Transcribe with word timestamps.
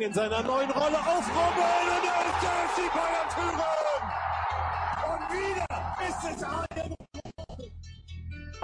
Boateng 0.00 0.08
in 0.08 0.14
seiner 0.14 0.42
neuen 0.42 0.70
Rolle 0.70 0.98
aufrubbeln 0.98 1.86
und 1.86 2.04
er 2.04 2.24
ist 2.26 2.40
der 2.42 2.50
FC 2.68 2.78
Bayern 2.92 3.28
Führen! 3.34 4.02
Und 5.10 5.22
wieder 5.36 5.66
ist 6.08 6.22
es 6.36 6.42
eine 6.42 6.94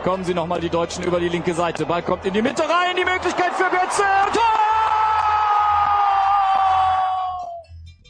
Kommen 0.02 0.24
sie 0.24 0.34
nochmal 0.34 0.60
die 0.60 0.70
Deutschen 0.70 1.04
über 1.04 1.20
die 1.20 1.28
linke 1.28 1.54
Seite. 1.54 1.86
Ball 1.86 2.02
kommt 2.02 2.24
in 2.24 2.34
die 2.34 2.42
Mitte 2.42 2.62
rein. 2.62 2.96
Die 2.96 3.04
Möglichkeit 3.04 3.52
für 3.54 3.64
Götze. 3.64 4.02
Tor! 4.32 4.42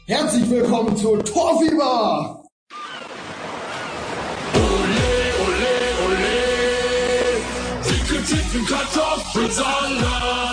Herzlich 0.05 0.49
willkommen 0.49 0.95
zu 0.95 1.17
Torfieber! 1.17 2.43
Dicke 7.83 8.23
Titten, 8.23 8.65
Kartoffelsalat. 8.65 10.46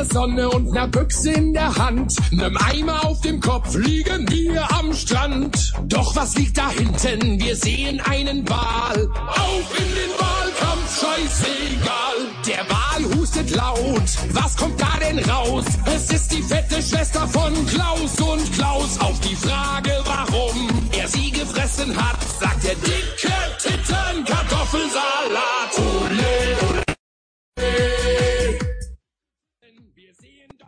Der 0.00 0.06
Sonne 0.06 0.48
und 0.48 0.72
ner 0.72 0.88
Büchse 0.88 1.30
in 1.30 1.52
der 1.52 1.76
Hand, 1.76 2.14
nem 2.30 2.56
Eimer 2.56 3.04
auf 3.04 3.20
dem 3.20 3.38
Kopf 3.38 3.74
liegen 3.74 4.26
wir 4.30 4.66
am 4.72 4.94
Strand. 4.94 5.74
Doch 5.84 6.16
was 6.16 6.34
liegt 6.36 6.56
da 6.56 6.70
hinten? 6.70 7.38
Wir 7.38 7.54
sehen 7.54 8.00
einen 8.00 8.48
Wal. 8.48 9.08
Auf 9.28 9.78
in 9.78 9.94
den 10.00 10.12
Wahlkampf, 10.18 11.00
scheißegal. 11.00 12.18
Der 12.46 12.64
Wal 12.70 13.18
hustet 13.18 13.50
laut. 13.50 14.10
Was 14.32 14.56
kommt 14.56 14.80
da 14.80 14.92
denn 15.02 15.18
raus? 15.28 15.66
Es 15.84 16.10
ist 16.10 16.32
die 16.32 16.42
fette 16.42 16.76
Schwester 16.82 17.28
von 17.28 17.52
Klaus 17.66 18.18
und 18.20 18.52
Klaus. 18.54 18.98
Auf 19.00 19.20
die 19.20 19.36
Frage, 19.36 19.92
warum 20.04 20.68
er 20.98 21.08
sie 21.08 21.30
gefressen 21.30 21.94
hat, 21.94 22.16
sagt 22.40 22.64
der 22.64 22.76
dicke 22.76 23.34
Titten 23.58 24.24
Kartoffelsalat. 24.24 25.76
Ole, 25.76 26.56
ole. 26.70 27.89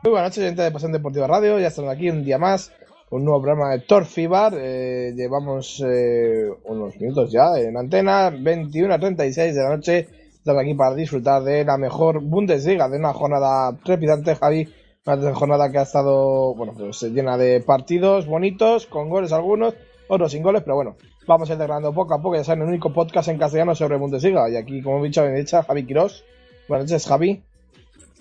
Muy 0.02 0.10
buenas 0.10 0.30
noches, 0.30 0.44
gente 0.44 0.62
de 0.62 0.72
Pasión 0.72 0.90
Deportiva 0.90 1.28
Radio. 1.28 1.60
Ya 1.60 1.68
estamos 1.68 1.92
aquí 1.92 2.10
un 2.10 2.24
día 2.24 2.36
más 2.36 2.72
un 3.10 3.24
nuevo 3.24 3.40
programa 3.40 3.70
de 3.70 3.78
Torfibar. 3.78 4.52
Eh, 4.56 5.12
llevamos 5.14 5.80
eh, 5.86 6.50
unos 6.64 6.98
minutos 6.98 7.30
ya 7.30 7.56
en 7.56 7.76
antena, 7.76 8.30
21 8.30 8.92
a 8.92 8.98
36 8.98 9.54
de 9.54 9.62
la 9.62 9.68
noche. 9.68 10.08
Estamos 10.34 10.60
aquí 10.60 10.74
para 10.74 10.96
disfrutar 10.96 11.44
de 11.44 11.64
la 11.64 11.78
mejor 11.78 12.20
Bundesliga, 12.20 12.88
de 12.88 12.98
una 12.98 13.12
jornada 13.12 13.78
trepidante, 13.84 14.34
Javi. 14.34 14.68
Una 15.06 15.34
jornada 15.34 15.70
que 15.70 15.78
ha 15.78 15.82
estado, 15.82 16.52
bueno, 16.56 16.72
pues 16.76 17.00
llena 17.02 17.38
de 17.38 17.60
partidos 17.60 18.26
bonitos, 18.26 18.86
con 18.86 19.08
goles 19.08 19.32
algunos, 19.32 19.74
otros 20.08 20.32
sin 20.32 20.42
goles, 20.42 20.62
pero 20.62 20.74
bueno, 20.74 20.96
vamos 21.28 21.48
a 21.48 21.52
ir 21.52 21.58
integrando 21.58 21.94
poco 21.94 22.14
a 22.14 22.20
poco. 22.20 22.34
Ya 22.34 22.42
saben, 22.42 22.62
el 22.62 22.70
único 22.70 22.92
podcast 22.92 23.28
en 23.28 23.38
castellano 23.38 23.76
sobre 23.76 23.98
Bundesliga. 23.98 24.50
Y 24.50 24.56
aquí, 24.56 24.82
como 24.82 24.98
he 24.98 25.06
dicho, 25.06 25.22
mi 25.22 25.28
derecha, 25.28 25.62
Javi 25.62 25.86
Quirós. 25.86 26.24
Buenas 26.66 26.90
noches, 26.90 27.06
Javi. 27.06 27.44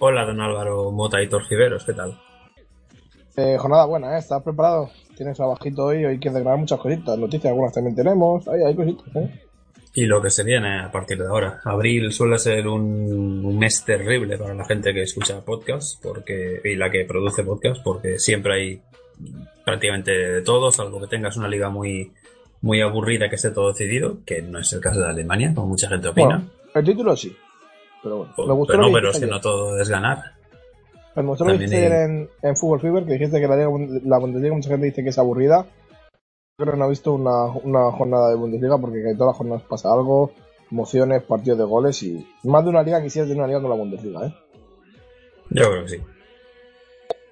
Hola, 0.04 0.26
don 0.26 0.42
Álvaro 0.42 0.90
Mota 0.90 1.22
y 1.22 1.30
Torciveros, 1.30 1.86
¿qué 1.86 1.94
tal? 1.94 2.20
Eh, 3.38 3.56
jornada 3.60 3.86
buena, 3.86 4.16
¿eh? 4.16 4.18
¿Estás 4.18 4.42
preparado? 4.42 4.90
Tienes 5.16 5.38
trabajito 5.38 5.86
hoy, 5.86 6.04
hoy 6.04 6.20
que 6.20 6.32
grabar 6.32 6.58
muchas 6.58 6.80
cositas, 6.80 7.20
noticias, 7.20 7.52
algunas 7.52 7.72
también 7.72 7.96
tenemos, 7.96 8.48
ahí 8.48 8.64
hay 8.64 8.76
cositas, 8.76 9.16
¿eh? 9.16 9.42
Y 9.94 10.06
lo 10.06 10.20
que 10.20 10.32
se 10.32 10.44
viene 10.44 10.80
a 10.80 10.92
partir 10.92 11.20
de 11.20 11.28
ahora. 11.28 11.62
Abril 11.66 12.12
suele 12.12 12.40
ser 12.40 12.68
un, 12.68 13.46
un 13.46 13.60
mes 13.60 13.86
terrible 13.86 14.40
para 14.40 14.56
la 14.56 14.66
gente 14.66 14.92
que 14.92 15.04
escucha 15.04 15.46
podcast 15.46 16.02
porque, 16.02 16.60
y 16.64 16.76
la 16.76 16.90
que 16.90 17.06
produce 17.06 17.44
podcast, 17.44 17.84
porque 17.84 18.18
siempre 18.18 18.56
hay 18.56 18.82
prácticamente 19.64 20.12
de 20.14 20.42
todo, 20.42 20.72
salvo 20.72 21.00
que 21.00 21.08
tengas 21.10 21.38
una 21.38 21.48
liga 21.48 21.70
muy, 21.70 22.12
muy 22.62 22.82
aburrida 22.82 23.30
que 23.30 23.36
esté 23.36 23.52
todo 23.52 23.72
decidido, 23.72 24.18
que 24.26 24.42
no 24.42 24.58
es 24.58 24.74
el 24.74 24.82
caso 24.82 25.00
de 25.00 25.10
Alemania, 25.10 25.54
como 25.54 25.68
mucha 25.68 25.88
gente 25.88 26.08
opina. 26.08 26.28
Bueno, 26.28 26.50
el 26.74 26.86
título 26.86 27.16
sí, 27.16 27.36
pero 28.04 28.18
bueno, 28.18 28.34
me 28.48 28.54
gustó 28.54 28.74
pero 28.74 28.82
lo 28.84 28.88
no, 28.90 28.94
pero 28.94 29.12
es 29.12 29.20
que 29.20 29.26
no 29.28 29.42
todo 29.42 29.80
es 29.80 29.90
ganar. 29.90 30.34
Me 31.16 31.24
gustó 31.24 31.44
lo 31.46 31.52
que 31.52 31.58
dijiste 31.58 31.88
hay- 31.88 32.06
en, 32.06 32.30
en 32.42 32.56
Fútbol 32.56 32.80
Fever, 32.80 33.06
que 33.06 33.14
dijiste 33.14 33.40
que 33.42 33.48
la, 33.48 33.56
la 33.58 34.18
Bundesliga 34.18 34.56
mucha 34.56 34.70
gente 34.70 34.86
dice 34.86 35.04
que 35.04 35.10
es 35.10 35.20
aburrida. 35.20 35.66
Creo 36.58 36.74
que 36.74 36.78
no 36.80 36.86
he 36.86 36.90
visto 36.90 37.14
una, 37.14 37.46
una 37.64 37.92
jornada 37.92 38.30
de 38.30 38.36
Bundesliga 38.36 38.78
porque 38.78 39.00
en 39.10 39.18
todas 39.18 39.32
las 39.32 39.38
jornadas 39.38 39.64
pasa 39.68 39.92
algo, 39.92 40.32
emociones, 40.72 41.24
partidos 41.24 41.58
de 41.60 41.66
goles 41.66 42.02
y 42.04 42.26
más 42.44 42.64
de 42.64 42.70
una 42.70 42.84
liga 42.84 43.02
quisiera 43.02 43.28
tener 43.28 43.40
una 43.40 43.48
liga 43.48 43.62
con 43.62 43.70
la 43.72 43.76
Bundesliga, 43.76 44.26
¿eh? 44.28 44.34
Yo 45.50 45.70
creo 45.70 45.84
que 45.84 45.90
sí. 45.90 45.98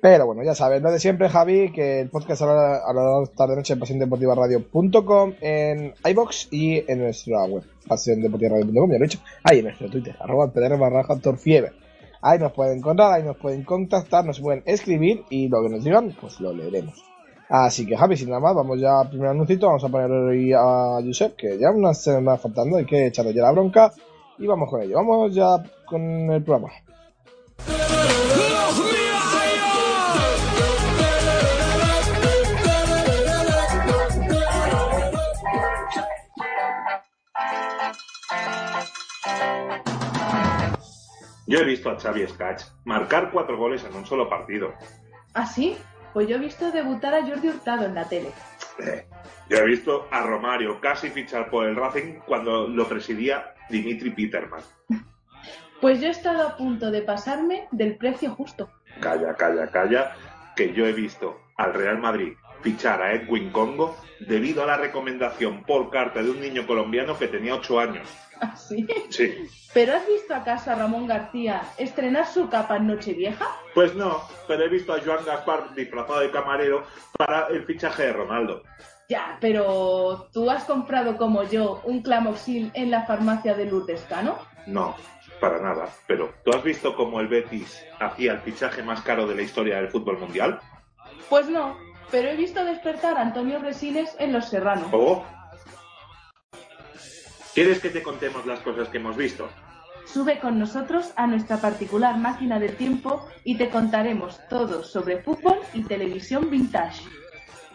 Pero 0.01 0.25
bueno, 0.25 0.43
ya 0.43 0.55
sabes, 0.55 0.81
lo 0.81 0.91
de 0.91 0.99
siempre, 0.99 1.27
Javi, 1.27 1.73
que 1.73 1.99
el 1.99 2.09
podcast 2.09 2.41
a 2.43 2.45
la, 2.93 3.23
tarde 3.35 3.57
noche 3.57 3.73
en 3.73 3.79
pasiondeportivaradio.com, 3.79 5.33
en 5.41 5.93
iBox 6.05 6.47
y 6.51 6.89
en 6.89 6.99
nuestra 6.99 7.43
web, 7.43 7.63
pasiondeportivaradio.com, 7.85 8.91
ya 8.91 8.97
lo 8.97 9.03
he 9.03 9.07
dicho, 9.07 9.19
ahí 9.43 9.59
en 9.59 9.65
nuestro 9.65 9.89
Twitter, 9.89 10.15
arroba 10.21 10.53
pdr 10.53 10.77
barra 10.77 11.03
torfiever. 11.19 11.73
Ahí 12.21 12.39
nos 12.39 12.53
pueden 12.53 12.77
encontrar, 12.77 13.11
ahí 13.11 13.23
nos 13.23 13.35
pueden 13.35 13.63
contactar, 13.63 14.23
nos 14.25 14.39
pueden 14.39 14.63
escribir 14.65 15.23
y 15.29 15.49
lo 15.49 15.61
que 15.63 15.69
nos 15.69 15.83
digan, 15.83 16.15
pues 16.19 16.39
lo 16.39 16.53
leeremos. 16.53 17.03
Así 17.49 17.85
que 17.85 17.97
Javi, 17.97 18.15
sin 18.15 18.29
nada 18.29 18.39
más, 18.39 18.55
vamos 18.55 18.79
ya 18.79 19.01
al 19.01 19.09
primer 19.09 19.29
anuncito, 19.29 19.67
vamos 19.67 19.83
a 19.83 19.89
poner 19.89 20.09
hoy 20.11 20.53
a 20.53 20.99
Josep, 21.03 21.35
que 21.35 21.57
ya 21.57 21.71
unas 21.71 22.01
semanas 22.01 22.39
faltando, 22.39 22.77
hay 22.77 22.85
que 22.85 23.07
echarle 23.07 23.33
ya 23.33 23.41
la 23.41 23.51
bronca, 23.51 23.91
y 24.37 24.47
vamos 24.47 24.69
con 24.69 24.81
ello, 24.81 24.95
vamos 24.95 25.35
ya 25.35 25.61
con 25.85 26.01
el 26.31 26.41
programa. 26.41 26.71
Yo 41.49 41.57
he 41.57 41.63
visto 41.63 41.89
a 41.89 41.99
Xavi 41.99 42.27
Scatch 42.27 42.61
marcar 42.85 43.31
cuatro 43.31 43.57
goles 43.57 43.83
en 43.83 43.95
un 43.95 44.05
solo 44.05 44.29
partido. 44.29 44.71
¿Ah, 45.33 45.47
sí? 45.47 45.75
Pues 46.13 46.27
yo 46.27 46.35
he 46.35 46.39
visto 46.39 46.71
debutar 46.71 47.11
a 47.15 47.25
Jordi 47.25 47.47
Hurtado 47.47 47.85
en 47.85 47.95
la 47.95 48.07
tele. 48.07 48.29
Eh, 48.77 49.07
Yo 49.49 49.57
he 49.57 49.65
visto 49.65 50.07
a 50.11 50.21
Romario 50.21 50.79
casi 50.79 51.09
fichar 51.09 51.49
por 51.49 51.65
el 51.65 51.75
Racing 51.75 52.19
cuando 52.27 52.67
lo 52.67 52.87
presidía 52.87 53.55
Dimitri 53.69 54.11
Peterman. 54.11 54.61
Pues 55.81 56.01
yo 56.01 56.07
he 56.07 56.11
estado 56.11 56.45
a 56.45 56.57
punto 56.57 56.91
de 56.91 57.01
pasarme 57.01 57.69
del 57.71 57.95
precio 57.95 58.31
justo. 58.35 58.69
Calla, 58.99 59.33
calla, 59.35 59.71
calla, 59.71 60.11
que 60.53 60.73
yo 60.73 60.85
he 60.85 60.91
visto 60.91 61.39
al 61.55 61.73
Real 61.73 61.99
Madrid 61.99 62.33
fichar 62.61 63.01
a 63.01 63.13
Edwin 63.13 63.51
Congo 63.51 63.95
debido 64.19 64.63
a 64.63 64.67
la 64.67 64.77
recomendación 64.77 65.63
por 65.63 65.89
carta 65.89 66.21
de 66.21 66.29
un 66.29 66.41
niño 66.41 66.67
colombiano 66.67 67.17
que 67.17 67.27
tenía 67.27 67.55
8 67.55 67.79
años. 67.79 68.07
¿Ah, 68.41 68.55
sí? 68.55 68.87
Sí. 69.09 69.49
¿Pero 69.73 69.95
has 69.95 70.07
visto 70.07 70.33
acaso 70.33 70.71
a 70.71 70.75
Ramón 70.75 71.07
García 71.07 71.61
estrenar 71.77 72.25
su 72.25 72.49
capa 72.49 72.77
en 72.77 72.87
Nochevieja? 72.87 73.45
Pues 73.73 73.93
no, 73.95 74.21
pero 74.47 74.63
he 74.63 74.69
visto 74.69 74.93
a 74.93 74.99
Joan 74.99 75.25
Gaspar 75.25 75.75
disfrazado 75.75 76.21
de 76.21 76.31
camarero 76.31 76.83
para 77.17 77.47
el 77.47 77.63
fichaje 77.65 78.03
de 78.03 78.13
Ronaldo. 78.13 78.63
Ya, 79.09 79.37
pero 79.41 80.29
¿tú 80.31 80.49
has 80.49 80.63
comprado 80.65 81.17
como 81.17 81.43
yo 81.43 81.81
un 81.83 82.01
clamoxil 82.01 82.71
en 82.73 82.91
la 82.91 83.05
farmacia 83.05 83.53
de 83.55 83.65
Lourdes 83.65 84.01
Cano? 84.09 84.37
No, 84.67 84.95
para 85.39 85.59
nada. 85.59 85.89
Pero 86.07 86.33
¿tú 86.43 86.51
has 86.51 86.63
visto 86.63 86.95
cómo 86.95 87.19
el 87.19 87.27
Betis 87.27 87.83
hacía 87.99 88.33
el 88.33 88.39
fichaje 88.39 88.83
más 88.83 89.01
caro 89.01 89.27
de 89.27 89.35
la 89.35 89.41
historia 89.41 89.77
del 89.77 89.89
fútbol 89.89 90.19
mundial? 90.19 90.59
Pues 91.29 91.47
no, 91.49 91.77
pero 92.11 92.29
he 92.29 92.35
visto 92.35 92.63
despertar 92.63 93.17
a 93.17 93.21
Antonio 93.21 93.59
Resines 93.59 94.15
en 94.19 94.33
Los 94.33 94.49
Serrano. 94.49 94.89
¿O? 94.91 95.25
¿Quieres 97.53 97.79
que 97.79 97.89
te 97.89 98.01
contemos 98.01 98.45
las 98.45 98.59
cosas 98.61 98.89
que 98.89 98.97
hemos 98.97 99.17
visto? 99.17 99.49
Sube 100.05 100.39
con 100.39 100.57
nosotros 100.57 101.11
a 101.15 101.27
nuestra 101.27 101.57
particular 101.57 102.17
máquina 102.17 102.59
del 102.59 102.75
tiempo 102.75 103.27
y 103.43 103.57
te 103.57 103.69
contaremos 103.69 104.39
todo 104.49 104.83
sobre 104.83 105.21
fútbol 105.21 105.59
y 105.73 105.83
televisión 105.83 106.49
vintage. 106.49 107.03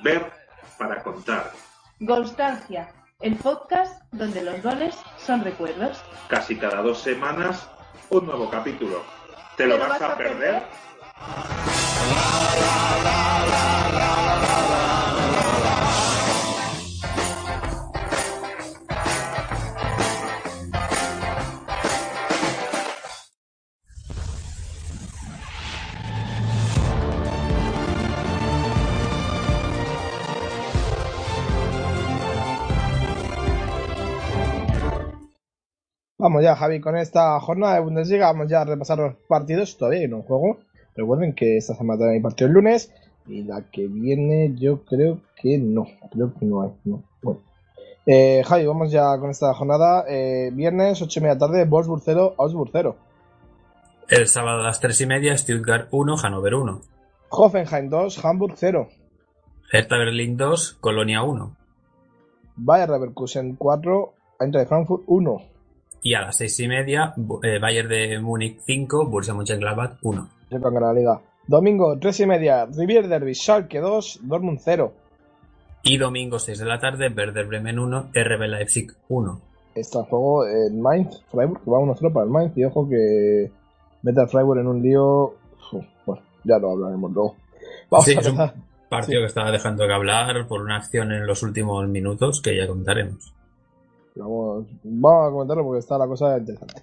Ver 0.03 0.33
para 0.79 1.03
contar. 1.03 1.53
Golstalgia, 2.01 2.91
el 3.21 3.37
podcast 3.37 4.03
donde 4.11 4.43
los 4.43 4.63
goles 4.63 4.97
son 5.19 5.45
recuerdos. 5.45 6.03
Casi 6.29 6.57
cada 6.57 6.83
dos 6.83 6.99
semanas, 6.99 7.69
un 8.11 8.27
nuevo 8.27 8.51
capítulo. 8.51 9.03
¿Te 9.57 9.67
lo 9.67 9.79
vas 9.79 10.03
a 10.03 10.17
perder? 10.17 10.63
Vamos 36.25 36.43
ya, 36.43 36.57
Javi, 36.57 36.81
con 36.81 36.97
esta 36.97 37.39
jornada 37.39 37.75
de 37.75 37.81
Bundesliga 37.81 38.33
vamos 38.33 38.49
ya 38.49 38.63
a 38.63 38.65
repasar 38.65 38.97
los 38.97 39.15
partidos. 39.29 39.77
Todavía 39.77 40.01
hay 40.01 40.07
un 40.07 40.23
juego. 40.23 40.57
Recuerden 40.97 41.35
que 41.35 41.59
esta 41.59 41.75
semana 41.75 42.09
hay 42.09 42.21
partido 42.21 42.49
el 42.49 42.55
lunes. 42.55 42.91
Y 43.27 43.43
la 43.43 43.61
que 43.71 43.87
viene 43.89 44.55
yo 44.55 44.87
creo 44.87 45.21
que 45.37 45.59
no. 45.59 45.87
Creo 46.11 46.33
que 46.33 46.47
no 46.47 46.63
hay. 46.63 46.71
No. 46.87 47.03
Bueno. 47.21 47.41
Eh, 48.07 48.43
Javi, 48.43 48.65
vamos 48.65 48.91
ya 48.91 49.19
con 49.19 49.29
esta 49.29 49.53
jornada. 49.53 50.07
Eh, 50.09 50.51
viernes, 50.55 51.03
8 51.03 51.21
y 51.21 51.23
media 51.23 51.37
tarde, 51.37 51.67
Wolfsburg 51.67 52.01
0, 52.03 52.37
Augsburg 52.39 52.71
0. 52.73 52.97
El 54.09 54.27
sábado 54.27 54.61
a 54.61 54.63
las 54.63 54.81
3 54.81 54.99
y 55.03 55.07
media, 55.07 55.37
Stuttgart 55.37 55.89
1, 55.91 56.17
Hannover 56.17 56.55
1. 56.55 56.81
Hoffenheim 57.29 57.91
2, 57.91 58.25
Hamburg 58.25 58.55
0. 58.57 58.89
Hertha 59.71 59.99
Berlín 59.99 60.39
2, 60.39 60.79
Colonia 60.81 61.23
1. 61.23 61.55
Bayer 62.57 62.89
Leverkusen 62.89 63.57
4, 63.57 64.15
Eintracht 64.41 64.69
Frankfurt 64.69 65.03
1. 65.07 65.54
Y 66.05 66.15
a 66.15 66.21
las 66.21 66.37
6 66.37 66.61
y 66.61 66.69
media, 66.69 67.15
eh, 67.43 67.59
Bayern 67.59 67.89
de 67.89 68.21
Múnich 68.21 68.61
5, 68.65 69.07
Borussia 69.07 69.35
Mönchengladbach 69.35 69.97
1. 70.03 70.29
Se 70.51 70.61
con 70.61 70.75
la 70.75 70.93
liga. 70.93 71.21
Domingo, 71.47 71.99
3 71.99 72.21
y 72.21 72.27
media, 72.27 72.67
Rivier 72.67 73.09
Derby, 73.09 73.35
Schalke 73.35 73.81
2, 73.81 74.21
Dortmund 74.23 74.61
0. 74.63 74.93
Y 75.83 75.97
domingo 75.99 76.39
6 76.39 76.59
de 76.59 76.65
la 76.67 76.79
tarde, 76.79 77.09
Werder 77.09 77.47
Bremen 77.47 77.79
1, 77.79 78.11
RB 78.15 78.41
Leipzig 78.49 78.93
1. 79.09 79.41
Está 79.75 79.99
en 80.01 80.05
juego 80.05 80.47
en 80.47 80.81
Mainz, 80.81 81.23
Freiburg, 81.31 81.63
que 81.65 81.71
va 81.71 81.79
1-0 81.79 82.13
para 82.13 82.25
el 82.25 82.31
Mainz. 82.31 82.57
Y 82.57 82.65
ojo 82.65 82.89
que 82.89 83.51
mete 84.03 84.21
al 84.21 84.29
Freiburg 84.29 84.61
en 84.61 84.67
un 84.69 84.83
lío. 84.83 85.35
Uf, 85.73 85.85
Bueno, 86.07 86.23
ya 86.45 86.59
lo 86.59 86.71
hablaremos 86.73 87.13
luego. 87.13 87.37
Vamos 87.91 88.05
Sí, 88.05 88.15
a 88.17 88.21
es 88.21 88.29
un 88.29 88.39
partido 88.89 89.21
que 89.21 89.27
estaba 89.27 89.51
dejando 89.51 89.87
que 89.87 89.93
hablar 89.93 90.47
por 90.47 90.61
una 90.61 90.77
acción 90.77 91.13
en 91.13 91.27
los 91.27 91.43
últimos 91.43 91.89
minutos 91.89 92.41
que 92.41 92.57
ya 92.57 92.67
comentaremos. 92.67 93.35
Vamos, 94.17 94.67
vamos 94.85 95.27
a 95.27 95.31
comentarlo 95.31 95.65
porque 95.65 95.81
está 95.81 95.99
la 95.99 96.07
cosa 96.07 96.39
interesante. 96.39 96.83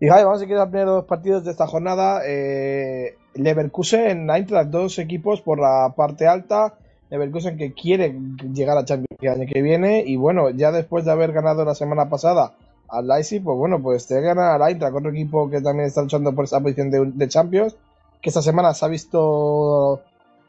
Y 0.00 0.08
vamos 0.08 0.42
a 0.42 0.46
quedar 0.46 0.70
primero 0.70 0.94
dos 0.94 1.04
partidos 1.04 1.44
de 1.44 1.50
esta 1.50 1.66
jornada. 1.66 2.22
Eh, 2.26 3.16
Leverkusen, 3.34 4.30
Eintracht, 4.30 4.70
dos 4.70 4.98
equipos 4.98 5.42
por 5.42 5.60
la 5.60 5.92
parte 5.94 6.26
alta. 6.26 6.74
Leverkusen 7.10 7.58
que 7.58 7.74
quiere 7.74 8.18
llegar 8.52 8.78
a 8.78 8.84
Champions 8.84 9.18
el 9.20 9.28
año 9.28 9.46
que 9.52 9.62
viene. 9.62 10.02
Y 10.06 10.16
bueno, 10.16 10.50
ya 10.50 10.72
después 10.72 11.04
de 11.04 11.12
haber 11.12 11.32
ganado 11.32 11.64
la 11.64 11.74
semana 11.74 12.08
pasada 12.08 12.54
al 12.88 13.06
Leipzig, 13.08 13.42
pues 13.42 13.58
bueno, 13.58 13.80
pues 13.82 14.06
te 14.06 14.20
gana 14.20 14.54
al 14.54 14.62
Eintracht, 14.62 14.96
otro 14.96 15.10
equipo 15.10 15.50
que 15.50 15.60
también 15.60 15.86
está 15.88 16.02
luchando 16.02 16.34
por 16.34 16.46
esa 16.46 16.60
posición 16.60 16.90
de, 16.90 17.12
de 17.12 17.28
Champions. 17.28 17.76
Que 18.22 18.30
esta 18.30 18.40
semana 18.40 18.72
se 18.72 18.84
ha 18.86 18.88
visto 18.88 20.00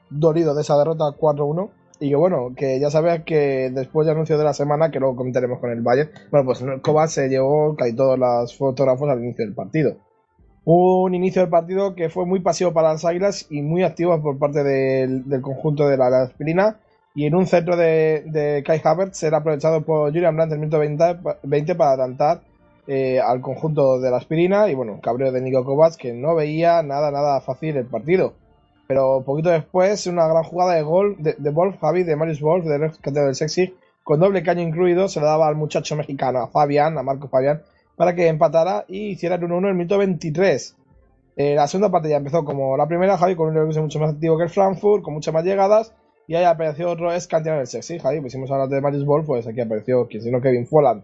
dolido 0.09 0.55
de 0.55 0.61
esa 0.61 0.77
derrota 0.77 1.05
4-1. 1.05 1.69
Y 1.99 2.09
que 2.09 2.15
bueno, 2.15 2.53
que 2.55 2.79
ya 2.79 2.89
sabes 2.89 3.23
que 3.23 3.71
después 3.73 4.05
del 4.05 4.15
anuncio 4.15 4.37
de 4.37 4.43
la 4.43 4.53
semana, 4.53 4.91
que 4.91 4.99
luego 4.99 5.15
comentaremos 5.15 5.59
con 5.59 5.71
el 5.71 5.81
Bayern, 5.81 6.09
bueno, 6.29 6.45
pues 6.45 6.63
Kovac 6.81 7.09
se 7.09 7.29
llevó 7.29 7.75
casi 7.75 7.93
todos 7.93 8.19
los 8.19 8.55
fotógrafos 8.57 9.09
al 9.09 9.23
inicio 9.23 9.45
del 9.45 9.55
partido. 9.55 9.95
Un 10.65 11.13
inicio 11.13 11.43
del 11.43 11.49
partido 11.51 11.95
que 11.95 12.09
fue 12.09 12.25
muy 12.25 12.39
pasivo 12.39 12.73
para 12.73 12.91
las 12.93 13.05
Águilas 13.05 13.45
y 13.49 13.61
muy 13.61 13.83
activo 13.83 14.19
por 14.21 14.39
parte 14.39 14.63
del, 14.63 15.23
conjunto 15.41 15.87
de 15.87 15.95
la, 15.95 16.23
aspirina. 16.23 16.79
Y 17.13 17.27
en 17.27 17.35
un 17.35 17.45
centro 17.45 17.77
de, 17.77 18.23
de 18.25 18.63
Kai 18.65 18.81
Havertz 18.83 19.17
será 19.17 19.37
aprovechado 19.37 19.81
por 19.81 20.11
Julian 20.11 20.35
Brandt 20.35 20.51
en 20.51 20.55
el 20.55 20.59
minuto 20.61 20.79
20, 20.79 21.17
20 21.43 21.75
para 21.75 21.91
adelantar 21.91 22.41
eh, 22.87 23.19
al 23.19 23.41
conjunto 23.41 23.99
de 23.99 24.11
la 24.11 24.17
aspirina. 24.17 24.69
Y 24.69 24.75
bueno, 24.75 24.99
cabreo 25.01 25.31
de 25.31 25.39
Nico 25.39 25.63
Kovac 25.63 25.95
que 25.95 26.13
no 26.13 26.35
veía 26.35 26.83
nada, 26.83 27.11
nada 27.11 27.39
fácil 27.41 27.77
el 27.77 27.85
partido. 27.85 28.33
Pero 28.87 29.23
poquito 29.25 29.49
después, 29.49 30.05
una 30.07 30.27
gran 30.27 30.43
jugada 30.43 30.75
de 30.75 30.83
gol 30.83 31.15
de, 31.19 31.35
de 31.37 31.49
Wolf, 31.49 31.79
Javi, 31.79 32.03
de 32.03 32.15
Marius 32.15 32.41
Wolf, 32.41 32.65
de 32.65 32.77
rescate 32.77 33.19
del 33.19 33.35
Sexy, 33.35 33.73
con 34.03 34.19
doble 34.19 34.43
caño 34.43 34.61
incluido, 34.61 35.07
se 35.07 35.19
lo 35.19 35.25
daba 35.25 35.47
al 35.47 35.55
muchacho 35.55 35.95
mexicano, 35.95 36.39
a 36.39 36.47
Fabián, 36.47 36.97
a 36.97 37.03
Marco 37.03 37.27
Fabián, 37.27 37.63
para 37.95 38.13
que 38.13 38.27
empatara 38.27 38.85
y 38.87 39.09
hiciera 39.09 39.35
el 39.35 39.41
1-1 39.41 39.57
en 39.57 39.65
el 39.65 39.73
minuto 39.73 39.97
23. 39.97 40.75
Eh, 41.37 41.55
la 41.55 41.67
segunda 41.67 41.89
parte 41.89 42.09
ya 42.09 42.17
empezó 42.17 42.45
como 42.45 42.77
la 42.77 42.87
primera, 42.87 43.17
Javi, 43.17 43.35
con 43.35 43.47
un 43.47 43.55
Leverkusen 43.55 43.83
mucho 43.83 43.99
más 43.99 44.13
activo 44.13 44.37
que 44.37 44.43
el 44.43 44.49
Frankfurt, 44.49 45.03
con 45.03 45.15
muchas 45.15 45.33
más 45.33 45.43
llegadas, 45.43 45.93
y 46.27 46.35
ahí 46.35 46.43
apareció 46.43 46.89
otro 46.89 47.11
escanteado 47.11 47.57
del 47.57 47.67
Sexy, 47.67 47.97
Javi, 47.97 48.21
pues 48.21 48.33
hicimos 48.33 48.51
hablar 48.51 48.69
de 48.69 48.81
Marius 48.81 49.05
Wolf, 49.05 49.25
pues 49.25 49.47
aquí 49.47 49.61
apareció 49.61 50.07
quien 50.07 50.21
sino 50.21 50.39
Kevin 50.39 50.67
Folland. 50.67 51.03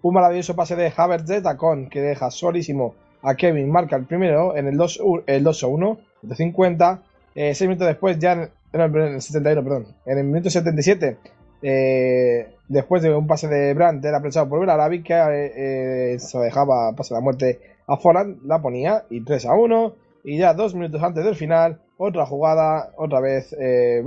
Un 0.00 0.14
maravilloso 0.14 0.56
pase 0.56 0.76
de 0.76 0.92
Havertz 0.96 1.26
de 1.26 1.42
tacón 1.42 1.90
que 1.90 2.00
deja 2.00 2.30
solísimo 2.30 2.94
a 3.22 3.34
Kevin, 3.34 3.70
marca 3.70 3.96
el 3.96 4.06
primero 4.06 4.56
en 4.56 4.68
el 4.68 4.78
2-1, 4.78 5.24
el 5.26 5.44
2-1 5.44 5.98
de 6.22 6.34
50. 6.34 7.02
Eh, 7.40 7.54
seis 7.54 7.68
minutos 7.68 7.86
después, 7.86 8.18
ya 8.18 8.32
en, 8.32 8.50
el 8.80 9.22
71, 9.22 9.62
perdón, 9.62 9.86
en 10.06 10.18
el 10.18 10.24
minuto 10.24 10.50
77, 10.50 11.18
eh, 11.62 12.48
después 12.68 13.00
de 13.00 13.14
un 13.14 13.28
pase 13.28 13.46
de 13.46 13.74
Brandt, 13.74 14.04
era 14.04 14.16
aprovechado 14.16 14.48
por 14.48 14.58
Belarabi, 14.58 15.04
que 15.04 15.14
eh, 15.14 16.14
eh, 16.14 16.18
se 16.18 16.36
dejaba 16.38 16.92
pase 16.96 17.14
la 17.14 17.20
muerte 17.20 17.60
a 17.86 17.96
Folland, 17.96 18.38
la 18.44 18.60
ponía, 18.60 19.04
y 19.08 19.20
3 19.24 19.46
a 19.46 19.54
1, 19.54 19.94
y 20.24 20.36
ya 20.38 20.52
dos 20.52 20.74
minutos 20.74 21.00
antes 21.00 21.24
del 21.24 21.36
final, 21.36 21.80
otra 21.96 22.26
jugada, 22.26 22.90
otra 22.96 23.20
vez 23.20 23.54
eh, 23.56 24.02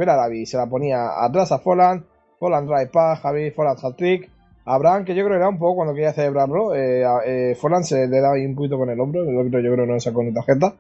se 0.45 0.57
la 0.57 0.65
ponía 0.67 1.23
atrás 1.23 1.53
a 1.53 1.59
Folland, 1.59 2.03
Folland 2.37 2.67
trae 2.67 2.87
pa, 2.87 3.15
Javi, 3.15 3.51
Folland 3.51 3.79
hat-trick, 3.81 4.29
Abraham, 4.65 5.05
que 5.05 5.15
yo 5.15 5.23
creo 5.23 5.35
que 5.37 5.41
era 5.41 5.47
un 5.49 5.57
poco 5.57 5.77
cuando 5.77 5.93
quería 5.93 6.11
celebrarlo, 6.11 6.75
eh, 6.75 7.05
a- 7.05 7.55
Folland 7.55 7.85
se 7.85 8.07
le 8.07 8.19
daba 8.19 8.35
un 8.35 8.55
poquito 8.55 8.77
con 8.77 8.89
el 8.89 8.99
hombro, 8.99 9.23
el 9.23 9.37
otro 9.37 9.61
yo 9.61 9.71
creo 9.71 9.85
que 9.85 9.91
no 9.93 9.99
sacó 10.01 10.21
ni 10.21 10.33
tarjeta. 10.33 10.73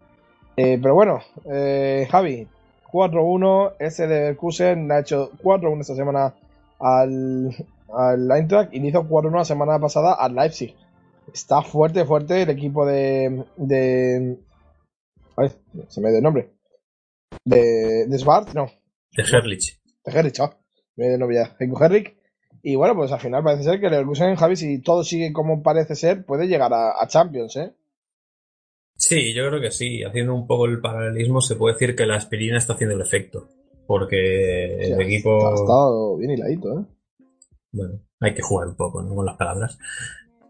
Eh, 0.57 0.77
pero 0.81 0.93
bueno, 0.95 1.19
eh, 1.45 2.07
Javi, 2.09 2.47
4-1, 2.91 3.75
ese 3.79 4.07
de 4.07 4.15
Leverkusen 4.19 4.91
ha 4.91 4.99
hecho 4.99 5.31
4-1 5.43 5.81
esta 5.81 5.95
semana 5.95 6.35
al, 6.79 7.49
al 7.93 8.31
Eintracht 8.31 8.73
y 8.73 8.79
le 8.79 8.89
hizo 8.89 9.03
4-1 9.03 9.35
la 9.37 9.45
semana 9.45 9.79
pasada 9.79 10.13
al 10.13 10.35
Leipzig. 10.35 10.75
Está 11.33 11.61
fuerte, 11.61 12.05
fuerte 12.05 12.41
el 12.41 12.49
equipo 12.49 12.85
de... 12.85 13.45
de 13.55 14.37
ay, 15.37 15.51
se 15.87 16.01
me 16.01 16.09
dio 16.09 16.17
el 16.17 16.23
nombre. 16.23 16.51
De, 17.45 18.05
de 18.07 18.17
Svart, 18.19 18.53
no, 18.53 18.65
De 19.15 19.23
Herlich. 19.23 19.79
de 20.05 20.11
Herrich, 20.11 20.39
ah, 20.41 20.55
me 20.97 21.05
dio 21.05 21.13
el 21.13 21.19
nombre 21.19 21.37
ya, 21.37 21.55
Heiko 21.59 21.83
Herrich. 21.83 22.17
Y 22.61 22.75
bueno, 22.75 22.95
pues 22.95 23.11
al 23.11 23.19
final 23.19 23.43
parece 23.43 23.63
ser 23.63 23.79
que 23.79 23.85
el 23.87 23.93
Leverkusen, 23.93 24.35
Javi, 24.35 24.55
si 24.55 24.79
todo 24.81 25.03
sigue 25.03 25.31
como 25.31 25.63
parece 25.63 25.95
ser, 25.95 26.25
puede 26.25 26.47
llegar 26.47 26.73
a, 26.73 27.01
a 27.01 27.07
Champions, 27.07 27.55
¿eh? 27.55 27.73
Sí, 29.01 29.33
yo 29.33 29.47
creo 29.47 29.59
que 29.59 29.71
sí. 29.71 30.03
Haciendo 30.03 30.35
un 30.35 30.45
poco 30.45 30.67
el 30.67 30.79
paralelismo, 30.79 31.41
se 31.41 31.55
puede 31.55 31.73
decir 31.73 31.95
que 31.95 32.05
la 32.05 32.17
aspirina 32.17 32.59
está 32.59 32.73
haciendo 32.73 32.95
el 32.95 33.01
efecto. 33.01 33.49
Porque 33.87 34.77
el 34.77 35.01
equipo. 35.01 35.49
Ha 35.49 35.55
estado 35.55 36.17
bien 36.17 36.31
hiladito, 36.31 36.79
¿eh? 36.79 36.85
Bueno, 37.71 37.99
hay 38.19 38.33
que 38.35 38.43
jugar 38.43 38.67
un 38.67 38.75
poco 38.75 39.01
¿no? 39.01 39.15
con 39.15 39.25
las 39.25 39.37
palabras. 39.37 39.79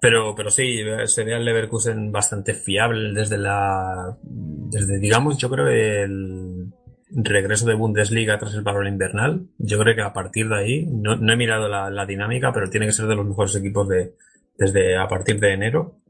Pero, 0.01 0.35
pero 0.35 0.49
sí, 0.49 0.79
se 1.05 1.23
ve 1.23 1.33
al 1.33 1.45
Leverkusen 1.45 2.11
bastante 2.11 2.53
fiable 2.53 3.13
desde 3.13 3.37
la. 3.37 4.17
Desde, 4.21 4.99
digamos, 4.99 5.37
yo 5.37 5.49
creo 5.49 5.69
el 5.69 6.73
regreso 7.09 7.65
de 7.65 7.75
Bundesliga 7.75 8.37
tras 8.37 8.53
el 8.53 8.63
paro 8.63 8.85
invernal. 8.85 9.47
Yo 9.59 9.79
creo 9.79 9.95
que 9.95 10.01
a 10.01 10.11
partir 10.11 10.49
de 10.49 10.59
ahí, 10.59 10.85
no, 10.87 11.15
no 11.15 11.31
he 11.31 11.37
mirado 11.37 11.69
la, 11.69 11.89
la 11.89 12.05
dinámica, 12.05 12.51
pero 12.51 12.69
tiene 12.69 12.87
que 12.87 12.93
ser 12.93 13.07
de 13.07 13.15
los 13.15 13.25
mejores 13.25 13.55
equipos 13.55 13.87
de, 13.87 14.13
desde 14.57 14.97
a 14.97 15.07
partir 15.07 15.39
de 15.39 15.53
enero. 15.53 16.01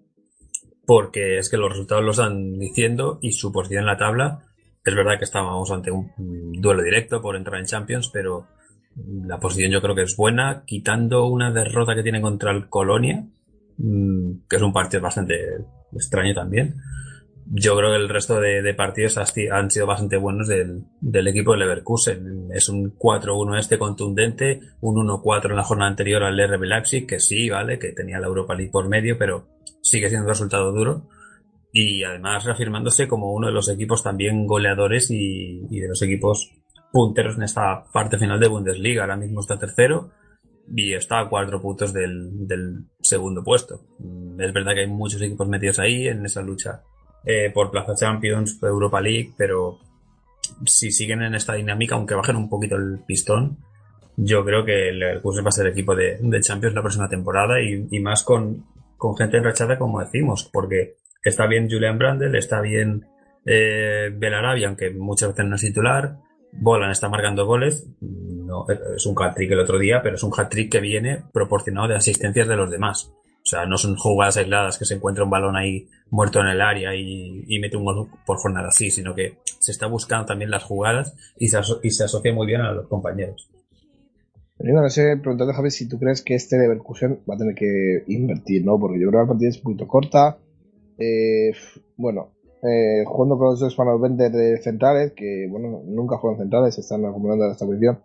Porque 0.92 1.38
es 1.38 1.50
que 1.50 1.56
los 1.56 1.70
resultados 1.70 2.04
lo 2.04 2.12
están 2.12 2.60
diciendo 2.60 3.18
y 3.22 3.32
su 3.32 3.50
posición 3.50 3.84
en 3.84 3.86
la 3.86 3.96
tabla. 3.96 4.40
Es 4.84 4.94
verdad 4.94 5.18
que 5.18 5.24
estábamos 5.24 5.72
ante 5.72 5.90
un 5.90 6.12
duelo 6.60 6.84
directo 6.84 7.22
por 7.22 7.38
entrar 7.38 7.62
en 7.62 7.66
Champions, 7.66 8.10
pero 8.12 8.48
la 9.24 9.40
posición 9.40 9.72
yo 9.72 9.82
creo 9.82 9.96
que 9.96 10.02
es 10.02 10.18
buena, 10.18 10.64
quitando 10.66 11.28
una 11.28 11.50
derrota 11.50 11.96
que 11.96 12.04
tiene 12.04 12.20
contra 12.20 12.52
el 12.52 12.68
Colonia, 12.68 13.26
mm, 13.78 14.32
que 14.50 14.58
es 14.58 14.62
un 14.62 14.74
partido 14.74 15.02
bastante 15.02 15.40
extraño 15.94 16.34
también. 16.34 16.76
Yo 17.46 17.78
creo 17.78 17.92
que 17.92 17.96
el 17.96 18.10
resto 18.10 18.42
de, 18.42 18.62
de 18.62 18.74
partidos 18.74 19.18
han 19.18 19.72
sido 19.72 19.88
bastante 19.88 20.18
buenos 20.18 20.50
del, 20.50 20.84
del 21.00 21.28
equipo 21.30 21.54
de 21.54 21.60
Leverkusen. 21.60 22.50
Es 22.54 22.68
un 22.68 22.98
4-1 22.98 23.58
este 23.58 23.78
contundente, 23.78 24.60
un 24.82 25.08
1-4 25.08 25.52
en 25.52 25.56
la 25.56 25.64
jornada 25.64 25.90
anterior 25.90 26.24
al 26.24 26.38
RB 26.38 26.64
Leipzig, 26.64 27.08
que 27.08 27.22
sí, 27.22 27.50
vale, 27.50 27.80
que 27.80 27.94
tenía 27.94 28.20
la 28.20 28.28
Europa 28.28 28.56
League 28.56 28.72
por 28.74 28.90
medio, 28.90 29.18
pero 29.18 29.61
sigue 29.82 30.10
siendo 30.10 30.26
un 30.26 30.30
resultado 30.30 30.72
duro. 30.72 31.08
Y 31.74 32.04
además 32.04 32.46
reafirmándose 32.46 33.08
como 33.08 33.34
uno 33.34 33.48
de 33.48 33.54
los 33.54 33.70
equipos 33.70 34.04
también 34.04 34.46
goleadores 34.46 35.10
y, 35.10 35.68
de 35.70 35.88
los 35.88 36.02
equipos 36.02 36.52
punteros 36.92 37.38
en 37.38 37.44
esta 37.44 37.86
parte 37.92 38.18
final 38.18 38.40
de 38.40 38.48
Bundesliga. 38.48 39.04
Ahora 39.04 39.16
mismo 39.16 39.40
está 39.40 39.58
tercero 39.58 40.12
y 40.68 40.94
está 40.94 41.22
a 41.22 41.30
cuatro 41.30 41.62
puntos 41.62 41.94
del, 41.94 42.86
segundo 43.02 43.44
puesto. 43.44 43.86
Mm, 44.00 44.42
Es 44.42 44.54
verdad 44.54 44.74
que 44.74 44.82
hay 44.82 44.88
muchos 44.88 45.22
equipos 45.22 45.48
metidos 45.48 45.80
ahí 45.80 46.08
en 46.08 46.26
esa 46.26 46.42
lucha 46.42 46.84
eh, 47.26 47.52
por 47.54 47.72
Plaza 47.72 47.96
Champions, 47.96 48.54
por 48.60 48.70
Europa 48.70 49.00
League, 49.00 49.34
pero 49.38 49.80
si 50.66 50.92
siguen 50.92 51.22
en 51.22 51.36
esta 51.36 51.54
dinámica, 51.54 51.96
aunque 51.96 52.16
bajen 52.16 52.36
un 52.36 52.50
poquito 52.50 52.76
el 52.76 53.00
pistón, 53.08 53.60
yo 54.18 54.44
creo 54.44 54.66
que 54.66 54.90
el 54.90 55.00
Leverkusen 55.00 55.46
va 55.46 55.50
a 55.50 55.54
ser 55.54 55.68
equipo 55.68 55.96
de, 55.96 56.20
Champions 56.42 56.76
la 56.76 56.82
próxima 56.82 57.08
temporada 57.08 57.62
y 57.62 58.00
más 58.02 58.24
con, 58.24 58.66
con 59.01 59.17
gente 59.17 59.38
enrachada, 59.38 59.79
como 59.79 60.00
decimos, 60.00 60.48
porque 60.53 60.98
está 61.24 61.48
bien 61.48 61.67
Julian 61.67 61.98
Brandel, 61.98 62.36
está 62.36 62.62
bien 62.62 63.08
eh, 63.48 64.12
Belarabi, 64.15 64.63
aunque 64.63 64.91
muchas 64.91 65.29
veces 65.29 65.46
no 65.46 65.55
es 65.55 65.62
titular. 65.62 66.17
Bolan 66.51 66.91
está 66.91 67.10
marcando 67.10 67.48
goles. 67.48 67.88
No, 68.00 68.67
es 68.96 69.03
un 69.08 69.15
hat-trick 69.17 69.51
el 69.53 69.60
otro 69.62 69.79
día, 69.79 70.01
pero 70.03 70.17
es 70.17 70.24
un 70.24 70.31
hat-trick 70.38 70.72
que 70.72 70.79
viene 70.81 71.24
proporcionado 71.34 71.88
de 71.88 71.96
asistencias 71.96 72.48
de 72.48 72.55
los 72.55 72.70
demás. 72.70 73.12
O 73.43 73.46
sea, 73.51 73.65
no 73.65 73.75
son 73.79 73.96
jugadas 73.96 74.38
aisladas 74.38 74.77
que 74.77 74.86
se 74.86 74.93
encuentra 74.93 75.24
un 75.24 75.31
balón 75.31 75.55
ahí 75.55 75.88
muerto 76.12 76.39
en 76.39 76.48
el 76.50 76.62
área 76.62 76.93
y, 76.93 77.43
y 77.48 77.58
mete 77.60 77.77
un 77.77 77.86
gol 77.86 78.08
por 78.24 78.38
jornada 78.38 78.67
así, 78.67 78.91
sino 78.91 79.15
que 79.15 79.39
se 79.58 79.72
está 79.72 79.88
buscando 79.88 80.27
también 80.27 80.51
las 80.51 80.63
jugadas 80.63 81.15
y 81.39 81.48
se, 81.48 81.58
aso- 81.58 81.79
y 81.81 81.89
se 81.89 82.03
asocia 82.03 82.31
muy 82.36 82.46
bien 82.46 82.62
a 82.62 82.72
los 82.72 82.88
compañeros. 82.88 83.50
Yo 84.63 84.74
no 84.74 84.89
sé, 84.89 85.18
preguntarte, 85.18 85.53
Javi, 85.53 85.72
si 85.72 85.88
tú 85.88 85.98
crees 85.98 86.22
que 86.22 86.36
este 86.36 86.58
Leverkusen 86.58 87.22
va 87.30 87.36
a 87.36 87.38
tener 87.38 87.56
que 87.56 88.03
invertir, 88.08 88.63
¿no? 88.63 88.80
Porque 88.80 89.00
yo 89.00 89.08
creo 89.10 89.22
que 89.22 89.25
la 89.25 89.27
partida 89.27 89.50
es 89.50 89.58
un 89.58 89.63
poquito 89.63 89.88
corta. 89.88 90.38
Eh, 91.00 91.51
bueno, 91.98 92.34
eh, 92.62 93.03
jugando 93.06 93.38
con 93.38 93.48
los 93.48 93.60
dos 93.60 93.75
Bender 94.00 94.32
de 94.32 94.58
centrales, 94.62 95.13
que, 95.13 95.48
bueno, 95.50 95.82
nunca 95.86 96.18
juegan 96.18 96.39
centrales, 96.39 96.77
están 96.77 97.06
acumulando 97.06 97.46
en 97.46 97.51
esta 97.51 97.65
posición. 97.65 98.00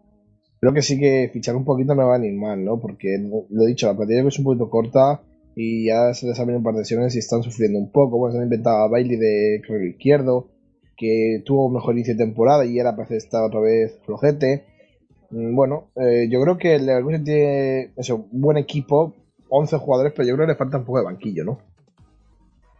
Creo 0.59 0.73
que 0.73 0.81
sí 0.81 0.99
que 0.99 1.29
fichar 1.31 1.57
un 1.57 1.65
poquito 1.65 1.95
no 1.95 2.07
va 2.07 2.19
ni 2.19 2.33
mal, 2.33 2.65
¿no? 2.65 2.81
Porque, 2.81 3.19
lo 3.51 3.65
he 3.65 3.67
dicho, 3.67 3.87
la 3.87 3.97
partida 3.97 4.27
es 4.27 4.39
un 4.39 4.45
poquito 4.45 4.71
corta 4.71 5.21
y 5.55 5.87
ya 5.87 6.15
se 6.15 6.27
les 6.27 6.39
venido 6.39 6.59
un 6.59 6.65
par 6.65 6.75
de 6.75 6.85
sesiones 6.85 7.15
y 7.17 7.19
están 7.19 7.43
sufriendo 7.43 7.79
un 7.79 7.93
poco. 7.93 8.19
Bueno, 8.19 8.33
se 8.33 8.39
han 8.39 8.45
inventado 8.45 8.79
a 8.79 8.89
Bailey 8.89 9.17
de 9.17 9.61
izquierdo, 9.91 10.49
que 10.97 11.43
tuvo 11.45 11.67
un 11.67 11.75
mejor 11.75 11.95
inicio 11.95 12.15
de 12.15 12.25
temporada 12.25 12.65
y 12.65 12.79
ahora 12.79 12.97
parece 12.97 13.17
estar 13.17 13.45
otra 13.45 13.61
vez 13.61 13.99
flojete. 14.07 14.65
Mm, 15.31 15.55
Bueno, 15.55 15.91
eh, 15.97 16.29
yo 16.31 16.41
creo 16.43 16.59
que 16.59 16.75
el 16.77 16.87
Leverkusen 16.87 17.25
tiene 17.25 17.93
eso, 17.97 18.17
un 18.31 18.41
buen 18.41 18.57
equipo, 18.59 19.15
11 19.49 19.79
jugadores, 19.79 20.13
pero 20.15 20.29
yo 20.29 20.35
creo 20.35 20.47
que 20.47 20.53
le 20.53 20.59
falta 20.59 20.79
un 20.79 20.85
poco 20.85 20.99
de 20.99 21.05
banquillo, 21.05 21.45
¿no? 21.45 21.59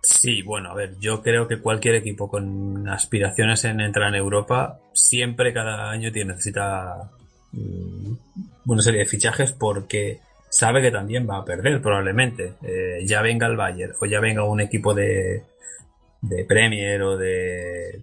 Sí, 0.03 0.43
bueno, 0.43 0.71
a 0.71 0.75
ver, 0.75 0.97
yo 1.01 1.21
creo 1.21 1.49
que 1.49 1.61
cualquier 1.61 1.97
equipo 1.97 2.29
con 2.29 2.89
aspiraciones 2.89 3.65
en 3.65 3.81
entrar 3.81 4.09
en 4.09 4.15
Europa 4.15 4.79
siempre 4.93 5.53
cada 5.53 5.91
año 5.91 6.13
tiene, 6.13 6.33
necesita 6.35 7.11
mm, 7.53 8.13
una 8.67 8.83
serie 8.83 9.01
de 9.01 9.07
fichajes 9.07 9.53
porque 9.53 10.21
sabe 10.49 10.81
que 10.81 10.93
también 10.93 11.29
va 11.29 11.39
a 11.39 11.45
perder 11.45 11.83
probablemente. 11.83 12.55
Eh, 12.63 13.05
ya 13.05 13.21
venga 13.23 13.47
el 13.49 13.57
Bayern 13.57 13.95
o 14.01 14.07
ya 14.07 14.21
venga 14.21 14.45
un 14.45 14.61
equipo 14.61 14.95
de, 14.95 15.43
de 16.23 16.45
Premier 16.45 17.03
o 17.03 17.17
de... 17.17 17.89
eh, 17.97 18.03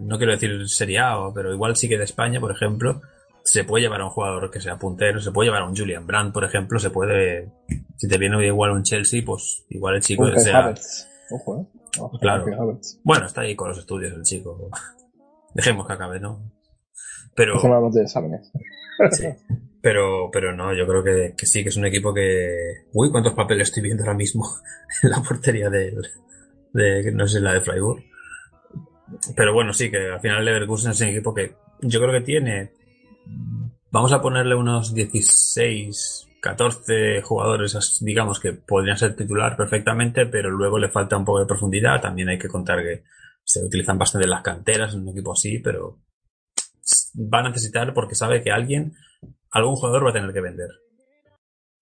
no 0.00 0.16
quiero 0.16 0.32
decir 0.32 0.66
Serie 0.68 0.98
A, 1.00 1.16
pero 1.34 1.52
igual 1.52 1.76
sí 1.76 1.88
que 1.90 1.98
de 1.98 2.04
España, 2.04 2.40
por 2.40 2.52
ejemplo, 2.52 3.02
se 3.44 3.64
puede 3.64 3.82
llevar 3.82 4.00
a 4.00 4.04
un 4.04 4.10
jugador 4.10 4.50
que 4.50 4.60
sea 4.60 4.78
puntero, 4.78 5.20
se 5.20 5.32
puede 5.32 5.48
llevar 5.48 5.62
a 5.62 5.68
un 5.68 5.76
Julian 5.76 6.06
Brandt, 6.06 6.32
por 6.32 6.44
ejemplo, 6.44 6.78
se 6.78 6.90
puede... 6.90 7.50
Si 7.96 8.08
te 8.08 8.18
viene 8.18 8.44
igual 8.46 8.72
un 8.72 8.82
Chelsea, 8.82 9.22
pues 9.24 9.64
igual 9.68 9.96
el 9.96 10.02
chico 10.02 10.26
sea... 10.38 10.74
Ojo, 11.30 11.60
¿eh? 11.60 11.78
Ojo, 11.98 12.18
Claro. 12.18 12.44
Bueno, 13.02 13.26
está 13.26 13.42
ahí 13.42 13.54
con 13.54 13.68
los 13.68 13.78
estudios 13.78 14.12
el 14.12 14.22
chico. 14.22 14.70
Dejemos 15.54 15.86
que 15.86 15.92
acabe, 15.92 16.20
¿no? 16.20 16.52
Pero, 17.34 17.54
exámenes. 18.00 18.52
sí. 19.12 19.26
pero, 19.80 20.30
pero 20.30 20.54
no, 20.54 20.74
yo 20.74 20.86
creo 20.86 21.02
que, 21.02 21.34
que 21.36 21.46
sí, 21.46 21.62
que 21.62 21.70
es 21.70 21.76
un 21.76 21.86
equipo 21.86 22.12
que... 22.12 22.86
Uy, 22.92 23.10
cuántos 23.10 23.34
papeles 23.34 23.68
estoy 23.68 23.82
viendo 23.82 24.02
ahora 24.02 24.16
mismo 24.16 24.46
en 25.02 25.10
la 25.10 25.22
portería 25.22 25.70
del, 25.70 25.96
de, 26.72 27.12
no 27.12 27.26
sé, 27.26 27.40
la 27.40 27.54
de 27.54 27.60
Freiburg. 27.60 28.04
Pero 29.36 29.52
bueno, 29.52 29.72
sí, 29.72 29.90
que 29.90 30.10
al 30.10 30.20
final 30.20 30.44
Leverkusen 30.44 30.92
es 30.92 31.00
un 31.00 31.08
equipo 31.08 31.34
que 31.34 31.56
yo 31.80 32.00
creo 32.00 32.12
que 32.12 32.24
tiene... 32.24 32.81
Vamos 33.92 34.10
a 34.14 34.22
ponerle 34.22 34.54
unos 34.54 34.94
16, 34.94 36.28
14 36.40 37.20
jugadores, 37.20 37.98
digamos, 38.00 38.40
que 38.40 38.54
podrían 38.54 38.96
ser 38.96 39.14
titular 39.14 39.54
perfectamente, 39.54 40.24
pero 40.24 40.48
luego 40.48 40.78
le 40.78 40.88
falta 40.88 41.18
un 41.18 41.26
poco 41.26 41.40
de 41.40 41.46
profundidad. 41.46 42.00
También 42.00 42.30
hay 42.30 42.38
que 42.38 42.48
contar 42.48 42.82
que 42.82 43.02
se 43.44 43.62
utilizan 43.62 43.98
bastante 43.98 44.26
las 44.26 44.42
canteras 44.42 44.94
en 44.94 45.02
un 45.02 45.10
equipo 45.10 45.32
así, 45.32 45.58
pero 45.58 45.98
va 47.14 47.40
a 47.40 47.48
necesitar 47.50 47.92
porque 47.92 48.14
sabe 48.14 48.42
que 48.42 48.50
alguien, 48.50 48.94
algún 49.50 49.76
jugador 49.76 50.06
va 50.06 50.10
a 50.10 50.14
tener 50.14 50.32
que 50.32 50.40
vender. 50.40 50.68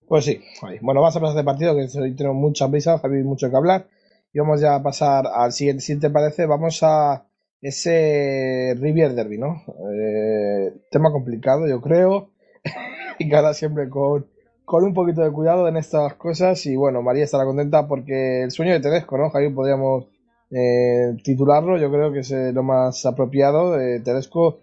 Pues 0.09 0.25
sí, 0.25 0.43
bueno, 0.83 1.03
vamos 1.03 1.15
a 1.15 1.21
pasar 1.21 1.37
de 1.37 1.45
partido, 1.45 1.77
que 1.77 1.87
hoy 1.97 2.17
tenemos 2.17 2.37
mucha 2.37 2.69
prisa, 2.69 2.99
Javi, 2.99 3.23
mucho 3.23 3.49
que 3.49 3.57
hablar. 3.57 3.87
Y 4.33 4.41
vamos 4.41 4.61
ya 4.61 4.75
a 4.75 4.83
pasar 4.83 5.29
al 5.33 5.53
siguiente, 5.53 5.83
si 5.83 5.97
te 6.01 6.11
parece, 6.11 6.47
vamos 6.47 6.81
a 6.83 7.30
ese 7.61 8.75
Rivier 8.79 9.15
Derby, 9.15 9.39
¿no? 9.39 9.63
Eh, 9.93 10.73
tema 10.91 11.13
complicado, 11.13 11.67
yo 11.69 11.81
creo. 11.81 12.31
y 13.19 13.33
ahora 13.35 13.55
siempre 13.55 13.89
con, 13.89 14.27
con 14.65 14.85
un 14.85 14.95
poquito 14.95 15.23
de 15.23 15.33
cuidado 15.33 15.69
en 15.69 15.77
estas 15.77 16.15
cosas. 16.15 16.65
Y 16.67 16.77
bueno, 16.77 17.03
María 17.03 17.25
estará 17.25 17.45
contenta 17.45 17.87
porque 17.87 18.43
el 18.43 18.51
sueño 18.51 18.73
de 18.73 18.81
Tedesco, 18.81 19.19
¿no? 19.19 19.31
Javi, 19.31 19.51
podríamos 19.51 20.07
eh, 20.51 21.17
titularlo. 21.23 21.79
Yo 21.79 21.91
creo 21.91 22.13
que 22.13 22.21
es 22.21 22.31
eh, 22.31 22.53
lo 22.53 22.63
más 22.63 23.05
apropiado. 23.07 23.73
de 23.73 24.01
Tedesco 24.01 24.61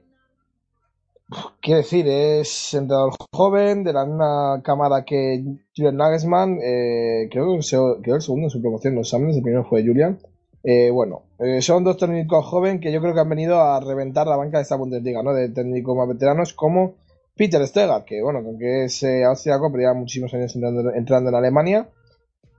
Quiero 1.61 1.79
decir, 1.79 2.07
es 2.07 2.73
entrenador 2.73 3.13
joven, 3.33 3.83
de 3.83 3.91
la 3.91 4.05
misma 4.05 4.61
cámara 4.63 5.03
que 5.03 5.43
Julian 5.75 5.97
Nagelsmann. 5.97 6.57
eh, 6.63 7.27
creo 7.29 7.57
que 7.57 8.01
quedó 8.01 8.15
el 8.15 8.21
segundo 8.21 8.45
en 8.45 8.49
su 8.49 8.61
promoción 8.61 8.95
los 8.95 9.07
exámenes, 9.07 9.35
el 9.35 9.43
primero 9.43 9.65
fue 9.65 9.85
Julian. 9.85 10.19
Eh, 10.63 10.89
bueno, 10.91 11.23
eh, 11.39 11.61
son 11.61 11.83
dos 11.83 11.97
técnicos 11.97 12.45
jóvenes 12.45 12.81
que 12.81 12.91
yo 12.91 12.99
creo 12.99 13.13
que 13.13 13.19
han 13.19 13.29
venido 13.29 13.59
a 13.61 13.79
reventar 13.79 14.27
la 14.27 14.35
banca 14.35 14.57
de 14.57 14.63
esta 14.63 14.75
Bundesliga, 14.75 15.23
¿no? 15.23 15.33
De 15.33 15.49
técnicos 15.49 15.95
más 15.95 16.07
veteranos 16.07 16.53
como 16.53 16.95
Peter 17.35 17.65
Stegard, 17.65 18.03
que 18.05 18.21
bueno, 18.21 18.39
aunque 18.39 18.85
es 18.85 19.03
eh, 19.03 19.23
austriaco, 19.23 19.71
pero 19.71 19.81
lleva 19.81 19.93
muchísimos 19.93 20.33
años 20.33 20.55
entrando, 20.55 21.29
en 21.29 21.35
Alemania. 21.35 21.89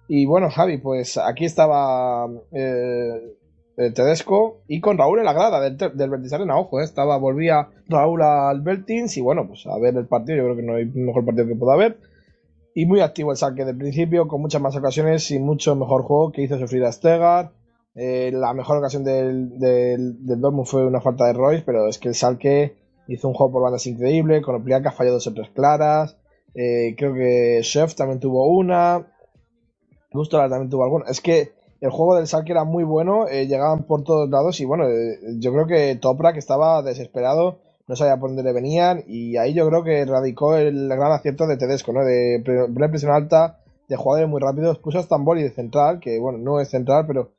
Y 0.09 0.25
bueno, 0.25 0.49
Javi, 0.51 0.79
pues 0.79 1.19
aquí 1.19 1.45
estaba 1.45 2.27
Tedesco 3.77 4.63
y 4.67 4.81
con 4.81 4.97
Raúl 4.97 5.19
en 5.19 5.27
la 5.27 5.35
grada 5.35 5.61
del, 5.61 5.77
del 5.77 6.11
Betis 6.11 6.33
Arena, 6.33 6.59
ojo, 6.59 6.81
estaba, 6.81 7.19
volvía 7.19 7.69
Raúl 7.89 8.23
al 8.23 8.63
Beltins 8.63 9.17
y 9.19 9.21
bueno, 9.21 9.47
pues 9.47 9.67
a 9.67 9.79
ver 9.79 9.97
el 9.97 10.07
partido, 10.07 10.39
yo 10.39 10.45
creo 10.45 10.57
que 10.57 10.63
no 10.63 10.77
hay 10.77 10.87
mejor 10.87 11.27
partido 11.27 11.47
que 11.47 11.55
pueda 11.55 11.75
haber. 11.75 11.99
Y 12.75 12.87
muy 12.87 13.01
activo 13.01 13.33
el 13.33 13.37
saque 13.37 13.65
del 13.65 13.77
principio, 13.77 14.29
con 14.29 14.41
muchas 14.41 14.63
más 14.63 14.77
ocasiones 14.77 15.31
y 15.31 15.39
mucho 15.39 15.77
mejor 15.77 16.05
juego 16.05 16.33
que 16.33 16.43
hizo 16.43 16.59
sufrir 16.59 16.85
a 16.85 16.93
Stegar. 16.93 17.53
Eh, 18.01 18.31
la 18.33 18.55
mejor 18.55 18.79
ocasión 18.79 19.03
del, 19.03 19.59
del, 19.59 20.25
del 20.25 20.41
Dortmund 20.41 20.69
fue 20.69 20.87
una 20.87 21.01
falta 21.01 21.27
de 21.27 21.33
Royce, 21.33 21.65
pero 21.67 21.89
es 21.89 21.99
que 21.99 22.09
el 22.09 22.15
Salque 22.15 22.77
hizo 23.09 23.27
un 23.27 23.35
juego 23.35 23.53
por 23.55 23.63
bandas 23.63 23.87
increíble, 23.89 24.41
con 24.41 24.55
Opliaca 24.55 24.93
falló 24.93 25.13
dos 25.13 25.27
o 25.27 25.35
tres 25.35 25.51
claras. 25.51 26.17
Eh, 26.55 26.95
creo 26.97 27.13
que 27.13 27.61
Chef 27.63 27.95
también 27.97 28.21
tuvo 28.21 28.47
una. 28.47 29.07
Gustola 30.13 30.49
también 30.49 30.71
tuvo 30.71 30.85
alguna. 30.85 31.07
Es 31.09 31.21
que 31.21 31.53
el 31.81 31.91
juego 31.91 32.15
del 32.15 32.27
Salque 32.27 32.53
era 32.53 32.65
muy 32.65 32.85
bueno, 32.85 33.27
eh, 33.29 33.47
llegaban 33.47 33.85
por 33.85 34.05
todos 34.05 34.29
lados 34.31 34.61
y 34.61 34.65
bueno, 34.65 34.89
eh, 34.89 35.19
yo 35.39 35.53
creo 35.53 35.67
que 35.67 35.97
Toprak 35.97 36.37
estaba 36.37 36.83
desesperado, 36.83 37.59
no 37.87 37.97
sabía 37.97 38.19
por 38.19 38.31
dónde 38.31 38.43
le 38.43 38.53
venían 38.53 39.05
y 39.07 39.37
ahí 39.37 39.55
yo 39.55 39.69
creo 39.69 39.85
que 39.85 40.05
radicó 40.05 40.57
el 40.57 40.89
gran 40.89 41.13
acierto 41.13 41.47
de 41.47 41.57
Tedesco, 41.57 41.93
¿no? 41.93 42.05
De 42.05 42.43
pre- 42.45 42.89
presión 42.89 43.13
alta, 43.13 43.61
de 43.89 43.97
jugadores 43.97 44.29
muy 44.29 44.41
rápidos, 44.41 44.79
puso 44.79 44.99
a 44.99 45.03
Stamboli 45.03 45.43
de 45.43 45.51
central, 45.51 46.01
que 46.01 46.19
bueno, 46.19 46.39
no 46.39 46.61
es 46.61 46.69
central, 46.69 47.05
pero 47.07 47.31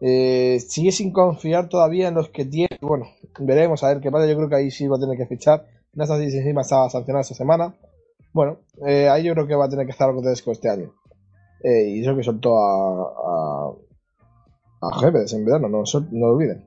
eh, 0.00 0.58
sigue 0.60 0.92
sin 0.92 1.12
confiar 1.12 1.68
todavía 1.68 2.08
en 2.08 2.14
los 2.14 2.28
que 2.30 2.44
tiene. 2.44 2.78
Bueno, 2.80 3.06
veremos 3.40 3.82
a 3.84 3.88
ver 3.88 4.00
qué 4.00 4.10
pasa, 4.10 4.26
yo 4.28 4.36
creo 4.36 4.48
que 4.48 4.56
ahí 4.56 4.70
sí 4.70 4.86
va 4.88 4.96
a 4.96 5.00
tener 5.00 5.16
que 5.16 5.26
fichar. 5.26 5.66
Nasa 5.92 6.16
encima 6.22 6.62
estaba 6.62 6.88
sancionado 6.88 7.22
esta 7.22 7.34
semana. 7.34 7.74
Bueno, 8.32 8.58
eh, 8.86 9.08
ahí 9.08 9.24
yo 9.24 9.32
creo 9.34 9.46
que 9.46 9.54
va 9.56 9.64
a 9.64 9.68
tener 9.68 9.86
que 9.86 9.92
hacer 9.92 10.06
algo 10.08 10.22
Tedesco 10.22 10.52
este 10.52 10.68
año. 10.68 10.92
Eh, 11.62 11.88
y 11.90 12.00
eso 12.02 12.16
que 12.16 12.22
soltó 12.22 12.56
a, 12.58 13.70
a, 14.82 14.88
a 14.88 14.98
Jefes 15.00 15.32
en 15.34 15.44
verano, 15.44 15.68
no, 15.68 15.82
no 16.10 16.18
lo 16.26 16.34
olviden. 16.34 16.66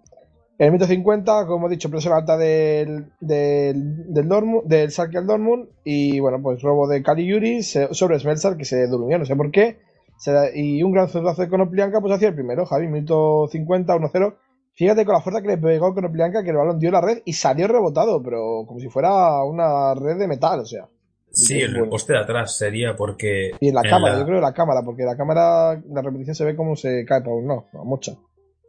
En 0.59 0.67
el 0.67 0.71
minuto 0.71 0.87
50, 0.87 1.47
como 1.47 1.67
he 1.67 1.71
dicho, 1.71 1.89
presión 1.89 2.13
alta 2.13 2.37
del, 2.37 3.11
del, 3.19 4.13
del, 4.13 4.27
Dortmund, 4.27 4.65
del 4.65 4.91
al 4.97 5.27
Dortmund. 5.27 5.69
Y 5.83 6.19
bueno, 6.19 6.39
pues 6.43 6.61
robo 6.61 6.87
de 6.87 7.01
Caligiuri 7.01 7.63
se- 7.63 7.93
sobre 7.93 8.19
Smeltsar, 8.19 8.55
que 8.55 8.65
se 8.65 8.87
durmió, 8.87 9.17
no 9.17 9.25
sé 9.25 9.35
por 9.35 9.49
qué. 9.51 9.79
Y 10.55 10.81
un 10.83 10.91
gran 10.91 11.09
zurdazo 11.09 11.41
de 11.41 11.49
Konoplianka, 11.49 11.99
pues 12.01 12.13
hacía 12.13 12.29
el 12.29 12.35
primero, 12.35 12.65
Javi, 12.65 12.87
minuto 12.87 13.47
50, 13.51 13.95
1-0. 13.95 14.35
Fíjate 14.75 15.05
con 15.05 15.13
la 15.13 15.21
fuerza 15.21 15.41
que 15.41 15.49
le 15.49 15.57
pegó 15.57 15.93
Konoplianka, 15.93 16.43
que 16.43 16.49
el 16.49 16.55
balón 16.57 16.79
dio 16.79 16.89
la 16.91 17.01
red 17.01 17.21
y 17.25 17.33
salió 17.33 17.67
rebotado, 17.67 18.21
pero 18.23 18.63
como 18.67 18.79
si 18.79 18.89
fuera 18.89 19.43
una 19.43 19.93
red 19.93 20.17
de 20.17 20.27
metal, 20.27 20.59
o 20.61 20.65
sea. 20.65 20.87
Sí, 21.35 21.55
en 21.61 21.69
el 21.71 21.73
Bueno. 21.77 21.89
poste 21.91 22.13
de 22.13 22.19
atrás 22.19 22.55
sería 22.57 22.95
porque... 22.95 23.51
Y 23.59 23.69
en 23.69 23.75
la 23.75 23.81
en 23.83 23.89
cámara, 23.89 24.13
la- 24.13 24.19
yo 24.21 24.25
creo 24.27 24.39
la 24.41 24.53
cámara, 24.53 24.81
porque 24.85 25.03
la 25.03 25.17
cámara, 25.17 25.81
la 25.89 26.01
repetición 26.01 26.35
se 26.35 26.45
ve 26.45 26.55
como 26.55 26.75
se 26.75 27.03
cae 27.05 27.21
por 27.21 27.33
un 27.33 27.47
no, 27.47 27.65
a 27.73 27.83
mucha. 27.83 28.13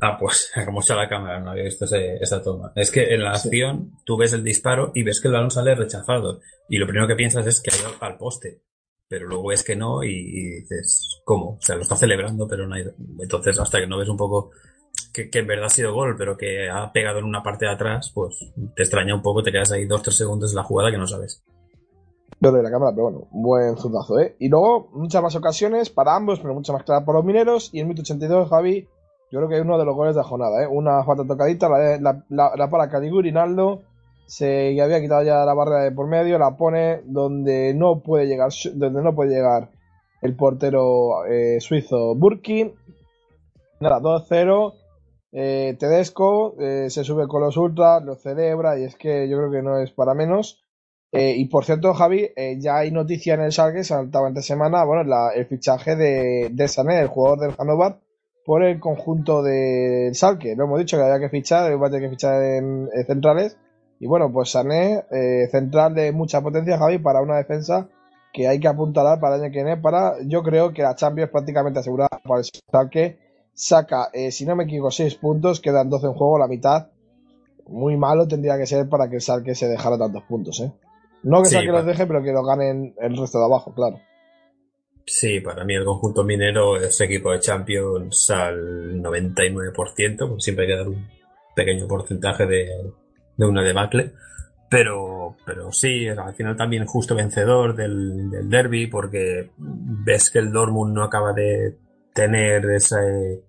Ah, 0.00 0.16
pues 0.18 0.50
como 0.64 0.80
está 0.80 0.94
la 0.96 1.08
cámara, 1.08 1.40
no 1.40 1.50
había 1.50 1.64
visto 1.64 1.84
ese- 1.84 2.16
esa 2.20 2.42
toma. 2.42 2.72
Es 2.74 2.90
que 2.90 3.14
en 3.14 3.22
la 3.22 3.34
Sí. 3.36 3.48
acción 3.48 3.92
tú 4.06 4.16
ves 4.16 4.32
el 4.32 4.42
disparo 4.42 4.92
y 4.94 5.02
ves 5.02 5.20
que 5.20 5.28
el 5.28 5.34
balón 5.34 5.50
sale 5.50 5.74
rechazado. 5.74 6.40
Y 6.68 6.78
lo 6.78 6.86
primero 6.86 7.06
que 7.06 7.16
piensas 7.16 7.46
es 7.46 7.60
que 7.60 7.70
ha 7.70 7.76
ido 7.76 7.90
al 8.00 8.16
poste. 8.16 8.60
Pero 9.08 9.26
luego 9.26 9.48
ves 9.48 9.62
que 9.62 9.76
no 9.76 10.02
y, 10.02 10.60
dices, 10.60 11.20
¿cómo? 11.24 11.56
O 11.56 11.60
sea, 11.60 11.76
lo 11.76 11.82
está 11.82 11.96
celebrando, 11.96 12.48
pero 12.48 12.66
no 12.66 12.74
ha 12.74 12.80
ido. 12.80 12.92
Entonces, 13.18 13.58
hasta 13.58 13.78
que 13.78 13.86
no 13.86 13.98
ves 13.98 14.08
un 14.08 14.16
poco 14.16 14.50
que, 15.12 15.30
que 15.30 15.40
en 15.40 15.46
verdad 15.46 15.66
ha 15.66 15.70
sido 15.70 15.94
gol, 15.94 16.16
pero 16.16 16.36
que 16.36 16.68
ha 16.68 16.92
pegado 16.92 17.18
en 17.18 17.24
una 17.24 17.42
parte 17.42 17.66
de 17.66 17.72
atrás, 17.72 18.10
pues 18.14 18.52
te 18.74 18.82
extraña 18.82 19.14
un 19.14 19.22
poco, 19.22 19.42
te 19.42 19.52
quedas 19.52 19.72
ahí 19.72 19.86
dos, 19.86 20.02
tres 20.02 20.16
segundos 20.16 20.52
en 20.52 20.56
la 20.56 20.64
jugada 20.64 20.90
que 20.90 20.98
no 20.98 21.06
sabes. 21.06 21.44
Lo 22.40 22.50
de 22.50 22.62
la 22.62 22.70
cámara, 22.70 22.92
pero 22.92 23.04
bueno, 23.04 23.28
buen 23.30 23.76
zurdazo, 23.76 24.18
¿eh? 24.18 24.36
Y 24.38 24.48
luego, 24.48 24.90
muchas 24.92 25.22
más 25.22 25.36
ocasiones 25.36 25.90
para 25.90 26.16
ambos, 26.16 26.40
pero 26.40 26.54
mucho 26.54 26.72
más 26.72 26.82
clara 26.82 27.04
por 27.04 27.14
los 27.14 27.24
mineros. 27.24 27.70
Y 27.72 27.78
en 27.78 27.82
el 27.82 27.88
minuto 27.88 28.02
82, 28.02 28.48
Javi, 28.48 28.88
yo 29.30 29.38
creo 29.38 29.48
que 29.48 29.56
es 29.56 29.62
uno 29.62 29.78
de 29.78 29.84
los 29.84 29.94
goles 29.94 30.14
de 30.14 30.20
la 30.20 30.28
jornada, 30.28 30.62
¿eh? 30.62 30.66
Una 30.66 31.04
falta 31.04 31.26
tocadita, 31.26 31.68
la, 31.68 32.24
la 32.28 32.70
para 32.70 32.88
Caliguri, 32.88 33.32
Naldo, 33.32 33.82
se 34.26 34.80
había 34.80 35.00
quitado 35.00 35.22
ya 35.22 35.44
la 35.44 35.54
barrera 35.54 35.82
de 35.82 35.92
por 35.92 36.06
medio, 36.06 36.38
la 36.38 36.56
pone 36.56 37.00
donde 37.04 37.74
no 37.74 38.00
puede 38.02 38.26
llegar, 38.26 38.50
donde 38.74 39.02
no 39.02 39.14
puede 39.14 39.30
llegar 39.34 39.70
el 40.22 40.34
portero 40.36 41.24
eh, 41.26 41.60
suizo 41.60 42.14
Burki. 42.14 42.72
Nada, 43.80 44.00
2-0. 44.00 44.74
Eh, 45.32 45.76
Tedesco 45.78 46.54
eh, 46.60 46.88
se 46.90 47.02
sube 47.04 47.26
con 47.26 47.42
los 47.42 47.56
ultras, 47.56 48.02
lo 48.04 48.14
celebra 48.14 48.78
y 48.78 48.84
es 48.84 48.96
que 48.96 49.28
yo 49.28 49.36
creo 49.38 49.50
que 49.50 49.62
no 49.62 49.78
es 49.78 49.90
para 49.90 50.14
menos. 50.14 50.60
Y 51.16 51.44
por 51.46 51.64
cierto, 51.64 51.94
Javi, 51.94 52.30
ya 52.58 52.78
hay 52.78 52.90
noticia 52.90 53.34
en 53.34 53.42
el 53.42 53.52
Schalke, 53.52 53.84
saltaba 53.84 54.26
esta 54.30 54.42
semana, 54.42 54.82
bueno, 54.84 55.04
la- 55.04 55.30
el 55.32 55.46
fichaje 55.46 55.94
de, 55.94 56.48
de 56.50 56.66
Sané, 56.66 56.98
el 56.98 57.06
jugador 57.06 57.38
del 57.38 57.52
Hannover, 57.56 57.94
por 58.44 58.64
el 58.64 58.80
conjunto 58.80 59.40
del 59.40 60.12
Schalke. 60.12 60.56
Lo 60.56 60.64
hemos 60.64 60.80
dicho 60.80 60.96
que 60.96 61.04
había 61.04 61.20
que 61.20 61.28
fichar, 61.28 61.80
va 61.80 61.86
a 61.86 61.90
que 61.90 62.10
fichar 62.10 62.42
en 62.42 62.88
centrales. 63.06 63.56
Y 64.04 64.06
bueno, 64.06 64.30
pues 64.30 64.50
Sané, 64.50 65.02
eh, 65.10 65.48
central 65.50 65.94
de 65.94 66.12
mucha 66.12 66.42
potencia, 66.42 66.76
Javi, 66.76 66.98
para 66.98 67.22
una 67.22 67.38
defensa 67.38 67.88
que 68.34 68.46
hay 68.46 68.60
que 68.60 68.68
apuntalar 68.68 69.18
para 69.18 69.36
el 69.36 69.44
año 69.44 69.50
que 69.50 69.64
viene. 69.64 69.80
Para, 69.80 70.16
yo 70.26 70.42
creo 70.42 70.74
que 70.74 70.82
la 70.82 70.94
Champions 70.94 71.30
prácticamente 71.30 71.78
asegurada 71.78 72.20
para 72.22 72.40
el 72.40 72.44
Schalke. 72.44 73.18
Saca, 73.54 74.10
eh, 74.12 74.30
si 74.30 74.44
no 74.44 74.56
me 74.56 74.64
equivoco, 74.64 74.90
6 74.90 75.14
puntos, 75.14 75.58
quedan 75.58 75.88
12 75.88 76.08
en 76.08 76.12
juego, 76.12 76.38
la 76.38 76.48
mitad. 76.48 76.88
Muy 77.66 77.96
malo 77.96 78.28
tendría 78.28 78.58
que 78.58 78.66
ser 78.66 78.90
para 78.90 79.08
que 79.08 79.14
el 79.16 79.22
Schalke 79.22 79.54
se 79.54 79.68
dejara 79.68 79.96
tantos 79.96 80.24
puntos, 80.24 80.60
¿eh? 80.60 80.70
No 81.22 81.40
que 81.40 81.48
Sí, 81.48 81.54
Schalke 81.54 81.72
los 81.72 81.86
deje, 81.86 82.06
pero 82.06 82.22
que 82.22 82.32
lo 82.32 82.44
ganen 82.44 82.94
el 83.00 83.16
resto 83.16 83.38
de 83.38 83.44
abajo, 83.46 83.72
claro. 83.72 84.00
Sí, 85.06 85.40
para 85.40 85.64
mí 85.64 85.76
el 85.76 85.86
conjunto 85.86 86.24
minero 86.24 86.76
es 86.76 87.00
equipo 87.00 87.32
de 87.32 87.40
Champions 87.40 88.28
al 88.28 89.02
99%, 89.02 90.28
porque 90.28 90.42
siempre 90.42 90.66
hay 90.66 90.70
que 90.72 90.76
dar 90.76 90.88
un 90.88 91.08
pequeño 91.56 91.88
porcentaje 91.88 92.44
de, 92.44 92.68
de 93.36 93.46
una 93.46 93.62
debacle. 93.62 94.12
Pero, 94.68 95.36
pero 95.46 95.70
sí, 95.70 96.08
al 96.08 96.34
final 96.34 96.56
también 96.56 96.84
justo 96.86 97.14
vencedor 97.14 97.76
del, 97.76 98.30
del 98.30 98.48
derby, 98.48 98.86
porque 98.88 99.50
ves 99.56 100.30
que 100.30 100.40
el 100.40 100.52
Dortmund 100.52 100.94
no 100.94 101.04
acaba 101.04 101.32
de 101.32 101.76
tener 102.12 102.64
ese, 102.70 103.42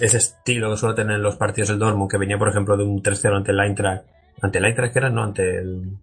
ese 0.00 0.16
estilo 0.16 0.70
que 0.70 0.76
suele 0.76 0.94
tener 0.94 1.16
en 1.16 1.22
los 1.22 1.36
partidos 1.36 1.68
del 1.68 1.78
Dortmund, 1.78 2.10
que 2.10 2.18
venía, 2.18 2.38
por 2.38 2.48
ejemplo, 2.48 2.76
de 2.76 2.84
un 2.84 3.02
3-0 3.02 3.36
ante 3.36 3.52
el 3.52 3.60
Eintracht. 3.60 4.04
¿Ante 4.40 4.58
el 4.58 4.64
Eintracht 4.64 4.92
que 4.92 4.98
era? 4.98 5.10
No, 5.10 5.22
ante 5.22 5.58
el... 5.58 5.98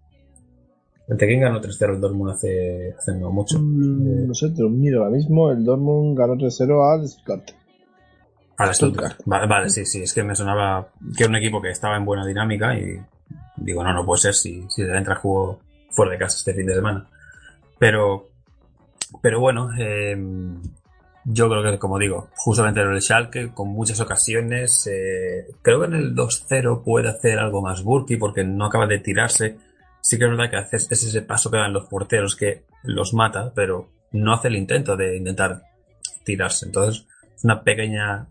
¿Ante 1.10 1.26
quién 1.26 1.40
ganó 1.40 1.62
3-0 1.62 1.96
el 1.96 2.02
Dortmund 2.02 2.32
hace, 2.32 2.94
hace 2.98 3.14
no 3.16 3.32
mucho? 3.32 3.58
Mm, 3.60 4.28
no 4.28 4.34
sé, 4.34 4.50
te 4.52 4.62
lo 4.62 4.70
miro 4.70 5.00
ahora 5.04 5.16
mismo. 5.16 5.50
El 5.50 5.64
Dortmund 5.64 6.18
ganó 6.18 6.36
3-0 6.36 6.94
al 6.94 7.08
Stuttgart. 7.08 7.52
A 8.58 8.66
la 8.66 8.74
Stuttgart. 8.74 9.14
Stuttgart. 9.14 9.28
Vale, 9.28 9.48
vale, 9.48 9.70
sí, 9.70 9.86
sí, 9.86 10.04
es 10.04 10.14
que 10.14 10.24
me 10.24 10.36
sonaba 10.36 10.90
que 11.16 11.24
era 11.24 11.30
un 11.30 11.36
equipo 11.36 11.62
que 11.62 11.70
estaba 11.70 11.96
en 11.96 12.06
buena 12.06 12.26
dinámica 12.26 12.78
y 12.78 13.00
digo, 13.56 13.84
no, 13.84 13.94
no 13.94 14.06
puede 14.06 14.22
ser 14.22 14.34
si, 14.34 14.66
si 14.70 14.82
el 14.82 14.96
Eintracht 14.96 15.22
jugó 15.22 15.60
fuera 15.92 16.12
de 16.12 16.18
casa 16.18 16.38
este 16.38 16.54
fin 16.54 16.66
de 16.66 16.76
semana. 16.76 17.08
Pero, 17.78 18.30
pero 19.22 19.40
bueno, 19.40 19.70
eh, 19.78 20.18
yo 21.26 21.50
creo 21.50 21.62
que, 21.62 21.78
como 21.78 22.00
digo, 22.00 22.30
justamente 22.36 22.82
el 22.82 23.02
Schalke, 23.02 23.52
con 23.54 23.68
muchas 23.68 24.00
ocasiones, 24.00 24.88
eh, 24.88 25.48
creo 25.62 25.82
que 25.82 25.88
en 25.88 25.94
el 25.96 26.16
2-0 26.16 26.84
puede 26.84 27.10
hacer 27.10 27.38
algo 27.38 27.62
más 27.62 27.84
Burki 27.84 28.16
porque 28.16 28.44
no 28.44 28.66
acaba 28.66 28.88
de 28.88 29.00
tirarse. 29.00 29.58
Sí 30.02 30.18
que 30.18 30.24
es 30.24 30.30
verdad 30.32 30.50
que 30.50 30.56
hace, 30.56 30.78
es 30.78 30.90
ese 30.92 31.22
paso 31.22 31.52
que 31.52 31.58
dan 31.58 31.74
los 31.74 31.88
porteros 31.88 32.36
que 32.36 32.64
los 32.84 33.14
mata, 33.14 33.52
pero 33.54 33.89
no 34.13 34.34
hace 34.34 34.48
el 34.48 34.56
intento 34.56 34.96
de 34.96 35.17
intentar 35.17 35.63
tirarse. 36.24 36.65
Entonces, 36.65 37.06
es 37.36 37.43
una 37.43 37.62
pequeña 37.62 38.28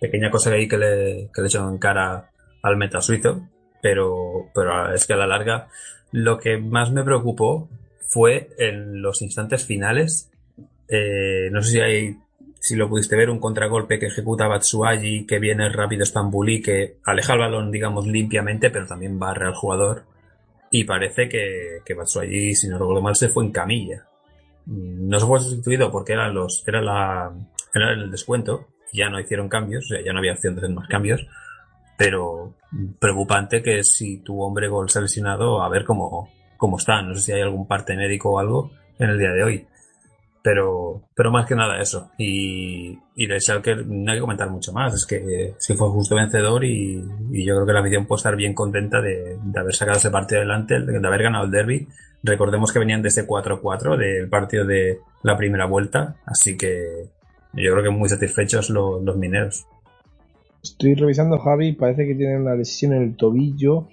pequeña 0.00 0.30
cosa 0.30 0.50
ahí 0.50 0.66
que 0.68 0.78
le, 0.78 1.30
que 1.32 1.40
le 1.42 1.46
echan 1.46 1.68
en 1.68 1.78
cara 1.78 2.30
al 2.62 2.76
meta 2.76 3.00
suizo, 3.00 3.48
pero, 3.80 4.48
pero 4.54 4.92
es 4.94 5.06
que 5.06 5.12
a 5.12 5.16
la 5.16 5.26
larga 5.26 5.68
lo 6.12 6.38
que 6.38 6.58
más 6.58 6.92
me 6.92 7.04
preocupó 7.04 7.68
fue 8.06 8.50
en 8.58 9.00
los 9.00 9.22
instantes 9.22 9.64
finales. 9.64 10.30
Eh, 10.88 11.48
no 11.50 11.62
sé 11.62 11.70
si 11.70 11.80
hay, 11.80 12.16
si 12.60 12.76
lo 12.76 12.88
pudiste 12.88 13.16
ver, 13.16 13.30
un 13.30 13.40
contragolpe 13.40 13.98
que 13.98 14.06
ejecuta 14.06 14.46
Batsuagi, 14.46 15.26
que 15.26 15.38
viene 15.38 15.68
rápido 15.70 16.04
Stambuli, 16.04 16.60
que 16.60 16.96
aleja 17.04 17.32
el 17.32 17.38
balón, 17.40 17.70
digamos, 17.70 18.06
limpiamente, 18.06 18.70
pero 18.70 18.86
también 18.86 19.18
barre 19.18 19.46
al 19.46 19.54
jugador. 19.54 20.04
Y 20.70 20.84
parece 20.84 21.28
que, 21.28 21.78
que 21.84 21.94
Batsuagi, 21.94 22.54
si 22.54 22.68
no 22.68 22.78
recuerdo 22.78 23.02
mal, 23.02 23.16
se 23.16 23.28
fue 23.28 23.44
en 23.44 23.52
camilla. 23.52 24.04
Mm, 24.66 25.08
No 25.08 25.18
se 25.18 25.26
fue 25.26 25.40
sustituido 25.40 25.90
porque 25.90 26.12
eran 26.12 26.34
los, 26.34 26.62
era 26.66 26.80
la, 26.82 27.32
era 27.74 27.92
el 27.92 28.10
descuento. 28.10 28.68
Ya 28.92 29.08
no 29.08 29.20
hicieron 29.20 29.48
cambios, 29.48 29.88
ya 29.88 30.12
no 30.12 30.18
había 30.18 30.32
opción 30.32 30.54
de 30.54 30.60
hacer 30.60 30.74
más 30.74 30.88
cambios. 30.88 31.26
Pero 31.96 32.54
preocupante 32.98 33.62
que 33.62 33.84
si 33.84 34.18
tu 34.18 34.40
hombre 34.42 34.68
gol 34.68 34.90
se 34.90 34.98
ha 34.98 35.02
lesionado, 35.02 35.62
a 35.62 35.68
ver 35.68 35.84
cómo, 35.84 36.30
cómo 36.56 36.78
está. 36.78 37.02
No 37.02 37.14
sé 37.14 37.20
si 37.20 37.32
hay 37.32 37.42
algún 37.42 37.66
parte 37.66 37.96
médico 37.96 38.30
o 38.30 38.38
algo 38.38 38.70
en 38.98 39.10
el 39.10 39.18
día 39.18 39.30
de 39.30 39.42
hoy. 39.42 39.66
Pero, 40.42 41.02
pero 41.14 41.30
más 41.30 41.46
que 41.46 41.54
nada 41.54 41.80
eso. 41.80 42.10
Y, 42.18 42.98
y 43.14 43.26
del 43.26 43.40
Schalke 43.40 43.76
no 43.86 44.10
hay 44.10 44.18
que 44.18 44.22
comentar 44.22 44.50
mucho 44.50 44.72
más. 44.72 44.92
Es 44.94 45.06
que 45.06 45.54
sí 45.58 45.74
fue 45.74 45.88
justo 45.90 46.16
vencedor 46.16 46.64
y, 46.64 47.00
yo 47.30 47.54
creo 47.54 47.66
que 47.66 47.72
la 47.72 47.80
afición 47.80 48.06
puede 48.06 48.18
estar 48.18 48.34
bien 48.34 48.54
contenta 48.54 49.00
de, 49.00 49.38
de 49.40 49.60
haber 49.60 49.74
sacado 49.74 49.98
ese 49.98 50.10
partido 50.10 50.40
adelante, 50.40 50.80
de, 50.80 50.98
de 50.98 51.06
haber 51.06 51.22
ganado 51.22 51.44
el 51.44 51.50
derby. 51.50 51.86
Recordemos 52.24 52.72
que 52.72 52.80
venían 52.80 53.02
de 53.02 53.08
ese 53.08 53.26
4-4 53.26 53.96
del 53.96 54.28
partido 54.28 54.64
de 54.64 54.98
la 55.22 55.36
primera 55.36 55.66
vuelta. 55.66 56.16
Así 56.26 56.56
que 56.56 57.08
yo 57.54 57.72
creo 57.72 57.82
que 57.82 57.90
muy 57.90 58.08
satisfechos 58.08 58.70
los, 58.70 59.02
los 59.02 59.16
mineros. 59.16 59.66
Estoy 60.62 60.94
revisando 60.94 61.38
Javi, 61.38 61.72
parece 61.72 62.06
que 62.06 62.14
tiene 62.14 62.38
una 62.38 62.54
lesión 62.54 62.92
en 62.92 63.02
el 63.02 63.16
tobillo, 63.16 63.88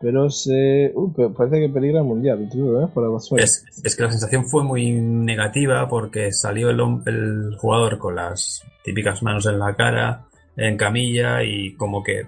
pero 0.00 0.30
se. 0.30 0.90
Uh, 0.94 1.12
pero 1.12 1.34
parece 1.34 1.60
que 1.60 1.68
peligra 1.68 2.00
el 2.00 2.06
mundial, 2.06 2.42
¿eh? 2.42 2.88
Para. 2.94 3.08
Es, 3.42 3.64
es 3.84 3.96
que 3.96 4.02
la 4.02 4.10
sensación 4.10 4.46
fue 4.46 4.64
muy 4.64 4.92
negativa 4.92 5.86
porque 5.88 6.32
salió 6.32 6.70
el, 6.70 6.80
el 7.06 7.56
jugador 7.58 7.98
con 7.98 8.16
las 8.16 8.62
típicas 8.84 9.22
manos 9.22 9.46
en 9.46 9.58
la 9.58 9.74
cara, 9.74 10.26
en 10.56 10.76
camilla 10.76 11.42
y 11.42 11.74
como 11.74 12.02
que 12.02 12.26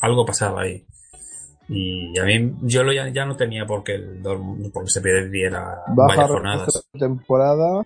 algo 0.00 0.24
pasaba 0.24 0.62
ahí. 0.62 0.84
Y 1.68 2.18
a 2.18 2.24
mí 2.24 2.54
yo 2.62 2.82
lo 2.82 2.92
ya, 2.92 3.08
ya 3.10 3.24
no 3.24 3.36
tenía 3.36 3.64
porque 3.64 3.94
el 3.94 4.20
porque 4.72 4.90
se 4.90 5.00
perdiera 5.00 5.82
varias 5.94 6.28
jornadas. 6.28 6.88
temporada, 6.98 7.84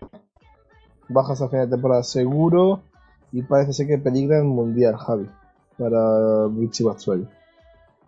bajas 1.08 1.40
a 1.42 1.48
final 1.48 1.68
de 1.68 1.76
temporada 1.76 2.02
seguro, 2.02 2.82
y 3.32 3.42
parece 3.42 3.72
ser 3.72 3.86
que 3.86 3.98
peligra 3.98 4.38
el 4.38 4.44
mundial, 4.44 4.96
Javi, 4.96 5.28
para 5.78 6.48
Richie 6.48 6.84
Batshuayi. 6.84 7.28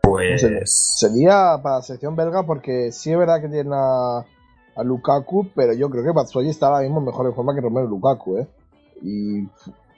Pues 0.03 0.47
Sería 0.65 1.59
para 1.63 1.77
la 1.77 1.83
selección 1.83 2.15
belga 2.15 2.45
porque 2.45 2.93
sí 2.93 3.11
es 3.11 3.19
verdad 3.19 3.41
que 3.41 3.49
tiene 3.49 3.71
a, 3.75 4.25
a 4.77 4.85
Lukaku, 4.85 5.49
pero 5.55 5.73
yo 5.73 5.91
creo 5.91 6.05
que 6.05 6.13
Batshuayi 6.13 6.51
está 6.51 6.69
ahora 6.69 6.83
mismo 6.83 7.01
mejor 7.01 7.27
en 7.27 7.35
forma 7.35 7.55
que 7.55 7.61
Romero 7.61 7.89
Lukaku, 7.89 8.39
¿eh? 8.39 8.47
Y 9.03 9.49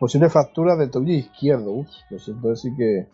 posible 0.01 0.31
fractura 0.31 0.77
de 0.77 0.89
tobillo 0.89 1.13
izquierdo, 1.13 1.73
uff, 1.73 1.89
pues 2.09 2.27
entonces 2.29 2.61
sí 2.63 2.75
que... 2.75 3.07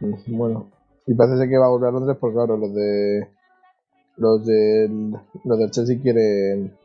Mm, 0.00 0.36
Bueno, 0.36 0.70
y 1.06 1.14
parece 1.14 1.38
ser 1.38 1.48
que 1.48 1.58
va 1.58 1.66
a 1.66 1.70
volver 1.70 1.88
a 1.88 1.92
Londres 1.92 2.16
porque 2.20 2.36
claro, 2.36 2.56
los 2.56 2.72
de... 2.72 3.28
Los 4.18 4.46
del, 4.46 5.14
los 5.44 5.58
del 5.58 5.70
Chelsea 5.72 6.00
quieren... 6.00 6.76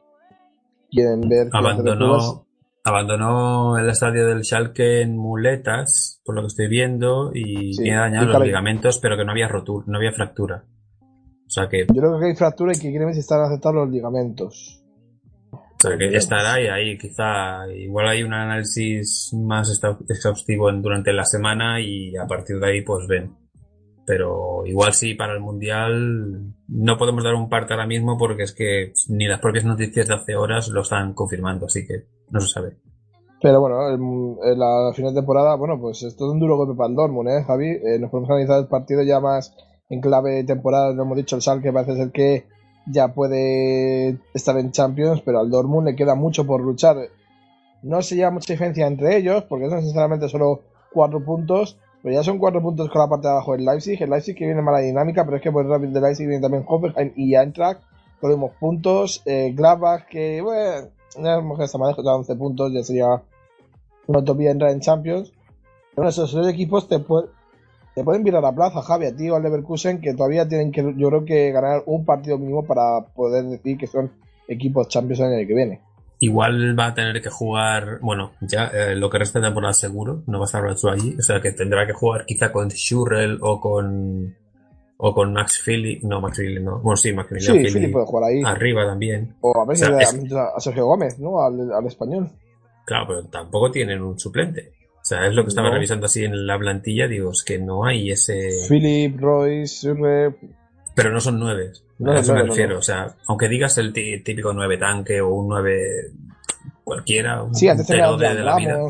Quieren 0.91 1.21
ver... 1.21 1.47
abandonó, 1.53 2.45
abandonó 2.83 3.77
el 3.77 3.89
estadio 3.89 4.27
del 4.27 4.43
Schalke 4.43 5.01
en 5.01 5.17
muletas, 5.17 6.21
por 6.23 6.35
lo 6.35 6.41
que 6.41 6.47
estoy 6.47 6.67
viendo, 6.67 7.31
y 7.33 7.73
Sí, 7.73 7.83
tiene 7.83 7.97
dañados 7.97 8.29
y 8.29 8.33
los 8.33 8.43
ligamentos, 8.43 8.99
pero 8.99 9.17
que 9.17 9.25
no 9.25 9.31
había 9.31 9.47
rotura, 9.47 9.85
no 9.87 9.97
había 9.97 10.11
fractura. 10.11 10.65
O 11.47 11.49
sea 11.49 11.67
que 11.67 11.85
Yo 11.87 12.01
creo 12.01 12.19
que 12.19 12.27
hay 12.27 12.35
fractura 12.35 12.73
y 12.73 12.75
que 12.75 12.89
quieren 12.89 13.07
ver 13.07 13.15
si 13.15 13.21
están 13.21 13.41
aceptados 13.41 13.75
los 13.75 13.89
ligamentos. 13.89 14.81
O 15.51 15.87
sea, 15.87 15.97
que 15.97 16.15
estará 16.15 16.53
ahí, 16.53 16.67
ahí, 16.67 16.97
quizá. 16.97 17.67
Igual 17.73 18.07
hay 18.07 18.21
un 18.21 18.33
análisis 18.33 19.33
más 19.33 19.81
exhaustivo 20.07 20.71
durante 20.73 21.11
la 21.11 21.25
semana 21.25 21.81
y 21.81 22.15
a 22.15 22.27
partir 22.27 22.59
de 22.59 22.67
ahí, 22.67 22.81
pues 22.83 23.07
ven. 23.07 23.35
Pero 24.11 24.65
igual 24.65 24.91
sí, 24.91 25.13
para 25.13 25.31
el 25.31 25.39
Mundial 25.39 26.53
no 26.67 26.97
podemos 26.97 27.23
dar 27.23 27.33
un 27.33 27.47
parte 27.47 27.73
ahora 27.73 27.87
mismo 27.87 28.17
porque 28.17 28.43
es 28.43 28.51
que 28.51 28.91
ni 29.07 29.25
las 29.25 29.39
propias 29.39 29.63
noticias 29.63 30.05
de 30.05 30.13
hace 30.13 30.35
horas 30.35 30.67
lo 30.67 30.81
están 30.81 31.13
confirmando, 31.13 31.67
así 31.67 31.87
que 31.87 32.07
no 32.29 32.41
se 32.41 32.49
sabe. 32.49 32.75
Pero 33.41 33.61
bueno, 33.61 33.87
en, 33.87 34.35
en 34.51 34.59
la 34.59 34.91
final 34.93 35.13
de 35.13 35.21
temporada, 35.21 35.55
bueno, 35.55 35.79
pues 35.79 36.03
esto 36.03 36.25
es 36.25 36.31
un 36.33 36.41
duro 36.41 36.57
golpe 36.57 36.75
para 36.75 36.89
el 36.89 36.95
Dortmund, 36.97 37.29
¿eh, 37.29 37.43
Javi? 37.47 37.69
Eh, 37.69 37.99
nos 38.01 38.11
podemos 38.11 38.29
analizar 38.31 38.59
el 38.59 38.67
partido 38.67 39.01
ya 39.01 39.21
más 39.21 39.55
en 39.87 40.01
clave 40.01 40.43
temporada, 40.43 40.91
lo 40.91 41.03
hemos 41.03 41.15
dicho, 41.15 41.37
el 41.37 41.41
Schalke 41.41 41.71
parece 41.71 41.95
ser 41.95 42.11
que 42.11 42.47
ya 42.87 43.13
puede 43.13 44.17
estar 44.33 44.57
en 44.57 44.71
Champions, 44.71 45.21
pero 45.21 45.39
al 45.39 45.49
Dortmund 45.49 45.87
le 45.87 45.95
queda 45.95 46.15
mucho 46.15 46.45
por 46.45 46.59
luchar. 46.59 46.97
No 47.81 48.01
se 48.01 48.17
lleva 48.17 48.31
mucha 48.31 48.51
diferencia 48.51 48.87
entre 48.87 49.15
ellos, 49.15 49.43
porque 49.43 49.69
son 49.69 49.81
sinceramente 49.81 50.27
solo 50.27 50.63
cuatro 50.91 51.23
puntos, 51.23 51.79
pero 52.01 52.15
ya 52.15 52.23
son 52.23 52.39
cuatro 52.39 52.61
puntos 52.61 52.89
con 52.89 53.01
la 53.01 53.07
parte 53.09 53.27
de 53.27 53.33
abajo 53.33 53.53
del 53.53 53.65
Leipzig, 53.65 54.01
el 54.01 54.09
Leipzig 54.09 54.35
que 54.35 54.45
viene 54.45 54.61
mala 54.61 54.79
dinámica, 54.79 55.23
pero 55.25 55.37
es 55.37 55.43
que 55.43 55.51
por 55.51 55.63
el 55.65 55.69
Rapid 55.71 55.89
de 55.89 56.01
Leipzig 56.01 56.27
viene 56.27 56.41
también 56.41 56.63
Hoffenheim 56.67 57.11
y 57.15 57.35
Eintracht, 57.35 57.81
mismos 58.21 58.51
puntos, 58.59 59.21
eh, 59.25 59.51
Gladbach 59.55 60.05
que, 60.07 60.41
bueno, 60.41 60.89
ya 61.21 61.35
hemos 61.35 61.57
que 61.57 61.65
está 61.65 61.77
ya 62.03 62.15
11 62.15 62.35
puntos, 62.35 62.71
ya 62.73 62.83
sería 62.83 63.21
una 64.07 64.19
utopía 64.19 64.51
entrar 64.51 64.71
en 64.71 64.79
Champions. 64.79 65.33
Bueno, 65.95 66.09
esos 66.09 66.31
tres 66.31 66.47
equipos 66.47 66.87
te, 66.87 66.97
pu- 66.99 67.27
te 67.95 68.03
pueden 68.03 68.23
virar 68.23 68.45
a 68.45 68.51
plaza, 68.53 68.81
Javi, 68.81 69.05
a 69.07 69.15
ti 69.15 69.29
o 69.29 69.35
al 69.35 69.43
Leverkusen, 69.43 70.01
que 70.01 70.13
todavía 70.13 70.47
tienen 70.47 70.71
que, 70.71 70.81
yo 70.97 71.09
creo 71.09 71.25
que 71.25 71.51
ganar 71.51 71.83
un 71.85 72.05
partido 72.05 72.37
mínimo 72.37 72.63
para 72.63 73.01
poder 73.15 73.45
decir 73.45 73.77
que 73.77 73.87
son 73.87 74.11
equipos 74.47 74.87
Champions 74.87 75.19
el 75.21 75.33
año 75.33 75.47
que 75.47 75.53
viene. 75.55 75.81
Igual 76.23 76.77
va 76.79 76.85
a 76.87 76.93
tener 76.93 77.19
que 77.21 77.29
jugar, 77.31 77.97
bueno, 77.99 78.33
ya 78.41 78.67
eh, 78.67 78.95
lo 78.95 79.09
que 79.09 79.17
resta 79.17 79.39
de 79.39 79.47
temporada 79.47 79.73
seguro, 79.73 80.21
no 80.27 80.37
va 80.37 80.43
a 80.43 80.45
estar 80.45 80.61
Bradshaw 80.61 80.91
allí, 80.91 81.15
o 81.19 81.21
sea 81.23 81.41
que 81.41 81.51
tendrá 81.51 81.87
que 81.87 81.93
jugar 81.93 82.25
quizá 82.27 82.51
con 82.51 82.69
Schurrell 82.69 83.39
o 83.41 83.59
con 83.59 84.35
o 84.97 85.13
con 85.15 85.33
Max 85.33 85.59
Philly, 85.65 85.99
no 86.03 86.21
Max 86.21 86.37
Philly, 86.37 86.61
no, 86.63 86.77
bueno 86.79 86.95
sí, 86.95 87.11
Max 87.11 87.27
Philly, 87.29 87.41
Sí, 87.41 87.73
Philly 87.73 87.87
puede 87.91 88.05
jugar 88.05 88.29
ahí. 88.29 88.43
arriba 88.45 88.85
también. 88.85 89.35
O 89.41 89.61
a 89.61 89.65
veces 89.65 89.89
O 89.89 89.97
sea, 89.97 89.97
a, 89.97 90.01
es- 90.01 90.33
a 90.57 90.59
Sergio 90.59 90.85
Gómez, 90.85 91.17
¿no? 91.17 91.41
Al, 91.43 91.71
al 91.73 91.87
español. 91.87 92.29
Claro, 92.85 93.05
pero 93.07 93.23
tampoco 93.25 93.71
tienen 93.71 94.03
un 94.03 94.19
suplente. 94.19 94.73
O 94.97 95.03
sea, 95.03 95.25
es 95.25 95.33
lo 95.33 95.41
que 95.41 95.49
estaba 95.49 95.69
No. 95.69 95.73
revisando 95.73 96.05
así 96.05 96.23
en 96.23 96.45
la 96.45 96.59
plantilla, 96.59 97.07
digo, 97.07 97.31
es 97.31 97.43
que 97.43 97.57
no 97.57 97.83
hay 97.83 98.11
ese... 98.11 98.47
Philip, 98.69 99.19
Royce, 99.19 99.65
Surre. 99.75 100.35
Pero 100.93 101.11
no 101.11 101.19
son 101.19 101.39
nueve. 101.39 101.71
No, 102.01 102.11
a 102.11 102.19
eso 102.19 102.33
me 102.33 102.43
refiero. 102.43 102.77
O 102.79 102.81
sea, 102.81 103.15
aunque 103.27 103.47
digas 103.47 103.77
el 103.77 103.93
tí- 103.93 104.19
típico 104.23 104.53
nueve 104.53 104.77
tanque 104.77 105.21
o 105.21 105.29
un 105.29 105.47
nueve 105.49 106.11
cualquiera, 106.83 107.43
un 107.43 107.55
Sí, 107.55 107.67
antes 107.69 107.87
de, 107.87 107.95
de 107.95 108.43
la 108.43 108.55
vida. 108.57 108.83
O 108.83 108.89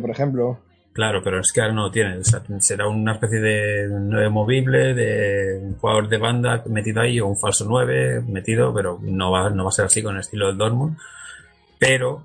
por 0.00 0.10
ejemplo. 0.10 0.60
Claro, 0.92 1.22
pero 1.22 1.40
es 1.40 1.52
que 1.52 1.60
ahora 1.60 1.72
no 1.72 1.82
lo 1.84 1.90
tienen. 1.90 2.20
O 2.20 2.24
sea, 2.24 2.42
será 2.58 2.88
una 2.88 3.12
especie 3.12 3.40
de 3.40 3.88
nueve 3.88 4.28
movible, 4.28 4.92
de 4.94 5.58
un 5.62 5.76
jugador 5.76 6.08
de 6.08 6.18
banda 6.18 6.62
metido 6.66 7.00
ahí 7.00 7.20
o 7.20 7.26
un 7.28 7.38
falso 7.38 7.64
nueve 7.68 8.20
metido, 8.22 8.74
pero 8.74 8.98
no 9.02 9.30
va, 9.30 9.50
no 9.50 9.64
va 9.64 9.68
a 9.68 9.72
ser 9.72 9.84
así 9.86 10.02
con 10.02 10.14
el 10.16 10.20
estilo 10.20 10.48
del 10.48 10.58
Dortmund. 10.58 10.96
Pero 11.78 12.24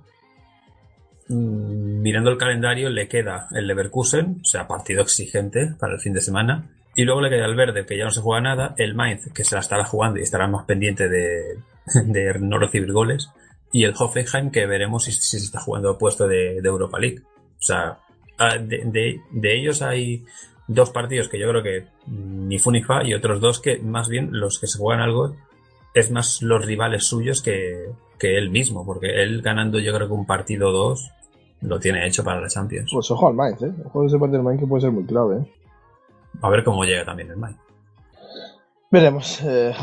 mm, 1.30 2.02
mirando 2.02 2.32
el 2.32 2.38
calendario 2.38 2.90
le 2.90 3.08
queda 3.08 3.48
el 3.52 3.68
Leverkusen, 3.68 4.40
o 4.42 4.46
sea, 4.46 4.68
partido 4.68 5.02
exigente 5.04 5.74
para 5.80 5.94
el 5.94 6.00
fin 6.00 6.14
de 6.14 6.22
semana. 6.22 6.66
Y 6.96 7.04
luego 7.04 7.22
le 7.22 7.30
queda 7.30 7.46
el 7.46 7.56
verde, 7.56 7.86
que 7.86 7.98
ya 7.98 8.06
no 8.06 8.12
se 8.12 8.22
juega 8.22 8.42
nada, 8.42 8.74
el 8.78 8.96
Mainz, 8.96 9.32
que 9.34 9.44
se 9.44 9.56
la 9.56 9.62
estará 9.62 9.84
jugando 9.86 10.20
y 10.20 10.24
estará 10.24 10.48
más 10.48 10.66
pendiente 10.66 11.10
de, 11.10 11.58
de 12.06 12.40
no 12.40 12.58
recibir 12.58 12.92
goles, 12.92 13.30
y 13.72 13.84
el 13.84 13.94
Hoffenheim, 13.98 14.52
que 14.52 14.66
veremos 14.66 15.04
si, 15.04 15.12
se 15.12 15.38
está 15.38 15.60
jugando 15.60 15.92
el 15.92 15.98
puesto 15.98 16.28
de, 16.28 16.58
Europa 16.58 16.98
League. 16.98 17.20
O 17.58 17.62
sea, 17.62 18.00
ah, 18.38 18.58
de, 18.58 19.20
de- 19.32 19.54
ellos 19.54 19.82
hay 19.82 20.24
dos 20.68 20.92
partidos 20.92 21.28
que 21.28 21.38
yo 21.38 21.50
creo 21.50 21.62
que 21.62 21.88
ni 22.08 22.58
fu 22.58 22.72
ni 22.72 22.82
fa, 22.82 23.04
y 23.04 23.14
otros 23.14 23.42
dos 23.42 23.60
que 23.60 23.80
más 23.80 24.08
bien 24.08 24.30
los 24.32 24.60
que 24.60 24.68
se 24.68 24.80
juegan 24.80 25.02
algo 25.04 25.36
es 25.94 26.12
más 26.12 26.42
los 26.42 26.66
rivales 26.66 27.06
suyos 27.06 27.42
que, 27.42 27.90
que 28.18 28.38
él 28.38 28.50
mismo, 28.50 28.86
porque 28.86 29.22
él 29.22 29.42
ganando 29.42 29.80
yo 29.80 29.94
creo 29.94 30.08
que 30.08 30.14
un 30.14 30.26
partido 30.26 30.70
o 30.70 30.72
dos 30.72 31.12
lo 31.62 31.80
tiene 31.80 32.06
hecho 32.08 32.24
para 32.24 32.40
la 32.42 32.48
Champions. 32.48 32.92
Pues 32.94 33.12
ojo 33.12 33.28
al 33.28 33.34
Mainz, 33.34 33.62
¿eh? 33.62 33.72
Ojo 33.86 34.04
a 34.04 34.06
ese 34.06 34.18
partido 34.18 34.38
del 34.38 34.44
Mainz 34.44 34.60
que 34.62 34.68
puede 34.68 34.82
ser 34.82 34.92
muy 34.92 35.06
clave, 35.06 35.38
¿eh? 35.38 35.52
A 36.42 36.50
ver 36.50 36.64
cómo 36.64 36.84
llega 36.84 37.06
también 37.06 37.30
el 37.30 37.38
Mainz. 37.38 37.58
Veremos, 38.92 39.42
eh. 39.44 39.74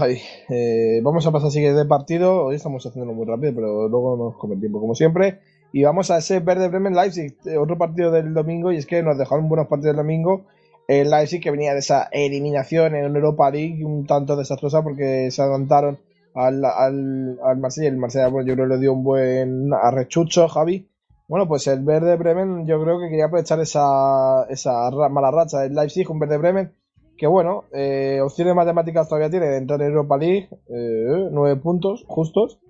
Eh, 0.48 1.00
vamos 1.02 1.26
a 1.26 1.32
pasar 1.32 1.46
al 1.46 1.52
siguiente 1.52 1.84
partido. 1.84 2.44
Hoy 2.44 2.56
estamos 2.56 2.86
haciéndolo 2.86 3.14
muy 3.14 3.26
rápido, 3.26 3.54
pero 3.54 3.88
luego 3.88 4.16
nos 4.16 4.36
come 4.36 4.54
el 4.54 4.60
tiempo, 4.60 4.80
como 4.80 4.94
siempre. 4.94 5.40
Y 5.72 5.82
vamos 5.84 6.10
a 6.10 6.18
ese 6.18 6.40
Verde 6.40 6.68
Bremen 6.68 6.94
Leipzig, 6.94 7.36
eh, 7.44 7.58
otro 7.58 7.76
partido 7.76 8.10
del 8.10 8.32
domingo. 8.32 8.72
Y 8.72 8.76
es 8.76 8.86
que 8.86 9.02
nos 9.02 9.18
dejaron 9.18 9.48
buenos 9.48 9.66
partidos 9.66 9.92
el 9.92 9.96
domingo. 9.98 10.46
El 10.88 11.10
Leipzig 11.10 11.42
que 11.42 11.50
venía 11.50 11.72
de 11.72 11.80
esa 11.80 12.08
eliminación 12.12 12.94
en 12.94 13.14
Europa 13.14 13.50
League, 13.50 13.84
un 13.84 14.06
tanto 14.06 14.36
desastrosa 14.36 14.82
porque 14.82 15.30
se 15.30 15.42
adelantaron 15.42 15.98
al, 16.34 16.64
al, 16.64 17.38
al 17.42 17.58
Marsella. 17.58 17.88
El 17.88 17.96
Marsella, 17.96 18.28
bueno, 18.28 18.48
yo 18.48 18.54
creo 18.54 18.68
que 18.68 18.74
le 18.74 18.80
dio 18.80 18.92
un 18.92 19.04
buen 19.04 19.72
arrechucho, 19.74 20.48
Javi. 20.48 20.88
Bueno, 21.32 21.48
pues 21.48 21.66
el 21.66 21.80
Verde 21.82 22.14
Bremen, 22.16 22.66
yo 22.66 22.78
creo 22.82 23.00
que 23.00 23.08
quería 23.08 23.24
aprovechar 23.24 23.58
esa, 23.58 24.44
esa 24.50 24.90
mala 25.08 25.30
racha 25.30 25.60
del 25.60 25.72
Leipzig, 25.72 26.10
un 26.10 26.18
Verde 26.18 26.36
Bremen 26.36 26.74
que 27.16 27.26
bueno, 27.26 27.64
eh, 27.72 28.20
opciones 28.22 28.54
matemáticas 28.54 29.08
todavía 29.08 29.30
tiene 29.30 29.46
de 29.46 29.56
entrar 29.56 29.80
en 29.80 29.88
Europa 29.88 30.18
League, 30.18 30.50
eh, 30.68 31.28
nueve 31.30 31.56
puntos 31.56 32.04
justos, 32.06 32.60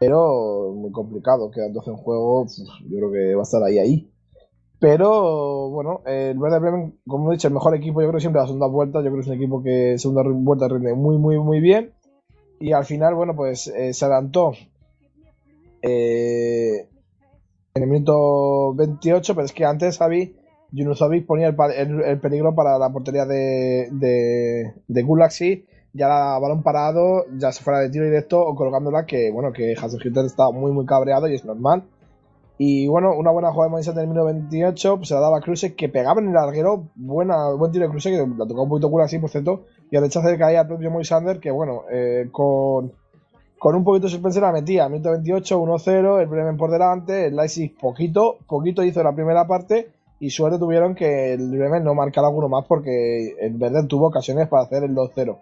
pero 0.00 0.72
muy 0.74 0.92
complicado, 0.92 1.50
quedan 1.50 1.74
12 1.74 1.90
en 1.90 1.96
juego, 1.98 2.40
uf, 2.40 2.52
yo 2.88 2.96
creo 2.96 3.12
que 3.12 3.34
va 3.34 3.40
a 3.40 3.42
estar 3.42 3.62
ahí, 3.62 3.78
ahí. 3.78 4.10
Pero 4.78 5.68
bueno, 5.68 6.00
el 6.06 6.38
Werder 6.38 6.60
Bremen, 6.60 6.98
como 7.06 7.30
he 7.30 7.34
dicho, 7.34 7.48
el 7.48 7.54
mejor 7.54 7.74
equipo, 7.74 8.00
yo 8.00 8.08
creo 8.08 8.20
siempre 8.20 8.40
la 8.40 8.46
segunda 8.46 8.66
vuelta, 8.66 9.00
yo 9.00 9.10
creo 9.10 9.16
que 9.16 9.20
es 9.20 9.26
un 9.26 9.34
equipo 9.34 9.62
que 9.62 9.98
segunda 9.98 10.22
vuelta 10.24 10.68
rinde 10.68 10.94
muy, 10.94 11.18
muy, 11.18 11.38
muy 11.38 11.60
bien. 11.60 11.92
Y 12.60 12.72
al 12.72 12.86
final, 12.86 13.14
bueno, 13.14 13.36
pues 13.36 13.66
eh, 13.66 13.92
se 13.92 14.06
adelantó 14.06 14.52
eh, 15.82 16.88
en 17.76 17.82
el 17.82 17.88
minuto 17.90 18.74
28, 18.74 19.34
pero 19.34 19.44
es 19.44 19.52
que 19.52 19.64
antes 19.64 19.98
Javi 19.98 20.34
Junuzovic 20.72 21.26
ponía 21.26 21.48
el, 21.48 22.20
peligro 22.20 22.54
para 22.54 22.78
la 22.78 22.90
portería 22.90 23.26
de, 23.26 23.88
de, 23.90 25.02
Gulaxi. 25.02 25.66
Ya 25.92 26.08
la 26.08 26.38
balón 26.38 26.62
parado, 26.62 27.24
ya 27.38 27.52
se 27.52 27.62
fuera 27.62 27.80
de 27.80 27.90
tiro 27.90 28.04
directo 28.04 28.40
o 28.40 28.54
colgándola, 28.54 29.06
que 29.06 29.30
bueno, 29.30 29.52
que 29.52 29.74
Hasenhüttl 29.74 30.26
está 30.26 30.50
muy 30.50 30.72
muy 30.72 30.84
cabreado 30.84 31.28
y 31.28 31.34
es 31.34 31.44
normal. 31.44 31.84
Y 32.58 32.88
bueno, 32.88 33.14
una 33.16 33.30
buena 33.30 33.50
jugada 33.52 33.68
de 33.68 33.72
Moisés 33.72 33.94
en 33.94 34.00
el 34.00 34.08
minuto 34.08 34.26
28, 34.26 34.96
pues 34.96 35.08
se 35.08 35.14
la 35.14 35.20
daba 35.20 35.38
a 35.38 35.40
que 35.40 35.88
pegaba 35.90 36.20
en 36.20 36.28
el 36.28 36.34
larguero, 36.34 36.88
buena, 36.94 37.50
buen 37.50 37.70
tiro 37.70 37.84
de 37.84 37.90
Kruse, 37.90 38.10
que 38.10 38.16
la 38.16 38.46
tocó 38.46 38.62
un 38.62 38.68
poquito 38.70 38.88
Gulaxi, 38.88 39.18
por 39.18 39.28
cierto, 39.28 39.64
y 39.90 39.96
al 39.96 40.02
rechazo 40.02 40.28
de 40.28 40.38
caía 40.38 40.62
el 40.62 40.66
propio 40.66 40.90
Moisander, 40.90 41.38
que 41.38 41.50
bueno, 41.50 41.82
eh, 41.90 42.28
con, 42.32 42.92
con 43.58 43.74
un 43.74 43.84
poquito 43.84 44.06
de 44.06 44.12
suspense 44.12 44.40
la 44.40 44.52
metía. 44.52 44.88
Minuto 44.88 45.10
28, 45.10 45.60
1-0, 45.60 46.20
el 46.20 46.26
Bremen 46.26 46.56
por 46.56 46.70
delante, 46.70 47.26
el 47.26 47.36
Leipzig 47.36 47.76
poquito, 47.78 48.38
poquito 48.46 48.82
hizo 48.82 49.02
la 49.02 49.14
primera 49.14 49.46
parte 49.46 49.90
y 50.18 50.30
suerte 50.30 50.58
tuvieron 50.58 50.94
que 50.94 51.32
el 51.34 51.50
Bremen 51.50 51.84
no 51.84 51.94
marcara 51.94 52.28
alguno 52.28 52.48
más 52.48 52.64
porque 52.66 53.34
el 53.40 53.54
Verde 53.54 53.86
tuvo 53.86 54.08
ocasiones 54.08 54.48
para 54.48 54.64
hacer 54.64 54.84
el 54.84 54.94
2-0. 54.94 55.38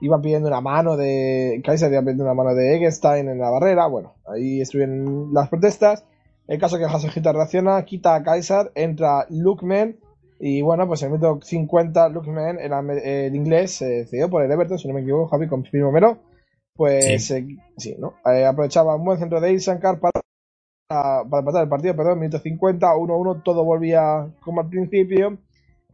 Iban 0.00 0.22
pidiendo 0.22 0.48
una 0.48 0.60
mano 0.60 0.96
de 0.96 1.60
Kaiser, 1.64 1.90
iban 1.90 2.04
pidiendo 2.04 2.24
una 2.24 2.34
mano 2.34 2.54
de 2.54 2.76
Eggestein 2.76 3.28
en 3.28 3.38
la 3.38 3.50
barrera, 3.50 3.86
bueno, 3.86 4.14
ahí 4.26 4.60
estuvieron 4.60 5.32
las 5.34 5.48
protestas. 5.48 6.04
El 6.46 6.58
caso 6.58 6.78
que 6.78 6.84
Hasenhüttl 6.84 7.32
reacciona, 7.32 7.84
quita 7.84 8.14
a 8.14 8.22
Kaiser, 8.22 8.70
entra 8.74 9.26
Lukman 9.28 9.96
y 10.40 10.62
bueno, 10.62 10.86
pues 10.86 11.02
en 11.02 11.12
el 11.12 11.18
minuto 11.18 11.44
50 11.44 12.08
Lukman, 12.10 12.58
el, 12.60 12.72
el 13.00 13.34
inglés, 13.34 13.82
eh, 13.82 14.06
cedido 14.06 14.30
por 14.30 14.44
el 14.44 14.50
Everton, 14.50 14.78
si 14.78 14.86
no 14.86 14.94
me 14.94 15.00
equivoco, 15.00 15.28
Javi, 15.28 15.48
confírmamelo. 15.48 16.18
Pues 16.78 17.26
Sí. 17.26 17.34
eh, 17.34 17.46
sí, 17.76 17.96
¿no? 17.98 18.14
Eh, 18.24 18.46
aprovechaba 18.46 18.94
un 18.94 19.04
buen 19.04 19.18
centro 19.18 19.40
de 19.40 19.52
Isankar 19.52 19.98
para, 19.98 20.22
para 20.88 21.40
empatar 21.40 21.64
el 21.64 21.68
partido, 21.68 21.96
perdón, 21.96 22.20
minuto 22.20 22.38
50, 22.38 22.94
1-1, 22.94 23.42
todo 23.42 23.64
volvía 23.64 24.28
como 24.40 24.60
al 24.60 24.68
principio. 24.70 25.38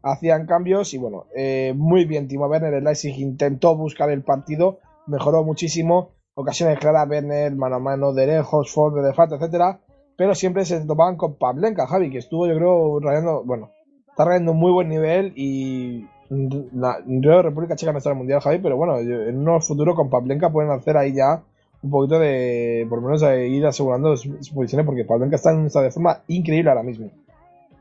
Hacían 0.02 0.46
cambios 0.46 0.92
y 0.92 0.98
bueno, 0.98 1.24
eh, 1.34 1.72
muy 1.74 2.04
bien 2.04 2.28
Timo 2.28 2.46
Werner, 2.46 2.74
el 2.74 2.84
Leipzig 2.84 3.18
intentó 3.18 3.74
buscar 3.74 4.10
el 4.10 4.22
partido, 4.22 4.78
mejoró 5.06 5.42
muchísimo, 5.42 6.10
ocasiones 6.34 6.78
claras, 6.78 7.08
Werner, 7.08 7.56
mano 7.56 7.76
a 7.76 7.78
mano, 7.78 8.12
de 8.12 8.26
lejos, 8.26 8.70
Ford, 8.70 9.02
de 9.02 9.14
falta, 9.14 9.36
etcétera, 9.36 9.80
pero 10.18 10.34
siempre 10.34 10.66
se 10.66 10.84
topaban 10.84 11.16
con 11.16 11.38
Pavlenka, 11.38 11.86
Javi, 11.86 12.10
que 12.10 12.18
estuvo 12.18 12.46
yo 12.46 12.54
creo 12.54 13.00
rayando, 13.00 13.42
bueno, 13.44 13.70
está 14.10 14.26
rayando 14.26 14.52
un 14.52 14.58
muy 14.58 14.72
buen 14.72 14.90
nivel 14.90 15.32
y 15.36 16.06
la 16.30 16.98
la 17.06 17.42
República 17.42 17.76
Checa 17.76 17.92
no 17.92 17.98
el 18.02 18.14
Mundial, 18.14 18.40
Javi, 18.40 18.58
pero 18.58 18.76
bueno, 18.76 19.00
yo- 19.02 19.22
en 19.22 19.38
unos 19.38 19.66
futuros 19.66 19.94
con 19.94 20.10
Pavlenka 20.10 20.50
pueden 20.50 20.70
hacer 20.70 20.96
ahí 20.96 21.14
ya 21.14 21.42
un 21.82 21.90
poquito 21.90 22.18
de, 22.18 22.86
por 22.88 23.02
lo 23.02 23.08
menos, 23.08 23.22
ir 23.22 23.66
asegurando 23.66 24.16
sus, 24.16 24.50
posiciones, 24.50 24.86
porque 24.86 25.04
Pavlenka 25.04 25.36
está 25.36 25.52
en 25.52 25.58
un 25.58 25.66
estado 25.66 25.84
de 25.84 25.90
forma 25.90 26.20
increíble 26.28 26.70
ahora 26.70 26.82
mismo. 26.82 27.10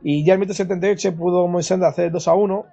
Y 0.01 0.25
ya 0.25 0.33
el 0.33 0.39
minuto 0.39 0.53
78 0.53 1.15
pudo 1.15 1.47
Moisés 1.47 1.81
hacer 1.81 2.11
2 2.11 2.27
a 2.27 2.33
1, 2.33 2.65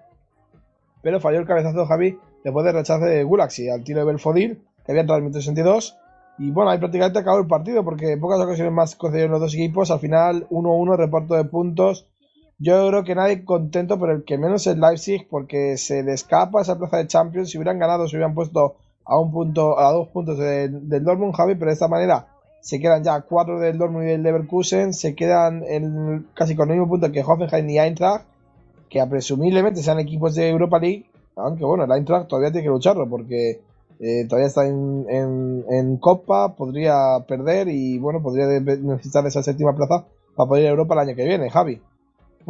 pero 1.03 1.21
falló 1.21 1.39
el 1.39 1.47
cabezazo 1.47 1.81
de 1.81 1.87
Javi 1.87 2.19
después 2.43 2.65
del 2.67 2.75
rechazo 2.75 3.05
de 3.05 3.23
Gulaxi 3.23 3.69
al 3.69 3.85
tiro 3.85 4.01
de 4.01 4.07
Belfodil, 4.07 4.61
que 4.85 4.93
había 4.93 5.03
entrado 5.03 5.19
en 5.19 5.25
el 5.25 5.31
minuto 5.31 5.41
62. 5.41 5.97
Y 6.39 6.51
bueno, 6.51 6.71
ahí 6.71 6.79
prácticamente 6.79 7.19
acabó 7.21 7.39
el 7.39 7.47
partido, 7.47 7.85
porque 7.85 8.13
en 8.13 8.21
pocas 8.21 8.41
ocasiones 8.41 8.73
más 8.73 8.97
concedieron 8.97 9.33
los 9.33 9.41
dos 9.41 9.55
equipos. 9.55 9.91
Al 9.91 10.01
final, 10.01 10.47
1-1, 10.51 10.97
reparto 10.97 11.35
de 11.35 11.45
puntos. 11.45 12.09
Yo 12.63 12.89
creo 12.89 13.05
que 13.05 13.15
nadie 13.15 13.45
contento, 13.45 13.99
pero 13.99 14.13
el 14.13 14.25
que 14.25 14.37
menos 14.37 14.67
es 14.67 14.77
Leipzig, 14.77 15.27
porque 15.31 15.79
se 15.79 16.03
le 16.03 16.13
escapa 16.13 16.61
esa 16.61 16.79
plaza 16.79 16.99
de 16.99 17.07
Champions. 17.07 17.51
Si 17.51 17.57
hubieran 17.59 17.79
ganado, 17.79 18.07
se 18.07 18.17
hubieran 18.17 18.35
puesto 18.35 18.77
a 19.05 19.19
un 19.19 19.33
punto, 19.33 19.79
a 19.79 19.91
dos 19.93 20.09
puntos 20.09 20.39
de- 20.39 20.69
del 20.69 21.03
Dortmund, 21.05 21.35
Javi, 21.35 21.55
pero 21.55 21.71
de 21.71 21.73
esta 21.73 21.89
manera 21.89 22.27
se 22.61 22.79
quedan 22.79 23.03
ya 23.03 23.23
cuatro 23.23 23.59
del 23.59 23.79
Dortmund 23.79 24.05
y 24.05 24.09
del 24.11 24.23
Leverkusen, 24.23 24.93
se 24.93 25.15
quedan 25.15 25.65
en, 25.67 26.27
casi 26.35 26.55
con 26.55 26.69
el 26.71 26.77
mismo 26.77 26.91
punto 26.91 27.11
que 27.11 27.23
Hoffenheim 27.25 27.69
y 27.71 27.79
Eintracht, 27.79 28.27
que 28.91 29.05
presumiblemente 29.07 29.83
sean 29.83 29.99
equipos 29.99 30.35
de 30.35 30.51
Europa 30.51 30.79
League, 30.79 31.07
aunque 31.37 31.65
bueno, 31.65 31.85
el 31.85 31.91
Eintracht 31.93 32.29
todavía 32.29 32.53
tiene 32.53 32.65
que 32.67 32.71
lucharlo, 32.71 33.09
porque 33.09 33.63
eh, 34.01 34.27
todavía 34.29 34.49
está 34.49 34.67
en, 34.67 35.07
en, 35.09 35.97
Copa, 35.97 36.55
podría 36.55 37.25
perder 37.27 37.69
y 37.69 37.99
bueno, 37.99 38.21
podría 38.23 38.47
necesitar 38.61 39.27
esa 39.27 39.43
séptima 39.43 39.75
plaza 39.75 40.05
para 40.37 40.49
poder 40.49 40.65
ir 40.65 40.69
a 40.69 40.73
Europa 40.73 40.95
el 40.95 41.01
año 41.09 41.17
que 41.17 41.25
viene, 41.25 41.49
Javi. 41.51 41.81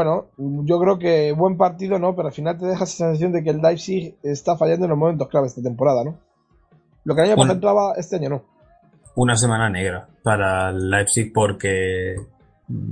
Bueno, 0.04 0.26
yo 0.64 0.78
creo 0.80 0.98
que 0.98 1.32
buen 1.32 1.56
partido, 1.56 1.98
¿no? 1.98 2.14
Pero 2.16 2.28
al 2.28 2.34
final 2.34 2.58
te 2.58 2.66
deja 2.66 2.84
esa 2.84 2.96
sensación 2.96 3.32
de 3.32 3.42
que 3.42 3.50
el 3.50 3.60
Leipzig 3.60 4.16
está 4.22 4.56
fallando 4.56 4.86
en 4.86 4.90
los 4.90 4.98
momentos 4.98 5.28
claves 5.28 5.50
esta 5.52 5.62
temporada, 5.62 6.04
¿no? 6.04 6.18
Lo 7.04 7.14
que 7.14 7.20
el 7.22 7.26
año 7.28 7.36
pasado 7.36 7.54
entraba, 7.54 7.94
este 7.96 8.16
año 8.16 8.28
no. 8.30 8.42
Una 9.16 9.36
semana 9.36 9.68
negra 9.68 10.08
para 10.22 10.70
el 10.70 10.88
Leipzig 10.90 11.32
porque 11.32 12.14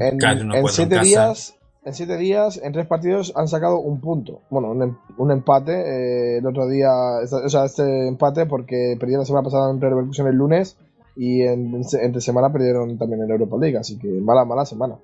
En, 0.00 0.18
no 0.46 0.54
siete 0.68 0.98
días, 1.00 1.56
en 1.84 1.94
siete 1.94 2.16
días, 2.16 2.60
en 2.62 2.72
tres 2.72 2.86
partidos 2.86 3.32
han 3.36 3.48
sacado 3.48 3.78
un 3.78 4.00
punto. 4.00 4.40
Bueno, 4.50 4.72
un, 4.72 4.82
em- 4.82 4.96
un 5.16 5.30
empate 5.30 5.72
eh, 5.72 6.38
el 6.38 6.46
otro 6.46 6.66
día, 6.68 6.90
o 7.22 7.48
sea, 7.48 7.64
este 7.64 8.08
empate 8.08 8.46
porque 8.46 8.96
perdieron 8.98 9.22
la 9.22 9.26
semana 9.26 9.44
pasada 9.44 9.70
en 9.70 9.78
Leverkusen 9.80 10.26
el 10.26 10.36
lunes 10.36 10.76
y 11.16 11.42
en, 11.42 11.82
entre 12.02 12.20
semana 12.20 12.52
perdieron 12.52 12.98
también 12.98 13.22
en 13.22 13.30
Europa 13.30 13.56
League, 13.60 13.78
así 13.78 13.98
que 13.98 14.08
mala, 14.08 14.44
mala 14.44 14.66
semana. 14.66 14.96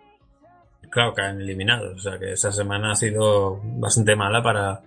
Claro, 0.95 1.13
que 1.13 1.23
han 1.23 1.41
eliminado, 1.41 1.93
o 1.93 1.99
sea 1.99 2.21
que 2.21 2.35
esa 2.35 2.53
semana 2.53 2.93
ha 2.93 2.95
sido 2.95 3.61
bastante 3.65 4.15
mala 4.15 4.45
para, 4.45 4.81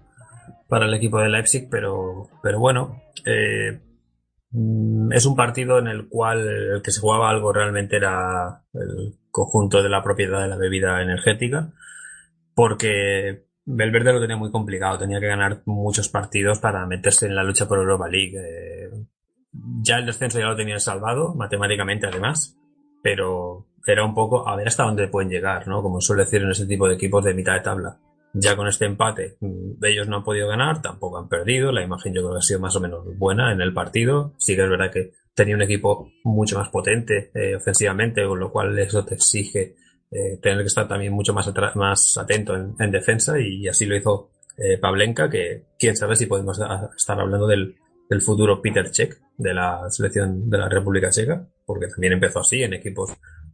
para 0.69 0.85
el 0.85 0.93
equipo 0.93 1.19
de 1.19 1.27
Leipzig, 1.27 1.67
pero, 1.69 2.29
pero 2.41 2.59
bueno, 2.59 3.01
eh, 3.25 3.77
mm, 4.51 5.11
es 5.11 5.25
un 5.25 5.35
partido 5.35 5.79
en 5.79 5.87
el 5.87 6.07
cual 6.07 6.47
el 6.47 6.81
que 6.81 6.91
se 6.91 7.01
jugaba 7.01 7.29
algo 7.29 7.51
realmente 7.51 7.97
era 7.97 8.63
el 8.73 9.15
conjunto 9.29 9.83
de 9.83 9.89
la 9.89 10.01
propiedad 10.01 10.41
de 10.41 10.47
la 10.47 10.55
bebida 10.55 11.01
energética, 11.01 11.73
porque 12.55 13.43
Belverde 13.65 14.13
lo 14.13 14.21
tenía 14.21 14.37
muy 14.37 14.49
complicado, 14.49 14.99
tenía 14.99 15.19
que 15.19 15.27
ganar 15.27 15.63
muchos 15.65 16.07
partidos 16.07 16.59
para 16.59 16.85
meterse 16.85 17.25
en 17.25 17.35
la 17.35 17.43
lucha 17.43 17.67
por 17.67 17.79
Europa 17.79 18.07
League. 18.07 18.37
Eh, 18.37 18.91
ya 19.81 19.97
el 19.97 20.05
descenso 20.05 20.39
ya 20.39 20.45
lo 20.45 20.55
tenían 20.55 20.79
salvado, 20.79 21.35
matemáticamente 21.35 22.07
además, 22.07 22.57
pero 23.03 23.67
era 23.91 24.05
un 24.05 24.13
poco 24.13 24.47
a 24.47 24.55
ver 24.55 24.67
hasta 24.67 24.83
dónde 24.83 25.07
pueden 25.07 25.29
llegar, 25.29 25.67
¿no? 25.67 25.81
Como 25.81 26.01
suele 26.01 26.23
decir 26.23 26.41
en 26.41 26.51
ese 26.51 26.65
tipo 26.65 26.87
de 26.87 26.95
equipos 26.95 27.23
de 27.23 27.33
mitad 27.33 27.53
de 27.53 27.61
tabla. 27.61 27.99
Ya 28.33 28.55
con 28.55 28.67
este 28.67 28.85
empate, 28.85 29.37
mm, 29.39 29.83
ellos 29.83 30.07
no 30.07 30.17
han 30.17 30.23
podido 30.23 30.47
ganar, 30.47 30.81
tampoco 30.81 31.17
han 31.17 31.29
perdido, 31.29 31.71
la 31.71 31.83
imagen 31.83 32.13
yo 32.13 32.21
creo 32.21 32.33
que 32.33 32.39
ha 32.39 32.41
sido 32.41 32.59
más 32.59 32.75
o 32.75 32.81
menos 32.81 33.05
buena 33.17 33.51
en 33.51 33.61
el 33.61 33.73
partido. 33.73 34.33
Sí 34.37 34.55
que 34.55 34.63
es 34.63 34.69
verdad 34.69 34.91
que 34.91 35.11
tenía 35.33 35.55
un 35.55 35.61
equipo 35.61 36.11
mucho 36.23 36.57
más 36.57 36.69
potente 36.69 37.31
eh, 37.33 37.55
ofensivamente, 37.55 38.25
con 38.25 38.39
lo 38.39 38.51
cual 38.51 38.77
eso 38.79 39.05
te 39.05 39.15
exige 39.15 39.75
eh, 40.11 40.37
tener 40.41 40.59
que 40.59 40.67
estar 40.67 40.87
también 40.87 41.13
mucho 41.13 41.33
más, 41.33 41.51
más 41.75 42.17
atento 42.17 42.55
en, 42.55 42.91
defensa 42.91 43.39
y 43.39 43.67
así 43.67 43.85
lo 43.85 43.95
hizo 43.95 44.31
eh, 44.57 44.79
que 45.29 45.65
quién 45.77 45.95
sabe 45.95 46.15
si 46.15 46.25
podemos 46.25 46.59
estar 46.95 47.19
hablando 47.19 47.45
del, 47.45 47.75
del 48.09 48.21
futuro 48.21 48.61
Peter 48.61 48.87
Cech 48.93 49.19
de 49.37 49.53
la 49.53 49.89
selección 49.89 50.49
de 50.49 50.57
la 50.57 50.69
República 50.69 51.09
Checa, 51.09 51.47
porque 51.65 51.87
también 51.87 52.13
empezó 52.13 52.39
así 52.39 52.63
en 52.63 52.73
equipos 52.73 53.11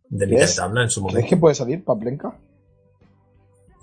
de 0.09 0.27
mitad 0.27 0.47
tabla 0.55 0.83
en 0.83 0.89
su 0.89 1.01
momento. 1.01 1.17
¿Crees 1.17 1.29
que 1.29 1.37
puede 1.37 1.55
salir 1.55 1.83
Pavlenka? 1.83 2.37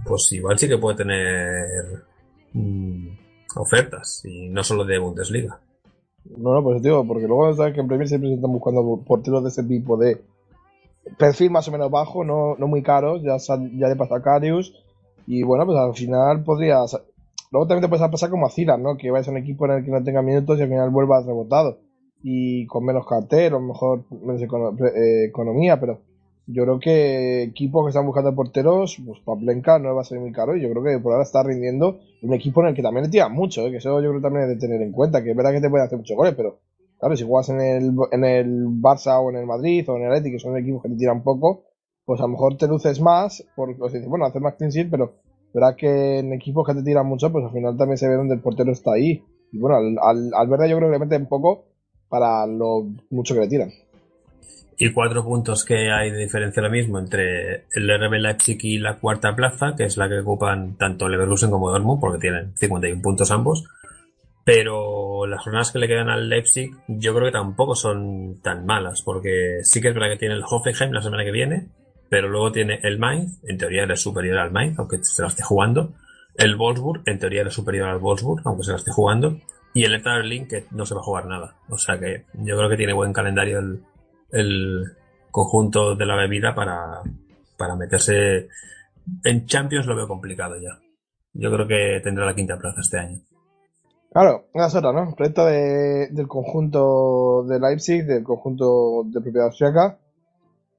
Pues 0.05 0.33
igual 0.33 0.59
sí 0.59 0.69
que 0.69 0.79
puede 0.79 0.97
tener 0.97 1.67
mm, 2.53 3.09
ofertas 3.57 4.23
y 4.25 4.49
no 4.49 4.63
solo 4.63 4.85
de 4.85 4.99
Bundesliga. 4.99 5.61
No, 6.37 6.55
no, 6.55 6.63
pues 6.63 6.83
digo, 6.83 7.07
porque 7.07 7.27
luego 7.27 7.53
sabes 7.55 7.75
que 7.75 7.81
en 7.81 7.89
Premier 7.89 8.09
siempre 8.09 8.29
se 8.29 8.37
están 8.37 8.53
buscando 8.53 9.03
porteros 9.07 9.43
de 9.43 9.49
ese 9.49 9.65
tipo 9.65 9.97
de 9.97 10.23
perfil 11.19 11.51
más 11.51 11.67
o 11.69 11.73
menos 11.73 11.91
bajo, 11.91 12.25
no, 12.25 12.57
no 12.57 12.67
muy 12.67 12.83
caro, 12.83 13.17
ya, 13.17 13.37
ya 13.39 13.89
le 13.89 13.97
pasa 13.97 14.17
a 14.17 14.23
Carius. 14.23 14.73
Y 15.27 15.43
bueno, 15.43 15.67
pues 15.67 15.79
al 15.79 15.95
final 15.95 16.43
podría. 16.45 16.79
Luego 17.53 17.67
también 17.67 17.83
te 17.83 17.89
puede 17.89 18.11
pasar 18.11 18.31
como 18.31 18.47
a 18.47 18.51
Zilan, 18.51 18.83
¿no? 18.83 18.97
Que 18.97 19.11
vayas 19.11 19.29
a 19.29 19.31
un 19.33 19.39
equipo 19.39 19.65
en 19.67 19.73
el 19.73 19.85
que 19.85 19.91
no 19.91 20.03
tenga 20.03 20.23
minutos 20.23 20.59
y 20.59 20.63
al 20.63 20.69
final 20.69 20.91
vuelvas 20.91 21.27
rebotado. 21.27 21.79
Y 22.23 22.67
con 22.67 22.85
menos 22.85 23.07
cartero, 23.07 23.61
mejor 23.61 24.05
menos 24.11 24.43
eh, 24.43 25.25
economía, 25.29 25.81
pero 25.81 26.01
yo 26.53 26.65
creo 26.65 26.81
que 26.81 27.43
equipos 27.43 27.85
que 27.85 27.91
están 27.91 28.07
buscando 28.07 28.35
porteros, 28.35 29.01
pues 29.05 29.21
Pavlenka 29.21 29.79
no 29.79 29.95
va 29.95 30.03
a 30.03 30.05
ser 30.05 30.21
muy 30.21 30.33
caro 30.33 30.57
y 30.57 30.63
yo 30.63 30.71
creo 30.71 30.83
que 30.83 30.99
por 30.99 31.13
ahora 31.13 31.25
está 31.25 31.43
rindiendo 31.43 32.01
un 32.23 32.35
equipo 32.35 32.63
en 32.63 32.69
el 32.69 32.75
que 32.75 32.83
también 32.83 33.05
le 33.05 33.11
tira 33.11 33.29
mucho, 33.29 33.67
¿eh? 33.67 33.71
que 33.71 33.79
eso 33.79 34.01
yo 34.01 34.11
creo 34.11 34.21
también 34.21 34.45
es 34.45 34.51
de 34.51 34.57
tener 34.57 34.83
en 34.83 34.93
cuenta, 34.93 35.23
que 35.23 35.31
es 35.31 35.37
verdad 35.37 35.53
que 35.53 35.61
te 35.61 35.71
puede 35.71 35.85
hacer 35.85 35.99
muchos 35.99 36.17
goles, 36.17 36.35
pero 36.37 36.61
Claro, 37.01 37.17
si 37.17 37.25
juegas 37.25 37.49
en 37.49 37.63
el, 37.63 37.97
en 38.13 38.25
el 38.25 38.67
Barça 38.79 39.19
o 39.25 39.31
en 39.31 39.37
el 39.37 39.47
Madrid 39.47 39.89
o 39.89 39.97
en 39.97 40.03
el 40.03 40.13
Atleti, 40.13 40.33
que 40.33 40.39
son 40.39 40.55
equipos 40.59 40.83
que 40.83 40.91
te 40.91 40.97
tiran 40.97 41.23
poco, 41.23 41.65
pues 42.05 42.21
a 42.21 42.25
lo 42.25 42.29
mejor 42.29 42.59
te 42.59 42.69
luces 42.69 43.01
más, 43.01 43.43
porque 43.57 43.79
bueno, 44.07 44.27
hacer 44.27 44.43
más 44.43 44.57
clean 44.57 44.91
pero 44.91 45.15
verá 45.55 45.75
que 45.77 46.19
en 46.19 46.35
equipos 46.35 46.67
que 46.67 46.75
te 46.75 46.83
tiran 46.83 47.07
mucho, 47.07 47.33
pues 47.33 47.47
al 47.47 47.53
final 47.53 47.79
también 47.79 47.97
se 47.97 48.07
ve 48.07 48.17
donde 48.17 48.35
el 48.35 48.43
portero 48.43 48.71
está 48.71 48.93
ahí. 48.93 49.25
Y 49.51 49.59
bueno, 49.59 49.77
al, 49.77 50.31
al, 50.35 50.49
verde 50.49 50.69
yo 50.69 50.77
creo 50.77 50.91
que 50.91 50.99
le 50.99 50.99
mete 50.99 51.17
un 51.17 51.27
poco 51.27 51.65
para 52.11 52.47
lo 52.47 52.87
mucho 53.09 53.35
que 53.35 53.41
le 53.41 53.49
tiran. 53.49 53.71
Y 54.83 54.95
cuatro 54.95 55.23
puntos 55.23 55.63
que 55.63 55.93
hay 55.93 56.11
de 56.11 56.17
diferencia 56.17 56.63
ahora 56.63 56.73
mismo 56.73 56.99
entre 56.99 57.67
el 57.75 57.87
RB 57.87 58.15
Leipzig 58.15 58.59
y 58.63 58.79
la 58.79 58.99
cuarta 58.99 59.37
plaza, 59.37 59.75
que 59.77 59.85
es 59.85 59.99
la 59.99 60.09
que 60.09 60.21
ocupan 60.21 60.79
tanto 60.79 61.07
Leverkusen 61.07 61.51
como 61.51 61.71
Dortmund, 61.71 62.01
porque 62.01 62.19
tienen 62.19 62.57
51 62.57 63.03
puntos 63.03 63.31
ambos. 63.31 63.69
Pero 64.43 65.27
las 65.27 65.43
jornadas 65.43 65.71
que 65.71 65.81
le 65.81 65.87
quedan 65.87 66.09
al 66.09 66.31
Leipzig 66.31 66.71
yo 66.89 67.13
creo 67.15 67.27
que 67.27 67.33
tampoco 67.33 67.75
son 67.75 68.41
tan 68.41 68.65
malas, 68.65 69.03
porque 69.03 69.59
sí 69.65 69.83
que 69.83 69.89
es 69.89 69.95
verdad 69.95 70.13
que 70.13 70.19
tiene 70.19 70.35
el 70.35 70.45
Hoffenheim 70.49 70.93
la 70.93 71.03
semana 71.03 71.25
que 71.25 71.31
viene, 71.31 71.69
pero 72.09 72.31
luego 72.31 72.51
tiene 72.51 72.81
el 72.83 72.99
Mainz, 72.99 73.39
en 73.45 73.59
teoría 73.59 73.85
es 73.85 74.01
superior 74.01 74.39
al 74.39 74.51
Mainz, 74.51 74.79
aunque 74.79 75.05
se 75.05 75.21
la 75.21 75.29
esté 75.29 75.43
jugando, 75.43 75.93
el 76.39 76.57
Wolfsburg, 76.57 77.03
en 77.05 77.19
teoría 77.19 77.43
es 77.43 77.53
superior 77.53 77.91
al 77.91 77.99
Wolfsburg, 77.99 78.41
aunque 78.47 78.65
se 78.65 78.71
la 78.71 78.79
esté 78.79 78.93
jugando, 78.93 79.37
y 79.75 79.85
el 79.85 79.95
Hertha 79.95 80.23
que 80.49 80.65
no 80.71 80.87
se 80.87 80.95
va 80.95 81.01
a 81.01 81.05
jugar 81.05 81.27
nada. 81.27 81.55
O 81.69 81.77
sea 81.77 81.99
que 81.99 82.25
yo 82.33 82.57
creo 82.57 82.71
que 82.71 82.79
tiene 82.79 82.95
buen 82.95 83.13
calendario 83.13 83.59
el, 83.59 83.83
el 84.33 84.85
conjunto 85.31 85.95
de 85.95 86.07
la 86.07 86.17
bebida 86.17 86.55
para, 86.55 87.03
para 87.57 87.77
meterse 87.77 88.49
en 89.25 89.47
Champions 89.47 89.87
lo 89.87 89.97
veo 89.97 90.09
complicado 90.09 90.57
ya. 90.61 90.79
Yo 91.33 91.51
creo 91.53 91.67
que 91.67 92.01
tendrá 92.03 92.27
la 92.27 92.35
quinta 92.35 92.59
plaza 92.59 92.81
este 92.81 92.99
año. 92.99 93.21
Claro, 94.13 94.47
es 94.53 94.75
otra, 94.75 94.93
¿no? 94.93 95.15
Proyecto 95.15 95.47
de, 95.47 96.09
del 96.09 96.27
conjunto 96.27 97.45
de 97.45 97.61
Leipzig, 97.61 98.05
del 98.05 98.25
conjunto 98.25 99.05
de 99.05 99.21
propiedad 99.21 99.47
austriaca. 99.47 99.99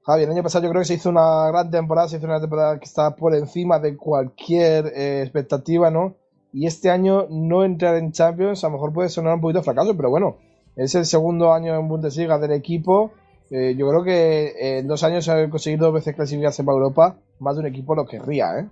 Javi, 0.03 0.23
el 0.23 0.31
año 0.31 0.43
pasado 0.43 0.65
yo 0.65 0.69
creo 0.71 0.81
que 0.81 0.87
se 0.87 0.95
hizo 0.95 1.09
una 1.09 1.47
gran 1.47 1.71
temporada, 1.71 2.09
se 2.09 2.17
hizo 2.17 2.25
una 2.25 2.41
temporada 2.41 2.77
que 2.79 2.85
está 2.85 3.15
por 3.15 3.33
encima 3.35 3.79
de 3.79 3.95
cualquier 3.95 4.87
eh, 4.87 5.21
expectativa, 5.21 5.89
¿no? 5.91 6.15
Y 6.51 6.65
este 6.65 6.89
año 6.89 7.27
no 7.29 7.63
entrar 7.63 7.95
en 7.95 8.11
Champions 8.11 8.63
a 8.63 8.67
lo 8.67 8.73
mejor 8.73 8.91
puede 8.91 9.07
sonar 9.07 9.35
un 9.35 9.41
poquito 9.41 9.63
fracaso, 9.63 9.95
pero 9.95 10.09
bueno, 10.09 10.37
es 10.75 10.95
el 10.95 11.05
segundo 11.05 11.53
año 11.53 11.75
en 11.75 11.87
Bundesliga 11.87 12.37
del 12.39 12.51
equipo. 12.51 13.11
Eh, 13.51 13.75
yo 13.77 13.89
creo 13.89 14.03
que 14.03 14.77
en 14.77 14.87
dos 14.87 15.03
años 15.03 15.27
haber 15.27 15.49
conseguido 15.49 15.87
dos 15.87 15.95
veces 15.95 16.15
clasificarse 16.15 16.63
para 16.63 16.77
Europa, 16.77 17.17
más 17.39 17.55
de 17.55 17.61
un 17.61 17.67
equipo 17.67 17.93
lo 17.93 18.05
querría, 18.05 18.59
¿eh? 18.59 18.67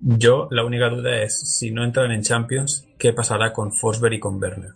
Yo, 0.00 0.48
la 0.50 0.64
única 0.64 0.88
duda 0.88 1.22
es, 1.22 1.38
si 1.38 1.70
no 1.70 1.84
entran 1.84 2.10
en 2.10 2.22
Champions, 2.22 2.88
¿qué 2.98 3.12
pasará 3.12 3.52
con 3.52 3.70
Forsberg 3.72 4.14
y 4.14 4.20
con 4.20 4.42
Werner? 4.42 4.70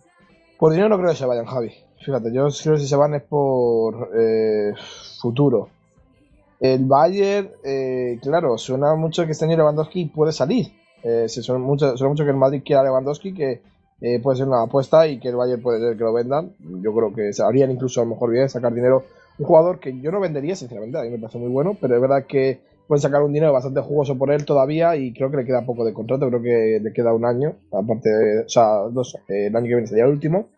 Por 0.59 0.70
dinero 0.70 0.90
no 0.90 0.99
creo 0.99 1.11
que 1.11 1.16
se 1.16 1.27
vayan, 1.27 1.47
Javi. 1.47 1.73
Fíjate, 2.05 2.33
yo 2.33 2.49
creo 2.62 2.75
que 2.75 2.81
si 2.81 2.87
se 2.87 2.97
van 2.97 3.14
es 3.14 3.23
por 3.23 4.11
eh, 4.14 4.73
futuro. 5.20 5.70
El 6.61 6.85
Bayern, 6.85 7.51
eh, 7.64 8.18
claro, 8.23 8.57
suena 8.59 8.94
mucho 8.94 9.25
que 9.25 9.33
este 9.33 9.47
año 9.47 9.57
Lewandowski 9.57 10.07
puede 10.07 10.33
salir. 10.33 10.73
Eh, 11.03 11.29
se 11.29 11.42
suena, 11.42 11.59
mucho, 11.62 11.97
suena 11.97 12.11
mucho 12.11 12.25
que 12.25 12.31
el 12.31 12.37
Madrid 12.37 12.62
quiera 12.64 12.83
Lewandowski, 12.83 13.35
que 13.35 13.62
eh, 14.01 14.20
puede 14.20 14.38
ser 14.38 14.47
una 14.49 14.62
apuesta 14.62 15.07
y 15.07 15.18
que 15.18 15.29
el 15.29 15.37
Bayern 15.37 15.62
puede 15.62 15.81
ser 15.81 15.97
que 15.97 16.05
lo 16.05 16.12
vendan. 16.12 16.53
Yo 16.83 16.94
creo 16.94 17.12
que 17.14 17.33
se 17.33 17.42
harían 17.42 17.70
incluso 17.70 18.01
a 18.01 18.05
lo 18.05 18.11
mejor 18.11 18.31
bien 18.31 18.49
sacar 18.49 18.73
dinero. 18.73 19.05
Un 19.38 19.47
jugador 19.47 19.81
que 19.81 20.01
yo 20.01 20.12
no 20.12 20.20
vendería, 20.20 20.55
sinceramente, 20.55 20.99
a 20.99 21.03
mí 21.03 21.11
me 21.11 21.18
parece 21.18 21.38
muy 21.38 21.51
bueno, 21.51 21.77
pero 21.81 21.97
es 21.97 22.01
verdad 22.01 22.27
que 22.27 22.61
pueden 22.87 23.03
sacar 23.03 23.23
un 23.23 23.33
dinero 23.33 23.53
bastante 23.53 23.81
jugoso 23.81 24.16
por 24.16 24.31
él 24.31 24.44
todavía 24.44 24.97
y 24.97 25.12
creo 25.12 25.31
que 25.31 25.38
le 25.38 25.44
queda 25.44 25.66
poco 25.66 25.85
de 25.85 25.92
contrato, 25.92 26.29
creo 26.29 26.42
que 26.42 26.81
le 26.83 26.92
queda 26.92 27.14
un 27.14 27.25
año, 27.25 27.57
aparte 27.73 28.11
de, 28.11 28.40
o 28.40 28.49
sea, 28.49 28.81
dos, 28.90 29.16
eh, 29.29 29.47
el 29.47 29.57
año 29.57 29.66
que 29.66 29.75
viene 29.75 29.87
sería 29.87 30.05
el 30.05 30.11
último. 30.11 30.49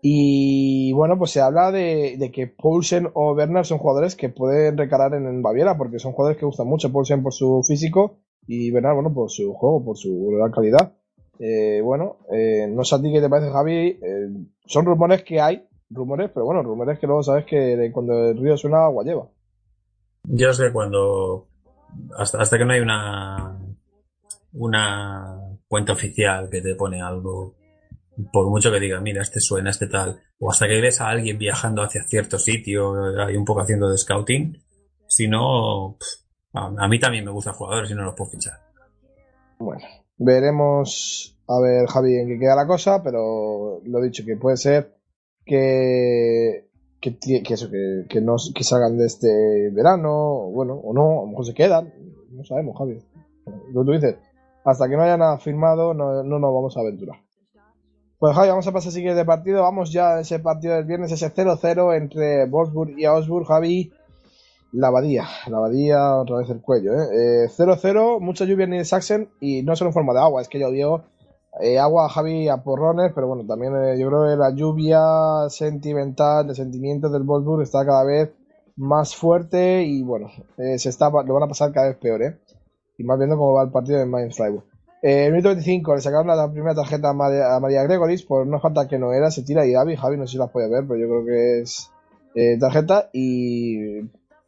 Y 0.00 0.92
bueno, 0.92 1.18
pues 1.18 1.32
se 1.32 1.40
habla 1.40 1.72
de, 1.72 2.30
que 2.32 2.46
Poulsen 2.46 3.08
o 3.14 3.32
Werner 3.32 3.64
son 3.64 3.78
jugadores 3.78 4.14
que 4.14 4.28
pueden 4.28 4.76
recalar 4.78 5.14
en, 5.14 5.42
Baviera, 5.42 5.76
porque 5.76 5.98
son 5.98 6.12
jugadores 6.12 6.38
que 6.38 6.46
gustan 6.46 6.68
mucho, 6.68 6.92
Poulsen 6.92 7.22
por 7.22 7.32
su 7.32 7.62
físico 7.66 8.18
y 8.46 8.70
Werner, 8.70 8.94
bueno, 8.94 9.12
por 9.12 9.30
su 9.30 9.52
juego, 9.54 9.84
por 9.84 9.96
su 9.96 10.30
gran 10.36 10.52
calidad. 10.52 10.92
Eh, 11.40 11.80
bueno, 11.82 12.16
eh, 12.32 12.68
no 12.68 12.84
sé 12.84 12.94
a 12.94 13.02
ti 13.02 13.12
qué 13.12 13.20
te 13.20 13.28
parece, 13.28 13.50
Javi. 13.50 13.98
son 14.66 14.86
rumores 14.86 15.24
que 15.24 15.40
hay, 15.40 15.66
rumores, 15.90 16.30
pero 16.32 16.46
bueno, 16.46 16.62
rumores 16.62 16.98
que 16.98 17.06
luego 17.06 17.22
sabes 17.22 17.44
que 17.46 17.90
cuando 17.92 18.28
el 18.28 18.38
río 18.38 18.56
suena, 18.56 18.84
agua 18.84 19.04
lleva. 19.04 19.28
Yo 20.24 20.52
sé 20.52 20.72
cuando. 20.72 21.48
Hasta, 22.16 22.40
hasta 22.40 22.58
que 22.58 22.64
no 22.64 22.72
hay 22.72 22.80
una. 22.80 23.58
Una 24.52 25.38
cuenta 25.68 25.92
oficial 25.92 26.48
que 26.50 26.60
te 26.60 26.74
pone 26.74 27.02
algo. 27.02 27.54
Por 28.32 28.48
mucho 28.48 28.72
que 28.72 28.80
diga, 28.80 29.00
mira, 29.00 29.22
este 29.22 29.40
suena, 29.40 29.70
este 29.70 29.86
tal. 29.86 30.20
O 30.38 30.50
hasta 30.50 30.66
que 30.66 30.80
ves 30.80 31.00
a 31.00 31.08
alguien 31.08 31.38
viajando 31.38 31.82
hacia 31.82 32.02
cierto 32.04 32.38
sitio, 32.38 32.94
hay 33.24 33.36
un 33.36 33.44
poco 33.44 33.60
haciendo 33.60 33.88
de 33.88 33.98
scouting. 33.98 34.62
Si 35.06 35.28
no. 35.28 35.96
a, 36.52 36.88
mí 36.88 36.98
también 36.98 37.24
me 37.24 37.30
gustan 37.30 37.54
jugadores 37.54 37.90
y 37.90 37.94
no 37.94 38.04
los 38.04 38.14
puedo 38.14 38.30
fichar. 38.30 38.58
Bueno, 39.58 39.82
veremos. 40.16 41.34
A 41.46 41.60
ver, 41.60 41.86
Javi, 41.86 42.14
en 42.16 42.28
qué 42.28 42.38
queda 42.38 42.56
la 42.56 42.66
cosa, 42.66 43.02
pero 43.02 43.80
lo 43.84 44.02
dicho, 44.02 44.24
que 44.26 44.36
puede 44.36 44.58
ser 44.58 44.97
que 45.48 46.68
que, 47.00 47.42
eso, 47.50 47.70
que, 47.70 48.06
que, 48.08 48.20
no, 48.20 48.36
que 48.54 48.64
salgan 48.64 48.98
de 48.98 49.06
este 49.06 49.70
verano, 49.72 50.50
bueno, 50.50 50.74
o 50.74 50.92
no, 50.92 51.20
a 51.20 51.22
lo 51.22 51.26
mejor 51.28 51.46
se 51.46 51.54
quedan, 51.54 51.92
no 52.30 52.44
sabemos, 52.44 52.76
Javi. 52.76 52.98
Lo 53.72 53.80
que 53.80 53.86
tú 53.86 53.92
dices, 53.92 54.16
hasta 54.64 54.88
que 54.88 54.96
no 54.96 55.02
haya 55.02 55.16
nada 55.16 55.38
firmado, 55.38 55.94
no, 55.94 56.22
no 56.22 56.38
nos 56.38 56.54
vamos 56.54 56.76
a 56.76 56.80
aventurar. 56.80 57.18
Pues 58.18 58.34
Javi, 58.34 58.48
vamos 58.48 58.66
a 58.66 58.72
pasar 58.72 58.92
siguiente 58.92 59.18
de 59.18 59.24
partido, 59.24 59.62
vamos 59.62 59.92
ya 59.92 60.16
a 60.16 60.20
ese 60.20 60.40
partido 60.40 60.74
del 60.74 60.84
viernes, 60.84 61.12
ese 61.12 61.32
0-0 61.32 61.96
entre 61.96 62.46
Wolfsburg 62.46 62.98
y 62.98 63.04
Augsburg, 63.04 63.46
Javi. 63.46 63.92
La 64.70 64.88
abadía, 64.88 65.24
la 65.48 65.56
abadía 65.56 66.16
otra 66.16 66.38
vez 66.38 66.50
el 66.50 66.60
cuello, 66.60 66.92
¿eh? 66.92 67.48
0-0, 67.48 68.16
eh, 68.16 68.20
mucha 68.20 68.44
lluvia 68.44 68.64
en 68.64 68.74
el 68.74 68.84
Sachsen 68.84 69.30
y 69.40 69.62
no 69.62 69.74
solo 69.76 69.88
en 69.90 69.94
forma 69.94 70.12
de 70.12 70.18
agua, 70.18 70.42
es 70.42 70.48
que 70.48 70.58
llovió 70.58 71.04
Eh, 71.60 71.78
agua, 71.78 72.08
Javi, 72.08 72.48
a 72.48 72.58
porrones, 72.58 73.12
pero 73.14 73.26
bueno, 73.26 73.44
también 73.44 73.74
eh, 73.74 73.98
yo 73.98 74.08
creo 74.08 74.28
que 74.28 74.36
la 74.36 74.50
lluvia 74.54 75.00
sentimental, 75.48 76.46
de 76.46 76.54
sentimientos 76.54 77.12
del 77.12 77.24
Wolfsburg 77.24 77.62
está 77.62 77.84
cada 77.84 78.04
vez 78.04 78.30
más 78.76 79.16
fuerte 79.16 79.82
y 79.82 80.02
bueno, 80.02 80.30
eh, 80.56 80.78
se 80.78 80.88
está, 80.88 81.10
lo 81.10 81.34
van 81.34 81.42
a 81.42 81.48
pasar 81.48 81.72
cada 81.72 81.88
vez 81.88 81.96
peor, 81.96 82.22
¿eh? 82.22 82.38
Y 82.96 83.02
más 83.02 83.18
viendo 83.18 83.36
cómo 83.36 83.54
va 83.54 83.64
el 83.64 83.70
partido 83.70 83.98
de 83.98 84.06
Mainz 84.06 84.36
Freiburg. 84.36 84.64
Eh, 85.02 85.26
el 85.26 85.32
minuto 85.32 85.48
25 85.48 85.96
le 85.96 86.00
sacaron 86.00 86.28
la 86.28 86.50
primera 86.50 86.74
tarjeta 86.74 87.10
a 87.10 87.12
María, 87.12 87.82
Gregoris 87.82 88.22
por 88.22 88.46
una 88.46 88.60
falta 88.60 88.86
que 88.86 88.98
no 88.98 89.12
era, 89.12 89.30
se 89.30 89.42
tira 89.42 89.66
y 89.66 89.72
Gaby, 89.72 89.96
Javi, 89.96 90.16
no 90.16 90.26
sé 90.26 90.32
si 90.32 90.38
las 90.38 90.50
puede 90.50 90.68
ver, 90.68 90.84
pero 90.86 90.98
yo 91.00 91.08
creo 91.08 91.24
que 91.24 91.60
es 91.60 91.90
tarjeta 92.60 93.10
y 93.12 94.00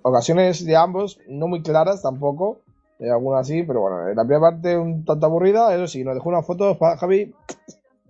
ocasiones 0.03 0.65
de 0.65 0.77
ambos, 0.77 1.19
no 1.29 1.49
muy 1.49 1.63
claras 1.63 2.03
tampoco, 2.03 2.61
eh, 3.01 3.11
algunas 3.11 3.47
sí, 3.47 3.63
pero 3.63 3.81
bueno, 3.81 4.09
en 4.09 4.17
la 4.17 4.25
primera 4.25 4.51
parte 4.51 4.77
un 4.77 5.05
tanto 5.05 5.27
aburrida, 5.27 5.75
eso 5.75 5.87
sí, 5.87 6.05
nos 6.05 6.15
dejó 6.15 6.29
una 6.29 6.43
foto, 6.43 6.77
Javi, 6.77 7.35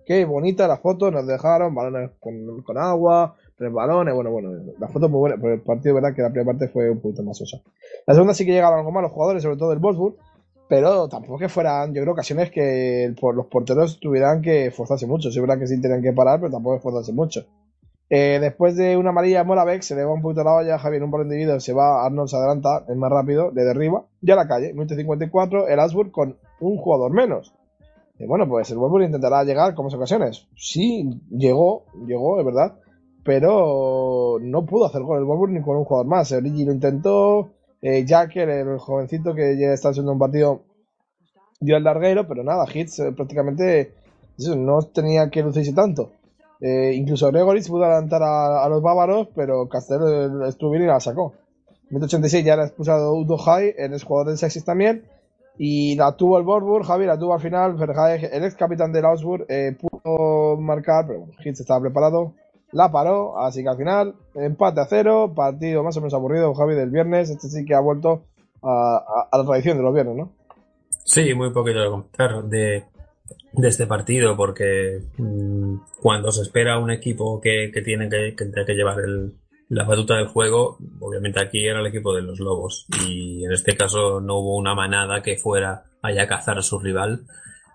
qué 0.05 0.25
bonita 0.25 0.67
la 0.67 0.77
foto, 0.77 1.09
nos 1.11 1.25
dejaron 1.25 1.73
balones 1.73 2.11
con, 2.19 2.61
con 2.63 2.77
agua, 2.77 3.35
tres 3.57 3.71
balones, 3.71 4.13
bueno, 4.13 4.31
bueno, 4.31 4.51
la 4.79 4.87
foto 4.87 5.07
muy 5.07 5.19
buena, 5.19 5.37
pero 5.39 5.53
el 5.53 5.61
partido, 5.61 5.95
verdad, 5.95 6.13
que 6.13 6.21
la 6.21 6.29
primera 6.29 6.51
parte 6.51 6.67
fue 6.67 6.89
un 6.89 6.99
poquito 6.99 7.23
más 7.23 7.37
sosa. 7.37 7.61
La 8.05 8.13
segunda 8.13 8.33
sí 8.33 8.45
que 8.45 8.51
llegaron 8.51 8.79
algo 8.79 8.91
más 8.91 9.03
los 9.03 9.11
jugadores, 9.11 9.43
sobre 9.43 9.57
todo 9.57 9.71
el 9.71 9.79
Wolfsburg, 9.79 10.15
pero 10.67 11.09
tampoco 11.09 11.37
que 11.37 11.49
fueran, 11.49 11.93
yo 11.93 12.01
creo, 12.01 12.13
ocasiones 12.13 12.49
que 12.49 13.13
por 13.19 13.35
los 13.35 13.47
porteros 13.47 13.99
tuvieran 13.99 14.41
que 14.41 14.67
esforzarse 14.67 15.05
mucho. 15.05 15.27
Es 15.27 15.37
verdad 15.37 15.59
que 15.59 15.67
sí 15.67 15.81
tenían 15.81 16.01
que 16.01 16.13
parar, 16.13 16.39
pero 16.39 16.49
tampoco 16.49 16.77
esforzarse 16.77 17.11
mucho. 17.11 17.45
Eh, 18.13 18.39
después 18.41 18.75
de 18.75 18.97
una 18.97 19.11
amarilla 19.11 19.45
Moravec, 19.45 19.83
se 19.83 19.95
le 19.95 20.03
va 20.03 20.13
un 20.13 20.21
poquito 20.21 20.43
la 20.43 20.55
olla, 20.55 20.77
Javier, 20.77 21.01
un 21.01 21.11
par 21.11 21.21
de 21.21 21.27
individuos, 21.27 21.63
se 21.63 21.71
va, 21.71 22.05
Arnold 22.05 22.27
se 22.27 22.35
adelanta, 22.35 22.83
es 22.89 22.97
más 22.97 23.09
rápido, 23.09 23.51
le 23.51 23.63
derriba, 23.63 24.05
ya 24.19 24.33
a 24.33 24.35
la 24.35 24.49
calle, 24.49 24.73
minuto 24.73 24.95
54, 24.95 25.69
el 25.69 25.79
Asburg 25.79 26.11
con 26.11 26.37
un 26.59 26.75
jugador 26.75 27.13
menos. 27.13 27.55
Y 28.19 28.25
bueno, 28.25 28.49
pues 28.49 28.69
el 28.69 28.79
Wolfsburg 28.79 29.05
intentará 29.05 29.45
llegar 29.45 29.75
como 29.75 29.87
ocasiones. 29.87 30.45
Sí, 30.57 31.21
llegó, 31.29 31.85
llegó, 32.05 32.37
es 32.37 32.45
verdad, 32.45 32.79
pero 33.23 34.39
no 34.41 34.65
pudo 34.65 34.87
hacer 34.87 35.03
gol 35.03 35.19
el 35.19 35.23
Wolfsburg 35.23 35.53
ni 35.53 35.61
con 35.61 35.77
un 35.77 35.85
jugador 35.85 36.07
más. 36.07 36.33
Origi 36.33 36.65
lo 36.65 36.73
intentó, 36.73 37.51
eh, 37.81 38.05
Jacker, 38.05 38.49
el 38.49 38.77
jovencito 38.77 39.33
que 39.33 39.57
ya 39.57 39.71
está 39.71 39.87
haciendo 39.87 40.11
un 40.11 40.19
partido, 40.19 40.63
dio 41.61 41.77
el 41.77 41.83
larguero, 41.85 42.27
pero 42.27 42.43
nada, 42.43 42.65
Hits 42.71 42.99
eh, 42.99 43.13
prácticamente 43.13 43.93
no 44.57 44.81
tenía 44.81 45.29
que 45.29 45.43
lucirse 45.43 45.71
tanto. 45.71 46.11
Eh, 46.61 46.93
incluso 46.93 47.27
Gregoris 47.31 47.67
pudo 47.67 47.85
adelantar 47.85 48.21
a, 48.23 48.69
los 48.69 48.81
bávaros, 48.83 49.29
pero 49.35 49.67
Castell 49.67 50.43
estuvo 50.47 50.71
bien 50.71 50.83
y 50.83 50.87
la 50.87 50.99
sacó. 50.99 51.33
En 51.89 51.99
186 51.99 52.45
ya 52.45 52.53
era 52.53 52.65
expulsado 52.65 53.13
Udo 53.13 53.37
High, 53.37 53.75
el 53.77 54.01
jugador 54.01 54.27
del 54.27 54.37
Sexis 54.37 54.63
también. 54.63 55.03
Y 55.57 55.95
la 55.95 56.15
tuvo 56.15 56.37
el 56.37 56.43
Borburg, 56.43 56.85
Javier 56.85 57.09
la 57.09 57.19
tuvo 57.19 57.33
al 57.33 57.41
final. 57.41 57.73
Verhaeg, 57.73 58.29
el 58.31 58.43
ex 58.45 58.55
capitán 58.55 58.93
del 58.93 59.05
Augsburg, 59.05 59.45
eh, 59.49 59.75
pudo 59.79 60.57
marcar, 60.57 61.05
pero 61.07 61.19
bueno, 61.19 61.33
Hits 61.43 61.59
estaba 61.59 61.81
preparado. 61.81 62.33
La 62.71 62.89
paró, 62.89 63.37
así 63.37 63.63
que 63.63 63.69
al 63.69 63.77
final, 63.77 64.15
empate 64.33 64.79
a 64.79 64.85
cero, 64.85 65.33
partido 65.35 65.83
más 65.83 65.97
o 65.97 65.99
menos 65.99 66.13
aburrido, 66.13 66.53
Javi, 66.53 66.75
del 66.75 66.89
viernes. 66.89 67.29
Este 67.29 67.49
sí 67.49 67.65
que 67.65 67.75
ha 67.75 67.81
vuelto 67.81 68.23
a 68.63 69.27
la 69.33 69.43
tradición 69.43 69.77
de 69.77 69.83
los 69.83 69.93
viernes, 69.93 70.15
¿no? 70.15 70.31
Sí, 71.03 71.33
muy 71.33 71.51
poquito 71.51 71.79
de 71.79 71.89
comentar 71.89 72.43
de, 72.45 72.85
de 73.53 73.67
este 73.67 73.87
partido, 73.87 74.35
porque 74.35 75.01
mmm, 75.17 75.77
cuando 76.01 76.31
se 76.31 76.41
espera 76.41 76.79
un 76.79 76.91
equipo 76.91 77.39
que, 77.41 77.71
que 77.73 77.81
tiene 77.81 78.09
que, 78.09 78.35
que, 78.35 78.51
que 78.65 78.73
llevar 78.73 78.99
el, 78.99 79.33
la 79.69 79.83
batuta 79.83 80.15
del 80.15 80.27
juego, 80.27 80.77
obviamente 80.99 81.39
aquí 81.39 81.65
era 81.65 81.79
el 81.79 81.87
equipo 81.87 82.13
de 82.13 82.21
los 82.21 82.39
Lobos, 82.39 82.85
y 83.07 83.43
en 83.45 83.51
este 83.51 83.75
caso 83.75 84.21
no 84.21 84.39
hubo 84.39 84.57
una 84.57 84.75
manada 84.75 85.21
que 85.21 85.37
fuera 85.37 85.83
allá 86.01 86.23
a 86.23 86.27
cazar 86.27 86.57
a 86.57 86.61
su 86.61 86.79
rival, 86.79 87.25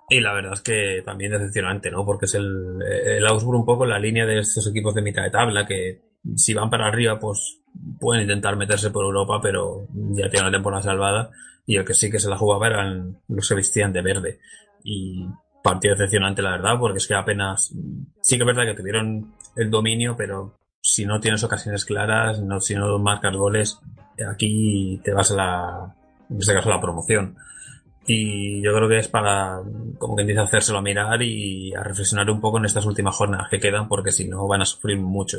y 0.08 0.20
la 0.20 0.32
verdad 0.34 0.52
es 0.52 0.60
que 0.60 1.02
también 1.04 1.32
decepcionante, 1.32 1.90
¿no? 1.90 2.04
Porque 2.04 2.26
es 2.26 2.34
el, 2.34 2.78
el 2.82 3.26
Augsburg 3.26 3.58
un 3.58 3.66
poco 3.66 3.86
la 3.86 3.98
línea 3.98 4.24
de 4.24 4.38
estos 4.38 4.68
equipos 4.68 4.94
de 4.94 5.02
mitad 5.02 5.22
de 5.22 5.30
tabla 5.30 5.66
que 5.66 6.02
si 6.36 6.54
van 6.54 6.70
para 6.70 6.86
arriba, 6.86 7.18
pues 7.18 7.60
pueden 8.00 8.22
intentar 8.22 8.56
meterse 8.56 8.90
por 8.90 9.04
Europa, 9.04 9.40
pero 9.42 9.86
ya 10.12 10.28
tienen 10.28 10.50
la 10.50 10.56
temporada 10.56 10.82
salvada. 10.82 11.30
Y 11.66 11.76
el 11.76 11.84
que 11.84 11.94
sí 11.94 12.10
que 12.10 12.20
se 12.20 12.30
la 12.30 12.36
jugaba 12.36 12.68
eran 12.68 13.18
los 13.28 13.48
que 13.48 13.54
vestían 13.56 13.92
de 13.92 14.02
verde. 14.02 14.38
Y 14.84 15.26
partido 15.70 15.94
decepcionante, 15.94 16.42
la 16.42 16.52
verdad, 16.52 16.78
porque 16.78 16.98
es 16.98 17.06
que 17.06 17.14
apenas. 17.14 17.74
Sí 18.20 18.36
que 18.36 18.42
es 18.42 18.46
verdad 18.46 18.64
que 18.64 18.80
tuvieron 18.80 19.34
el 19.56 19.70
dominio, 19.70 20.16
pero 20.16 20.58
si 20.80 21.04
no 21.04 21.20
tienes 21.20 21.42
ocasiones 21.44 21.84
claras, 21.84 22.40
no, 22.40 22.60
si 22.60 22.74
no 22.74 22.98
marcas 22.98 23.36
goles, 23.36 23.80
aquí 24.28 25.00
te 25.04 25.12
vas 25.12 25.30
a 25.32 25.34
la. 25.34 25.96
En 26.28 26.38
este 26.38 26.54
caso, 26.54 26.70
a 26.70 26.74
la 26.74 26.80
promoción 26.80 27.36
y 28.06 28.62
yo 28.62 28.72
creo 28.72 28.88
que 28.88 28.98
es 28.98 29.08
para, 29.08 29.60
como 29.98 30.14
quien 30.14 30.28
dice, 30.28 30.40
hacérselo 30.40 30.78
a 30.78 30.82
mirar 30.82 31.20
y 31.22 31.74
a 31.74 31.82
reflexionar 31.82 32.30
un 32.30 32.40
poco 32.40 32.58
en 32.58 32.66
estas 32.66 32.86
últimas 32.86 33.16
jornadas 33.16 33.48
que 33.50 33.58
quedan, 33.58 33.88
porque 33.88 34.12
si 34.12 34.28
no 34.28 34.46
van 34.46 34.62
a 34.62 34.64
sufrir 34.64 34.98
mucho. 34.98 35.38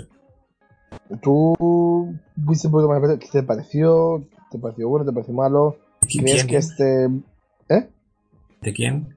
¿Tú 1.22 2.13
viste 2.36 2.68
un 2.68 2.74
poquito 2.74 2.90
más 2.90 3.20
qué 3.20 3.28
te 3.32 3.44
pareció? 3.44 4.26
¿Te 4.52 4.60
pareció 4.60 4.90
bueno? 4.90 5.06
¿Te 5.06 5.13
pareció 5.13 5.34
malo? 5.34 5.78
¿Crees 6.02 6.46
que 6.46 6.58
este... 6.58 7.06
¿Eh? 7.70 7.90
¿De 8.62 8.74
quién? 8.74 9.16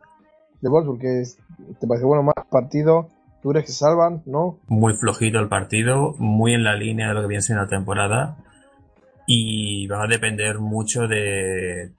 De 0.61 0.69
Wolfsburg, 0.69 1.01
que 1.01 1.21
es... 1.21 1.39
¿te 1.81 1.87
pareció 1.87 2.09
bueno 2.09 2.23
más 2.23 2.47
partido? 2.51 3.09
¿Tú 3.43 3.51
crees 3.51 3.67
que 3.67 3.73
salvan? 3.73 4.23
¿No? 4.27 4.61
Muy 4.69 4.95
flojito 4.95 5.39
el 5.39 5.49
partido, 5.49 6.15
muy 6.19 6.55
en 6.55 6.65
la 6.65 6.75
línea 6.75 7.09
de 7.09 7.15
lo 7.15 7.23
que 7.23 7.29
viene 7.29 7.43
siendo 7.43 7.65
la 7.65 7.71
temporada 7.71 8.37
y 9.27 9.87
va 9.87 10.05
a 10.05 10.09
depender 10.09 10.59
mucho 10.59 11.07
de 11.07 11.93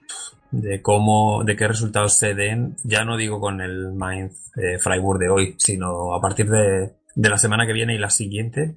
de 0.51 0.81
cómo, 0.81 1.43
de 1.43 1.55
qué 1.55 1.67
resultados 1.67 2.17
se 2.17 2.33
den, 2.33 2.75
ya 2.83 3.05
no 3.05 3.17
digo 3.17 3.39
con 3.39 3.61
el 3.61 3.93
Mainz 3.93 4.51
eh, 4.57 4.77
Freiburg 4.79 5.19
de 5.19 5.29
hoy, 5.29 5.55
sino 5.57 6.13
a 6.13 6.21
partir 6.21 6.49
de, 6.49 6.93
de, 7.15 7.29
la 7.29 7.37
semana 7.37 7.65
que 7.65 7.73
viene 7.73 7.95
y 7.95 7.97
la 7.97 8.09
siguiente, 8.09 8.75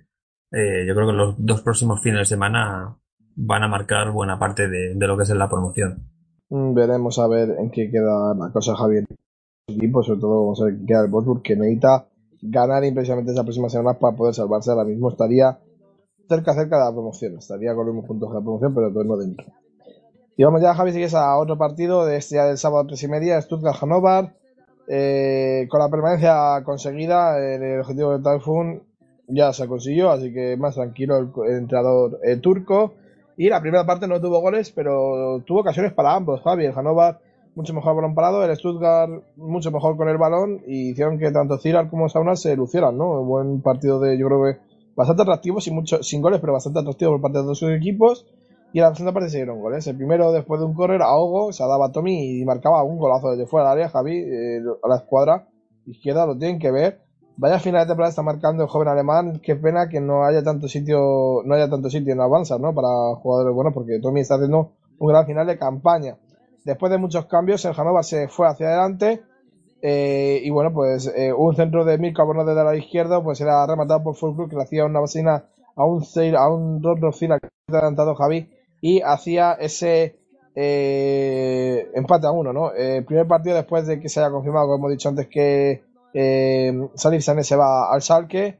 eh, 0.52 0.86
yo 0.86 0.94
creo 0.94 1.08
que 1.08 1.12
los 1.12 1.34
dos 1.38 1.62
próximos 1.62 2.00
fines 2.00 2.20
de 2.20 2.24
semana 2.26 2.96
van 3.36 3.64
a 3.64 3.68
marcar 3.68 4.12
buena 4.12 4.38
parte 4.38 4.68
de, 4.68 4.94
de 4.94 5.06
lo 5.06 5.16
que 5.16 5.24
es 5.24 5.30
la 5.30 5.48
promoción. 5.48 6.08
Veremos 6.48 7.18
a 7.18 7.26
ver 7.26 7.56
en 7.58 7.70
qué 7.70 7.90
queda 7.90 8.34
la 8.34 8.52
cosa, 8.52 8.76
Javier. 8.76 9.04
Equipo, 9.66 10.02
sobre 10.02 10.20
todo 10.20 10.42
vamos 10.42 10.60
a 10.60 10.66
ver 10.66 10.76
qué 10.76 10.84
queda 10.84 11.04
el 11.04 11.10
Wolfsburg, 11.10 11.40
que 11.40 11.56
necesita 11.56 12.06
ganar 12.42 12.84
impresionante 12.84 13.32
esa 13.32 13.44
próxima 13.44 13.70
semana 13.70 13.98
para 13.98 14.14
poder 14.14 14.34
salvarse. 14.34 14.70
Ahora 14.70 14.84
mismo 14.84 15.08
estaría 15.08 15.58
cerca, 16.28 16.52
cerca 16.52 16.76
de 16.76 16.84
la 16.84 16.92
promoción. 16.92 17.38
Estaría 17.38 17.74
con 17.74 17.86
los 17.86 17.94
mismos 17.94 18.08
puntos 18.08 18.28
de 18.28 18.34
la 18.34 18.42
promoción, 18.42 18.74
pero 18.74 18.90
todavía 18.90 19.10
no 19.10 19.16
dentro. 19.16 19.46
Y 20.36 20.44
vamos 20.44 20.60
ya, 20.60 20.74
Javi, 20.74 20.92
sigues 20.92 21.14
a 21.14 21.38
otro 21.38 21.56
partido 21.56 22.04
de 22.04 22.18
este 22.18 22.34
día 22.34 22.44
del 22.44 22.58
sábado 22.58 22.82
a 22.82 22.86
tres 22.88 23.02
y 23.04 23.08
media, 23.08 23.40
Stuttgart-Hannover. 23.40 24.34
Eh, 24.86 25.66
con 25.70 25.80
la 25.80 25.88
permanencia 25.88 26.62
conseguida, 26.62 27.38
el 27.38 27.80
objetivo 27.80 28.12
del 28.12 28.22
Typhoon 28.22 28.82
ya 29.28 29.54
se 29.54 29.66
consiguió, 29.66 30.10
así 30.10 30.30
que 30.30 30.58
más 30.58 30.74
tranquilo 30.74 31.16
el, 31.16 31.30
entrenador 31.56 32.20
el 32.22 32.42
turco. 32.42 32.92
Y 33.38 33.48
la 33.48 33.62
primera 33.62 33.86
parte 33.86 34.06
no 34.08 34.20
tuvo 34.20 34.42
goles, 34.42 34.72
pero 34.72 35.42
tuvo 35.46 35.60
ocasiones 35.60 35.94
para 35.94 36.14
ambos, 36.14 36.42
Javi. 36.42 36.66
El 36.66 36.74
Hannover 36.74 37.16
mucho 37.54 37.72
mejor 37.74 37.96
balón 37.96 38.14
parado, 38.14 38.44
el 38.44 38.56
Stuttgart 38.56 39.10
mucho 39.36 39.70
mejor 39.70 39.96
con 39.96 40.08
el 40.08 40.18
balón 40.18 40.62
y 40.66 40.90
hicieron 40.90 41.18
que 41.18 41.30
tanto 41.30 41.58
Ziral 41.58 41.88
como 41.88 42.08
Sauna 42.08 42.36
se 42.36 42.56
lucieran, 42.56 42.96
¿no? 42.96 43.20
Un 43.20 43.28
buen 43.28 43.62
partido 43.62 44.00
de, 44.00 44.18
yo 44.18 44.26
creo 44.26 44.44
que 44.44 44.58
bastante 44.96 45.22
atractivo, 45.22 45.60
sin, 45.60 45.74
mucho, 45.74 46.02
sin 46.02 46.22
goles, 46.22 46.40
pero 46.40 46.52
bastante 46.52 46.80
atractivo 46.80 47.12
por 47.12 47.20
parte 47.20 47.38
de 47.38 47.44
los 47.44 47.60
dos 47.60 47.70
equipos. 47.70 48.26
Y 48.72 48.80
la 48.80 48.92
segunda 48.92 49.12
parte 49.12 49.30
se 49.30 49.36
dieron 49.36 49.60
goles. 49.60 49.86
El 49.86 49.96
primero, 49.96 50.32
después 50.32 50.60
de 50.60 50.66
un 50.66 50.74
correr, 50.74 51.00
a 51.00 51.14
Ogo, 51.14 51.52
se 51.52 51.62
daba 51.62 51.86
a 51.86 51.92
Tommy 51.92 52.40
y 52.40 52.44
marcaba 52.44 52.82
un 52.82 52.98
golazo 52.98 53.30
desde 53.30 53.46
fuera 53.46 53.70
del 53.70 53.78
área. 53.78 53.88
Javi, 53.88 54.18
eh, 54.18 54.62
a 54.82 54.88
la 54.88 54.96
escuadra 54.96 55.46
izquierda, 55.86 56.26
lo 56.26 56.36
tienen 56.36 56.58
que 56.58 56.72
ver. 56.72 57.00
Vaya 57.36 57.60
final 57.60 57.82
de 57.82 57.86
temporada 57.86 58.10
está 58.10 58.22
marcando 58.22 58.64
el 58.64 58.68
joven 58.68 58.88
alemán. 58.88 59.40
Qué 59.40 59.54
pena 59.54 59.88
que 59.88 60.00
no 60.00 60.24
haya 60.24 60.42
tanto 60.42 60.66
sitio, 60.66 61.42
no 61.44 61.54
haya 61.54 61.70
tanto 61.70 61.88
sitio 61.88 62.12
en 62.12 62.20
Avanza, 62.20 62.58
¿no? 62.58 62.74
Para 62.74 63.14
jugadores 63.20 63.54
buenos, 63.54 63.74
porque 63.74 64.00
Tommy 64.00 64.20
está 64.20 64.34
haciendo 64.34 64.72
un 64.98 65.08
gran 65.08 65.24
final 65.24 65.46
de 65.46 65.56
campaña. 65.56 66.16
Después 66.64 66.90
de 66.90 66.98
muchos 66.98 67.26
cambios, 67.26 67.64
el 67.64 67.74
Hannover 67.74 68.04
se 68.04 68.28
fue 68.28 68.48
hacia 68.48 68.68
adelante. 68.68 69.22
Eh, 69.82 70.40
y 70.42 70.50
bueno, 70.50 70.72
pues 70.72 71.12
eh, 71.14 71.32
un 71.32 71.54
centro 71.54 71.84
de 71.84 71.98
Mirko 71.98 72.24
Borno 72.24 72.44
desde 72.44 72.64
la 72.64 72.74
izquierda, 72.74 73.22
pues 73.22 73.40
era 73.40 73.66
rematado 73.66 74.02
por 74.02 74.16
Fulcrum, 74.16 74.48
que 74.48 74.56
le 74.56 74.62
hacía 74.62 74.86
una 74.86 75.00
vacina 75.00 75.44
a 75.76 75.84
un 75.84 76.02
a 76.36 76.48
un 76.48 76.82
Rodrocina 76.82 77.38
que 77.38 77.48
adelantado 77.68 78.14
Javi 78.14 78.48
y 78.80 79.02
hacía 79.02 79.52
ese 79.52 80.16
eh, 80.54 81.90
empate 81.94 82.26
a 82.26 82.30
uno, 82.30 82.52
¿no? 82.52 82.72
El 82.72 83.04
primer 83.04 83.26
partido 83.26 83.56
después 83.56 83.86
de 83.86 84.00
que 84.00 84.08
se 84.08 84.20
haya 84.20 84.30
confirmado, 84.30 84.66
como 84.66 84.76
hemos 84.76 84.90
dicho 84.92 85.08
antes, 85.08 85.28
que 85.28 85.82
eh, 86.14 86.88
Salif 86.94 87.22
se 87.22 87.56
va 87.56 87.92
al 87.92 88.02
Salque. 88.02 88.58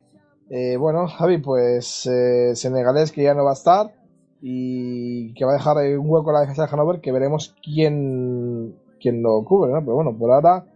Eh, 0.50 0.76
bueno, 0.76 1.06
Javi, 1.06 1.38
pues 1.38 2.06
eh, 2.06 2.54
senegalés 2.54 3.12
que 3.12 3.22
ya 3.22 3.34
no 3.34 3.44
va 3.44 3.50
a 3.50 3.54
estar 3.54 3.92
y 4.46 5.32
que 5.32 5.46
va 5.46 5.52
a 5.52 5.54
dejar 5.54 5.78
un 5.98 6.04
hueco 6.06 6.28
en 6.28 6.34
la 6.34 6.40
defensa 6.40 6.64
de 6.64 6.68
Hannover 6.68 7.00
que 7.00 7.12
veremos 7.12 7.56
quién, 7.64 8.76
quién 9.00 9.22
lo 9.22 9.42
cubre, 9.42 9.72
¿no? 9.72 9.80
Pero 9.80 9.94
bueno, 9.94 10.14
por 10.18 10.32
ahora 10.32 10.66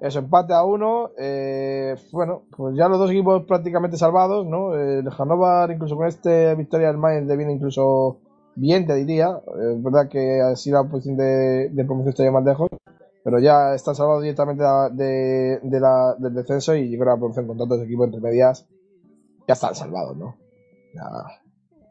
eso, 0.00 0.18
empate 0.18 0.52
a 0.52 0.64
uno. 0.64 1.10
Eh, 1.16 1.94
bueno, 2.10 2.42
pues 2.56 2.74
ya 2.76 2.88
los 2.88 2.98
dos 2.98 3.12
equipos 3.12 3.44
prácticamente 3.46 3.96
salvados, 3.96 4.44
¿no? 4.44 4.74
El 4.74 5.08
Hannover, 5.08 5.70
incluso 5.70 5.96
con 5.96 6.08
este 6.08 6.56
victoria 6.56 6.88
del 6.88 6.98
Mainz, 6.98 7.28
le 7.28 7.36
viene 7.36 7.52
incluso 7.52 8.18
bien, 8.56 8.88
te 8.88 8.96
diría. 8.96 9.28
Es 9.70 9.80
verdad 9.80 10.08
que 10.08 10.40
así 10.40 10.72
la 10.72 10.82
posición 10.82 11.16
de, 11.16 11.70
promoción 11.86 12.08
está 12.08 12.24
ya 12.24 12.32
más 12.32 12.44
lejos. 12.44 12.70
pero 13.22 13.38
ya 13.38 13.72
están 13.76 13.94
salvados 13.94 14.24
directamente 14.24 14.64
de, 14.94 15.60
del 16.18 16.34
descenso 16.34 16.74
y 16.74 16.90
yo 16.90 16.98
creo 16.98 17.04
que 17.04 17.14
la 17.14 17.18
producción 17.18 17.46
con 17.46 17.58
tantos 17.58 17.82
equipos 17.82 18.06
entre 18.06 18.20
medias 18.20 18.66
ya 19.46 19.54
están 19.54 19.76
salvados, 19.76 20.16
¿no? 20.16 20.34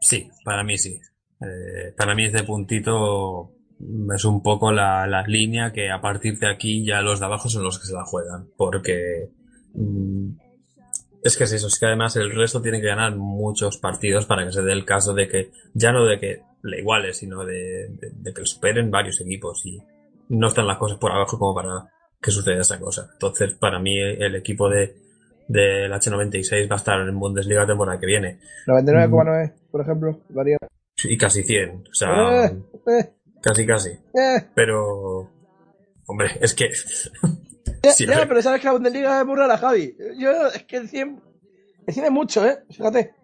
Sí, 0.02 0.28
para 0.44 0.62
mí 0.62 0.76
sí. 0.76 1.00
Eh, 1.44 1.92
para 1.96 2.14
mí 2.14 2.26
este 2.26 2.44
puntito 2.44 3.52
es 4.14 4.24
un 4.24 4.42
poco 4.42 4.70
la, 4.70 5.06
la, 5.06 5.22
línea 5.22 5.72
que 5.72 5.90
a 5.90 6.00
partir 6.00 6.38
de 6.38 6.50
aquí 6.50 6.84
ya 6.84 7.00
los 7.00 7.18
de 7.18 7.26
abajo 7.26 7.48
son 7.48 7.64
los 7.64 7.78
que 7.78 7.86
se 7.86 7.94
la 7.94 8.04
juegan. 8.04 8.48
Porque 8.56 9.30
mm, 9.74 10.30
es 11.22 11.36
que 11.36 11.44
es 11.44 11.52
eso, 11.52 11.66
es 11.66 11.78
que 11.78 11.86
además 11.86 12.16
el 12.16 12.34
resto 12.34 12.62
tiene 12.62 12.80
que 12.80 12.88
ganar 12.88 13.16
muchos 13.16 13.78
partidos 13.78 14.26
para 14.26 14.44
que 14.44 14.52
se 14.52 14.62
dé 14.62 14.72
el 14.72 14.84
caso 14.84 15.14
de 15.14 15.28
que, 15.28 15.50
ya 15.74 15.92
no 15.92 16.04
de 16.04 16.18
que 16.18 16.42
le 16.62 16.80
iguale, 16.80 17.12
sino 17.12 17.44
de, 17.44 17.88
de, 17.88 18.10
de 18.12 18.32
que 18.32 18.40
le 18.40 18.46
superen 18.46 18.90
varios 18.90 19.20
equipos. 19.20 19.64
Y 19.66 19.82
no 20.28 20.48
están 20.48 20.66
las 20.66 20.78
cosas 20.78 20.98
por 20.98 21.12
abajo 21.12 21.38
como 21.38 21.54
para 21.54 21.88
que 22.20 22.30
suceda 22.30 22.60
esa 22.60 22.78
cosa. 22.78 23.10
Entonces, 23.12 23.54
para 23.54 23.78
mí, 23.80 23.98
el 23.98 24.36
equipo 24.36 24.68
de 24.68 25.02
del 25.48 25.92
H96 25.92 26.70
va 26.70 26.76
a 26.76 26.78
estar 26.78 27.00
en 27.00 27.18
Bundesliga 27.18 27.66
temporada 27.66 27.98
que 27.98 28.06
viene. 28.06 28.38
99,9, 28.66 29.52
por 29.70 29.80
ejemplo, 29.80 30.20
varía. 30.30 30.56
Y 31.08 31.16
casi 31.18 31.42
100, 31.42 31.84
o 31.90 31.94
sea, 31.94 32.44
Eh, 32.46 32.62
eh, 32.86 33.12
casi 33.42 33.66
casi. 33.66 33.90
eh. 33.90 34.48
Pero, 34.54 35.30
hombre, 36.06 36.28
es 36.40 36.54
que 36.54 36.70
Ya, 37.82 38.24
pero 38.28 38.42
sabes 38.42 38.60
que 38.60 38.66
la 38.66 38.72
Bundesliga 38.72 39.20
es 39.20 39.26
muy 39.26 39.36
rara, 39.36 39.56
Javi. 39.58 39.96
Yo, 40.18 40.46
es 40.48 40.62
que 40.64 40.76
el 40.76 40.88
100, 40.88 41.22
el 41.86 41.94
100 41.94 42.06
es 42.06 42.12
mucho, 42.12 42.46
¿eh? 42.46 42.58
Fíjate. 42.70 43.14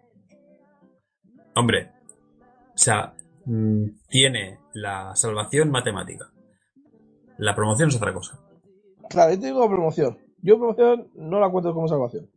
Hombre, 1.55 1.91
o 2.73 2.77
sea, 2.77 3.13
mm, 3.45 3.85
tiene 4.09 4.59
la 4.73 5.15
salvación 5.15 5.71
matemática. 5.71 6.31
La 7.37 7.55
promoción 7.55 7.89
es 7.89 7.95
otra 7.95 8.13
cosa. 8.13 8.39
Claro, 9.09 9.33
yo 9.33 9.39
te 9.39 9.45
digo 9.47 9.67
promoción. 9.69 10.17
Yo 10.41 10.57
promoción 10.57 11.09
no 11.15 11.39
la 11.39 11.49
cuento 11.49 11.73
como 11.73 11.87
salvación. 11.87 12.29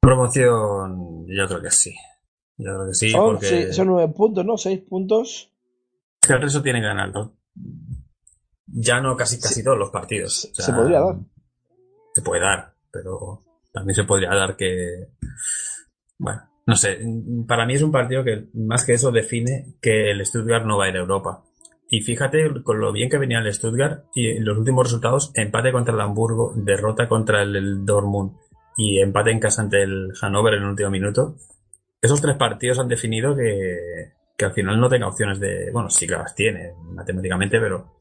Promoción, 0.00 1.26
yo 1.28 1.46
creo 1.46 1.62
que 1.62 1.70
sí. 1.70 1.94
Yo 2.56 2.74
creo 2.74 2.86
que 2.88 2.94
sí, 2.94 3.10
son, 3.10 3.32
porque 3.32 3.46
sí, 3.46 3.72
son 3.72 3.88
9 3.88 4.12
puntos, 4.14 4.44
¿no? 4.44 4.56
6 4.56 4.80
puntos. 4.88 5.50
es 6.20 6.28
que 6.28 6.34
el 6.34 6.42
resto 6.42 6.62
tiene 6.62 6.80
que 6.80 6.86
ganarlo. 6.86 7.34
Ya 8.66 9.00
no 9.00 9.16
casi 9.16 9.40
casi 9.40 9.62
todos 9.62 9.78
los 9.78 9.90
partidos. 9.90 10.48
O 10.50 10.54
sea, 10.54 10.66
se 10.66 10.72
podría 10.72 11.00
dar. 11.00 11.16
Se 12.14 12.22
puede 12.22 12.42
dar, 12.42 12.74
pero 12.90 13.42
también 13.72 13.94
se 13.94 14.04
podría 14.04 14.30
dar 14.30 14.56
que, 14.56 15.08
bueno, 16.18 16.42
no 16.66 16.76
sé, 16.76 16.98
para 17.48 17.66
mí 17.66 17.74
es 17.74 17.82
un 17.82 17.90
partido 17.90 18.22
que 18.22 18.48
más 18.54 18.84
que 18.84 18.94
eso 18.94 19.10
define 19.10 19.74
que 19.80 20.10
el 20.10 20.24
Stuttgart 20.24 20.64
no 20.64 20.78
va 20.78 20.84
a 20.84 20.88
ir 20.90 20.96
a 20.96 21.00
Europa. 21.00 21.44
Y 21.88 22.00
fíjate 22.00 22.62
con 22.62 22.80
lo 22.80 22.92
bien 22.92 23.10
que 23.10 23.18
venía 23.18 23.38
el 23.38 23.52
Stuttgart 23.52 24.04
y 24.14 24.38
los 24.38 24.56
últimos 24.56 24.86
resultados, 24.86 25.30
empate 25.34 25.72
contra 25.72 25.94
el 25.94 26.00
Hamburgo, 26.00 26.54
derrota 26.56 27.08
contra 27.08 27.42
el, 27.42 27.56
el 27.56 27.84
Dortmund 27.84 28.32
y 28.76 29.00
empate 29.00 29.30
en 29.30 29.40
casa 29.40 29.62
ante 29.62 29.82
el 29.82 30.12
Hannover 30.20 30.54
en 30.54 30.62
el 30.62 30.68
último 30.70 30.90
minuto. 30.90 31.36
Esos 32.02 32.20
tres 32.20 32.36
partidos 32.36 32.80
han 32.80 32.88
definido 32.88 33.36
que, 33.36 34.10
al 34.44 34.52
final 34.52 34.80
no 34.80 34.88
tenga 34.88 35.06
opciones 35.06 35.38
de, 35.38 35.70
bueno, 35.72 35.88
sí 35.88 36.04
que 36.04 36.14
las 36.14 36.34
tiene 36.34 36.72
matemáticamente, 36.82 37.60
pero 37.60 37.92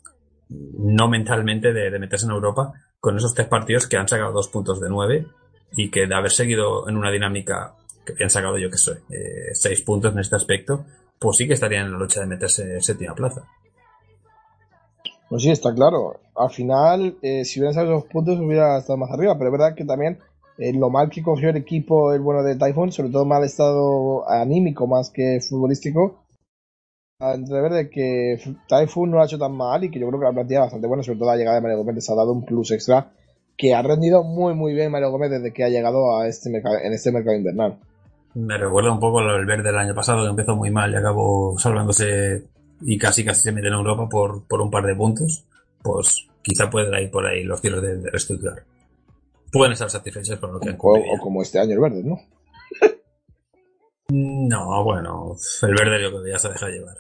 no 0.50 1.08
mentalmente 1.08 1.72
de, 1.72 2.00
meterse 2.00 2.26
en 2.26 2.32
Europa 2.32 2.74
con 3.00 3.16
esos 3.16 3.36
tres 3.36 3.48
partidos 3.48 3.86
que 3.86 3.98
han 3.98 4.08
sacado 4.08 4.32
dos 4.32 4.48
puntos 4.48 4.82
de 4.82 4.90
nueve 4.90 5.28
y 5.74 5.92
que 5.92 6.08
de 6.08 6.16
haber 6.16 6.32
seguido 6.32 6.90
en 6.90 6.98
una 6.98 7.12
dinámica 7.12 7.76
que 8.04 8.24
han 8.24 8.32
sacado 8.32 8.58
yo 8.58 8.72
que 8.72 8.78
soy, 8.78 8.98
eh, 9.12 9.54
seis 9.54 9.82
puntos 9.82 10.14
en 10.14 10.20
este 10.20 10.36
aspecto, 10.36 10.84
pues 11.20 11.38
sí 11.38 11.48
que 11.48 11.54
estarían 11.54 11.86
en 11.86 11.92
la 11.92 12.00
lucha 12.00 12.22
de 12.22 12.26
meterse 12.26 12.64
en 12.74 12.82
séptima 12.82 13.14
plaza. 13.14 13.44
Pues 15.30 15.44
sí, 15.44 15.52
está 15.52 15.74
claro. 15.74 16.20
Al 16.36 16.50
final, 16.50 17.18
eh, 17.22 17.46
si 17.46 17.60
hubieran 17.60 17.76
salido 17.76 18.00
esos 18.00 18.10
puntos, 18.10 18.40
hubiera 18.40 18.80
estado 18.80 18.98
más 18.98 19.12
arriba. 19.12 19.38
Pero 19.38 19.50
es 19.50 19.52
verdad 19.52 19.76
que 19.76 19.86
también 19.86 20.20
eh, 20.62 20.74
lo 20.74 20.92
mal 20.92 21.10
que 21.10 21.24
cogió 21.24 21.50
el 21.50 21.58
equipo, 21.58 22.14
el 22.14 22.22
bueno 22.22 22.44
de 22.44 22.56
Typhoon, 22.56 22.92
sobre 22.92 23.10
todo 23.10 23.26
mal 23.26 23.44
estado 23.44 24.30
anímico 24.30 24.86
más 24.86 25.10
que 25.10 25.40
futbolístico, 25.42 26.24
a 27.20 27.34
entrever 27.34 27.90
que 27.90 28.40
Typhoon 28.68 29.10
no 29.10 29.18
lo 29.18 29.24
ha 29.24 29.26
hecho 29.26 29.40
tan 29.40 29.54
mal 29.56 29.84
y 29.84 29.90
que 29.90 30.00
yo 30.00 30.08
creo 30.08 30.20
que 30.20 30.26
la 30.26 30.34
plantilla 30.34 30.60
es 30.60 30.66
bastante 30.66 30.88
buena, 30.88 31.02
sobre 31.02 31.18
todo 31.18 31.30
la 31.30 31.36
llegada 31.36 31.56
de 31.56 31.62
Mario 31.62 31.78
Gómez 31.80 31.96
les 31.96 32.10
ha 32.12 32.16
dado 32.16 32.32
un 32.32 32.46
plus 32.46 32.72
extra 32.72 33.12
que 33.58 33.74
ha 33.74 33.82
rendido 33.82 34.24
muy 34.24 34.54
muy 34.54 34.74
bien 34.74 34.92
Mario 34.92 35.10
Gómez 35.10 35.32
desde 35.32 35.52
que 35.52 35.64
ha 35.64 35.70
llegado 35.70 36.16
a 36.16 36.28
este 36.28 36.50
en 36.50 36.94
este 36.94 37.12
mercado 37.12 37.36
invernal. 37.36 37.80
Me 38.34 38.58
recuerda 38.58 38.92
un 38.92 39.00
poco 39.00 39.22
del 39.22 39.46
verde 39.46 39.64
del 39.64 39.78
año 39.78 39.96
pasado, 39.96 40.24
que 40.24 40.30
empezó 40.30 40.56
muy 40.56 40.70
mal 40.70 40.92
y 40.92 40.96
acabó 40.96 41.58
salvándose 41.58 42.46
y 42.82 42.98
casi 42.98 43.26
casi 43.26 43.42
se 43.42 43.52
mete 43.52 43.68
en 43.68 43.74
Europa 43.74 44.08
por, 44.08 44.48
por 44.48 44.62
un 44.62 44.70
par 44.70 44.86
de 44.86 44.96
puntos. 44.96 45.46
Pues 45.82 46.28
quizá 46.42 46.70
pueden 46.70 46.94
ir 47.02 47.12
por 47.12 47.26
ahí 47.26 47.44
los 47.44 47.62
tiros 47.62 47.82
de, 47.82 47.98
de 47.98 48.20
Stuttgart. 48.20 48.64
Pueden 49.52 49.74
estar 49.74 49.90
satisfechos 49.90 50.40
con 50.40 50.54
lo 50.54 50.60
que 50.60 50.70
han 50.70 50.78
O, 50.80 50.94
o 50.94 51.18
como 51.22 51.42
este 51.42 51.60
año 51.60 51.74
el 51.74 51.80
verde, 51.80 52.04
¿no? 52.04 52.18
No, 54.14 54.84
bueno, 54.84 55.36
el 55.62 55.76
verde 55.76 56.02
yo 56.02 56.10
creo 56.10 56.24
que 56.24 56.32
ya 56.32 56.38
se 56.38 56.50
deja 56.50 56.68
llevar. 56.68 56.96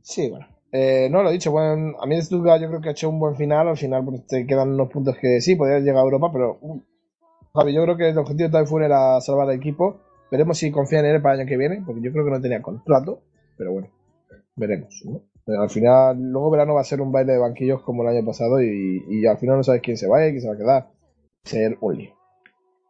Sí, 0.00 0.30
bueno. 0.30 0.46
Eh, 0.72 1.08
no, 1.10 1.22
lo 1.22 1.30
he 1.30 1.32
dicho, 1.32 1.50
bueno, 1.50 1.96
a 2.00 2.06
mí 2.06 2.20
Stuttgart 2.20 2.60
yo 2.60 2.68
creo 2.68 2.80
que 2.80 2.88
ha 2.88 2.92
hecho 2.92 3.08
un 3.08 3.18
buen 3.18 3.36
final, 3.36 3.68
al 3.68 3.76
final 3.76 4.04
pues, 4.04 4.26
te 4.26 4.46
quedan 4.46 4.70
unos 4.70 4.90
puntos 4.90 5.16
que 5.16 5.40
sí, 5.40 5.56
podrías 5.56 5.82
llegar 5.82 5.98
a 5.98 6.04
Europa, 6.04 6.30
pero 6.30 6.58
uh, 6.60 6.82
Javi, 7.54 7.74
yo 7.74 7.82
creo 7.84 7.96
que 7.96 8.08
el 8.10 8.18
objetivo 8.18 8.48
de 8.48 8.58
Typhoon 8.58 8.82
era 8.82 9.20
salvar 9.20 9.48
al 9.48 9.56
equipo, 9.56 10.00
veremos 10.30 10.58
si 10.58 10.70
confían 10.70 11.06
en 11.06 11.16
él 11.16 11.22
para 11.22 11.34
el 11.34 11.40
año 11.40 11.48
que 11.48 11.56
viene, 11.56 11.82
porque 11.86 12.02
yo 12.02 12.12
creo 12.12 12.24
que 12.24 12.30
no 12.30 12.40
tenía 12.40 12.60
contrato, 12.60 13.22
pero 13.56 13.72
bueno, 13.72 13.88
veremos, 14.56 15.02
¿no? 15.06 15.22
Al 15.48 15.70
final, 15.70 16.18
luego 16.20 16.50
verano 16.50 16.74
va 16.74 16.82
a 16.82 16.84
ser 16.84 17.00
un 17.00 17.10
baile 17.10 17.32
de 17.32 17.38
banquillos 17.38 17.82
como 17.82 18.02
el 18.02 18.16
año 18.16 18.26
pasado 18.26 18.60
y, 18.60 19.04
y 19.08 19.26
al 19.26 19.38
final 19.38 19.56
no 19.56 19.64
sabes 19.64 19.80
quién 19.82 19.96
se 19.96 20.06
va 20.06 20.26
y 20.26 20.30
quién 20.30 20.42
se 20.42 20.48
va 20.48 20.54
a 20.54 20.58
quedar. 20.58 20.86
Ser 21.44 21.78
un 21.80 21.96
lío. 21.96 22.18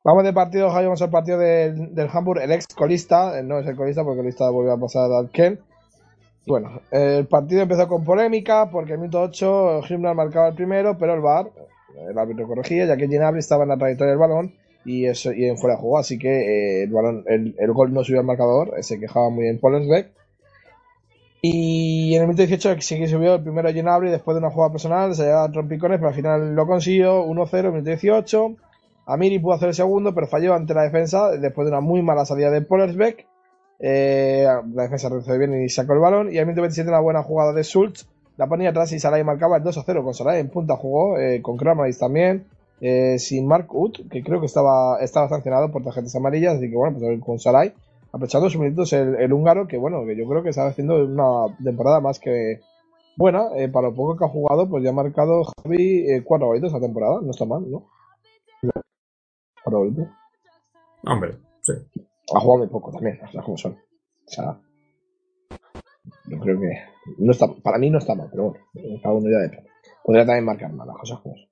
Vamos 0.04 0.24
de 0.24 0.32
partido, 0.32 0.70
Javi, 0.70 0.84
vamos 0.86 1.02
al 1.02 1.10
partido 1.10 1.38
del, 1.38 1.94
del 1.94 2.08
Hamburg, 2.10 2.40
el 2.40 2.52
ex 2.52 2.66
colista, 2.68 3.42
no 3.42 3.58
es 3.58 3.66
el 3.66 3.76
colista 3.76 4.02
porque 4.02 4.20
el 4.20 4.24
colista 4.24 4.48
volvió 4.48 4.72
a 4.72 4.80
pasar 4.80 5.12
al 5.12 5.28
Ken. 5.30 5.60
Bueno, 6.46 6.80
el 6.90 7.26
partido 7.26 7.60
empezó 7.60 7.86
con 7.88 8.04
polémica 8.04 8.70
porque 8.70 8.94
en 8.94 9.00
minuto 9.02 9.20
8 9.20 9.82
Himmler 9.86 10.14
marcaba 10.14 10.48
el 10.48 10.54
primero, 10.54 10.96
pero 10.96 11.12
el 11.12 11.20
VAR, 11.20 11.50
el 12.08 12.16
árbitro 12.16 12.46
corregía, 12.46 12.86
ya 12.86 12.96
que 12.96 13.06
Ginabri 13.06 13.40
estaba 13.40 13.64
en 13.64 13.68
la 13.68 13.76
trayectoria 13.76 14.12
del 14.12 14.18
balón 14.18 14.54
y, 14.84 15.04
eso, 15.04 15.32
y 15.32 15.44
en 15.44 15.58
fuera 15.58 15.76
de 15.76 15.98
así 15.98 16.18
que 16.18 16.28
eh, 16.30 16.82
el, 16.84 16.90
balón, 16.90 17.24
el, 17.26 17.54
el, 17.58 17.72
gol 17.72 17.92
no 17.92 18.02
subió 18.02 18.20
al 18.20 18.26
marcador, 18.26 18.72
se 18.80 18.98
quejaba 18.98 19.28
muy 19.28 19.42
bien 19.42 19.60
Pollersbeck. 19.60 20.10
Y 21.40 22.14
en 22.14 22.22
el 22.22 22.28
minuto 22.28 22.44
18 22.44 22.80
sí 22.80 22.98
que 22.98 23.06
subió 23.06 23.36
el 23.36 23.42
primero 23.42 23.72
Ginabri 23.72 24.10
después 24.10 24.34
de 24.34 24.40
una 24.40 24.50
jugada 24.50 24.72
personal, 24.72 25.14
se 25.14 25.24
llevaba 25.24 25.50
trompicones, 25.50 25.98
pero 25.98 26.08
al 26.08 26.14
final 26.14 26.54
lo 26.54 26.66
consiguió, 26.66 27.24
1-0 27.24 27.58
en 27.58 27.66
el 27.66 27.72
minuto 27.72 27.90
18. 27.90 28.56
Amiri 29.06 29.38
pudo 29.38 29.54
hacer 29.54 29.68
el 29.68 29.74
segundo, 29.74 30.14
pero 30.14 30.26
falló 30.26 30.54
ante 30.54 30.74
la 30.74 30.82
defensa 30.82 31.30
después 31.30 31.64
de 31.64 31.70
una 31.70 31.80
muy 31.80 32.02
mala 32.02 32.26
salida 32.26 32.50
de 32.50 32.60
Pollersbeck. 32.60 33.26
Eh, 33.80 34.46
la 34.74 34.82
defensa 34.82 35.08
reaccionó 35.08 35.38
bien 35.38 35.62
y 35.62 35.68
sacó 35.68 35.94
el 35.94 36.00
balón. 36.00 36.32
Y 36.32 36.38
al 36.38 36.46
minuto 36.46 36.62
27 36.62 36.90
una 36.90 37.00
buena 37.00 37.22
jugada 37.22 37.52
de 37.52 37.62
Schultz. 37.62 38.06
La 38.36 38.46
ponía 38.46 38.70
atrás 38.70 38.92
y 38.92 38.98
Sarai 38.98 39.24
marcaba 39.24 39.56
el 39.56 39.62
2 39.62 39.78
a 39.78 39.82
0 39.84 40.04
con 40.04 40.14
Sarai 40.14 40.40
en 40.40 40.48
punta 40.48 40.76
jugó, 40.76 41.18
eh, 41.18 41.40
con 41.40 41.56
Kramaric 41.56 41.98
también. 41.98 42.46
Eh, 42.80 43.18
sin 43.18 43.46
Mark 43.46 43.66
Ut, 43.74 44.08
que 44.10 44.22
creo 44.22 44.40
que 44.40 44.46
estaba, 44.46 45.00
estaba 45.00 45.28
sancionado 45.28 45.72
por 45.72 45.82
tarjetas 45.82 46.14
amarillas, 46.14 46.56
así 46.56 46.70
que 46.70 46.76
bueno, 46.76 46.96
pues 46.96 47.20
con 47.20 47.38
Sarai, 47.40 47.72
aprovechando 48.08 48.50
sus 48.50 48.60
minutos 48.60 48.92
el, 48.92 49.16
el, 49.16 49.32
húngaro, 49.32 49.66
que 49.66 49.76
bueno, 49.76 50.04
que 50.06 50.16
yo 50.16 50.26
creo 50.28 50.42
que 50.42 50.50
estaba 50.50 50.70
haciendo 50.70 51.04
una 51.04 51.54
temporada 51.62 52.00
más 52.00 52.18
que 52.18 52.60
buena, 53.16 53.48
eh, 53.56 53.68
para 53.68 53.88
lo 53.88 53.94
poco 53.94 54.16
que 54.16 54.24
ha 54.24 54.28
jugado, 54.28 54.68
pues 54.68 54.82
ya 54.84 54.90
ha 54.90 54.94
marcado 54.94 55.42
Javi 55.62 56.10
eh, 56.10 56.22
cuatro 56.24 56.46
golitos 56.46 56.68
esta 56.68 56.80
temporada, 56.80 57.20
no 57.22 57.30
está 57.30 57.44
mal, 57.44 57.68
¿no? 57.70 57.88
Cuatro 59.62 59.80
golitos. 59.80 60.08
Hombre, 61.04 61.38
sí. 61.62 61.72
Ha 62.34 62.40
jugado 62.40 62.58
muy 62.58 62.68
poco 62.68 62.92
también, 62.92 63.18
las 63.20 63.30
cosas 63.30 63.44
como 63.44 63.56
son. 63.56 63.72
O 63.72 64.30
sea, 64.30 64.60
yo 66.26 66.38
creo 66.38 66.60
que 66.60 66.70
no 67.18 67.32
está, 67.32 67.46
para 67.62 67.78
mí 67.78 67.90
no 67.90 67.98
está 67.98 68.14
mal, 68.14 68.28
pero 68.30 68.44
bueno, 68.44 69.00
cada 69.02 69.14
uno 69.14 69.30
ya 69.30 69.38
depende. 69.38 69.70
Podría 70.04 70.26
también 70.26 70.44
marcar 70.44 70.72
mal 70.72 70.86
las 70.86 70.96
cosas 70.98 71.20
como 71.20 71.36
son. 71.36 71.47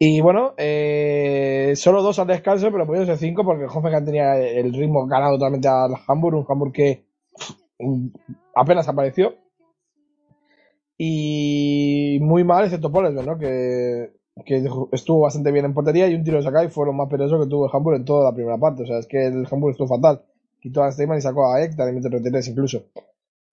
Y 0.00 0.20
bueno, 0.20 0.54
eh, 0.56 1.72
solo 1.74 2.02
dos 2.02 2.18
al 2.20 2.28
descanso, 2.28 2.70
pero 2.70 2.86
pudieron 2.86 3.06
ser 3.06 3.18
cinco 3.18 3.44
porque 3.44 3.64
Hoffenheim 3.64 4.04
tenía 4.04 4.36
el 4.38 4.72
ritmo 4.72 5.06
ganado 5.06 5.34
totalmente 5.34 5.66
al 5.66 5.92
Hamburg, 6.06 6.36
un 6.36 6.46
Hamburg 6.48 6.72
que 6.72 7.04
apenas 8.54 8.88
apareció. 8.88 9.34
Y 10.96 12.18
muy 12.20 12.44
mal, 12.44 12.64
excepto 12.64 12.92
Poles, 12.92 13.12
¿no? 13.14 13.38
Que, 13.38 14.12
que 14.44 14.68
estuvo 14.92 15.20
bastante 15.20 15.50
bien 15.52 15.64
en 15.64 15.74
portería 15.74 16.08
y 16.08 16.14
un 16.14 16.24
tiro 16.24 16.38
de 16.38 16.44
sacar 16.44 16.64
y 16.64 16.68
fue 16.68 16.86
lo 16.86 16.92
más 16.92 17.08
peligroso 17.08 17.42
que 17.42 17.50
tuvo 17.50 17.66
el 17.66 17.70
Hamburg 17.72 17.96
en 17.96 18.04
toda 18.04 18.24
la 18.24 18.34
primera 18.34 18.58
parte. 18.58 18.84
O 18.84 18.86
sea, 18.86 18.98
es 18.98 19.06
que 19.06 19.26
el 19.26 19.46
Hamburg 19.50 19.72
estuvo 19.72 19.88
fatal. 19.88 20.22
Quitó 20.60 20.82
a 20.82 20.92
Steyman 20.92 21.18
y 21.18 21.22
sacó 21.22 21.52
a 21.52 21.62
en 21.62 21.72
el 21.72 22.02
33 22.02 22.48
incluso. 22.48 22.84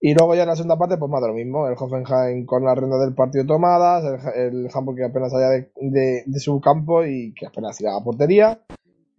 Y 0.06 0.14
luego 0.14 0.36
ya 0.36 0.43
en 0.43 0.49
la 0.49 0.56
segunda 0.56 0.78
parte, 0.78 0.97
pues 0.97 1.10
más 1.10 1.20
de 1.20 1.30
lo 1.30 1.34
mismo. 1.34 1.68
El 1.68 1.74
Hoffenheim 1.80 2.45
con 2.45 2.64
la 2.64 2.76
ronda 2.76 2.99
del 2.99 3.16
partido 3.16 3.43
tomadas, 3.43 4.03
el, 4.36 4.56
el 4.56 4.70
Hamburg 4.72 4.97
que 4.97 5.06
apenas 5.06 5.32
salía 5.32 5.66
de, 5.76 6.39
su 6.39 6.62
campo 6.62 7.03
y 7.03 7.34
que 7.34 7.47
apenas 7.47 7.82
iba 7.82 7.97
a 7.97 8.03
portería. 8.03 8.60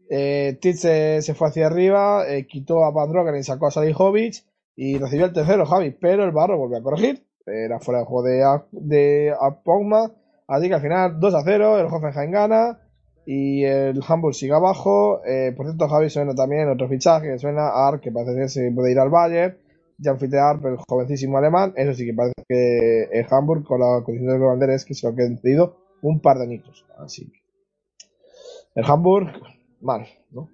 Eh, 0.09 0.57
se, 0.63 1.35
fue 1.35 1.49
hacia 1.49 1.67
arriba, 1.67 2.25
eh, 2.29 2.47
quitó 2.47 2.85
a 2.85 2.93
Van 2.93 3.11
Drogen 3.11 3.35
y 3.35 3.43
sacó 3.43 3.67
a 3.67 3.73
Salihovic 3.73 4.45
y 4.77 4.97
recibió 4.99 5.27
el 5.27 5.33
tercero 5.33 5.67
Javi, 5.67 5.91
pero 5.91 6.23
el 6.23 6.31
Barro 6.31 6.57
volvió 6.57 6.79
a 6.79 6.83
corregir 6.83 7.27
era 7.47 7.81
fuera 7.81 8.01
de 8.01 8.07
juego 8.07 8.23
de, 8.23 8.45
de 8.71 9.35
Apogma. 9.41 10.13
Así 10.47 10.69
que 10.69 10.75
al 10.75 10.83
final 10.83 11.19
2 11.19 11.35
a 11.35 11.43
0, 11.43 11.81
el 11.81 11.87
Hoffenheim 11.87 12.31
gana 12.31 12.79
y 13.27 13.65
el 13.65 14.01
Hamburg 14.07 14.37
sigue 14.37 14.55
abajo. 14.55 15.21
Eh, 15.25 15.53
por 15.57 15.67
cierto, 15.67 15.89
Javi 15.89 16.11
suena 16.11 16.33
también 16.33 16.69
otro 16.69 16.89
fichaje 16.89 17.41
suena 17.41 17.71
a 17.71 17.89
Ark, 17.89 18.01
que 18.03 18.13
parece 18.13 18.37
que 18.37 18.49
se 18.49 18.71
puede 18.71 18.93
ir 18.93 19.01
al 19.01 19.11
Bayern. 19.11 19.57
Jan 19.99 20.19
Fiete 20.19 20.39
Arp, 20.39 20.65
el 20.67 20.77
jovencísimo 20.77 21.39
alemán. 21.39 21.73
Eso 21.77 21.95
sí 21.95 22.05
que 22.05 22.15
parece 22.15 22.35
que 22.49 23.05
el 23.13 23.27
Hamburg, 23.31 23.65
con 23.65 23.81
la 23.81 24.03
condición 24.05 24.33
de 24.33 24.39
Levander, 24.39 24.71
es 24.71 24.85
que 24.85 24.95
se 24.95 25.07
lo 25.07 25.13
ha 25.13 25.39
cedido 25.41 25.77
un 26.03 26.21
par 26.21 26.39
de 26.39 26.45
añitos. 26.45 26.85
Así 26.99 27.31
que 27.31 27.41
el 28.75 28.85
Hamburg, 28.85 29.33
mal, 29.81 30.07
¿no? 30.31 30.51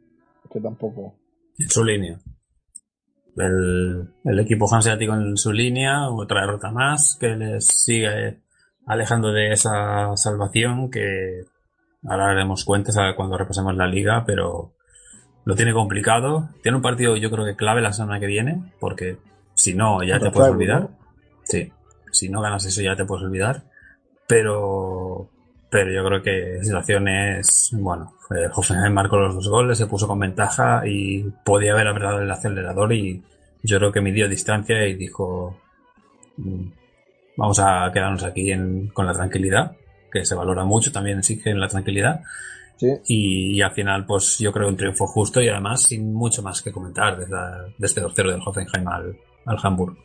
Que 0.50 0.60
tampoco. 0.60 1.14
En 1.58 1.68
su 1.68 1.84
línea. 1.84 2.18
El, 3.36 4.10
el 4.24 4.40
equipo 4.40 4.72
hanseático 4.72 5.14
en 5.14 5.36
su 5.36 5.52
línea, 5.52 6.08
otra 6.10 6.42
derrota 6.42 6.70
más, 6.70 7.16
que 7.18 7.28
les 7.28 7.66
sigue 7.66 8.42
alejando 8.86 9.32
de 9.32 9.52
esa 9.52 10.16
salvación 10.16 10.90
que 10.90 11.44
ahora 12.04 12.30
haremos 12.30 12.64
cuentas 12.64 12.96
cuando 13.16 13.38
repasemos 13.38 13.74
la 13.74 13.86
liga, 13.86 14.24
pero 14.26 14.74
lo 15.44 15.54
tiene 15.54 15.72
complicado. 15.72 16.48
Tiene 16.62 16.76
un 16.76 16.82
partido 16.82 17.16
yo 17.16 17.30
creo 17.30 17.44
que 17.44 17.56
clave 17.56 17.80
la 17.80 17.92
semana 17.92 18.20
que 18.20 18.26
viene, 18.26 18.72
porque 18.80 19.18
si 19.62 19.74
no 19.74 20.02
ya 20.02 20.18
te 20.18 20.30
puedes 20.30 20.50
olvidar. 20.52 20.80
¿no? 20.82 20.98
Sí, 21.44 21.70
si 22.10 22.28
no 22.28 22.40
ganas 22.40 22.64
eso 22.64 22.82
ya 22.82 22.96
te 22.96 23.04
puedes 23.04 23.24
olvidar. 23.24 23.62
Pero, 24.26 25.28
pero 25.70 25.92
yo 25.92 26.04
creo 26.06 26.22
que 26.22 26.54
la 26.58 26.64
situación 26.64 27.08
es, 27.08 27.70
bueno, 27.72 28.14
eh, 28.30 28.48
Hoffenheim 28.54 28.92
marcó 28.92 29.16
los 29.18 29.34
dos 29.34 29.48
goles, 29.48 29.76
se 29.78 29.86
puso 29.86 30.06
con 30.08 30.18
ventaja 30.18 30.82
y 30.86 31.22
podía 31.44 31.72
haber 31.72 31.88
apretado 31.88 32.20
el 32.20 32.30
acelerador 32.30 32.92
y 32.92 33.22
yo 33.62 33.78
creo 33.78 33.92
que 33.92 34.00
midió 34.00 34.28
distancia 34.28 34.86
y 34.86 34.94
dijo, 34.94 35.58
mm, 36.36 36.64
vamos 37.36 37.58
a 37.60 37.90
quedarnos 37.92 38.22
aquí 38.24 38.50
en- 38.52 38.88
con 38.88 39.06
la 39.06 39.12
tranquilidad, 39.12 39.76
que 40.10 40.24
se 40.24 40.34
valora 40.34 40.64
mucho, 40.64 40.92
también 40.92 41.18
exige 41.18 41.54
la 41.54 41.68
tranquilidad. 41.68 42.22
Sí. 42.76 42.88
Y, 43.06 43.56
y 43.58 43.62
al 43.62 43.72
final, 43.72 44.06
pues 44.06 44.38
yo 44.38 44.50
creo 44.52 44.68
un 44.68 44.76
triunfo 44.76 45.06
justo 45.06 45.40
y 45.40 45.48
además 45.48 45.82
sin 45.82 46.12
mucho 46.14 46.42
más 46.42 46.62
que 46.62 46.72
comentar 46.72 47.18
desde, 47.18 47.32
la- 47.32 47.64
de 47.76 47.86
este 47.86 48.00
2-0 48.02 48.30
del 48.32 48.40
Hoffenheim 48.44 48.88
al, 48.88 49.16
al 49.46 49.58
Hamburg. 49.62 49.96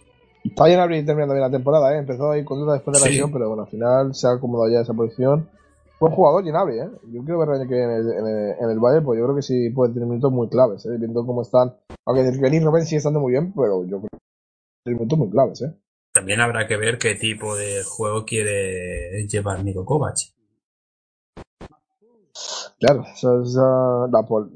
Está 0.44 0.66
bien 0.66 0.80
abrir 0.80 1.06
terminando 1.06 1.34
bien 1.34 1.44
la 1.44 1.52
temporada, 1.52 1.94
¿eh? 1.94 2.00
Empezó 2.00 2.32
ahí 2.32 2.44
con 2.46 2.60
duda 2.60 2.74
después 2.74 2.94
de 2.96 3.00
la 3.02 3.06
Sí. 3.06 3.12
lesión, 3.12 3.32
pero 3.32 3.48
bueno, 3.50 3.64
al 3.64 3.70
final 3.70 4.16
se 4.16 4.28
ha 4.28 4.32
acomodado 4.32 4.72
ya 4.72 4.82
esa 4.82 4.94
posición. 4.94 5.50
Buen 6.00 6.14
jugador, 6.14 6.44
Ginabri, 6.44 6.80
¿eh? 6.80 6.90
Yo 7.12 7.22
quiero 7.24 7.40
ver 7.40 7.62
el 7.62 7.68
que 7.68 7.82
en 7.84 7.90
el, 7.90 8.12
en 8.12 8.28
el, 8.28 8.56
en 8.60 8.70
el 8.70 8.80
Bayern, 8.80 9.04
pues 9.04 9.18
yo 9.20 9.26
creo 9.26 9.36
que 9.36 9.42
sí 9.42 9.70
puede 9.72 9.94
tener 9.94 10.08
minutos 10.08 10.32
muy 10.32 10.48
claves, 10.48 10.86
¿eh? 10.86 10.96
Viendo 10.98 11.26
cómo 11.26 11.42
están. 11.42 11.76
Aunque 12.06 12.26
el 12.28 12.40
Kenny 12.40 12.60
Robben 12.60 12.86
sigue 12.86 12.98
estando 12.98 13.20
muy 13.20 13.32
bien, 13.32 13.52
pero 13.54 13.84
yo 13.84 13.98
creo 13.98 14.10
que 14.12 14.18
tiene 14.86 15.00
minutos 15.00 15.20
muy 15.20 15.30
claves, 15.30 15.62
¿eh? 15.64 15.74
También 16.14 16.40
habrá 16.40 16.68
que 16.68 16.78
ver 16.78 16.98
qué 16.98 17.16
tipo 17.16 17.56
de 17.56 17.84
juego 17.84 18.26
quiere 18.26 19.28
llevar 19.28 19.64
Niko 19.64 19.86
Kovac. 19.86 20.16
Claro, 22.80 23.04
eso 23.14 23.42
es 23.42 23.58
ah, 23.60 24.08
la 24.12 24.24
pol- 24.24 24.52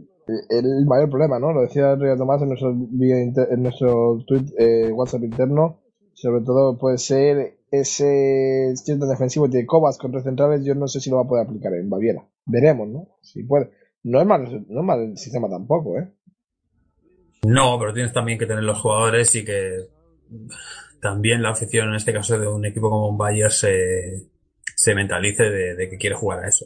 el 0.49 0.85
mayor 0.85 1.09
problema, 1.09 1.39
¿no? 1.39 1.51
Lo 1.51 1.61
decía 1.61 1.95
Río 1.95 2.17
Tomás 2.17 2.41
en 2.41 2.49
nuestro, 2.49 2.71
en 2.71 3.63
nuestro 3.63 4.23
tweet, 4.25 4.45
eh, 4.57 4.91
WhatsApp 4.91 5.23
interno. 5.23 5.81
Sobre 6.13 6.43
todo 6.43 6.77
puede 6.77 6.97
ser 6.97 7.57
ese 7.71 8.73
cierto 8.75 9.07
defensivo 9.07 9.47
de 9.47 9.65
Kovacs 9.65 9.97
con 9.97 10.11
tres 10.11 10.23
centrales. 10.23 10.63
Yo 10.63 10.75
no 10.75 10.87
sé 10.87 10.99
si 10.99 11.09
lo 11.09 11.17
va 11.17 11.23
a 11.23 11.27
poder 11.27 11.45
aplicar 11.45 11.73
en 11.73 11.89
Baviera. 11.89 12.27
Veremos, 12.45 12.87
¿no? 12.87 13.07
Si 13.21 13.43
puede. 13.43 13.71
No 14.03 14.19
es 14.19 14.27
mal, 14.27 14.65
no 14.67 14.81
es 14.81 14.85
mal 14.85 15.01
el 15.01 15.17
sistema 15.17 15.49
tampoco, 15.49 15.97
¿eh? 15.97 16.11
No, 17.43 17.77
pero 17.79 17.93
tienes 17.93 18.13
también 18.13 18.37
que 18.37 18.45
tener 18.45 18.63
los 18.63 18.79
jugadores 18.79 19.33
y 19.35 19.43
que 19.43 19.87
también 21.01 21.41
la 21.41 21.51
afición, 21.51 21.89
en 21.89 21.95
este 21.95 22.13
caso 22.13 22.37
de 22.37 22.47
un 22.47 22.65
equipo 22.65 22.89
como 22.89 23.09
un 23.09 23.17
Bayern, 23.17 23.49
se, 23.49 24.27
se 24.75 24.93
mentalice 24.93 25.43
de, 25.43 25.75
de 25.75 25.89
que 25.89 25.97
quiere 25.97 26.15
jugar 26.15 26.43
a 26.43 26.47
eso. 26.47 26.65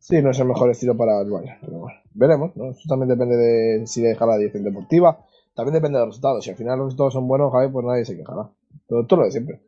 Sí, 0.00 0.20
no 0.22 0.30
es 0.30 0.38
el 0.40 0.46
mejor 0.46 0.70
estilo 0.70 0.96
para 0.96 1.20
el 1.20 1.30
Bayern, 1.30 1.58
pero 1.60 1.78
bueno, 1.80 2.00
veremos, 2.18 2.56
¿no? 2.56 2.70
Eso 2.70 2.80
también 2.88 3.08
depende 3.08 3.36
de 3.36 3.86
si 3.86 4.02
deja 4.02 4.26
la 4.26 4.36
dirección 4.36 4.64
deportiva, 4.64 5.24
también 5.54 5.74
depende 5.74 5.98
de 5.98 6.04
los 6.04 6.14
resultados. 6.14 6.44
Si 6.44 6.50
al 6.50 6.56
final 6.56 6.78
los 6.78 6.86
resultados 6.88 7.14
son 7.14 7.28
buenos, 7.28 7.52
Javi, 7.52 7.70
pues 7.70 7.86
nadie 7.86 8.04
se 8.04 8.16
quejará. 8.16 8.50
Pero 8.86 9.06
todo 9.06 9.20
lo 9.20 9.26
de 9.26 9.32
siempre. 9.32 9.60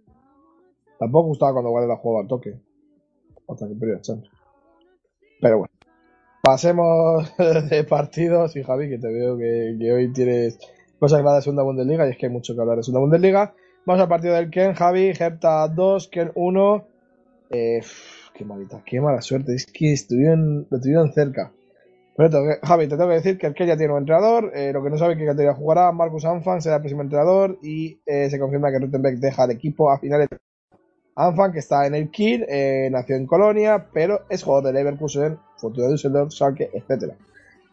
Tampoco 0.98 1.28
gustaba 1.28 1.52
cuando 1.52 1.70
Guardiola 1.70 1.96
jugaba 1.96 2.22
al 2.22 2.28
toque. 2.28 2.60
Hasta 3.48 3.66
que 3.66 4.00
Champions. 4.00 4.30
Pero 5.40 5.58
bueno. 5.58 5.72
Pasemos 6.42 7.32
de 7.70 7.84
partidos 7.84 8.56
y 8.56 8.62
Javi, 8.62 8.88
que 8.88 8.98
te 8.98 9.08
veo 9.08 9.36
que, 9.36 9.92
hoy 9.92 10.12
tienes 10.12 10.58
cosas 10.98 11.16
que 11.16 11.20
hablar 11.20 11.36
de 11.36 11.42
segunda 11.42 11.62
Bundesliga 11.62 12.06
y 12.06 12.10
es 12.10 12.18
que 12.18 12.26
hay 12.26 12.32
mucho 12.32 12.54
que 12.54 12.60
hablar 12.60 12.76
de 12.76 12.82
segunda 12.82 13.00
Bundesliga. 13.00 13.54
Vamos 13.86 14.02
al 14.02 14.08
partido 14.08 14.34
del 14.34 14.50
Ken, 14.50 14.74
Javi, 14.74 15.12
Hertha 15.18 15.68
2, 15.68 16.08
Ken 16.08 16.32
1. 16.34 16.84
Eh, 17.50 17.80
qué 18.34 18.44
malita, 18.44 18.82
qué 18.84 19.00
mala 19.00 19.22
suerte. 19.22 19.54
Es 19.54 19.66
que 19.66 19.92
estuvieron, 19.92 20.66
lo 20.70 20.80
tuvieron 20.80 21.12
cerca. 21.12 21.52
Javi, 22.16 22.86
te 22.86 22.96
tengo 22.96 23.08
que 23.08 23.14
decir 23.14 23.38
que 23.38 23.46
el 23.46 23.54
que 23.54 23.66
ya 23.66 23.76
tiene 23.76 23.92
un 23.92 24.00
entrenador. 24.00 24.52
eh, 24.54 24.72
lo 24.72 24.82
que 24.82 24.90
no 24.90 24.98
sabe 24.98 25.16
que 25.16 25.24
categoría 25.24 25.54
jugará, 25.54 25.90
Marcus 25.92 26.24
Anfang 26.24 26.60
será 26.60 26.76
el 26.76 26.82
próximo 26.82 27.02
entrenador. 27.02 27.58
Y 27.62 28.00
eh, 28.04 28.28
se 28.28 28.38
confirma 28.38 28.70
que 28.70 28.78
Ruttenberg 28.78 29.18
deja 29.18 29.44
el 29.44 29.52
equipo 29.52 29.90
a 29.90 29.98
finales. 29.98 30.28
Anfang, 31.16 31.52
que 31.52 31.58
está 31.60 31.86
en 31.86 31.94
el 31.94 32.10
Kiel, 32.10 32.46
eh, 32.48 32.88
nació 32.90 33.16
en 33.16 33.26
Colonia, 33.26 33.86
pero 33.92 34.20
es 34.28 34.42
jugador 34.42 34.66
de 34.66 34.72
Leverkusen, 34.72 35.38
Fortuna 35.56 35.88
Düsseldorf, 35.88 36.30
Schalke, 36.32 36.70
etc. 36.72 37.14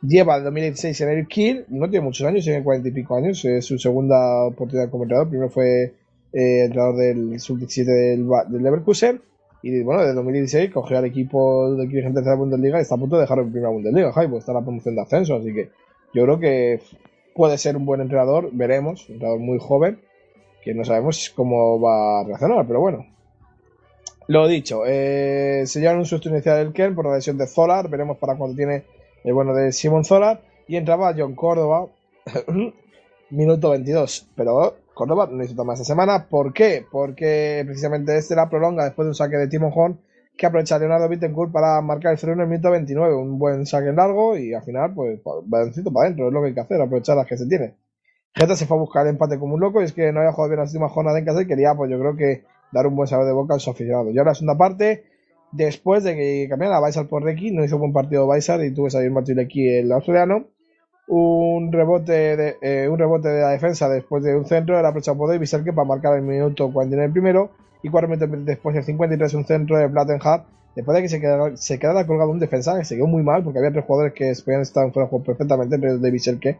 Lleva 0.01 0.38
el 0.38 0.43
2016 0.43 1.01
en 1.01 1.09
el 1.09 1.27
Kiel, 1.27 1.65
no 1.69 1.89
tiene 1.89 2.05
muchos 2.05 2.27
años, 2.27 2.43
tiene 2.43 2.63
cuarenta 2.63 2.89
y 2.89 2.91
pico 2.91 3.15
años, 3.15 3.43
es 3.45 3.65
su 3.65 3.77
segunda 3.77 4.45
oportunidad 4.45 4.89
como 4.89 5.03
entrenador. 5.03 5.29
Primero 5.29 5.49
fue 5.49 5.93
entrenador 6.31 6.97
del 6.97 7.39
sub-17 7.39 7.85
del, 7.85 8.27
del 8.49 8.63
Leverkusen. 8.63 9.21
Y 9.62 9.82
bueno, 9.82 10.01
desde 10.01 10.14
2016 10.16 10.72
cogió 10.72 10.97
al 10.97 11.05
equipo 11.05 11.74
de 11.76 11.88
Kirchen 11.88 12.14
tercera 12.14 12.36
Bundesliga 12.36 12.78
y 12.78 12.82
está 12.82 12.95
a 12.95 12.99
punto 12.99 13.16
de 13.16 13.22
dejarlo 13.22 13.43
en 13.43 13.51
primera 13.51 13.72
Bundesliga, 13.72 14.12
pues 14.14 14.39
está 14.39 14.51
en 14.51 14.58
la 14.58 14.64
promoción 14.64 14.95
de 14.95 15.01
ascenso, 15.01 15.36
así 15.36 15.53
que 15.53 15.70
yo 16.14 16.24
creo 16.24 16.39
que 16.39 16.80
puede 17.34 17.58
ser 17.58 17.76
un 17.76 17.86
buen 17.86 18.01
entrenador, 18.01 18.49
veremos, 18.51 19.08
un 19.10 19.16
entrenador 19.16 19.39
muy 19.39 19.60
joven, 19.60 19.99
que 20.64 20.74
no 20.74 20.84
sabemos 20.84 21.32
cómo 21.36 21.80
va 21.80 22.22
a 22.22 22.24
reaccionar, 22.24 22.66
pero 22.68 22.80
bueno. 22.80 23.05
Lo 24.28 24.47
dicho, 24.47 24.84
eh, 24.86 25.64
se 25.66 25.80
llevan 25.80 25.99
un 25.99 26.05
susto 26.05 26.30
inicial 26.30 26.58
del 26.58 26.74
Ken 26.74 26.93
por 26.93 27.05
la 27.05 27.16
lesión 27.16 27.38
de 27.38 27.47
Zolar, 27.47 27.89
veremos 27.89 28.18
para 28.18 28.36
cuándo 28.36 28.55
tiene 28.55 28.84
el 29.24 29.34
bueno 29.34 29.53
de 29.53 29.72
Simon 29.72 30.03
Zolar, 30.03 30.41
y 30.68 30.76
entraba 30.76 31.16
John 31.18 31.36
Córdoba, 31.36 31.88
minuto 33.30 33.70
22, 33.70 34.28
pero 34.36 34.76
Córdoba 34.98 35.30
no 35.32 35.43
hizo 35.43 35.56
toma 35.56 35.74
esta 35.74 35.86
semana, 35.86 36.28
¿por 36.28 36.54
qué? 36.54 36.84
Porque 36.91 37.64
precisamente 37.66 38.18
este 38.18 38.36
la 38.36 38.50
prolonga 38.50 38.84
después 38.84 39.06
de 39.06 39.10
un 39.10 39.16
saque 39.16 39.38
de 39.38 39.48
Timon 39.48 39.72
Horn 39.74 40.00
que 40.36 40.45
aprovecha 40.45 40.80
Leonardo 40.80 41.08
Bittencourt 41.08 41.52
para 41.52 41.82
marcar 41.82 42.14
el 42.14 42.18
0 42.18 42.34
en 42.34 42.39
el 42.41 42.48
minuto 42.48 42.72
29, 42.72 43.16
un 43.16 43.38
buen 43.39 43.66
saque 43.66 43.91
largo 43.91 44.36
y 44.36 44.54
al 44.54 44.64
final 44.64 44.93
pues 44.93 45.20
baloncito 45.45 45.93
para 45.93 46.08
adentro, 46.08 46.28
es 46.28 46.34
lo 46.34 46.41
que 46.41 46.48
hay 46.48 46.54
que 46.54 46.60
hacer, 46.60 46.82
aprovechar 46.82 47.16
las 47.16 47.28
que 47.28 47.38
se 47.38 47.48
tiene. 47.48 47.76
Geta 48.34 48.56
se 48.56 48.66
fue 48.66 48.78
a 48.78 48.80
buscar 48.80 49.06
el 49.06 49.12
empate 49.12 49.39
como 49.39 49.54
un 49.54 49.60
loco 49.60 49.82
y 49.82 49.86
es 49.86 49.93
que 49.93 50.12
no 50.12 50.20
había 50.20 50.32
jugado 50.32 50.50
bien 50.50 50.60
la 50.60 50.66
última 50.66 50.89
jornada 50.89 51.20
en 51.20 51.26
casa 51.26 51.41
y 51.41 51.48
quería 51.48 51.76
pues 51.76 51.89
yo 51.89 52.00
creo 52.00 52.16
que 52.16 52.43
dar 52.72 52.88
un 52.88 52.95
buen 52.95 53.08
sabor 53.08 53.26
de 53.26 53.34
boca 53.34 53.56
a 53.56 53.60
sus 53.60 53.70
aficionados. 53.70 54.14
Y 54.14 54.18
ahora 54.18 54.32
la 54.32 54.36
segunda 54.36 54.58
parte, 54.58 55.06
después 55.52 56.04
de 56.04 56.16
que 56.16 56.48
cambiara 56.50 56.78
a 56.78 56.80
Baisar 56.80 57.08
por 57.08 57.24
Reiki, 57.24 57.52
no 57.52 57.64
hizo 57.64 57.78
buen 57.78 57.93
partido 57.93 58.28
Baisar 58.28 58.64
y 58.64 58.74
tuvo 58.74 58.86
que 58.86 58.91
salir 58.91 59.12
Matuileki 59.12 59.70
el 59.70 59.91
australiano. 59.91 60.48
Un 61.08 61.72
rebote 61.72 62.36
de 62.36 62.58
eh, 62.62 62.89
un 62.89 62.99
rebote 62.99 63.30
de 63.30 63.41
la 63.41 63.49
defensa 63.49 63.88
después 63.88 64.24
de 64.24 64.36
un 64.36 64.45
centro 64.45 64.78
era 64.78 64.89
aprovechado 64.89 65.18
por 65.18 65.30
Davis 65.30 65.55
que 65.64 65.72
para 65.72 65.88
marcar 65.88 66.18
el 66.18 66.22
minuto 66.22 66.70
49 66.70 67.14
primero 67.14 67.49
y 67.82 67.89
cuatro 67.89 68.10
minutos 68.10 68.45
después 68.45 68.76
del 68.76 68.84
53 68.84 69.34
un 69.36 69.45
centro 69.45 69.78
de 69.78 69.88
Plattenhardt 69.88 70.45
después 70.76 70.95
de 70.95 71.01
que 71.01 71.10
se 71.10 71.22
quedara, 71.22 71.55
se 71.55 71.80
quedara 71.80 72.05
colgado 72.05 72.30
un 72.30 72.39
defensa 72.39 72.78
que 72.78 72.84
se 72.84 72.97
quedó 72.97 73.08
muy 73.08 73.24
mal 73.24 73.41
porque 73.41 73.58
había 73.58 73.72
tres 73.72 73.86
jugadores 73.86 74.14
que 74.14 74.34
podían 74.43 74.62
estar 74.62 74.91
fuera 74.91 75.05
de 75.05 75.10
juego 75.10 75.24
perfectamente 75.24 75.76
entre 75.76 75.97
Davis 75.97 76.30
que 76.41 76.60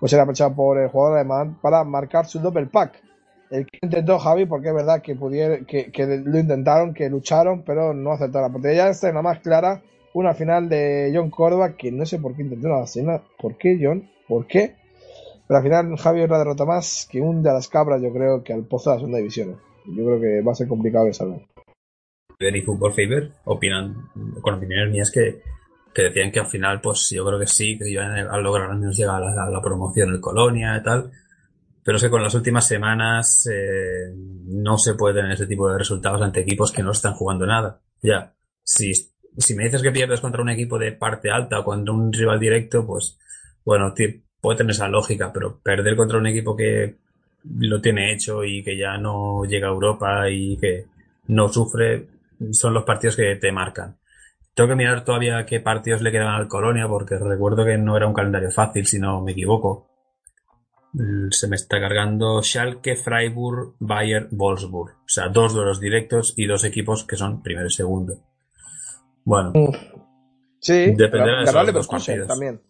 pues 0.00 0.12
era 0.12 0.22
aprovechado 0.22 0.54
por 0.54 0.76
el 0.76 0.88
jugador 0.88 1.18
alemán 1.18 1.56
para 1.62 1.84
marcar 1.84 2.26
su 2.26 2.40
double 2.40 2.66
pack. 2.66 3.00
El 3.48 3.64
que 3.64 3.78
intentó 3.80 4.18
Javi 4.18 4.44
porque 4.44 4.68
es 4.68 4.74
verdad 4.74 5.02
que 5.02 5.16
que, 5.66 5.92
que 5.92 6.06
lo 6.06 6.38
intentaron 6.38 6.92
que 6.92 7.08
lucharon 7.08 7.62
pero 7.62 7.94
no 7.94 8.10
acertaron 8.10 8.52
porque 8.52 8.74
ya 8.74 8.88
está 8.88 9.08
en 9.08 9.14
la 9.14 9.22
más 9.22 9.38
clara 9.38 9.82
una 10.14 10.32
final 10.32 10.68
de 10.68 11.12
John 11.14 11.28
Córdoba 11.28 11.76
que 11.76 11.92
no 11.92 12.06
sé 12.06 12.18
por 12.18 12.34
qué 12.34 12.42
intentó 12.42 12.68
una 12.68 12.86
cena. 12.86 13.20
¿Por 13.38 13.58
qué, 13.58 13.78
John? 13.80 14.08
¿Por 14.26 14.46
qué? 14.46 14.76
Pero 15.46 15.58
al 15.58 15.62
final 15.62 15.96
Javi 15.96 16.22
es 16.22 16.30
la 16.30 16.38
derrota 16.38 16.64
más 16.64 17.06
que 17.10 17.20
hunde 17.20 17.50
a 17.50 17.52
las 17.52 17.68
cabras, 17.68 18.00
yo 18.00 18.12
creo 18.12 18.42
que 18.42 18.52
al 18.52 18.64
pozo 18.64 18.90
de 18.90 18.96
la 18.96 19.00
segunda 19.00 19.18
división. 19.18 19.60
Yo 19.86 20.04
creo 20.04 20.20
que 20.20 20.40
va 20.40 20.52
a 20.52 20.54
ser 20.54 20.68
complicado 20.68 21.04
de 21.04 21.12
salvar. 21.12 21.40
y 22.38 22.60
Football 22.62 22.94
Fever 22.94 23.32
opinan, 23.44 24.08
con 24.40 24.54
opiniones 24.54 24.92
mías 24.92 25.10
que, 25.10 25.42
que 25.92 26.02
decían 26.02 26.30
que 26.30 26.40
al 26.40 26.46
final, 26.46 26.80
pues 26.80 27.10
yo 27.10 27.26
creo 27.26 27.38
que 27.38 27.46
sí, 27.46 27.76
que 27.76 27.90
iban 27.90 28.12
a 28.12 28.38
lograr 28.38 28.70
al 28.70 28.78
menos 28.78 28.96
llegar 28.96 29.22
a 29.22 29.50
la, 29.50 29.60
promoción 29.60 30.10
el 30.10 30.20
Colonia 30.20 30.78
y 30.78 30.82
tal. 30.82 31.10
Pero 31.82 31.96
es 31.96 32.02
que 32.02 32.08
con 32.10 32.22
las 32.22 32.34
últimas 32.34 32.66
semanas 32.66 33.46
eh, 33.52 34.14
no 34.46 34.78
se 34.78 34.94
puede 34.94 35.16
tener 35.16 35.32
ese 35.32 35.46
tipo 35.46 35.68
de 35.68 35.76
resultados 35.76 36.22
ante 36.22 36.40
equipos 36.40 36.72
que 36.72 36.82
no 36.82 36.92
están 36.92 37.12
jugando 37.12 37.46
nada. 37.46 37.82
Ya, 38.00 38.34
si 38.62 38.92
si 39.36 39.54
me 39.54 39.64
dices 39.64 39.82
que 39.82 39.90
pierdes 39.90 40.20
contra 40.20 40.42
un 40.42 40.50
equipo 40.50 40.78
de 40.78 40.92
parte 40.92 41.30
alta 41.30 41.60
o 41.60 41.64
contra 41.64 41.92
un 41.92 42.12
rival 42.12 42.38
directo, 42.38 42.86
pues 42.86 43.18
bueno, 43.64 43.94
puede 44.40 44.58
tener 44.58 44.70
esa 44.72 44.88
lógica, 44.88 45.32
pero 45.32 45.58
perder 45.58 45.96
contra 45.96 46.18
un 46.18 46.26
equipo 46.26 46.56
que 46.56 46.96
lo 47.58 47.80
tiene 47.80 48.12
hecho 48.12 48.44
y 48.44 48.62
que 48.62 48.76
ya 48.76 48.96
no 48.96 49.44
llega 49.44 49.68
a 49.68 49.72
Europa 49.72 50.30
y 50.30 50.56
que 50.56 50.86
no 51.28 51.48
sufre, 51.48 52.08
son 52.52 52.74
los 52.74 52.84
partidos 52.84 53.16
que 53.16 53.36
te 53.36 53.52
marcan. 53.52 53.96
Tengo 54.54 54.68
que 54.68 54.76
mirar 54.76 55.04
todavía 55.04 55.44
qué 55.46 55.60
partidos 55.60 56.00
le 56.00 56.12
quedan 56.12 56.28
al 56.28 56.46
Colonia, 56.46 56.86
porque 56.86 57.18
recuerdo 57.18 57.64
que 57.64 57.76
no 57.76 57.96
era 57.96 58.06
un 58.06 58.14
calendario 58.14 58.50
fácil, 58.50 58.86
si 58.86 59.00
no 59.00 59.20
me 59.20 59.32
equivoco. 59.32 59.88
Se 61.30 61.48
me 61.48 61.56
está 61.56 61.80
cargando 61.80 62.40
Schalke, 62.40 62.94
Freiburg, 62.94 63.74
Bayer, 63.80 64.28
Wolfsburg. 64.30 64.92
O 64.92 65.08
sea, 65.08 65.28
dos 65.28 65.54
duelos 65.54 65.80
directos 65.80 66.34
y 66.36 66.46
dos 66.46 66.62
equipos 66.62 67.04
que 67.04 67.16
son 67.16 67.42
primero 67.42 67.66
y 67.66 67.72
segundo. 67.72 68.20
Bueno. 69.24 69.52
Sí, 70.60 70.92
Dependerá 70.94 71.38
de 71.38 71.44
esos 71.44 71.72
dos 71.74 71.88
partidos. 71.88 72.28
también. 72.28 72.60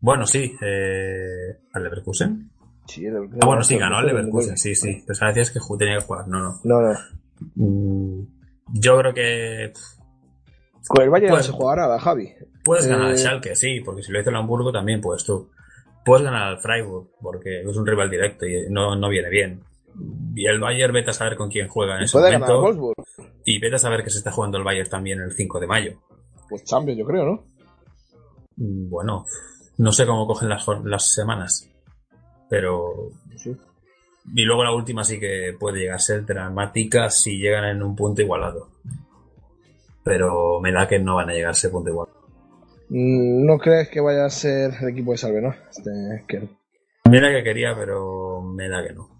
Bueno, 0.00 0.26
sí. 0.26 0.54
Eh, 0.60 1.58
¿Al 1.72 1.82
Leverkusen? 1.84 2.50
Sí, 2.86 3.06
el 3.06 3.14
Leverkusen 3.14 3.40
Ah, 3.42 3.46
bueno, 3.46 3.62
sí, 3.64 3.78
ganó 3.78 3.96
al 3.96 4.06
Leverkusen, 4.06 4.58
sí, 4.58 4.74
sí. 4.74 5.02
Pues 5.06 5.22
a 5.22 5.26
decías 5.28 5.50
que 5.50 5.60
tenía 5.78 5.98
que 5.98 6.04
jugar. 6.04 6.28
No, 6.28 6.38
no. 6.38 6.60
No, 6.64 6.80
no. 6.82 6.98
Mm, 7.54 8.26
Yo 8.74 8.98
creo 8.98 9.14
que 9.14 9.72
Con 10.86 11.02
el 11.02 11.10
Bayern 11.10 11.34
no 11.34 11.42
se 11.42 11.52
juega 11.52 11.76
nada, 11.76 11.98
Javi. 11.98 12.30
puedes 12.62 12.86
ganar 12.86 13.06
al 13.06 13.14
Eh, 13.14 13.18
Schalke, 13.18 13.56
sí, 13.56 13.80
porque 13.80 14.02
si 14.02 14.12
lo 14.12 14.20
hizo 14.20 14.30
el 14.30 14.36
Hamburgo 14.36 14.70
también 14.72 15.00
puedes 15.00 15.24
tú. 15.24 15.50
Puedes 16.04 16.24
ganar 16.24 16.42
al 16.48 16.58
Freiburg, 16.58 17.08
porque 17.22 17.62
es 17.62 17.76
un 17.76 17.86
rival 17.86 18.10
directo 18.10 18.44
y 18.46 18.66
no, 18.68 18.94
no 18.96 19.08
viene 19.08 19.30
bien. 19.30 19.62
Y 20.34 20.46
el 20.46 20.60
Bayern, 20.60 20.92
vete 20.92 21.10
a 21.10 21.14
saber 21.14 21.36
con 21.36 21.48
quién 21.50 21.68
juega 21.68 21.96
en 21.96 22.04
ese 22.04 22.12
Puede 22.18 22.32
ganar 22.32 22.50
al 22.50 22.56
momento. 22.56 22.82
Wolfsburg. 22.86 23.32
Y 23.44 23.58
vete 23.60 23.76
a 23.76 23.78
saber 23.78 24.02
que 24.02 24.10
se 24.10 24.18
está 24.18 24.32
jugando 24.32 24.58
el 24.58 24.64
Bayern 24.64 24.88
también 24.90 25.20
el 25.20 25.32
5 25.32 25.60
de 25.60 25.66
mayo. 25.66 25.92
Pues 26.48 26.64
Champions, 26.64 26.98
yo 26.98 27.04
creo, 27.06 27.24
¿no? 27.24 27.44
Mm, 28.56 28.88
Bueno, 28.90 29.24
no 29.78 29.92
sé 29.92 30.06
cómo 30.06 30.26
cogen 30.26 30.48
las, 30.48 31.14
semanas. 31.14 31.68
Pero. 32.48 33.10
Sí. 33.36 33.56
Y 34.34 34.42
luego 34.42 34.64
la 34.64 34.72
última 34.72 35.04
sí 35.04 35.20
que 35.20 35.54
puede 35.58 35.80
llegar 35.80 35.96
a 35.96 36.00
ser 36.00 36.24
dramática 36.24 37.10
si 37.10 37.38
llegan 37.38 37.64
en 37.64 37.82
un 37.82 37.94
punto 37.94 38.22
igualado. 38.22 38.68
Pero 40.02 40.60
me 40.60 40.72
da 40.72 40.86
que 40.88 40.98
no 40.98 41.16
van 41.16 41.30
a 41.30 41.32
llegar 41.32 41.50
a 41.50 41.52
ese 41.52 41.70
punto 41.70 41.90
igual. 41.90 42.08
Mm, 42.88 43.46
No 43.46 43.58
crees 43.58 43.88
que 43.88 44.00
vaya 44.00 44.24
a 44.26 44.30
ser 44.30 44.72
el 44.82 44.88
equipo 44.90 45.12
de 45.12 45.18
Salve, 45.18 45.40
¿no? 45.40 45.54
Este, 45.70 46.48
Mira 47.10 47.30
que 47.30 47.42
quería, 47.42 47.74
pero 47.76 48.40
me 48.42 48.68
da 48.68 48.86
que 48.86 48.92
no. 48.94 49.13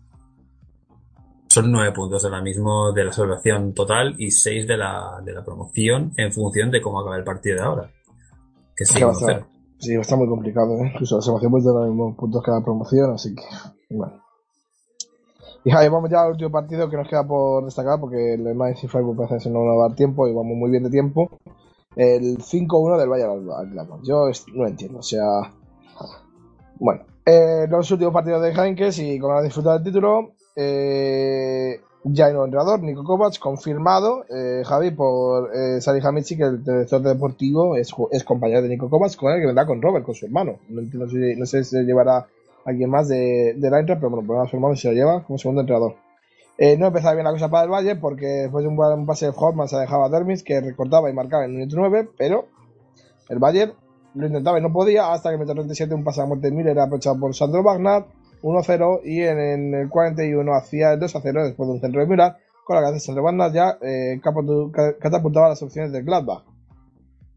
Son 1.55 1.71
nueve 1.71 1.93
puntos 1.93 2.25
ahora 2.25 2.43
mismo 2.43 2.91
de 2.91 3.05
la 3.05 3.13
salvación 3.13 3.75
total 3.75 4.17
y 4.19 4.33
seis 4.33 4.67
de 4.67 4.77
la, 4.77 5.21
de 5.25 5.33
la 5.33 5.45
promoción 5.45 6.11
en 6.17 6.33
función 6.33 6.69
de 6.73 6.83
cómo 6.83 6.99
acaba 6.99 7.17
el 7.17 7.23
partido 7.23 7.57
de 7.57 7.63
ahora. 7.63 7.91
Que 8.77 8.85
sí, 8.85 9.01
va 9.01 9.11
a 9.11 9.13
estar, 9.13 9.47
sí, 9.79 9.95
va 9.95 10.01
a 10.01 10.03
estar 10.03 10.19
muy 10.19 10.27
complicado, 10.27 10.77
¿eh? 10.79 10.91
Incluso 10.93 11.15
la 11.15 11.23
salvación 11.23 11.53
pues 11.53 11.65
de 11.65 11.73
los 11.73 11.87
mismos 11.87 12.17
puntos 12.17 12.43
que 12.43 12.51
la 12.51 12.61
promoción, 12.61 13.13
así 13.13 13.37
que, 13.37 13.43
bueno. 13.89 14.21
Y 15.65 15.71
Javi, 15.71 15.89
vamos 15.91 16.11
ya 16.11 16.25
al 16.25 16.33
último 16.33 16.51
partido 16.51 16.91
que 16.91 16.97
nos 16.97 17.09
queda 17.09 17.25
por 17.25 17.65
destacar, 17.65 18.01
porque 18.01 18.35
el 18.35 18.41
y 18.41 18.89
Freiburg 18.89 19.17
parece 19.17 19.49
que 19.49 19.55
no 19.55 19.61
nos 19.61 19.79
va 19.79 19.85
a 19.85 19.89
dar 19.91 19.97
tiempo 19.97 20.27
y 20.27 20.35
vamos 20.35 20.57
muy 20.57 20.73
bien 20.73 20.83
de 20.83 20.91
tiempo. 20.91 21.39
El 21.95 22.39
5-1 22.39 22.99
del 22.99 23.09
Bayern 23.09 23.31
al 23.31 23.71
Gladbach. 23.71 24.01
Yo 24.03 24.29
no 24.55 24.67
entiendo, 24.67 24.99
o 24.99 25.03
sea... 25.05 25.25
Bueno, 26.81 27.05
eh, 27.25 27.67
los 27.71 27.91
últimos 27.93 28.13
partidos 28.13 28.43
de 28.43 28.51
Heinkes 28.51 28.99
y 28.99 29.21
con 29.21 29.33
la 29.33 29.41
disfrutar 29.41 29.75
del 29.75 29.85
título, 29.85 30.34
eh, 30.57 31.81
ya 32.05 32.27
hay 32.27 32.33
nuevo 32.33 32.45
entrenador, 32.45 32.83
Nico 32.83 33.03
Kovac, 33.03 33.39
confirmado, 33.39 34.27
eh, 34.29 34.63
Javi, 34.65 34.91
por 34.91 35.51
eh, 35.57 35.81
Sari 35.81 36.01
que 36.01 36.43
el 36.43 36.63
director 36.63 37.01
deportivo 37.01 37.77
es, 37.77 37.95
compañero 38.25 38.61
de 38.61 38.69
Nico 38.69 38.91
Kovac, 38.91 39.17
con 39.17 39.33
el 39.33 39.41
que 39.41 39.47
vendrá 39.47 39.67
con 39.67 39.81
Robert, 39.81 40.05
con 40.05 40.15
su 40.15 40.27
hermano. 40.27 40.59
No, 40.69 41.47
sé 41.47 41.65
si 41.65 41.71
se 41.71 41.83
llevará 41.85 42.27
alguien 42.67 42.91
más 42.91 43.09
de, 43.09 43.57
la 43.59 43.79
Eintracht, 43.79 44.01
pero 44.01 44.11
bueno, 44.11 44.23
menos 44.23 44.51
su 44.51 44.57
hermano 44.57 44.77
se 44.77 44.89
lo 44.89 44.95
lleva 44.95 45.25
como 45.25 45.39
segundo 45.39 45.63
entrenador. 45.63 45.97
Eh, 46.59 46.77
no 46.77 46.89
empezaba 46.89 47.15
bien 47.15 47.25
la 47.25 47.33
cosa 47.33 47.49
para 47.49 47.65
el 47.65 47.71
Valle, 47.71 47.97
porque 47.97 48.27
después 48.27 48.65
de 48.65 48.69
un, 48.69 49.07
pase 49.07 49.27
de 49.27 49.33
Hoffman 49.35 49.69
se 49.69 49.79
dejaba 49.79 50.07
a 50.07 50.09
Dermis, 50.11 50.43
que 50.43 50.61
recortaba 50.61 51.09
y 51.09 51.15
marcaba 51.15 51.45
en 51.45 51.53
el 51.53 51.57
minuto 51.57 51.77
9, 51.79 52.11
pero 52.19 52.49
el 53.31 53.39
Bayern 53.39 53.73
lo 54.15 54.27
intentaba 54.27 54.59
y 54.59 54.63
no 54.63 54.73
podía, 54.73 55.13
hasta 55.13 55.31
que 55.31 55.37
en 55.37 55.41
el 55.41 55.47
37 55.47 55.95
un 55.95 56.05
pase 56.05 56.21
a 56.21 56.27
muerte 56.27 56.51
de 56.51 56.57
Miller 56.57 56.73
era 56.73 56.85
aprovechado 56.85 57.19
por 57.19 57.35
Sandro 57.35 57.63
Wagner, 57.63 58.05
1-0, 58.45 59.01
y 59.05 59.23
en, 59.23 59.39
en 59.39 59.75
el 59.75 59.89
41 59.89 60.55
hacía 60.55 60.93
el 60.93 61.01
2-0 61.01 61.45
después 61.45 61.67
de 61.67 61.75
un 61.75 61.81
centro 61.81 62.01
de 62.01 62.07
Müller, 62.07 62.35
con 62.65 62.77
la 62.77 62.83
que 62.83 62.89
hace 62.89 63.01
Sandro 63.01 63.25
Wagner 63.25 63.53
ya 63.53 63.79
eh, 63.81 64.21
catapultaba 65.01 65.49
las 65.49 65.63
opciones 65.63 65.93
del 65.93 66.05
Gladbach. 66.05 66.45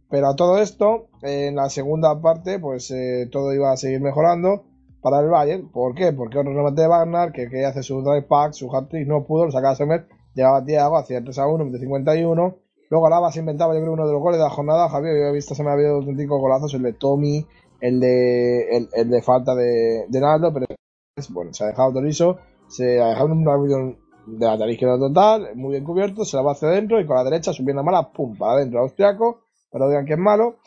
Pero 0.10 0.28
a 0.28 0.36
todo 0.36 0.58
esto, 0.60 1.08
en 1.22 1.56
la 1.56 1.70
segunda 1.70 2.22
parte, 2.22 2.60
pues 2.60 2.92
eh, 2.92 3.28
todo 3.32 3.54
iba 3.54 3.72
a 3.72 3.78
seguir 3.78 4.02
mejorando 4.02 4.64
para 5.02 5.20
el 5.20 5.30
Bayern. 5.30 5.70
¿Por 5.70 5.96
qué? 5.96 6.14
Porque 6.14 6.40
otro 6.40 6.54
remate 6.54 6.82
de 6.82 6.88
Wagner, 6.88 7.32
que 7.32 7.50
quería 7.50 7.70
hacer 7.70 7.84
su 7.84 8.02
drive 8.02 8.24
pack, 8.24 8.54
su 8.54 8.74
hat-trick, 8.74 9.08
no 9.08 9.26
pudo, 9.26 9.46
lo 9.46 9.52
sacaba 9.52 9.76
Semer, 9.76 10.08
llegaba 10.34 10.64
Thiago, 10.64 10.98
hacía 10.98 11.18
el 11.18 11.24
3 11.26 11.40
a 11.40 11.48
1, 11.48 11.72
de 11.72 11.80
51. 11.80 12.56
Luego 12.90 13.08
Alaba 13.08 13.32
se 13.32 13.40
inventaba, 13.40 13.74
yo 13.74 13.82
creo, 13.82 13.94
uno 13.94 14.08
de 14.08 14.14
los 14.14 14.22
goles 14.22 14.40
de 14.40 14.46
la 14.46 14.50
jornada. 14.50 14.88
Javier, 14.90 15.14
yo 15.16 15.24
he 15.28 15.34
visto, 15.34 15.56
se 15.56 15.64
me 15.64 15.70
ha 15.70 15.74
habido 15.74 15.96
auténticos 15.96 16.40
golazos, 16.40 16.74
el 16.74 16.84
de 16.84 16.94
Tommy, 16.94 17.46
el 17.82 18.00
de, 18.00 18.78
el, 18.78 18.90
el 18.94 19.10
de 19.10 19.22
falta 19.22 19.56
de, 19.56 20.06
de 20.08 20.22
Naldo, 20.22 20.54
pero 20.54 20.68
bueno, 21.30 21.54
se 21.54 21.64
ha 21.64 21.68
dejado 21.68 21.94
Torizo, 21.94 22.38
se 22.68 23.02
ha 23.02 23.10
dejado 23.10 23.32
un 23.32 23.48
avión 23.48 23.98
de 24.28 24.58
la 24.58 24.72
izquierda 24.72 25.00
total, 25.00 25.56
muy 25.56 25.72
bien 25.72 25.84
cubierto, 25.84 26.26
se 26.26 26.38
la 26.38 26.44
va 26.44 26.52
hacia 26.52 26.68
adentro 26.68 27.00
y 27.00 27.06
con 27.06 27.16
la 27.16 27.24
derecha 27.24 27.54
subiendo 27.54 27.84
mala, 27.84 28.12
pum, 28.12 28.38
para 28.38 28.54
adentro, 28.54 28.82
austriaco, 28.82 29.42
pero 29.72 29.88
digan 29.88 30.06
que 30.06 30.14
es 30.14 30.20
malo. 30.20 30.58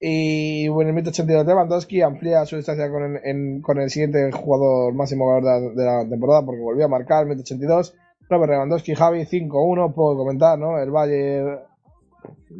Y 0.00 0.66
bueno, 0.68 0.90
en 0.90 0.96
el 0.96 1.02
minuto 1.02 1.10
82 1.10 1.46
Lewandowski 1.46 2.02
amplía 2.02 2.44
su 2.44 2.56
distancia 2.56 2.90
con 2.90 3.78
el, 3.78 3.90
siguiente 3.90 4.32
jugador 4.32 4.94
máximo 4.94 5.32
de, 5.34 5.84
la 5.84 6.08
temporada 6.08 6.44
porque 6.44 6.60
volvió 6.60 6.86
a 6.86 6.88
marcar 6.88 7.22
el 7.22 7.28
minuto 7.28 7.42
82. 7.42 7.94
Robert 8.28 8.50
Lewandowski, 8.50 8.94
Javi 8.94 9.20
5-1, 9.20 9.94
puedo 9.94 10.16
comentar, 10.16 10.58
¿no? 10.58 10.78
El 10.78 10.90
Bayern 10.90 11.60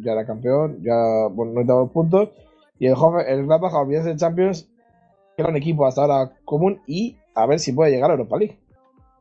ya 0.04 0.12
era 0.12 0.26
campeón, 0.26 0.78
ya, 0.82 1.28
bueno, 1.32 1.52
no 1.52 1.64
dos 1.64 1.90
puntos. 1.90 2.30
Y 2.78 2.86
el, 2.86 2.94
Hoffen- 2.94 3.26
el 3.26 3.46
Gladbach, 3.46 3.74
a 3.74 3.80
olvidarse 3.80 4.10
de 4.10 4.16
Champions, 4.16 4.68
era 5.36 5.48
un 5.48 5.56
equipo 5.56 5.86
hasta 5.86 6.02
ahora 6.02 6.32
común 6.44 6.80
y 6.86 7.16
a 7.34 7.46
ver 7.46 7.58
si 7.58 7.72
puede 7.72 7.90
llegar 7.90 8.10
a 8.10 8.14
Europa 8.14 8.38
League. 8.38 8.58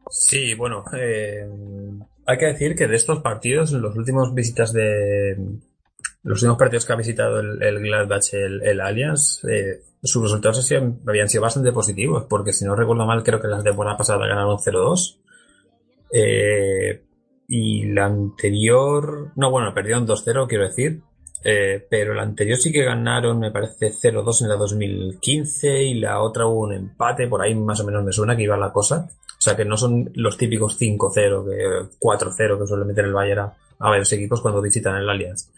Sí, 0.09 0.55
bueno, 0.55 0.83
eh, 0.97 1.47
hay 2.25 2.37
que 2.37 2.45
decir 2.45 2.75
que 2.75 2.87
de 2.87 2.95
estos 2.95 3.19
partidos, 3.19 3.71
los 3.71 3.95
últimos 3.95 4.33
visitas 4.33 4.73
de. 4.73 5.37
Los 6.23 6.41
últimos 6.41 6.57
partidos 6.57 6.85
que 6.85 6.93
ha 6.93 6.97
visitado 6.97 7.39
el, 7.39 7.61
el 7.63 7.79
Gladbach, 7.79 8.33
el, 8.33 8.61
el 8.61 8.81
Allianz, 8.81 9.43
eh, 9.45 9.81
sus 10.03 10.23
resultados 10.23 10.71
habían 11.07 11.29
sido 11.29 11.41
bastante 11.41 11.71
positivos, 11.71 12.25
porque 12.29 12.53
si 12.53 12.65
no 12.65 12.75
recuerdo 12.75 13.05
mal, 13.05 13.23
creo 13.23 13.41
que 13.41 13.47
la 13.47 13.63
temporada 13.63 13.97
pasada 13.97 14.27
ganaron 14.27 14.57
0-2. 14.57 15.19
Eh, 16.13 17.03
y 17.47 17.85
la 17.85 18.05
anterior. 18.05 19.31
No, 19.35 19.51
bueno, 19.51 19.73
perdieron 19.73 20.07
2-0, 20.07 20.47
quiero 20.47 20.65
decir. 20.65 21.01
Eh, 21.43 21.85
pero 21.89 22.13
la 22.13 22.23
anterior 22.23 22.57
sí 22.57 22.71
que 22.71 22.83
ganaron, 22.83 23.39
me 23.39 23.51
parece, 23.51 23.91
0-2 23.91 24.43
en 24.43 24.49
la 24.49 24.55
2015 24.55 25.83
y 25.83 25.93
la 25.95 26.21
otra 26.21 26.45
hubo 26.45 26.61
un 26.61 26.73
empate, 26.73 27.27
por 27.27 27.41
ahí 27.41 27.55
más 27.55 27.79
o 27.79 27.85
menos 27.85 28.03
me 28.03 28.11
suena 28.11 28.35
que 28.35 28.43
iba 28.43 28.57
la 28.57 28.71
cosa. 28.71 29.09
O 29.09 29.41
sea 29.41 29.55
que 29.55 29.65
no 29.65 29.75
son 29.75 30.11
los 30.13 30.37
típicos 30.37 30.79
5-0, 30.79 31.15
que 31.15 31.97
4-0 31.99 32.59
que 32.59 32.67
suele 32.67 32.85
meter 32.85 33.05
el 33.05 33.13
Bayern 33.13 33.39
a, 33.39 33.57
a 33.79 33.89
varios 33.89 34.11
equipos 34.13 34.41
cuando 34.41 34.61
visitan 34.61 34.95
el 34.95 35.09
Allianz. 35.09 35.49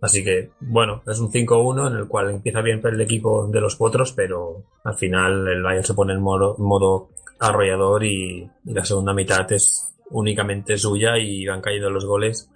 Así 0.00 0.24
que, 0.24 0.50
bueno, 0.60 1.02
es 1.06 1.18
un 1.18 1.30
5-1 1.30 1.88
en 1.88 1.96
el 1.96 2.08
cual 2.08 2.30
empieza 2.30 2.60
bien 2.62 2.80
el 2.84 3.00
equipo 3.00 3.46
de 3.46 3.60
los 3.60 3.76
potros, 3.76 4.12
pero 4.12 4.64
al 4.84 4.94
final 4.94 5.46
el 5.48 5.62
Bayern 5.62 5.84
se 5.84 5.94
pone 5.94 6.14
en 6.14 6.20
modo, 6.20 6.56
modo 6.58 7.10
arrollador 7.40 8.04
y, 8.04 8.48
y 8.64 8.72
la 8.72 8.84
segunda 8.84 9.12
mitad 9.12 9.50
es 9.52 9.94
únicamente 10.10 10.76
suya 10.76 11.18
y 11.18 11.46
van 11.46 11.60
cayendo 11.60 11.90
los 11.90 12.06
goles. 12.06 12.50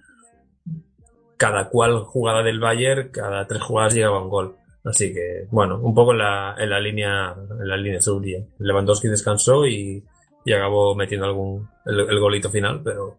Cada 1.37 1.69
cual 1.69 2.03
jugada 2.03 2.43
del 2.43 2.59
Bayern, 2.59 3.09
cada 3.09 3.47
tres 3.47 3.61
jugadas 3.63 3.93
llegaba 3.93 4.21
un 4.21 4.29
gol. 4.29 4.55
Así 4.85 5.13
que, 5.13 5.47
bueno, 5.49 5.79
un 5.79 5.93
poco 5.93 6.11
en 6.11 6.19
la, 6.19 6.55
en 6.57 6.69
la 6.69 6.79
línea, 6.79 7.33
en 7.33 7.67
la 7.67 7.77
línea 7.77 8.01
suya. 8.01 8.43
Lewandowski 8.59 9.07
descansó 9.07 9.65
y, 9.65 10.03
y 10.45 10.53
acabó 10.53 10.93
metiendo 10.95 11.25
algún, 11.25 11.69
el, 11.85 12.01
el 12.01 12.19
golito 12.19 12.49
final, 12.49 12.81
pero, 12.83 13.17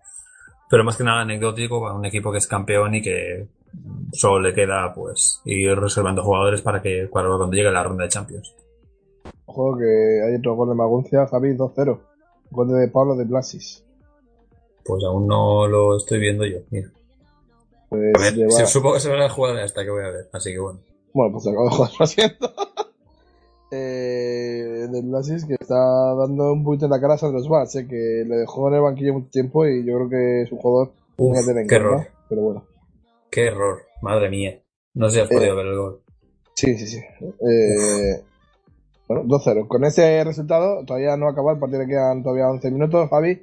pero 0.68 0.84
más 0.84 0.96
que 0.96 1.04
nada 1.04 1.22
anecdótico 1.22 1.80
para 1.80 1.94
un 1.94 2.04
equipo 2.04 2.30
que 2.30 2.38
es 2.38 2.46
campeón 2.46 2.94
y 2.94 3.02
que 3.02 3.48
solo 4.12 4.40
le 4.40 4.54
queda, 4.54 4.92
pues, 4.94 5.40
ir 5.44 5.74
reservando 5.74 6.22
jugadores 6.22 6.62
para 6.62 6.82
que 6.82 7.08
cuando, 7.10 7.36
cuando 7.36 7.56
llegue 7.56 7.70
la 7.70 7.82
ronda 7.82 8.04
de 8.04 8.10
Champions. 8.10 8.54
Ojo 9.46 9.76
que 9.78 10.22
hay 10.26 10.36
otro 10.36 10.54
gol 10.54 10.68
de 10.68 10.74
Maguncia, 10.74 11.26
Javi 11.26 11.56
2-0. 11.56 12.00
Gol 12.50 12.68
de 12.68 12.88
Pablo 12.88 13.16
de 13.16 13.24
Blasis. 13.24 13.84
Pues 14.84 15.02
aún 15.04 15.26
no 15.26 15.66
lo 15.66 15.96
estoy 15.96 16.20
viendo 16.20 16.44
yo, 16.44 16.58
mira. 16.70 16.90
Pues 17.94 18.14
A 18.14 18.18
ver, 18.20 18.34
lleva- 18.34 18.50
se- 18.50 18.66
supongo 18.66 18.94
que 18.94 19.00
será 19.00 19.16
la 19.16 19.28
jugada 19.30 19.64
esta 19.64 19.84
que 19.84 19.90
voy 19.90 20.04
a 20.04 20.10
ver, 20.10 20.28
así 20.32 20.52
que 20.52 20.58
bueno. 20.60 20.80
Bueno, 21.12 21.32
pues 21.32 21.46
acabo 21.46 21.64
de 21.64 21.70
joder, 21.70 21.92
lo 22.00 22.06
siento. 22.06 22.52
eh, 23.70 24.86
de 24.90 25.02
Blasis 25.02 25.44
que 25.46 25.54
está 25.58 25.76
dando 26.14 26.52
un 26.52 26.64
poquito 26.64 26.84
en 26.86 26.90
la 26.92 27.00
cara 27.00 27.14
a 27.14 27.18
Sandro 27.18 27.42
Schwarz, 27.42 27.74
eh, 27.76 27.86
que 27.88 28.24
le 28.26 28.36
dejó 28.36 28.68
en 28.68 28.74
el 28.74 28.80
banquillo 28.82 29.14
mucho 29.14 29.30
tiempo 29.30 29.66
y 29.66 29.84
yo 29.84 29.94
creo 29.96 30.08
que 30.10 30.42
es 30.42 30.52
un 30.52 30.58
jugador 30.58 30.92
Uf, 31.16 31.38
que 31.38 31.46
tener 31.46 31.66
qué 31.66 31.74
error, 31.76 32.06
Pero 32.28 32.42
bueno, 32.42 32.64
qué 33.30 33.46
error, 33.46 33.82
madre 34.02 34.28
mía. 34.30 34.60
No 34.94 35.08
sé 35.08 35.16
si 35.16 35.20
has 35.22 35.30
Eh, 35.30 35.34
podido 35.34 35.56
ver 35.56 35.66
el 35.66 35.76
gol. 35.78 36.00
sí, 36.54 36.76
sí, 36.78 36.86
sí. 36.86 36.98
Eh, 36.98 38.22
Bueno, 39.08 39.24
2-0. 39.24 39.66
Con 39.68 39.84
ese 39.84 40.22
resultado, 40.24 40.84
todavía 40.86 41.16
no 41.16 41.26
ha 41.26 41.32
acabado, 41.32 41.54
el 41.54 41.60
partido 41.60 41.82
le 41.82 41.88
quedan 41.88 42.22
todavía 42.22 42.48
11 42.48 42.70
minutos, 42.70 43.08
Javi. 43.10 43.42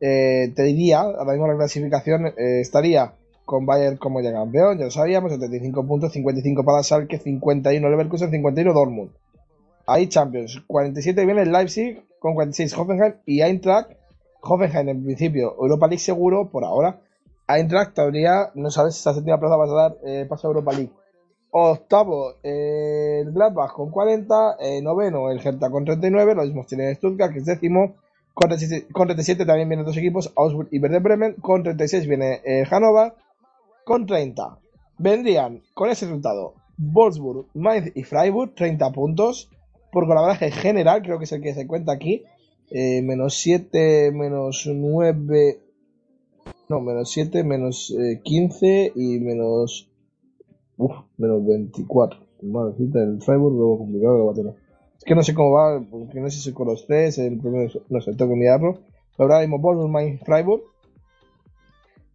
Eh, 0.00 0.52
te 0.56 0.62
diría, 0.62 1.00
ahora 1.00 1.32
mismo 1.32 1.46
la 1.48 1.56
clasificación 1.56 2.26
eh, 2.28 2.60
estaría 2.60 3.12
con 3.44 3.66
Bayern 3.66 3.96
como 3.96 4.20
ya 4.20 4.32
campeón, 4.32 4.78
ya 4.78 4.84
lo 4.84 4.90
sabíamos, 4.90 5.32
75 5.32 5.86
puntos, 5.86 6.12
55 6.12 6.64
para 6.64 6.82
Schalke, 6.82 7.18
51 7.18 7.88
Leverkusen, 7.90 8.30
51 8.30 8.72
Dortmund. 8.72 9.10
Ahí 9.86 10.08
Champions, 10.08 10.62
47 10.66 11.24
viene 11.24 11.42
el 11.42 11.52
Leipzig 11.52 12.04
con 12.18 12.34
46 12.34 12.78
Hoffenheim 12.78 13.14
y 13.26 13.42
Eintracht. 13.42 13.90
Hoffenheim 14.42 14.88
en 14.88 15.04
principio, 15.04 15.54
Europa 15.58 15.86
League 15.86 15.98
seguro 15.98 16.50
por 16.50 16.64
ahora. 16.64 17.00
Eintracht 17.48 17.94
todavía 17.94 18.50
no 18.54 18.70
sabes 18.70 18.94
si 18.94 19.00
esa 19.00 19.14
séptima 19.14 19.38
plaza 19.38 19.56
va 19.56 19.64
a 19.64 19.82
dar 19.82 19.96
eh, 20.04 20.26
paso 20.28 20.46
a 20.46 20.50
Europa 20.50 20.72
League. 20.72 20.92
Octavo, 21.50 22.36
eh, 22.42 23.20
el 23.22 23.32
Gladbach 23.32 23.72
con 23.72 23.90
40. 23.90 24.56
Eh, 24.60 24.80
noveno, 24.80 25.30
el 25.30 25.44
Hertha 25.44 25.70
con 25.70 25.84
39. 25.84 26.34
Lo 26.34 26.42
mismo 26.42 26.64
tiene 26.64 26.94
Stuttgart, 26.94 27.32
que 27.32 27.40
es 27.40 27.44
décimo. 27.44 27.96
Con 28.32 28.48
37, 28.48 28.92
con 28.92 29.08
37 29.08 29.44
también 29.44 29.68
vienen 29.68 29.84
dos 29.84 29.96
equipos, 29.98 30.32
Augsburg 30.36 30.68
y 30.70 30.78
Werder 30.78 31.02
Bremen. 31.02 31.34
Con 31.34 31.62
36 31.62 32.06
viene 32.06 32.40
Hannover. 32.70 33.12
Con 33.84 34.06
30 34.06 34.58
vendrían 34.98 35.62
con 35.74 35.90
ese 35.90 36.06
resultado 36.06 36.54
Wolfsburg, 36.78 37.46
Mainz 37.54 37.92
y 37.94 38.04
Freiburg, 38.04 38.54
30 38.54 38.92
puntos. 38.92 39.50
Por 39.90 40.06
colaboraje 40.06 40.50
general, 40.50 41.02
creo 41.02 41.18
que 41.18 41.24
es 41.24 41.32
el 41.32 41.42
que 41.42 41.54
se 41.54 41.66
cuenta 41.66 41.92
aquí. 41.92 42.24
Eh, 42.70 43.02
menos 43.02 43.34
7, 43.34 44.12
menos 44.12 44.68
9. 44.72 45.60
No, 46.68 46.80
menos 46.80 47.10
7, 47.10 47.44
menos 47.44 47.94
eh, 47.98 48.20
15 48.22 48.92
y 48.94 49.18
menos. 49.20 49.90
Uf, 50.78 50.92
menos 51.18 51.44
24. 51.44 52.20
Madrecita, 52.42 53.02
el 53.02 53.20
Freiburg 53.20 53.54
luego 53.54 53.78
complicado 53.78 54.16
que 54.16 54.24
va 54.24 54.32
a 54.32 54.34
tener. 54.34 54.54
Es 54.96 55.04
que 55.04 55.14
no 55.14 55.22
sé 55.22 55.34
cómo 55.34 55.50
va, 55.52 55.80
porque 55.90 56.20
no 56.20 56.30
sé 56.30 56.38
si 56.38 56.52
con 56.52 56.68
los 56.68 56.86
tres, 56.86 57.18
el 57.18 57.38
primero, 57.38 57.70
no 57.88 58.00
sé, 58.00 58.14
tengo 58.14 58.30
que 58.30 58.38
mirarlo. 58.38 58.78
Pero 59.16 59.32
ahora 59.32 59.40
mismo 59.40 59.58
Wolfsburg, 59.58 59.90
Mainz, 59.90 60.20
Freiburg. 60.24 60.62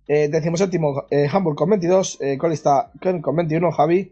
Eh, 0.07 0.29
decimos 0.29 0.59
séptimo, 0.59 1.05
eh, 1.09 1.27
Hamburg 1.31 1.57
con 1.57 1.69
22, 1.69 2.17
eh, 2.21 2.37
colista 2.37 2.91
Köln 3.01 3.21
con 3.21 3.35
21, 3.35 3.71
Javi. 3.71 4.11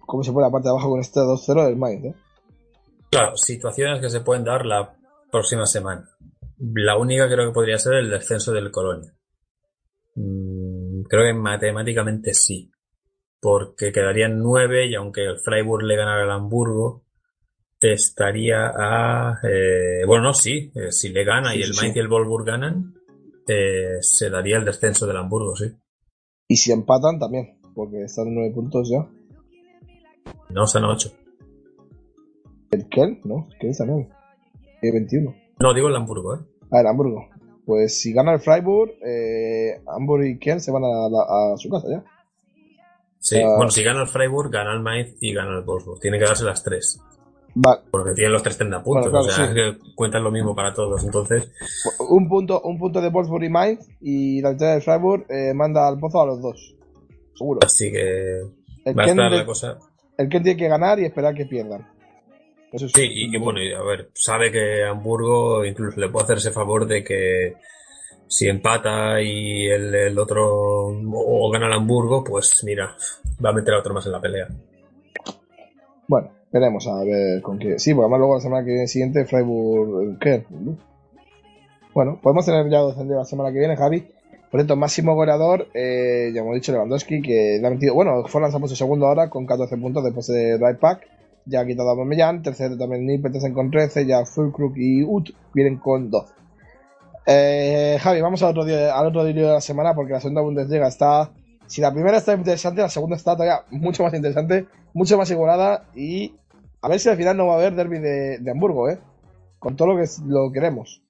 ¿Cómo 0.00 0.24
se 0.24 0.32
pone 0.32 0.46
la 0.46 0.50
parte 0.50 0.68
de 0.68 0.70
abajo 0.70 0.90
con 0.90 1.00
este 1.00 1.20
2-0 1.20 1.64
del 1.64 1.76
Mainz? 1.76 2.06
Eh? 2.06 2.14
Claro, 3.10 3.36
situaciones 3.36 4.00
que 4.00 4.10
se 4.10 4.20
pueden 4.20 4.44
dar 4.44 4.66
la 4.66 4.94
próxima 5.30 5.66
semana. 5.66 6.08
La 6.58 6.96
única 6.96 7.28
creo 7.28 7.48
que 7.48 7.54
podría 7.54 7.78
ser 7.78 7.94
el 7.94 8.10
descenso 8.10 8.52
del 8.52 8.70
Colonia. 8.70 9.14
Mm, 10.14 11.02
creo 11.02 11.24
que 11.24 11.34
matemáticamente 11.34 12.34
sí. 12.34 12.70
Porque 13.40 13.92
quedarían 13.92 14.40
nueve 14.40 14.86
y 14.86 14.94
aunque 14.96 15.24
el 15.24 15.38
Freiburg 15.38 15.84
le 15.84 15.96
ganara 15.96 16.24
al 16.24 16.30
Hamburgo, 16.32 17.04
estaría 17.80 18.72
a... 18.74 19.38
Eh, 19.44 20.04
bueno, 20.06 20.24
no, 20.24 20.34
sí. 20.34 20.72
eh, 20.74 20.90
si 20.90 21.10
le 21.10 21.24
gana 21.24 21.52
Sí, 21.52 21.58
y 21.58 21.62
el 21.62 21.74
sí, 21.74 21.80
Mainz 21.80 21.92
sí. 21.92 21.98
y 21.98 22.02
el 22.02 22.08
Wolfsburg 22.08 22.44
ganan, 22.44 22.94
eh, 23.48 23.98
se 24.02 24.30
daría 24.30 24.58
el 24.58 24.64
descenso 24.64 25.06
del 25.06 25.16
Hamburgo, 25.16 25.56
sí. 25.56 25.66
Y 26.48 26.56
si 26.56 26.72
empatan 26.72 27.18
también, 27.18 27.58
porque 27.74 28.02
están 28.04 28.28
en 28.28 28.34
9 28.36 28.52
puntos 28.54 28.88
ya. 28.90 29.08
No, 30.50 30.64
están 30.64 30.84
a 30.84 30.90
ocho. 30.92 31.10
¿El 32.70 32.88
Köln? 32.88 33.20
No, 33.24 33.48
¿qué 33.60 33.68
está 33.70 33.84
9? 33.86 34.08
Eh, 34.82 34.92
21. 34.92 35.34
No, 35.60 35.74
digo 35.74 35.88
el 35.88 35.96
Hamburgo, 35.96 36.34
¿eh? 36.36 36.38
Ah, 36.70 36.80
el 36.80 36.86
Hamburgo. 36.86 37.26
Pues 37.66 38.00
si 38.00 38.12
gana 38.12 38.32
el 38.32 38.40
Freiburg, 38.40 38.92
eh, 39.04 39.80
Hamburg 39.86 40.24
y 40.26 40.38
Köln 40.38 40.60
se 40.60 40.70
van 40.70 40.84
a, 40.84 41.08
la- 41.10 41.52
a 41.52 41.56
su 41.56 41.68
casa 41.68 41.86
ya. 41.90 42.04
Sí, 43.18 43.38
Ah. 43.40 43.54
bueno, 43.56 43.70
si 43.70 43.82
gana 43.82 44.02
el 44.02 44.08
Freiburg, 44.08 44.50
gana 44.50 44.72
el 44.72 44.80
Mainz 44.80 45.16
y 45.20 45.34
gana 45.34 45.58
el 45.58 45.64
Wolfsburg. 45.64 46.00
Tiene 46.00 46.18
que 46.18 46.24
darse 46.24 46.44
las 46.44 46.62
tres. 46.62 47.00
Porque 47.90 48.14
tienen 48.14 48.32
los 48.32 48.42
tres 48.42 48.56
30 48.58 48.82
puntos. 48.82 49.10
Claro, 49.10 49.24
o 49.26 49.28
sea, 49.30 49.46
sí. 49.46 49.50
es 49.50 49.54
que 49.78 49.78
cuentan 49.94 50.22
lo 50.24 50.30
mismo 50.30 50.54
para 50.54 50.72
todos. 50.74 51.02
Entonces, 51.04 51.50
un 52.08 52.28
punto, 52.28 52.60
un 52.62 52.78
punto 52.78 53.00
de 53.00 53.08
Wolfsburg 53.08 53.44
y 53.44 53.48
Mainz 53.48 53.88
y 54.00 54.40
la 54.40 54.50
victoria 54.50 54.74
del 54.74 54.82
Freiburg 54.82 55.26
eh, 55.30 55.52
manda 55.54 55.86
al 55.88 55.98
pozo 55.98 56.20
a 56.22 56.26
los 56.26 56.40
dos. 56.42 56.74
Seguro. 57.34 57.60
así 57.64 57.90
que 57.92 58.40
El 58.84 58.98
va 58.98 59.04
a 59.04 59.06
estar 59.06 59.30
de- 59.30 59.36
la 59.38 59.46
cosa. 59.46 59.78
el 60.16 60.28
Köln 60.28 60.42
tiene 60.42 60.58
que 60.58 60.68
ganar 60.68 60.98
y 60.98 61.04
esperar 61.04 61.34
que 61.34 61.46
pierdan. 61.46 61.86
Eso 62.72 62.86
es- 62.86 62.92
Sí, 62.92 63.06
y, 63.08 63.36
bueno, 63.38 63.60
a 63.78 63.82
ver, 63.84 64.10
sabe 64.14 64.50
que 64.52 64.84
Hamburgo 64.84 65.64
incluso 65.64 65.98
le 66.00 66.08
puede 66.08 66.24
hacer 66.24 66.38
ese 66.38 66.50
favor 66.50 66.86
de 66.86 67.02
que 67.04 67.54
si 68.26 68.46
empata 68.48 69.22
y 69.22 69.66
el, 69.68 69.94
el 69.94 70.18
otro 70.18 70.46
o 70.50 71.50
gana 71.50 71.66
el 71.66 71.72
Hamburgo, 71.72 72.22
pues 72.24 72.62
mira, 72.64 72.94
va 73.42 73.50
a 73.50 73.52
meter 73.54 73.72
a 73.74 73.78
otro 73.78 73.94
más 73.94 74.04
en 74.06 74.12
la 74.12 74.20
pelea. 74.20 74.48
Bueno, 76.06 76.30
veremos 76.52 76.86
a 76.86 77.02
ver 77.04 77.42
con 77.42 77.58
qué. 77.58 77.78
Sí, 77.78 77.94
porque 77.94 78.04
además 78.04 78.18
luego 78.18 78.34
la 78.34 78.40
semana 78.40 78.64
que 78.64 78.72
viene 78.72 78.86
siguiente 78.86 79.24
Freiburg 79.24 80.18
¿qué? 80.18 80.44
Bueno, 81.94 82.18
podemos 82.22 82.46
tener 82.46 82.68
ya 82.70 82.78
dos 82.78 82.96
la 82.96 83.24
semana 83.24 83.52
que 83.52 83.58
viene, 83.58 83.76
Javi. 83.76 84.06
Por 84.50 84.60
cierto, 84.60 84.76
máximo 84.76 85.14
goleador, 85.14 85.68
eh, 85.74 86.30
ya 86.34 86.40
hemos 86.40 86.54
dicho 86.54 86.72
Lewandowski, 86.72 87.20
que 87.20 87.58
le 87.60 87.66
ha 87.66 87.70
metido, 87.70 87.94
bueno, 87.94 88.24
Forlan 88.24 88.50
se 88.50 88.56
ha 88.56 88.60
puesto 88.60 88.76
segundo 88.76 89.06
ahora 89.06 89.28
con 89.28 89.44
14 89.44 89.76
puntos 89.76 90.02
después 90.02 90.26
de 90.28 90.56
Drive 90.56 90.76
Pack. 90.76 91.06
Ya 91.44 91.60
ha 91.60 91.66
quitado 91.66 91.88
a 91.88 91.92
Aubameyang, 91.92 92.42
tercero 92.42 92.76
también 92.76 93.06
Nipper, 93.06 93.32
tercero 93.32 93.54
con 93.54 93.70
13, 93.70 94.06
ya 94.06 94.24
Fulkrug 94.24 94.76
y 94.76 95.02
Ut 95.02 95.30
vienen 95.52 95.76
con 95.76 96.10
12. 96.10 96.32
Eh, 97.26 97.98
Javi, 98.00 98.22
vamos 98.22 98.42
al 98.42 98.50
otro, 98.50 98.64
día, 98.64 98.98
al 98.98 99.06
otro 99.06 99.22
día 99.24 99.34
de 99.34 99.52
la 99.52 99.60
semana 99.60 99.94
porque 99.94 100.14
la 100.14 100.20
segunda 100.20 100.40
Bundesliga 100.40 100.88
está. 100.88 101.30
Si 101.68 101.80
la 101.80 101.92
primera 101.92 102.18
está 102.18 102.34
interesante, 102.34 102.80
la 102.80 102.88
segunda 102.88 103.16
está 103.16 103.34
todavía 103.34 103.62
mucho 103.70 104.02
más 104.02 104.14
interesante, 104.14 104.66
mucho 104.94 105.16
más 105.16 105.30
igualada 105.30 105.88
y 105.94 106.34
a 106.82 106.88
ver 106.88 106.98
si 106.98 107.08
al 107.08 107.16
final 107.16 107.36
no 107.36 107.46
va 107.46 107.54
a 107.54 107.56
haber 107.58 107.74
derby 107.74 107.98
de, 107.98 108.38
de 108.38 108.50
Hamburgo, 108.50 108.88
¿eh? 108.88 108.98
Con 109.58 109.76
todo 109.76 109.94
lo 109.94 109.96
que 109.96 110.08
lo 110.26 110.50
queremos. 110.52 111.02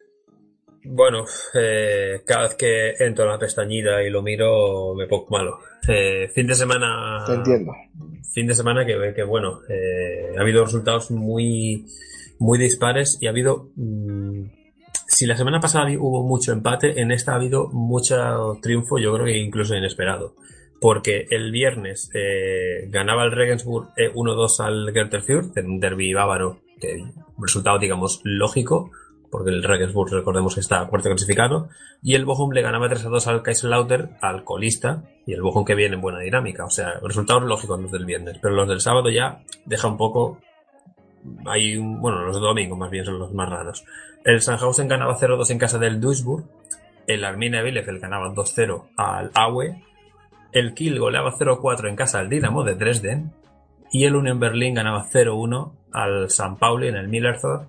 Bueno, 0.84 1.24
eh, 1.54 2.22
cada 2.24 2.44
vez 2.44 2.54
que 2.54 2.94
entro 2.98 3.24
a 3.24 3.32
la 3.32 3.38
pestañita 3.38 4.02
y 4.02 4.10
lo 4.10 4.22
miro, 4.22 4.94
me 4.94 5.06
pongo 5.06 5.26
malo. 5.30 5.58
Eh, 5.86 6.28
fin 6.28 6.46
de 6.46 6.54
semana. 6.54 7.24
Te 7.26 7.34
entiendo. 7.34 7.72
fin 8.32 8.46
de 8.46 8.54
semana 8.54 8.86
que, 8.86 9.12
que 9.14 9.22
bueno, 9.22 9.60
eh, 9.68 10.34
ha 10.36 10.40
habido 10.40 10.64
resultados 10.64 11.10
muy, 11.10 11.86
muy 12.38 12.58
dispares 12.58 13.18
y 13.20 13.26
ha 13.26 13.30
habido, 13.30 13.70
mm, 13.76 14.44
si 15.18 15.26
la 15.26 15.36
semana 15.36 15.58
pasada 15.58 15.90
hubo 15.98 16.22
mucho 16.22 16.52
empate, 16.52 17.00
en 17.00 17.10
esta 17.10 17.32
ha 17.32 17.34
habido 17.34 17.66
mucho 17.72 18.56
triunfo, 18.62 18.98
yo 18.98 19.12
creo 19.14 19.26
que 19.26 19.36
incluso 19.36 19.74
inesperado. 19.74 20.36
Porque 20.80 21.26
el 21.30 21.50
viernes 21.50 22.08
eh, 22.14 22.86
ganaba 22.88 23.24
el 23.24 23.32
Regensburg 23.32 23.88
eh, 23.96 24.12
1-2 24.14 24.60
al 24.60 24.92
Greuther 24.92 25.22
Fürth, 25.22 25.56
en 25.56 25.70
un 25.70 25.80
derby 25.80 26.14
bávaro, 26.14 26.60
que 26.80 27.02
resultado, 27.36 27.80
digamos, 27.80 28.20
lógico, 28.22 28.92
porque 29.28 29.50
el 29.50 29.64
Regensburg, 29.64 30.12
recordemos 30.12 30.54
que 30.54 30.60
está 30.60 30.86
cuarto 30.86 31.08
clasificado, 31.08 31.68
y 32.00 32.14
el 32.14 32.24
Bochum 32.24 32.52
le 32.52 32.62
ganaba 32.62 32.86
3-2 32.86 33.26
al 33.26 33.42
Kaiserslautern, 33.42 34.18
al 34.22 34.44
colista, 34.44 35.02
y 35.26 35.32
el 35.32 35.42
Bochum 35.42 35.64
que 35.64 35.74
viene 35.74 35.96
en 35.96 36.00
buena 36.00 36.20
dinámica. 36.20 36.64
O 36.64 36.70
sea, 36.70 37.00
resultados 37.02 37.42
lógicos 37.42 37.80
los 37.80 37.90
del 37.90 38.04
viernes, 38.04 38.38
pero 38.40 38.54
los 38.54 38.68
del 38.68 38.80
sábado 38.80 39.10
ya 39.10 39.42
deja 39.66 39.88
un 39.88 39.96
poco. 39.96 40.38
Hay 41.46 41.76
un, 41.76 42.00
bueno, 42.00 42.24
los 42.24 42.36
del 42.36 42.42
domingo 42.42 42.76
más 42.76 42.90
bien 42.90 43.04
son 43.04 43.18
los 43.18 43.32
más 43.32 43.48
raros. 43.48 43.84
El 44.24 44.40
Sandhausen 44.40 44.88
ganaba 44.88 45.18
0-2 45.18 45.50
en 45.50 45.58
casa 45.58 45.78
del 45.78 46.00
Duisburg. 46.00 46.44
El 47.06 47.24
Arminia 47.24 47.62
Bielefeld 47.62 48.00
ganaba 48.00 48.32
2-0 48.34 48.88
al 48.96 49.30
Aue. 49.34 49.82
El 50.52 50.74
Kiel 50.74 50.98
goleaba 50.98 51.32
0-4 51.32 51.88
en 51.88 51.96
casa 51.96 52.18
al 52.18 52.28
Dinamo 52.28 52.64
de 52.64 52.74
Dresden. 52.74 53.32
Y 53.90 54.04
el 54.04 54.16
Union 54.16 54.38
Berlin 54.38 54.74
ganaba 54.74 55.06
0-1 55.10 55.72
al 55.92 56.30
San 56.30 56.56
Pauli 56.58 56.88
en 56.88 56.96
el 56.96 57.08
Millerthor. 57.08 57.66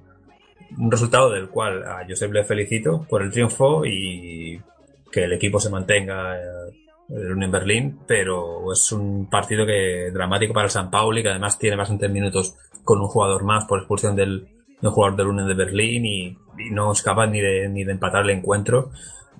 Un 0.77 0.91
resultado 0.91 1.31
del 1.31 1.49
cual 1.49 1.83
a 1.83 2.05
Josep 2.07 2.31
le 2.31 2.43
felicito 2.43 3.05
por 3.09 3.23
el 3.23 3.31
triunfo 3.31 3.85
y 3.85 4.61
que 5.11 5.23
el 5.23 5.33
equipo 5.33 5.59
se 5.59 5.69
mantenga 5.69 6.37
eh, 6.37 6.88
el 7.09 7.31
Union 7.31 7.51
Berlin, 7.51 7.99
pero 8.07 8.71
es 8.71 8.91
un 8.91 9.29
partido 9.29 9.65
que 9.65 10.11
dramático 10.11 10.53
para 10.53 10.65
el 10.65 10.71
San 10.71 10.91
Pauli, 10.91 11.23
que 11.23 11.29
además 11.29 11.57
tiene 11.57 11.75
bastantes 11.75 12.09
minutos 12.09 12.55
con 12.83 13.01
un 13.01 13.07
jugador 13.07 13.43
más 13.43 13.65
por 13.65 13.79
expulsión 13.79 14.15
del, 14.15 14.47
del 14.81 14.91
jugador 14.91 15.17
del 15.17 15.27
Union 15.27 15.47
de 15.47 15.53
Berlín 15.53 16.05
y, 16.05 16.37
no 16.71 16.91
es 16.91 17.01
capaz 17.01 17.27
ni 17.27 17.39
de, 17.39 17.69
ni 17.69 17.85
de 17.85 17.93
empatar 17.93 18.23
el 18.23 18.31
encuentro. 18.31 18.91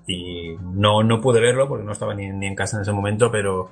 Y 0.08 0.56
no, 0.74 1.04
no 1.04 1.20
pude 1.20 1.42
verlo 1.42 1.68
porque 1.68 1.84
no 1.84 1.92
estaba 1.92 2.16
ni, 2.16 2.30
ni 2.30 2.48
en 2.48 2.56
casa 2.56 2.78
en 2.78 2.84
ese 2.84 2.94
momento, 2.94 3.30
pero 3.30 3.72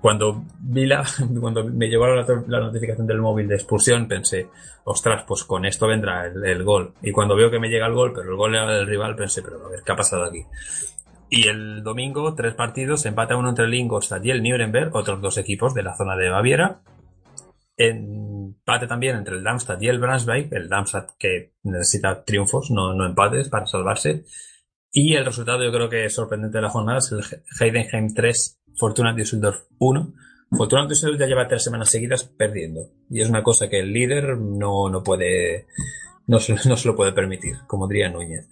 cuando 0.00 0.44
vi 0.60 0.86
la, 0.86 1.04
cuando 1.40 1.64
me 1.64 1.88
llegó 1.88 2.06
la, 2.06 2.26
la 2.46 2.60
notificación 2.60 3.06
del 3.06 3.20
móvil 3.20 3.48
de 3.48 3.56
expulsión, 3.56 4.08
pensé, 4.08 4.48
ostras, 4.84 5.24
pues 5.26 5.44
con 5.44 5.64
esto 5.66 5.86
vendrá 5.86 6.26
el, 6.26 6.44
el 6.44 6.64
gol. 6.64 6.94
Y 7.02 7.12
cuando 7.12 7.36
veo 7.36 7.50
que 7.50 7.58
me 7.58 7.68
llega 7.68 7.86
el 7.86 7.94
gol, 7.94 8.12
pero 8.14 8.30
el 8.30 8.36
gol 8.36 8.54
era 8.54 8.66
del 8.66 8.86
rival, 8.86 9.14
pensé, 9.14 9.42
pero 9.42 9.66
a 9.66 9.68
ver, 9.68 9.82
¿qué 9.84 9.92
ha 9.92 9.96
pasado 9.96 10.24
aquí? 10.24 10.44
Y 11.32 11.46
el 11.46 11.84
domingo, 11.84 12.34
tres 12.34 12.54
partidos, 12.54 13.06
empata 13.06 13.36
uno 13.36 13.50
entre 13.50 13.66
el 13.66 13.74
Ingolstadt 13.74 14.24
y 14.24 14.32
el 14.32 14.42
Nuremberg, 14.42 14.94
otros 14.96 15.22
dos 15.22 15.38
equipos 15.38 15.74
de 15.74 15.84
la 15.84 15.96
zona 15.96 16.16
de 16.16 16.28
Baviera. 16.28 16.82
Empate 17.76 18.88
también 18.88 19.16
entre 19.16 19.36
el 19.36 19.44
Darmstadt 19.44 19.80
y 19.80 19.86
el 19.86 20.00
Braunschweig, 20.00 20.52
el 20.52 20.68
Darmstadt 20.68 21.12
que 21.16 21.54
necesita 21.62 22.24
triunfos, 22.24 22.72
no, 22.72 22.94
no 22.94 23.06
empates 23.06 23.48
para 23.48 23.66
salvarse. 23.66 24.24
Y 24.90 25.14
el 25.14 25.24
resultado 25.24 25.62
yo 25.62 25.70
creo 25.70 25.88
que 25.88 26.04
es 26.04 26.14
sorprendente 26.14 26.58
de 26.58 26.62
la 26.62 26.70
jornada 26.70 26.98
es 26.98 27.12
el 27.12 27.22
Heidenheim 27.60 28.12
3, 28.12 28.62
Fortuna 28.76 29.14
Düsseldorf 29.14 29.66
1. 29.78 30.12
Fortuna 30.50 30.86
Düsseldorf 30.88 31.20
ya 31.20 31.26
lleva 31.26 31.46
tres 31.46 31.62
semanas 31.62 31.90
seguidas 31.90 32.24
perdiendo. 32.24 32.90
Y 33.08 33.20
es 33.20 33.28
una 33.28 33.44
cosa 33.44 33.68
que 33.68 33.78
el 33.78 33.92
líder 33.92 34.36
no, 34.36 34.90
no 34.90 35.04
puede, 35.04 35.68
no 36.26 36.38
no 36.66 36.76
se 36.76 36.88
lo 36.88 36.96
puede 36.96 37.12
permitir, 37.12 37.58
como 37.68 37.86
diría 37.86 38.10
Núñez. 38.10 38.48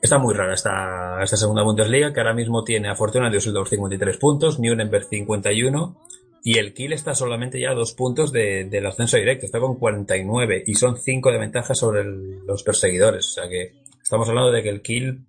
Está 0.00 0.18
muy 0.18 0.32
rara 0.34 0.54
esta, 0.54 1.22
esta 1.22 1.36
segunda 1.36 1.62
Bundesliga, 1.62 2.12
que 2.12 2.20
ahora 2.20 2.34
mismo 2.34 2.62
tiene 2.62 2.88
a 2.88 2.94
Fortuna 2.94 3.30
Düsseldorf 3.30 3.68
53 3.68 4.16
puntos, 4.18 4.60
Nuremberg 4.60 5.04
51, 5.06 5.96
y 6.44 6.58
el 6.58 6.72
Kiel 6.72 6.92
está 6.92 7.14
solamente 7.14 7.60
ya 7.60 7.70
a 7.70 7.74
dos 7.74 7.94
puntos 7.94 8.30
de- 8.30 8.64
del 8.66 8.86
ascenso 8.86 9.16
directo, 9.16 9.46
está 9.46 9.58
con 9.58 9.76
49, 9.76 10.62
y 10.66 10.74
son 10.74 10.96
5 10.98 11.32
de 11.32 11.38
ventaja 11.38 11.74
sobre 11.74 12.02
el- 12.02 12.46
los 12.46 12.62
perseguidores. 12.62 13.26
O 13.26 13.30
sea 13.40 13.48
que 13.48 13.72
estamos 14.00 14.28
hablando 14.28 14.52
de 14.52 14.62
que 14.62 14.68
el 14.68 14.82
Kiel 14.82 15.24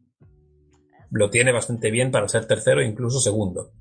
lo 1.12 1.32
tiene 1.32 1.52
bastante 1.52 1.90
bien 1.90 2.12
para 2.12 2.28
ser 2.28 2.46
tercero 2.46 2.82
e 2.82 2.86
incluso 2.86 3.20
segundo. 3.20 3.72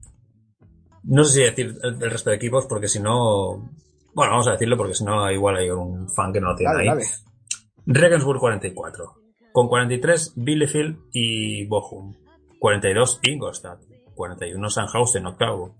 No 1.04 1.22
sé 1.24 1.32
si 1.34 1.42
decir 1.42 1.74
el, 1.82 2.02
el 2.02 2.10
resto 2.10 2.30
de 2.30 2.36
equipos, 2.36 2.64
porque 2.66 2.88
si 2.88 2.98
no. 3.00 3.70
Bueno, 4.14 4.32
vamos 4.32 4.48
a 4.48 4.52
decirlo 4.52 4.78
porque 4.78 4.94
si 4.94 5.04
no, 5.04 5.30
igual 5.30 5.56
hay 5.56 5.68
un 5.70 6.08
fan 6.08 6.32
que 6.32 6.40
no 6.40 6.48
lo 6.52 6.56
tiene 6.56 6.72
Dale, 6.72 6.82
ahí. 6.90 6.96
dale. 6.96 7.04
Regensburg 7.86 8.40
44. 8.40 9.12
Con 9.58 9.66
43, 9.66 10.34
Bielefeld 10.36 10.98
y 11.12 11.66
Bochum. 11.66 12.14
42, 12.60 13.18
Ingolstadt. 13.24 13.80
41, 14.14 14.70
Sandhausen, 14.70 15.26
octavo. 15.26 15.74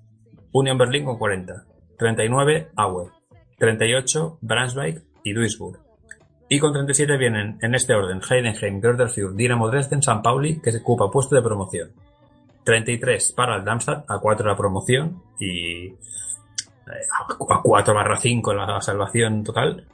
Union 0.51 0.76
Berlin 0.76 1.05
con 1.05 1.16
40. 1.16 1.64
39, 1.97 2.70
Aue. 2.74 3.12
38, 3.57 4.39
Braunschweig 4.41 5.05
y 5.22 5.33
Duisburg. 5.33 5.79
Y 6.49 6.59
con 6.59 6.72
37 6.72 7.16
vienen 7.18 7.57
en 7.62 7.76
este 7.76 7.95
orden 7.95 8.20
Heidenheim, 8.20 8.81
Fürth, 8.81 9.37
Dinamo 9.37 9.70
Dresden, 9.70 10.03
San 10.03 10.22
Pauli, 10.22 10.61
que 10.61 10.72
se 10.72 10.79
ocupa 10.79 11.09
puesto 11.09 11.37
de 11.37 11.43
promoción. 11.43 11.93
33 12.64 13.31
para 13.31 13.59
el 13.59 13.64
Darmstadt, 13.64 14.11
a 14.11 14.18
4 14.18 14.45
la 14.45 14.57
promoción 14.57 15.22
y 15.39 15.87
eh, 15.87 15.97
a 17.49 17.62
4 17.62 17.95
barra 17.95 18.16
5 18.16 18.55
la 18.55 18.81
salvación 18.81 19.45
total. 19.45 19.87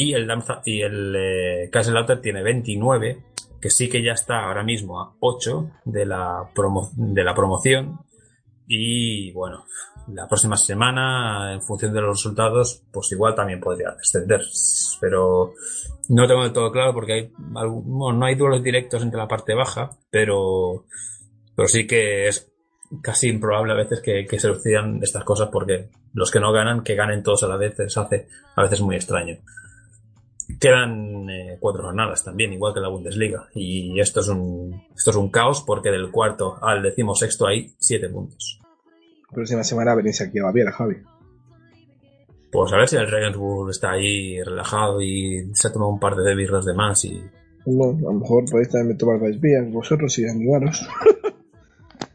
Y 0.00 0.14
el 0.14 0.26
Darmstadt 0.26 0.66
y 0.66 0.80
el 0.82 1.14
eh, 1.16 1.68
Kaiserslautern 1.70 2.22
tiene 2.22 2.42
29, 2.42 3.22
que 3.60 3.70
sí 3.70 3.88
que 3.88 4.02
ya 4.02 4.12
está 4.12 4.46
ahora 4.46 4.62
mismo 4.62 5.00
a 5.00 5.14
8 5.20 5.70
de 5.84 6.06
la, 6.06 6.50
promo- 6.54 6.90
de 6.94 7.22
la 7.24 7.34
promoción. 7.34 7.98
Y 8.66 9.32
bueno, 9.32 9.64
la 10.14 10.26
próxima 10.28 10.56
semana, 10.56 11.52
en 11.52 11.60
función 11.60 11.92
de 11.92 12.00
los 12.00 12.16
resultados, 12.18 12.82
pues 12.92 13.12
igual 13.12 13.34
también 13.34 13.60
podría 13.60 13.90
descender. 13.90 14.42
Pero 15.00 15.52
no 16.08 16.26
tengo 16.26 16.44
del 16.44 16.52
todo 16.52 16.72
claro 16.72 16.94
porque 16.94 17.12
hay 17.12 17.32
bueno, 17.36 18.12
no 18.18 18.24
hay 18.26 18.36
duelos 18.36 18.62
directos 18.62 19.02
entre 19.02 19.18
la 19.18 19.28
parte 19.28 19.54
baja, 19.54 19.90
pero, 20.10 20.86
pero 21.54 21.68
sí 21.68 21.86
que 21.86 22.28
es 22.28 22.50
casi 23.02 23.28
improbable 23.28 23.72
a 23.72 23.76
veces 23.76 24.00
que, 24.00 24.26
se 24.38 24.48
decidan 24.48 25.00
estas 25.02 25.24
cosas 25.24 25.48
porque 25.52 25.90
los 26.14 26.30
que 26.30 26.40
no 26.40 26.52
ganan, 26.52 26.82
que 26.82 26.94
ganen 26.96 27.22
todos 27.22 27.42
a 27.44 27.48
la 27.48 27.56
vez, 27.56 27.74
hace 27.96 28.28
a 28.56 28.62
veces 28.62 28.80
muy 28.80 28.96
extraño. 28.96 29.36
Quedan 30.58 31.28
eh, 31.30 31.56
cuatro 31.60 31.82
jornadas 31.84 32.24
también, 32.24 32.52
igual 32.52 32.74
que 32.74 32.80
la 32.80 32.88
Bundesliga. 32.88 33.48
Y 33.54 33.98
esto 34.00 34.20
es 34.20 34.28
un, 34.28 34.82
esto 34.96 35.10
es 35.10 35.16
un 35.16 35.30
caos 35.30 35.62
porque 35.66 35.90
del 35.90 36.10
cuarto 36.10 36.58
al 36.62 36.82
decimosexto 36.82 37.46
hay 37.46 37.72
siete 37.78 38.08
puntos. 38.08 38.60
Próxima 39.32 39.62
semana 39.62 39.94
venís 39.94 40.20
aquí 40.20 40.38
a 40.38 40.44
Baviera, 40.44 40.72
Javi. 40.72 40.96
Pues 42.50 42.72
a 42.72 42.76
ver 42.78 42.88
si 42.88 42.96
el 42.96 43.08
Regensburg 43.08 43.70
está 43.70 43.92
ahí 43.92 44.42
relajado 44.42 45.00
y 45.00 45.50
se 45.54 45.68
ha 45.68 45.72
tomado 45.72 45.92
un 45.92 46.00
par 46.00 46.16
de 46.16 46.34
birras 46.34 46.64
de 46.64 46.74
más 46.74 47.04
y 47.04 47.22
Bueno, 47.64 48.08
a 48.08 48.12
lo 48.12 48.18
mejor 48.18 48.44
podéis 48.50 48.70
también 48.70 48.98
tomar 48.98 49.20
las 49.20 49.40
vías 49.40 49.70
vosotros 49.70 50.18
y 50.18 50.26
animaros. 50.26 50.88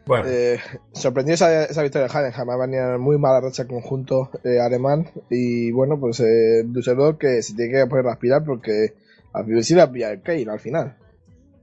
bueno, 0.05 0.25
Eh, 0.27 0.59
sorprendió 0.93 1.33
esa, 1.33 1.65
esa 1.65 1.81
victoria 1.81 2.07
de 2.07 2.13
Heidenheim. 2.13 2.59
Venía 2.59 2.95
en 2.95 3.01
muy 3.01 3.17
mala 3.17 3.41
racha 3.41 3.67
conjunto 3.67 4.29
eh, 4.43 4.59
alemán. 4.59 5.09
Y 5.29 5.71
bueno, 5.71 5.99
pues 5.99 6.19
eh, 6.19 6.63
Düsseldorf 6.65 7.17
que 7.17 7.41
se 7.41 7.55
tiene 7.55 7.73
que 7.73 7.87
poner 7.87 8.07
a 8.07 8.13
aspirar 8.13 8.43
porque 8.45 8.93
al 9.33 9.45
final 9.45 9.63
sí 9.63 9.73
la 9.75 9.91
pilla 9.91 10.11
el 10.11 10.21
Keil 10.21 10.49
al 10.49 10.59
final. 10.59 10.95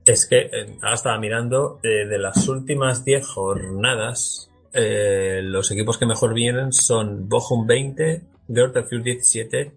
es 0.05 0.27
que 0.27 0.39
eh, 0.41 0.75
ahora 0.81 0.95
estaba 0.95 1.19
mirando 1.19 1.79
eh, 1.83 2.05
de 2.07 2.17
las 2.19 2.47
últimas 2.47 3.05
10 3.05 3.25
jornadas, 3.25 4.49
los 4.73 5.71
equipos 5.71 5.99
que 5.99 6.07
mejor 6.07 6.33
vienen 6.33 6.73
son 6.73 7.29
Bochum 7.29 7.67
20, 7.67 8.23
Greuther 8.47 8.85
Fürth 8.85 9.03
17, 9.03 9.71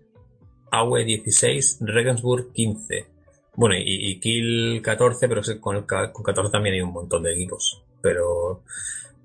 Aue 0.71 1.05
16, 1.05 1.79
Regensburg 1.83 2.51
15. 2.53 3.07
Bueno, 3.57 3.75
y, 3.77 3.83
y 3.85 4.21
Kiel 4.21 4.81
14, 4.83 5.29
pero 5.29 5.43
con, 5.61 5.77
el 5.77 5.85
con 5.87 6.25
14 6.25 6.51
también 6.51 6.77
hay 6.77 6.81
un 6.81 6.93
montón 6.93 7.23
de 7.23 7.35
equipos. 7.35 7.83
Pero 8.01 8.63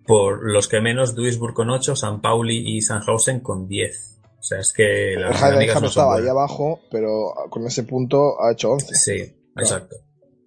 por 0.05 0.43
los 0.49 0.67
que 0.67 0.82
menos, 0.82 1.15
Duisburg 1.15 1.53
con 1.53 1.69
8, 1.69 1.95
San 1.95 2.22
Pauli 2.22 2.76
y 2.78 2.82
Sandhausen 2.82 3.39
con 3.41 3.67
10. 3.67 4.19
O 4.39 4.43
sea, 4.43 4.59
es 4.59 4.74
que 4.74 5.15
Heidenheim 5.49 5.67
no 5.82 5.88
estaba 5.88 6.15
ahí 6.15 6.28
abajo, 6.28 6.80
pero 6.89 7.34
con 7.49 7.65
ese 7.67 7.84
punto 7.84 8.41
ha 8.41 8.51
hecho 8.51 8.72
11. 8.72 8.95
Sí, 8.95 9.36
exacto. 9.55 9.97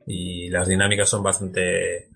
Y 0.07 0.51
las 0.51 0.67
dinámicas 0.69 1.09
son 1.09 1.23
bastante 1.23 2.09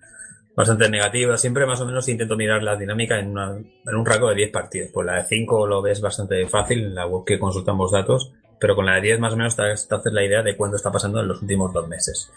bastante 0.55 0.89
negativas. 0.89 1.39
Siempre 1.39 1.65
más 1.65 1.79
o 1.79 1.85
menos 1.85 2.07
intento 2.09 2.35
mirar 2.35 2.61
la 2.63 2.75
dinámica 2.75 3.17
en, 3.17 3.29
una- 3.29 3.55
en 3.55 3.95
un 3.95 4.05
rango 4.05 4.27
de 4.29 4.35
10 4.35 4.51
partidos. 4.51 4.89
Pues 4.93 5.05
la 5.07 5.15
de 5.15 5.23
5 5.23 5.65
lo 5.65 5.81
ves 5.81 6.01
bastante 6.01 6.45
fácil 6.47 6.79
en 6.83 6.95
la 6.95 7.07
web 7.07 7.23
que 7.25 7.39
consultamos 7.39 7.91
datos, 7.93 8.33
pero 8.59 8.75
con 8.75 8.85
la 8.85 8.95
de 8.95 9.01
10 9.01 9.19
más 9.21 9.33
o 9.33 9.37
menos 9.37 9.55
te, 9.55 9.63
te 9.63 9.95
haces 9.95 10.11
la 10.11 10.25
idea 10.25 10.43
de 10.43 10.57
cuánto 10.57 10.75
está 10.75 10.91
pasando 10.91 11.21
en 11.21 11.29
los 11.29 11.41
últimos 11.41 11.71
dos 11.71 11.87
meses. 11.87 12.29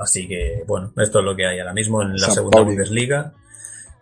Así 0.00 0.26
que, 0.26 0.64
bueno, 0.66 0.92
esto 0.96 1.18
es 1.18 1.24
lo 1.24 1.36
que 1.36 1.46
hay 1.46 1.58
ahora 1.58 1.74
mismo 1.74 2.02
en 2.02 2.12
la 2.12 2.18
San 2.18 2.32
segunda 2.32 2.56
Pauli. 2.56 2.70
Bundesliga, 2.70 3.34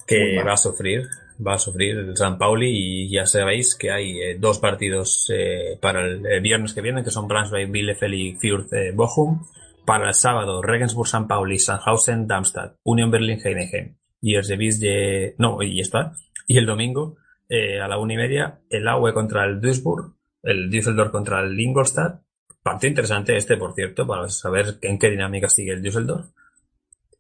que 0.07 0.43
va 0.45 0.53
a 0.53 0.57
sufrir, 0.57 1.09
va 1.45 1.55
a 1.55 1.59
sufrir 1.59 1.99
el 1.99 2.17
San 2.17 2.39
Pauli 2.39 2.71
y 2.71 3.11
ya 3.11 3.27
sabéis 3.27 3.75
que 3.75 3.91
hay 3.91 4.21
eh, 4.21 4.37
dos 4.39 4.59
partidos 4.61 5.29
eh, 5.35 5.77
para 5.81 6.07
el 6.07 6.25
eh, 6.25 6.41
viernes 6.41 6.73
que 6.73 6.83
viene, 6.83 7.03
que 7.03 7.11
son 7.11 7.27
Braunschweig, 7.27 7.71
Bielefeld 7.71 8.15
y 8.15 8.37
Fürth 8.37 8.71
Bochum. 8.95 9.45
Para 9.85 10.09
el 10.09 10.15
sábado, 10.15 10.61
Regensburg, 10.61 11.09
San 11.09 11.27
Pauli, 11.27 11.59
Sandhausen, 11.59 12.27
Darmstadt, 12.27 12.77
Union 12.85 13.11
Berlin, 13.11 13.41
Heidenheim 13.43 13.97
y 14.21 14.35
Erzevisje, 14.35 15.35
no, 15.39 15.63
y 15.63 15.81
está. 15.81 16.13
Y 16.47 16.59
el 16.59 16.67
domingo, 16.67 17.17
a 17.51 17.89
la 17.89 17.99
una 17.99 18.13
y 18.13 18.17
media, 18.19 18.61
el 18.69 18.87
Aue 18.87 19.15
contra 19.15 19.47
el 19.47 19.63
Duisburg, 19.63 20.13
el 20.43 20.69
Düsseldorf 20.69 21.11
contra 21.11 21.41
el 21.41 21.59
Ingolstadt. 21.59 22.21
Partido 22.69 22.91
interesante 22.91 23.35
este, 23.35 23.57
por 23.57 23.73
cierto, 23.73 24.07
para 24.07 24.29
saber 24.29 24.77
en 24.83 24.99
qué 24.99 25.09
dinámica 25.09 25.49
sigue 25.49 25.73
el 25.73 25.81
Düsseldorf. 25.81 26.27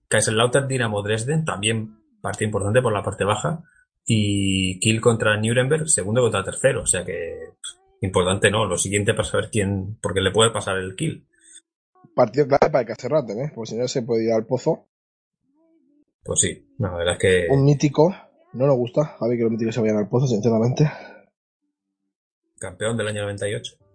Kaiserslautern, 0.08 0.68
Dinamo 0.68 1.02
Dresden, 1.02 1.46
también 1.46 1.96
partido 2.20 2.48
importante 2.48 2.82
por 2.82 2.92
la 2.92 3.02
parte 3.02 3.24
baja. 3.24 3.64
Y 4.04 4.78
Kiel 4.78 5.00
contra 5.00 5.38
Nuremberg, 5.38 5.88
segundo 5.88 6.20
contra 6.20 6.44
tercero. 6.44 6.82
O 6.82 6.86
sea 6.86 7.02
que, 7.02 7.54
importante 8.02 8.50
no, 8.50 8.66
lo 8.66 8.76
siguiente 8.76 9.14
para 9.14 9.24
saber 9.24 9.48
quién, 9.50 9.96
porque 10.02 10.20
le 10.20 10.32
puede 10.32 10.50
pasar 10.50 10.76
el 10.76 10.94
Kiel. 10.94 11.26
Partido 12.14 12.46
clave 12.46 12.70
para 12.70 12.80
el 12.80 12.86
Cacerraten, 12.86 13.40
¿eh? 13.40 13.52
Porque 13.54 13.70
si 13.70 13.78
no 13.78 13.88
se 13.88 14.02
puede 14.02 14.26
ir 14.26 14.32
al 14.32 14.44
pozo. 14.44 14.86
Pues 16.24 16.40
sí, 16.40 16.74
la 16.78 16.94
verdad 16.94 17.14
es 17.14 17.20
que 17.20 17.46
Un 17.48 17.64
mítico. 17.64 18.14
No 18.52 18.66
nos 18.66 18.76
gusta, 18.76 19.16
Javi, 19.18 19.38
que 19.38 19.44
los 19.44 19.52
míticos 19.52 19.74
se 19.74 19.80
vayan 19.80 19.96
al 19.96 20.10
pozo, 20.10 20.26
sinceramente. 20.26 20.90
campeón 22.58 22.98
del 22.98 23.08
año 23.08 23.22
98. 23.22 23.87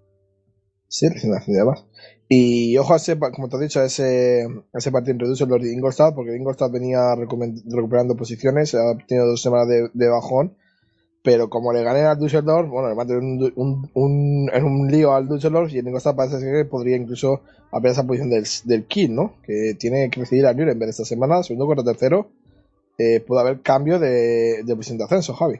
Sí, 0.95 1.09
recién 1.09 1.31
nacido 1.33 1.57
además. 1.61 1.85
Y 2.29 2.77
ojo 2.77 2.93
a 2.93 2.97
ese, 2.97 3.17
como 3.17 3.49
te 3.49 3.55
has 3.55 3.61
dicho, 3.61 3.79
a 3.79 3.85
ese, 3.85 4.45
a 4.73 4.77
ese 4.77 4.91
partido 4.91 5.13
entre 5.13 5.27
Düsseldorf 5.27 5.63
y 5.65 5.71
Ingolstadt, 5.73 6.13
porque 6.13 6.35
Ingolstadt 6.35 6.71
venía 6.71 7.15
recuperando 7.15 8.15
posiciones, 8.15 8.75
ha 8.75 8.95
tenido 9.07 9.25
dos 9.27 9.41
semanas 9.41 9.67
de, 9.67 9.89
de 9.93 10.07
bajón, 10.07 10.55
pero 11.23 11.49
como 11.49 11.73
le 11.73 11.83
gané 11.83 12.01
al 12.01 12.19
Düsseldorf, 12.19 12.69
bueno, 12.69 12.89
le 12.89 12.95
meten 12.95 13.17
un, 13.17 13.53
un, 13.55 13.89
un- 13.95 14.49
en 14.53 14.63
un 14.63 14.91
lío 14.91 15.13
al 15.13 15.27
Düsseldorf 15.27 15.73
y 15.73 15.79
el 15.79 15.87
Ingolstadt 15.87 16.15
parece 16.15 16.39
que 16.39 16.65
podría 16.65 16.95
incluso 16.95 17.41
apelar 17.71 17.93
esa 17.93 18.05
posición 18.05 18.29
del, 18.29 18.45
del 18.65 18.85
¿no? 19.15 19.33
Que 19.43 19.73
tiene 19.79 20.11
que 20.11 20.19
recibir 20.19 20.45
a 20.45 20.53
Nuremberg 20.53 20.89
esta 20.91 21.05
semana, 21.05 21.41
segundo 21.41 21.65
contra 21.65 21.83
tercero. 21.83 22.27
Eh, 22.99 23.19
puede 23.19 23.41
haber 23.41 23.61
cambio 23.61 23.97
de, 23.97 24.61
de 24.63 24.75
posición 24.75 24.99
de 24.99 25.05
ascenso, 25.05 25.33
Javi. 25.33 25.59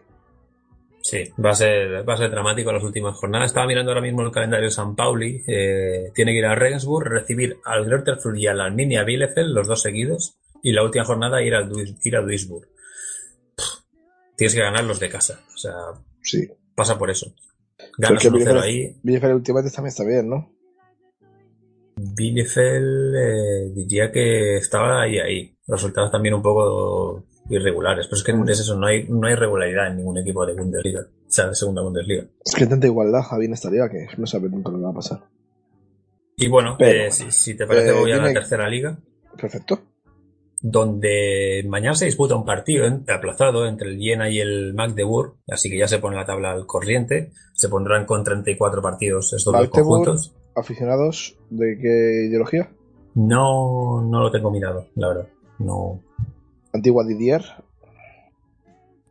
Sí, 1.06 1.30
va 1.44 1.50
a 1.50 1.56
ser, 1.56 2.08
va 2.08 2.14
a 2.14 2.18
ser 2.18 2.32
dramático 2.32 2.72
las 2.72 2.82
últimas 2.84 3.18
jornadas. 3.18 3.48
Estaba 3.48 3.68
mirando 3.68 3.92
ahora 3.92 4.02
mismo 4.02 4.22
el 4.22 4.32
calendario 4.32 4.68
de 4.68 4.72
San 4.72 4.96
Pauli. 4.96 5.44
eh, 5.48 6.12
tiene 6.16 6.32
que 6.32 6.38
ir 6.38 6.46
a 6.46 6.56
Regensburg, 6.56 7.10
recibir 7.10 7.58
al 7.66 7.84
Greuther 7.86 8.20
Fürth 8.20 8.38
y 8.38 8.48
a 8.48 8.54
la 8.54 8.66
Arminia 8.66 9.04
Bielefeld, 9.04 9.54
los 9.54 9.68
dos 9.68 9.82
seguidos. 9.82 10.38
Y 10.62 10.72
la 10.72 10.82
última 10.82 11.04
jornada 11.04 11.44
ir, 11.44 11.56
al 11.56 11.70
Duis- 11.70 11.98
ir 12.06 12.16
a 12.16 12.22
Duisburg. 12.22 12.70
Pff, 13.58 13.84
Tienes 14.38 14.56
que 14.56 14.62
ganar 14.62 14.86
los 14.86 15.00
de 15.02 15.10
casa. 15.10 15.42
O 15.54 15.58
sea, 15.58 15.74
Sí. 16.22 16.48
pasa 16.74 16.98
por 16.98 17.12
eso. 17.12 17.34
Ganas 17.98 18.24
Porque 18.24 18.30
1-0 18.38 18.60
Bielefeld- 18.62 18.64
ahí. 18.64 18.96
Bielefeld 19.04 19.34
últimamente 19.36 19.76
también 19.76 19.90
está 19.90 20.06
bien, 20.06 20.30
¿no? 20.30 20.54
Bielefeld 21.96 23.16
eh, 23.16 23.72
diría 23.76 24.10
que 24.12 24.56
estaba 24.58 25.02
ahí, 25.02 25.20
ahí. 25.20 25.56
Resultados 25.68 26.12
también 26.12 26.34
un 26.34 26.42
poco 26.42 27.26
irregulares. 27.56 28.08
Pero 28.08 28.18
es 28.18 28.24
que 28.24 28.52
es 28.52 28.60
eso, 28.60 28.78
no 28.78 28.88
hay, 28.88 29.08
no 29.10 29.28
hay 29.28 29.36
regularidad 29.36 29.88
en 29.88 29.98
ningún 29.98 30.18
equipo 30.18 30.46
de 30.46 30.54
Bundesliga. 30.54 31.02
O 31.02 31.32
sea, 31.32 31.48
de 31.48 31.56
segunda 31.56 31.82
Bundesliga. 31.82 32.26
Es 32.46 32.56
que 32.56 32.68
tanta 32.68 32.88
igualdad, 32.88 33.22
Javi, 33.22 33.46
en 33.46 33.54
esta 33.54 33.70
liga 33.70 33.90
que 33.90 34.06
no 34.18 34.26
sabe 34.28 34.50
nunca 34.50 34.72
lo 34.72 34.78
que 34.78 34.84
va 34.84 34.90
a 34.92 34.94
pasar. 34.94 35.20
Y 36.38 36.48
bueno, 36.48 36.76
Pero, 36.80 37.04
eh, 37.06 37.12
si, 37.12 37.32
si 37.32 37.56
te 37.56 37.66
parece 37.68 37.90
eh, 37.90 38.00
voy 38.00 38.12
a 38.12 38.18
la 38.18 38.34
tercera 38.34 38.68
liga. 38.70 38.98
Perfecto. 39.40 39.80
donde 40.62 41.64
mañana 41.68 41.94
se 41.96 42.06
disputa 42.06 42.36
un 42.36 42.46
partido 42.46 42.86
en- 42.86 43.04
aplazado 43.10 43.66
entre 43.68 43.90
el 43.90 44.00
Jena 44.00 44.30
y 44.30 44.40
el 44.40 44.74
Magdeburg, 44.74 45.36
así 45.50 45.70
que 45.70 45.78
ya 45.78 45.88
se 45.90 46.00
pone 46.00 46.16
la 46.16 46.26
tabla 46.26 46.52
al 46.54 46.66
corriente, 46.66 47.32
se 47.54 47.68
pondrán 47.68 48.06
con 48.06 48.24
34 48.24 48.82
partidos 48.82 49.34
estos 49.34 49.54
dos 49.54 49.68
conjuntos. 49.70 50.34
¿Aficionados 50.56 51.38
de 51.50 51.78
qué 51.82 52.28
ideología? 52.30 52.70
No, 53.16 54.02
no 54.04 54.22
lo 54.22 54.32
tengo 54.32 54.52
mirado, 54.52 54.88
la 54.96 55.08
verdad. 55.10 55.28
No, 55.60 56.00
Antigua 56.74 57.04
Didier. 57.06 57.42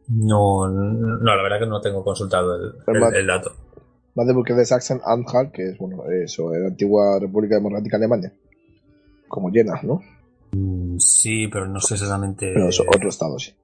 no, 0.08 0.68
no, 0.68 1.18
la 1.34 1.42
verdad 1.42 1.60
que 1.60 1.66
no 1.66 1.80
tengo 1.80 2.04
consultado 2.04 2.54
el, 2.56 2.74
el- 2.96 3.14
el 3.14 3.26
dato. 3.26 3.52
Magdeburg 4.14 4.50
es 4.50 4.56
de 4.58 4.64
Sachsen-Anhalt, 4.66 5.52
que 5.52 5.70
es, 5.70 5.78
bueno, 5.78 6.04
eso, 6.10 6.50
la 6.54 6.66
antigua 6.66 7.18
República 7.18 7.54
Democrática 7.54 7.96
Alemania. 7.96 8.32
Como 9.28 9.48
llena, 9.48 9.80
¿no? 9.82 10.02
Mm, 10.52 10.98
Sí, 10.98 11.48
pero 11.48 11.66
no 11.66 11.80
sé 11.80 11.94
exactamente 11.94 12.50
Pero 12.52 12.68
es 12.68 12.78
otro 12.80 13.08
estado, 13.08 13.38
sí. 13.38 13.54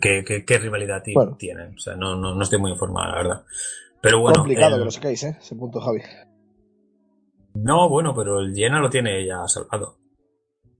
qué, 0.00 0.22
qué- 0.24 0.44
qué 0.44 0.58
rivalidad 0.58 1.02
Bueno. 1.12 1.36
tienen. 1.36 1.74
O 1.74 1.78
sea, 1.78 1.96
no, 1.96 2.14
no, 2.14 2.34
no 2.36 2.42
estoy 2.42 2.60
muy 2.60 2.70
informado, 2.70 3.10
la 3.10 3.16
verdad. 3.16 3.44
Pero 4.00 4.20
bueno, 4.20 4.36
Complicado 4.40 4.76
el- 4.76 4.82
que 4.82 4.84
lo 4.84 4.90
saquéis, 4.92 5.24
¿eh? 5.24 5.36
Ese 5.40 5.56
punto, 5.56 5.80
Javi. 5.80 6.02
no, 7.54 7.88
bueno, 7.88 8.14
pero 8.14 8.38
el 8.40 8.54
Jena 8.54 8.78
lo 8.80 8.90
tiene 8.90 9.26
ya 9.26 9.46
salvado. 9.48 9.96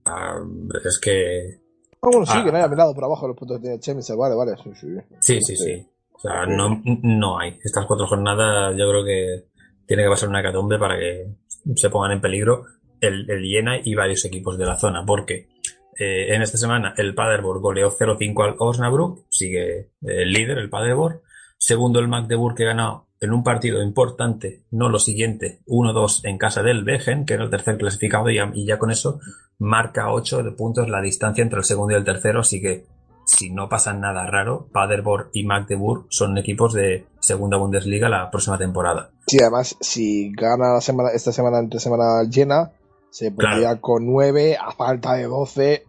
Ah, 0.05 0.37
es 0.85 0.99
que 1.01 1.59
Ah, 2.05 2.09
bueno, 2.11 2.25
sí, 2.25 2.33
Ah. 2.35 2.43
que 2.43 2.51
no 2.51 2.57
haya 2.57 2.67
mirado 2.67 2.93
por 2.93 3.03
abajo 3.03 3.27
los 3.27 3.35
puntos 3.37 3.61
tiene 3.61 3.79
Chemistry. 3.79 4.15
Vale, 4.15 4.35
vale. 4.35 4.53
Sí, 4.63 4.71
sí. 4.75 4.87
Sí, 5.19 5.41
sí, 5.41 5.55
sí. 5.57 5.87
O 6.13 6.19
sea, 6.19 6.45
no, 6.45 6.81
no 7.03 7.39
hay. 7.39 7.57
Estas 7.63 7.85
cuatro 7.85 8.07
jornadas 8.07 8.75
yo 8.77 8.89
creo 8.89 9.03
que 9.03 9.45
tiene 9.85 10.03
que 10.03 10.09
pasar 10.09 10.29
una 10.29 10.41
catombe 10.43 10.77
para 10.79 10.97
que 10.97 11.27
se 11.75 11.89
pongan 11.89 12.13
en 12.13 12.21
peligro 12.21 12.63
el, 13.01 13.29
el 13.29 13.43
Jena 13.43 13.79
y 13.83 13.93
varios 13.95 14.23
equipos 14.25 14.57
de 14.57 14.65
la 14.65 14.77
zona. 14.77 15.03
Porque 15.05 15.49
eh, 15.97 16.33
en 16.33 16.41
esta 16.41 16.57
semana 16.57 16.93
el 16.97 17.13
Paderborn 17.13 17.61
goleó 17.61 17.91
0-5 17.91 18.43
al 18.43 18.55
Osnabrück, 18.57 19.25
sigue 19.29 19.91
el 20.01 20.31
líder, 20.31 20.57
el 20.59 20.69
Paderborn. 20.69 21.19
Segundo 21.57 21.99
el 21.99 22.07
Magdeburg 22.07 22.55
que 22.55 22.65
ganó 22.65 23.07
en 23.25 23.33
un 23.33 23.43
partido 23.43 23.81
importante, 23.83 24.63
no 24.71 24.89
lo 24.89 24.99
siguiente, 24.99 25.59
1-2 25.67 26.21
en 26.23 26.37
casa 26.37 26.63
del 26.63 26.83
Begen, 26.83 27.25
que 27.25 27.33
era 27.35 27.43
el 27.43 27.49
tercer 27.49 27.77
clasificado, 27.77 28.29
y, 28.29 28.35
ya- 28.37 28.51
y 28.53 28.65
ya 28.65 28.79
con 28.79 28.91
eso 28.91 29.19
marca 29.59 30.11
8 30.11 30.43
de 30.43 30.51
puntos 30.51 30.89
la 30.89 31.01
distancia 31.01 31.41
entre 31.43 31.59
el 31.59 31.65
segundo 31.65 31.93
y 31.93 31.97
el 31.97 32.03
tercero, 32.05 32.39
así 32.41 32.61
que 32.61 32.85
si 33.25 33.49
no 33.49 33.67
pasa 33.67 33.91
nada 33.93 34.27
raro, 34.27 34.67
Paderborn 34.71 35.29
y 35.33 35.43
Magdeburg 35.45 36.05
son 36.09 36.37
equipos 36.37 36.73
de 36.73 37.07
segunda 37.19 37.57
Bundesliga 37.57 38.07
la 38.07 38.29
próxima 38.29 38.57
temporada. 38.57 39.09
Sí, 39.27 39.39
además, 39.41 39.75
si 39.81 40.31
gana 40.33 40.73
la 40.73 40.81
semana, 40.81 41.09
esta 41.09 41.31
semana 41.31 41.57
entre 41.59 41.79
semana 41.79 42.23
llena, 42.29 42.71
se 43.09 43.31
pondría 43.31 43.81
con 43.81 44.05
9 44.05 44.57
a 44.57 44.71
falta 44.73 45.13
de 45.15 45.23
12. 45.23 45.85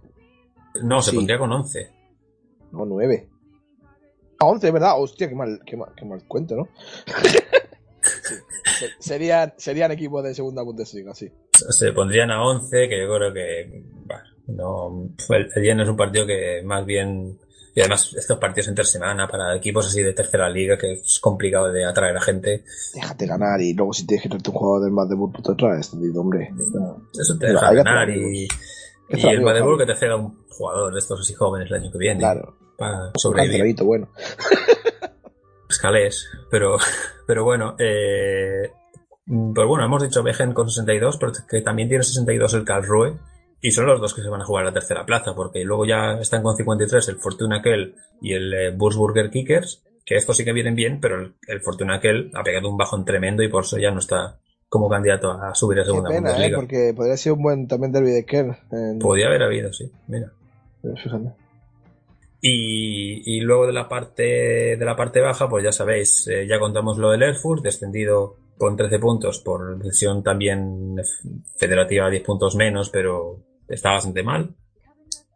No, 0.82 1.02
se 1.02 1.12
pondría 1.12 1.38
con 1.38 1.52
11. 1.52 1.90
No, 2.72 2.86
9. 2.86 3.28
A 4.38 4.46
11, 4.46 4.70
¿verdad? 4.70 5.00
Hostia, 5.00 5.28
qué 5.28 5.34
mal, 5.34 5.60
qué 5.64 5.76
mal, 5.76 5.92
qué 5.96 6.04
mal 6.04 6.22
cuento, 6.26 6.56
¿no? 6.56 6.68
Sí, 7.22 8.86
serían, 8.98 9.54
serían 9.56 9.92
equipos 9.92 10.22
de 10.24 10.34
segunda 10.34 10.62
Bundesliga, 10.62 11.14
sí. 11.14 11.30
Se 11.52 11.92
pondrían 11.92 12.30
a 12.30 12.42
11, 12.44 12.88
que 12.88 13.00
yo 13.00 13.14
creo 13.14 13.32
que 13.32 13.82
no, 14.48 15.08
el, 15.30 15.48
el 15.54 15.62
Jena 15.62 15.82
es 15.82 15.88
un 15.88 15.96
partido 15.96 16.26
que 16.26 16.62
más 16.64 16.84
bien 16.84 17.38
y 17.74 17.80
además 17.80 18.14
estos 18.16 18.38
partidos 18.38 18.68
entre 18.68 18.84
semana 18.84 19.28
para 19.28 19.54
equipos 19.54 19.86
así 19.86 20.02
de 20.02 20.14
tercera 20.14 20.48
liga 20.48 20.78
que 20.78 20.92
es 20.92 21.20
complicado 21.20 21.70
de 21.70 21.84
atraer 21.84 22.16
a 22.16 22.22
gente 22.22 22.64
Déjate 22.94 23.26
ganar 23.26 23.60
y 23.60 23.74
luego 23.74 23.92
si 23.92 24.06
tienes 24.06 24.22
que 24.22 24.28
traerte 24.30 24.48
un 24.48 24.56
jugador 24.56 24.84
del 24.84 24.92
Magdeburg, 24.92 25.32
pues 25.32 25.44
te 25.44 25.54
traes, 25.54 25.92
hombre. 26.16 26.50
eso 27.12 27.38
te 27.38 27.48
deja 27.48 27.72
ganar 27.74 28.08
y, 28.08 28.48
y 29.10 29.26
el 29.26 29.42
Magdeburg 29.42 29.80
que 29.80 29.86
te 29.86 29.96
ceda 29.96 30.16
un 30.16 30.46
jugador 30.48 30.92
de 30.94 31.00
estos 31.00 31.20
así 31.20 31.34
jóvenes 31.34 31.70
el 31.70 31.82
año 31.82 31.92
que 31.92 31.98
viene 31.98 32.20
Claro, 32.20 32.56
para 32.76 33.06
un 33.06 33.12
sobrevivir 33.16 33.76
bueno. 33.82 34.08
escalés, 35.68 36.28
pero, 36.50 36.76
pero 37.26 37.44
bueno, 37.44 37.74
eh, 37.78 38.70
pues 39.26 39.66
bueno, 39.66 39.84
hemos 39.84 40.02
dicho 40.02 40.22
Begen 40.22 40.52
con 40.52 40.68
62, 40.70 41.16
pero 41.18 41.32
que 41.48 41.60
también 41.62 41.88
tiene 41.88 42.04
62 42.04 42.54
el 42.54 42.64
Karlsruhe, 42.64 43.18
y 43.60 43.70
son 43.72 43.86
los 43.86 44.00
dos 44.00 44.14
que 44.14 44.22
se 44.22 44.28
van 44.28 44.42
a 44.42 44.44
jugar 44.44 44.64
a 44.64 44.68
la 44.68 44.72
tercera 44.74 45.04
plaza, 45.04 45.34
porque 45.34 45.64
luego 45.64 45.84
ya 45.86 46.18
están 46.20 46.42
con 46.42 46.56
53 46.56 47.08
el 47.08 47.16
Fortuna 47.18 47.62
Kell 47.62 47.94
y 48.20 48.34
el 48.34 48.54
eh, 48.54 48.70
Würzburger 48.76 49.30
Kickers, 49.30 49.82
que 50.04 50.14
estos 50.16 50.36
sí 50.36 50.44
que 50.44 50.52
vienen 50.52 50.76
bien, 50.76 51.00
pero 51.00 51.20
el, 51.20 51.34
el 51.48 51.60
Fortuna 51.62 51.98
Kell 52.00 52.30
ha 52.34 52.44
pegado 52.44 52.70
un 52.70 52.76
bajón 52.76 53.04
tremendo 53.04 53.42
y 53.42 53.48
por 53.48 53.64
eso 53.64 53.76
ya 53.78 53.90
no 53.90 53.98
está 53.98 54.38
como 54.68 54.88
candidato 54.88 55.30
a 55.32 55.54
subir 55.54 55.78
a 55.80 55.82
Qué 55.82 55.86
segunda 55.86 56.10
pena, 56.10 56.18
¿eh? 56.18 56.22
Bundesliga. 56.32 56.56
Porque 56.58 56.92
podría 56.94 57.16
ser 57.16 57.32
un 57.32 57.42
buen 57.42 57.66
también 57.66 57.92
derby 57.92 58.10
de 58.10 58.24
Kern. 58.24 58.56
en- 58.70 58.98
Podría 59.00 59.26
haber 59.26 59.42
habido, 59.42 59.72
sí, 59.72 59.90
mira. 60.06 60.30
eh, 60.84 60.88
Fíjate. 61.02 61.32
Y, 62.40 63.36
y 63.36 63.40
luego 63.40 63.66
de 63.66 63.72
la 63.72 63.88
parte 63.88 64.76
de 64.76 64.84
la 64.84 64.94
parte 64.94 65.20
baja, 65.20 65.48
pues 65.48 65.64
ya 65.64 65.72
sabéis, 65.72 66.28
eh, 66.28 66.46
ya 66.46 66.58
contamos 66.58 66.98
lo 66.98 67.10
del 67.10 67.22
Erfurt, 67.22 67.62
descendido 67.62 68.36
con 68.58 68.76
13 68.76 68.98
puntos 68.98 69.40
por 69.40 69.78
decisión 69.78 70.22
también 70.22 70.96
federativa 71.56 72.10
10 72.10 72.22
puntos 72.22 72.54
menos, 72.56 72.90
pero 72.90 73.40
está 73.68 73.92
bastante 73.92 74.22
mal. 74.22 74.54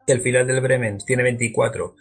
El 0.07 0.21
final 0.21 0.47
del 0.47 0.61
Bremen 0.61 0.99
tiene 0.99 1.23
24 1.23 1.95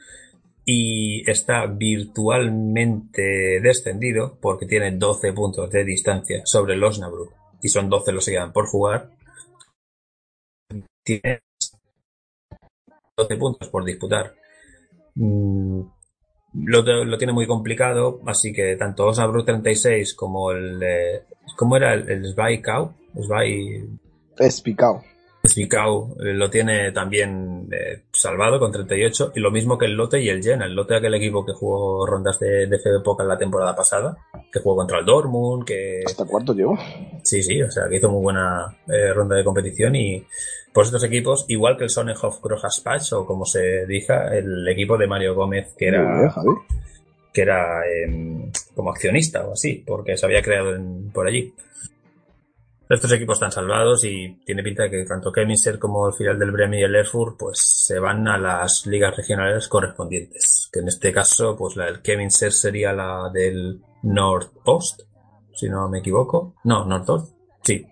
y 0.66 1.30
está 1.30 1.66
virtualmente 1.66 3.60
descendido 3.62 4.38
porque 4.39 4.66
tiene 4.66 4.91
12 4.91 5.34
puntos 5.34 5.70
de 5.72 5.84
distancia 5.84 6.41
sobre 6.45 6.76
el 6.76 6.84
Osnabrück 6.84 7.34
y 7.62 7.70
son 7.70 7.89
12 7.89 8.12
los 8.12 8.26
que 8.26 8.32
quedan 8.32 8.54
por 8.54 8.68
jugar. 8.68 9.10
Tiene 11.04 11.41
12 13.18 13.36
puntos 13.38 13.70
por 13.70 13.84
disputar. 13.84 14.39
Mm, 15.22 15.82
lo, 16.65 16.82
lo 17.05 17.17
tiene 17.17 17.34
muy 17.34 17.45
complicado, 17.45 18.22
así 18.26 18.53
que 18.53 18.76
tanto 18.76 19.05
Osnabrück 19.07 19.45
36 19.45 20.13
como 20.15 20.51
el... 20.51 20.82
Eh, 20.82 21.24
¿Cómo 21.57 21.76
era? 21.78 21.93
El, 21.93 22.09
el 22.09 22.34
Zwickau, 22.34 22.93
Zwei- 23.15 23.88
Es 24.38 24.61
picado. 24.61 25.03
Zwickau 25.45 26.15
eh, 26.20 26.34
lo 26.34 26.49
tiene 26.49 26.91
también 26.91 27.67
eh, 27.72 28.03
salvado 28.11 28.59
con 28.59 28.72
38 28.72 29.32
y 29.36 29.39
lo 29.39 29.51
mismo 29.51 29.78
que 29.78 29.86
el 29.88 29.93
Lotte 29.93 30.15
y 30.22 30.30
el 30.30 30.43
Jena. 30.43 30.65
El 30.65 30.76
Lotte 30.76 30.95
aquel 30.95 31.13
equipo 31.15 31.45
que 31.45 31.53
jugó 31.53 32.05
rondas 32.05 32.39
de, 32.39 32.67
de 32.67 32.78
FB 32.78 33.03
Pokal 33.03 33.28
la 33.28 33.38
temporada 33.38 33.76
pasada, 33.76 34.17
que 34.51 34.59
jugó 34.59 34.76
contra 34.78 34.99
el 34.99 35.05
Dortmund, 35.05 35.65
que 35.65 36.01
¿Hasta 36.05 36.26
cuánto 36.26 36.53
llevo? 36.53 36.78
Sí, 37.24 37.41
sí, 37.43 37.61
o 37.61 37.72
sea, 37.72 37.88
que 37.89 37.97
hizo 37.97 38.09
muy 38.09 38.22
buena 38.22 38.78
eh, 38.88 39.13
ronda 39.13 39.36
de 39.36 39.43
competición 39.43 39.95
y 39.95 40.24
pues 40.80 40.88
estos 40.88 41.03
equipos, 41.03 41.43
igual 41.49 41.75
que 41.75 41.84
el 41.84 41.89
Sonnenhof 41.89 42.39
Krojaspach 42.39 43.11
o 43.11 43.25
como 43.25 43.43
se 43.43 43.86
diga, 43.86 44.34
el 44.34 44.65
equipo 44.69 44.97
de 44.97 45.07
Mario 45.07 45.36
Gómez, 45.36 45.73
que 45.77 45.88
era, 45.89 46.03
que 47.34 47.41
era 47.41 47.82
em, 47.86 48.49
como 48.73 48.89
accionista 48.89 49.45
o 49.45 49.51
así, 49.51 49.84
porque 49.86 50.15
se 50.15 50.25
había 50.25 50.41
creado 50.41 50.75
en- 50.75 51.11
por 51.11 51.27
allí. 51.27 51.53
Estos 52.89 53.11
equipos 53.11 53.36
están 53.36 53.51
salvados 53.51 54.05
y 54.05 54.39
tiene 54.45 54.63
pinta 54.63 54.84
de 54.84 54.89
que 54.89 55.03
tanto 55.05 55.34
Keminser 55.34 55.77
como 55.77 56.07
el 56.07 56.13
filial 56.13 56.39
del 56.39 56.51
Bremen 56.51 56.80
y 56.80 56.84
el 56.84 56.95
Erfurt 56.95 57.36
pues 57.38 57.59
se 57.86 57.99
van 57.99 58.25
a 58.30 58.38
las 58.38 58.86
ligas 58.88 59.17
regionales 59.17 59.67
correspondientes. 59.67 60.69
Que 60.71 60.80
en 60.80 60.88
este 60.88 61.11
caso, 61.11 61.57
pues 61.57 61.75
la 61.75 61.88
del 61.88 62.01
Keminser 62.01 62.53
sería 62.53 62.93
la 62.93 63.30
del 63.34 63.82
Nordost, 64.03 65.01
si 65.53 65.67
no 65.67 65.89
me 65.89 65.99
equivoco. 65.99 66.55
No, 66.63 66.86
Nordost, 66.86 67.36
sí. 67.63 67.86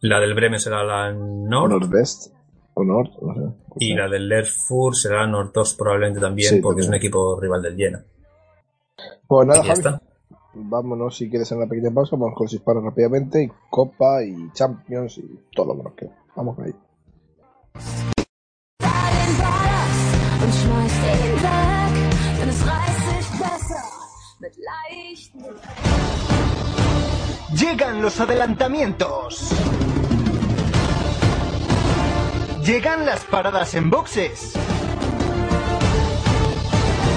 La 0.00 0.20
del 0.20 0.34
Bremen 0.34 0.60
será 0.60 0.84
la 0.84 1.12
Nord 1.12 1.70
Nordwest. 1.70 2.32
O 2.74 2.84
Nord, 2.84 3.10
no 3.20 3.34
sé. 3.34 3.40
y 3.80 3.94
la 3.94 4.08
del 4.08 4.30
Erfurt 4.30 4.94
será 4.94 5.22
la 5.22 5.26
Nordost 5.26 5.76
probablemente 5.76 6.20
también 6.20 6.54
Sí, 6.54 6.60
porque 6.60 6.82
es 6.82 6.88
un 6.88 6.94
equipo 6.94 7.40
rival 7.40 7.60
del 7.62 7.76
Jena. 7.76 8.04
Pues 9.26 9.48
nada, 9.48 9.60
Javi. 9.64 9.72
está. 9.72 10.02
Vámonos 10.54 11.16
si 11.16 11.28
quieres 11.28 11.50
en 11.52 11.58
una 11.58 11.66
pequeña 11.66 11.92
pausa. 11.92 12.16
Vamos 12.16 12.34
con 12.36 12.44
los 12.44 12.52
hispanos 12.52 12.84
rápidamente. 12.84 13.42
Y 13.42 13.50
Copa 13.70 14.22
y 14.22 14.50
Champions 14.52 15.18
y 15.18 15.40
todo 15.54 15.74
lo 15.74 15.76
que 15.76 15.82
nos 15.82 15.94
queda. 15.94 16.16
Vamos 16.36 16.58
ahí. 16.60 16.74
Llegan 27.54 28.02
los 28.02 28.20
adelantamientos. 28.20 29.50
Llegan 32.62 33.06
las 33.06 33.24
paradas 33.24 33.74
en 33.74 33.88
boxes. 33.88 34.52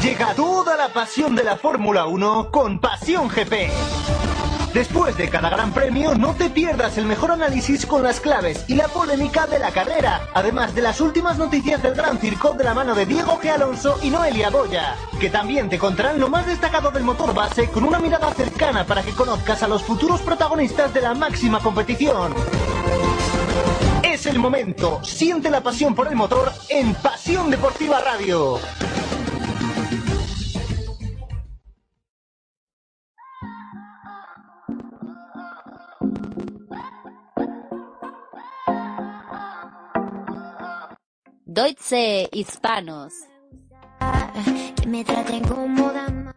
Llega 0.02 0.34
toda 0.34 0.78
la 0.78 0.88
pasión 0.94 1.36
de 1.36 1.44
la 1.44 1.58
Fórmula 1.58 2.06
1 2.06 2.50
con 2.50 2.80
Pasión 2.80 3.28
GP. 3.28 3.70
Después 4.74 5.18
de 5.18 5.30
cada 5.30 5.50
gran 5.50 5.74
premio, 5.74 6.16
no 6.16 6.34
te 6.34 6.50
pierdas 6.50 6.98
el 6.98 7.06
mejor 7.06 7.32
análisis 7.32 7.86
con 7.86 8.04
las 8.04 8.22
claves 8.22 8.64
y 8.70 8.76
la 8.76 8.88
polémica 8.88 9.46
de 9.46 9.60
la 9.60 9.72
carrera, 9.72 10.30
además 10.34 10.74
de 10.74 10.82
las 10.82 11.02
últimas 11.02 11.38
noticias 11.38 11.84
del 11.84 11.94
Gran 11.94 12.20
Circo 12.20 12.54
de 12.54 12.64
la 12.64 12.74
mano 12.74 12.96
de 12.96 13.06
Diego 13.06 13.38
G. 13.42 13.50
Alonso 13.50 14.00
y 14.02 14.10
Noelia 14.10 14.50
Boya, 14.50 14.96
que 15.20 15.30
también 15.30 15.68
te 15.68 15.78
contarán 15.78 16.22
lo 16.22 16.30
más 16.30 16.46
destacado 16.48 16.90
del 16.90 17.04
motor 17.04 17.34
base 17.34 17.70
con 17.70 17.84
una 17.84 18.00
mirada 18.00 18.34
cercana 18.34 18.86
para 18.86 19.04
que 19.04 19.12
conozcas 19.12 19.62
a 19.62 19.68
los 19.68 19.84
futuros 19.84 20.22
protagonistas 20.22 20.94
de 20.94 21.02
la 21.02 21.14
máxima 21.14 21.60
competición. 21.60 22.34
Es 24.04 24.26
el 24.26 24.40
momento. 24.40 25.04
Siente 25.04 25.50
la 25.50 25.62
pasión 25.62 25.94
por 25.94 26.08
el 26.08 26.16
motor 26.16 26.50
en 26.70 26.96
Pasión 26.96 27.52
Deportiva 27.52 28.00
Radio. 28.00 28.58
Deutsche 41.54 42.30
Hispanos. 42.32 43.14
Que 44.82 44.88
me 44.88 45.04
traten 45.04 45.44
como 45.44 45.92
dama. 45.92 46.34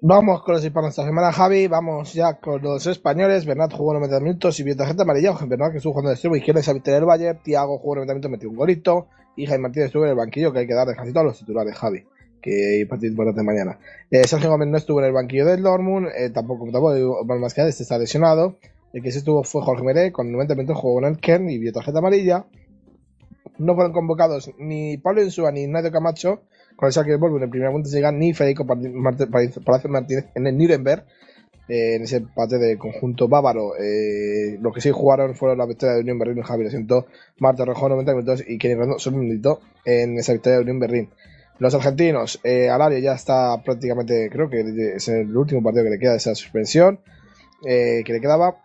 Vamos 0.00 0.42
con 0.42 0.54
los 0.56 0.64
hispanos 0.64 0.90
esta 0.90 1.04
semana, 1.04 1.30
Javi. 1.30 1.68
Vamos 1.68 2.12
ya 2.12 2.40
con 2.40 2.60
los 2.60 2.84
españoles. 2.88 3.46
Bernat 3.46 3.72
jugó 3.72 3.94
90 3.94 4.18
minutos 4.18 4.58
y 4.58 4.64
vio 4.64 4.76
tarjeta 4.76 5.04
amarilla. 5.04 5.32
Bernat 5.46 5.70
que 5.70 5.76
estuvo 5.76 5.92
jugando 5.92 6.08
de 6.08 6.14
extremo 6.14 6.34
izquierdo 6.34 6.60
se 6.60 6.74
del 6.74 7.04
Valle. 7.04 7.34
Tiago 7.34 7.78
jugó 7.78 7.94
90 7.94 8.14
minutos, 8.14 8.30
metió 8.32 8.50
un 8.50 8.56
golito. 8.56 9.06
Y 9.36 9.46
Jaime 9.46 9.62
Martínez 9.62 9.86
estuvo 9.86 10.02
en 10.02 10.10
el 10.10 10.16
banquillo, 10.16 10.52
que 10.52 10.58
hay 10.58 10.66
que 10.66 10.74
dar 10.74 10.88
descansito 10.88 11.20
a 11.20 11.22
los 11.22 11.38
titulares, 11.38 11.76
Javi. 11.76 12.04
Que 12.42 12.84
partido 12.90 13.12
importante 13.12 13.44
mañana. 13.44 13.78
Eh, 14.10 14.26
Sergio 14.26 14.50
Gómez 14.50 14.66
no 14.70 14.76
estuvo 14.76 14.98
en 14.98 15.06
el 15.06 15.12
banquillo 15.12 15.46
del 15.46 15.62
Dortmund. 15.62 16.08
Eh, 16.16 16.30
tampoco, 16.30 16.64
tampoco, 16.72 17.24
más 17.38 17.54
que 17.54 17.68
este 17.68 17.84
está 17.84 17.96
lesionado. 17.96 18.56
El 18.92 19.02
que 19.02 19.12
sí 19.12 19.18
estuvo 19.18 19.44
fue 19.44 19.62
Jorge 19.62 19.84
Meré, 19.84 20.10
con 20.10 20.32
90 20.32 20.56
minutos 20.56 20.78
jugó 20.78 20.94
con 20.94 21.04
el 21.04 21.20
Kern 21.20 21.48
y 21.48 21.58
vio 21.58 21.72
tarjeta 21.72 22.00
amarilla. 22.00 22.44
No 23.58 23.74
fueron 23.74 23.92
convocados 23.92 24.50
ni 24.58 24.98
Pablo 24.98 25.22
Insúa 25.22 25.52
ni 25.52 25.66
Nadio 25.66 25.92
Camacho 25.92 26.42
con 26.76 26.88
el 26.88 26.92
Schalke 26.92 27.16
Volvo 27.16 27.36
en 27.36 27.44
el 27.44 27.50
primer 27.50 27.70
Bundesliga, 27.70 28.10
ni 28.10 28.34
Federico 28.34 28.66
Palacio 28.66 29.90
Martínez 29.90 30.26
en 30.34 30.46
el 30.46 30.58
Nuremberg, 30.58 31.04
eh, 31.68 31.94
en 31.94 32.02
ese 32.02 32.16
empate 32.16 32.58
de 32.58 32.76
conjunto 32.76 33.28
bávaro. 33.28 33.76
Eh, 33.78 34.58
los 34.60 34.74
que 34.74 34.80
sí 34.80 34.90
jugaron 34.90 35.34
fueron 35.34 35.58
la 35.58 35.66
victoria 35.66 35.94
de 35.94 36.00
Unión 36.00 36.18
Berlín, 36.18 36.42
Javier 36.42 36.68
Asiento, 36.68 37.06
Marta 37.38 37.64
Rejón 37.64 37.90
90 37.90 38.12
minutos 38.12 38.44
y 38.46 38.58
Kenny 38.58 38.74
Rando 38.74 38.98
solo 38.98 39.18
un 39.18 39.28
minuto 39.28 39.60
en 39.84 40.18
esa 40.18 40.32
victoria 40.32 40.56
de 40.56 40.62
Unión 40.62 40.80
Berlín. 40.80 41.10
Los 41.60 41.74
argentinos, 41.74 42.40
eh, 42.42 42.68
Alario 42.68 42.98
ya 42.98 43.12
está 43.12 43.62
prácticamente, 43.62 44.28
creo 44.30 44.50
que 44.50 44.94
es 44.96 45.06
el 45.08 45.36
último 45.36 45.62
partido 45.62 45.84
que 45.84 45.90
le 45.90 45.98
queda 46.00 46.10
de 46.10 46.16
esa 46.16 46.34
suspensión, 46.34 46.98
que 47.62 48.04
le 48.06 48.20
quedaba 48.20 48.63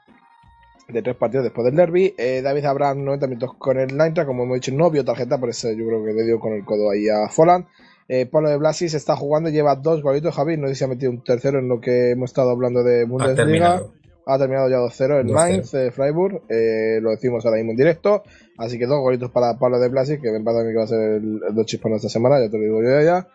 de 0.91 1.01
tres 1.01 1.15
partidos 1.15 1.43
después 1.43 1.65
del 1.65 1.75
derby. 1.75 2.13
Eh, 2.17 2.41
David 2.41 2.65
Abraham 2.65 3.03
90 3.03 3.27
minutos 3.27 3.51
con 3.57 3.77
el 3.79 3.89
Eintracht, 3.99 4.27
como 4.27 4.43
hemos 4.43 4.55
dicho, 4.55 4.71
no 4.73 4.89
vio 4.89 5.05
tarjeta, 5.05 5.37
por 5.37 5.49
eso 5.49 5.71
yo 5.71 5.85
creo 5.85 6.03
que 6.03 6.13
le 6.13 6.23
dio 6.25 6.39
con 6.39 6.53
el 6.53 6.65
codo 6.65 6.89
ahí 6.89 7.07
a 7.09 7.29
Folland. 7.29 7.65
Eh, 8.07 8.25
Pablo 8.25 8.49
de 8.49 8.57
Blasis 8.57 8.95
está 8.95 9.15
jugando, 9.15 9.49
lleva 9.49 9.75
dos 9.75 10.01
golitos, 10.01 10.33
Javi, 10.33 10.57
no 10.57 10.67
sé 10.67 10.75
si 10.75 10.83
ha 10.83 10.87
metido 10.87 11.11
un 11.11 11.23
tercero 11.23 11.59
en 11.59 11.67
lo 11.67 11.79
que 11.79 12.11
hemos 12.11 12.31
estado 12.31 12.49
hablando 12.49 12.83
de 12.83 13.05
Bundesliga. 13.05 13.35
terminado. 13.35 13.93
Ha 14.25 14.37
terminado 14.37 14.69
ya 14.69 14.77
2-0 14.77 15.21
en 15.21 15.27
2-0. 15.27 15.33
Mainz, 15.33 15.73
eh, 15.75 15.91
Freiburg, 15.91 16.41
eh, 16.49 16.99
lo 17.01 17.11
decimos 17.11 17.45
ahora 17.45 17.57
mismo 17.57 17.71
en 17.71 17.77
directo. 17.77 18.23
Así 18.57 18.77
que 18.77 18.85
dos 18.87 18.99
golitos 18.99 19.31
para 19.31 19.57
Pablo 19.57 19.79
de 19.79 19.89
Blasis, 19.89 20.19
que 20.19 20.31
me 20.31 20.39
mí 20.39 20.45
que 20.45 20.77
va 20.77 20.83
a 20.83 20.87
ser 20.87 20.99
el, 20.99 21.39
el 21.47 21.55
dos 21.55 21.65
chispanos 21.65 21.97
esta 21.97 22.09
semana, 22.09 22.39
ya 22.39 22.49
te 22.49 22.57
lo 22.57 22.63
digo 22.63 22.81
yo 22.81 23.01
ya. 23.01 23.27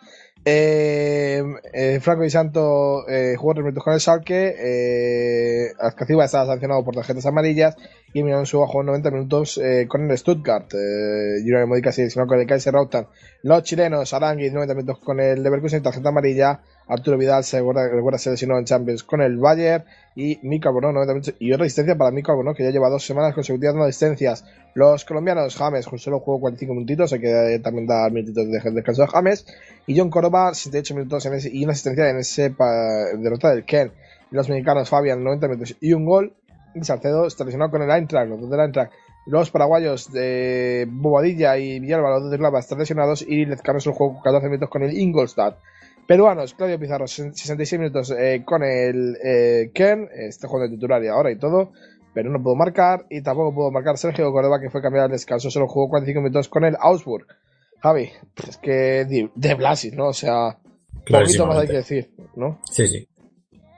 Eh, 0.46 1.42
eh, 1.72 2.00
Franco 2.00 2.22
Di 2.22 2.30
Santo 2.30 3.08
eh, 3.08 3.34
jugó 3.36 3.54
tres 3.54 3.64
minutos 3.64 3.84
con 3.84 3.94
el 3.94 4.00
Schalke. 4.00 4.54
Eh, 4.58 5.72
Azcaciba 5.78 6.24
estaba 6.24 6.46
sancionado 6.46 6.84
por 6.84 6.94
tarjetas 6.94 7.26
amarillas. 7.26 7.76
Y 8.12 8.20
Emiliano 8.20 8.44
Suba 8.44 8.66
jugó 8.66 8.82
90 8.82 9.10
minutos 9.10 9.58
eh, 9.58 9.86
con 9.88 10.10
el 10.10 10.18
Stuttgart. 10.18 10.72
Eh, 10.74 11.40
Julián 11.42 11.68
Modica 11.68 11.92
se 11.92 12.08
con 12.12 12.38
el 12.38 12.46
Kaiser. 12.46 12.74
Los 13.42 13.62
chilenos, 13.62 14.12
Aranguiz 14.12 14.52
90 14.52 14.74
minutos 14.74 14.98
con 14.98 15.20
el 15.20 15.42
Leverkusen, 15.42 15.82
tarjeta 15.82 16.10
amarilla. 16.10 16.60
Arturo 16.86 17.16
Vidal 17.16 17.44
se 17.44 17.58
recuerda, 17.60 18.18
se 18.18 18.30
lesionó 18.30 18.58
en 18.58 18.64
Champions 18.64 19.04
con 19.04 19.20
el 19.22 19.38
Bayern. 19.38 19.84
Y 20.16 20.38
Mico 20.42 20.70
90 20.70 21.12
minutos. 21.12 21.34
Y 21.40 21.52
otra 21.52 21.64
asistencia 21.66 21.96
para 21.96 22.12
Mico 22.12 22.30
Albornoz, 22.30 22.56
que 22.56 22.62
ya 22.62 22.70
lleva 22.70 22.88
dos 22.88 23.04
semanas 23.04 23.34
consecutivas 23.34 23.74
dando 23.74 23.86
asistencias. 23.86 24.44
Los 24.74 25.04
colombianos, 25.04 25.56
James, 25.56 25.86
solo 25.96 26.20
jugó 26.20 26.40
45 26.40 26.74
minutitos. 26.74 27.12
Hay 27.12 27.20
que 27.20 27.54
eh, 27.54 27.58
también 27.58 27.86
dar 27.86 28.12
minutitos 28.12 28.46
de 28.46 28.70
descanso 28.70 29.02
a 29.02 29.08
James. 29.08 29.46
Y 29.86 29.98
John 29.98 30.10
Córdoba, 30.10 30.54
78 30.54 30.94
minutos 30.94 31.26
en 31.26 31.34
ese, 31.34 31.50
y 31.52 31.64
una 31.64 31.72
asistencia 31.72 32.08
en 32.08 32.18
ese 32.18 32.54
derrota 33.18 33.50
del 33.50 33.64
Ken. 33.64 33.92
Los 34.30 34.48
mexicanos, 34.48 34.88
Fabian, 34.88 35.22
90 35.24 35.48
minutos 35.48 35.76
y 35.80 35.92
un 35.92 36.04
gol. 36.04 36.32
Y 36.74 36.84
Salcedo 36.84 37.26
está 37.26 37.44
lesionado 37.44 37.70
con 37.70 37.82
el 37.82 37.90
Eintracht, 37.90 38.28
los 38.28 38.40
dos 38.40 38.50
del 38.50 38.60
Eintracht. 38.60 38.92
Los 39.26 39.50
paraguayos 39.50 40.12
de 40.12 40.86
Bobadilla 40.90 41.56
y 41.56 41.80
Villalba, 41.80 42.10
los 42.10 42.24
dos 42.24 42.30
de 42.30 42.38
Clava, 42.38 42.60
están 42.60 42.78
lesionados. 42.78 43.22
Y 43.22 43.46
Lezcano 43.46 43.80
solo 43.80 43.96
jugó 43.96 44.22
14 44.22 44.48
minutos 44.48 44.68
con 44.68 44.82
el 44.82 44.96
Ingolstadt. 44.96 45.56
Peruanos, 46.06 46.54
Claudio 46.54 46.78
Pizarro, 46.78 47.06
66 47.06 47.80
minutos 47.80 48.10
eh, 48.10 48.42
con 48.44 48.62
el 48.62 49.16
eh, 49.24 49.70
Ken. 49.72 50.08
Está 50.12 50.48
jugando 50.48 50.70
de 50.70 50.76
titular 50.76 51.02
y 51.02 51.08
ahora 51.08 51.30
y 51.30 51.38
todo. 51.38 51.72
Pero 52.12 52.30
no 52.30 52.42
pudo 52.42 52.54
marcar. 52.54 53.06
Y 53.10 53.22
tampoco 53.22 53.54
pudo 53.54 53.70
marcar 53.70 53.96
Sergio 53.96 54.30
Córdoba, 54.30 54.60
que 54.60 54.70
fue 54.70 54.82
cambiado 54.82 55.06
al 55.06 55.12
descanso. 55.12 55.50
Solo 55.50 55.66
jugó 55.66 55.88
45 55.88 56.20
minutos 56.20 56.48
con 56.48 56.64
el 56.64 56.76
Augsburg. 56.78 57.26
Javi, 57.80 58.10
es 58.48 58.56
que 58.58 59.04
de, 59.34 59.54
Blasis, 59.54 59.94
¿no? 59.94 60.08
O 60.08 60.12
sea, 60.14 60.58
poquito 61.06 61.46
más 61.46 61.58
hay 61.58 61.66
que 61.66 61.74
decir, 61.74 62.14
¿no? 62.34 62.58
Sí, 62.70 62.86
sí. 62.86 63.06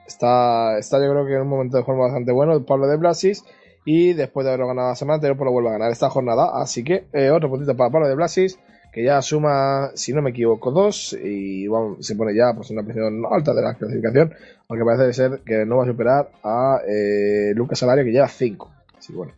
Está, 0.07 0.79
está 0.79 1.05
yo 1.05 1.11
creo 1.11 1.27
que 1.27 1.35
en 1.35 1.43
un 1.43 1.49
momento 1.49 1.77
de 1.77 1.83
forma 1.83 2.05
bastante 2.05 2.31
bueno 2.31 2.55
el 2.55 2.65
Pablo 2.65 2.87
de 2.87 2.97
Blasis 2.97 3.45
y 3.85 4.13
después 4.13 4.45
de 4.45 4.51
haberlo 4.51 4.69
ganado 4.69 4.91
la 4.91 4.95
semana 4.95 5.17
anterior 5.17 5.37
pues 5.37 5.47
lo 5.47 5.53
vuelve 5.53 5.71
a 5.71 5.73
ganar 5.73 5.91
esta 5.91 6.09
jornada. 6.09 6.53
Así 6.55 6.85
que 6.85 7.09
eh, 7.13 7.31
otro 7.31 7.49
puntito 7.49 7.77
para 7.77 7.91
Pablo 7.91 8.07
de 8.07 8.15
Blasis 8.15 8.61
que 8.97 9.05
ya 9.05 9.21
suma, 9.21 9.91
si 9.93 10.15
no 10.15 10.23
me 10.23 10.31
equivoco, 10.31 10.71
dos 10.71 11.13
y 11.23 11.69
vamos, 11.69 11.99
se 12.01 12.17
pone 12.17 12.35
ya 12.35 12.55
pues 12.55 12.71
una 12.71 12.81
posición 12.81 13.25
alta 13.31 13.53
de 13.53 13.61
la 13.61 13.75
clasificación, 13.75 14.33
aunque 14.71 14.85
parece 14.87 15.13
ser 15.13 15.41
que 15.45 15.67
no 15.67 15.77
va 15.77 15.83
a 15.85 15.87
superar 15.87 16.31
a 16.43 16.81
eh, 16.89 17.53
Lucas 17.55 17.79
Salario 17.79 18.07
que 18.07 18.11
lleva 18.11 18.27
cinco. 18.27 18.73
Así 18.97 19.13
que 19.13 19.19
bueno. 19.19 19.33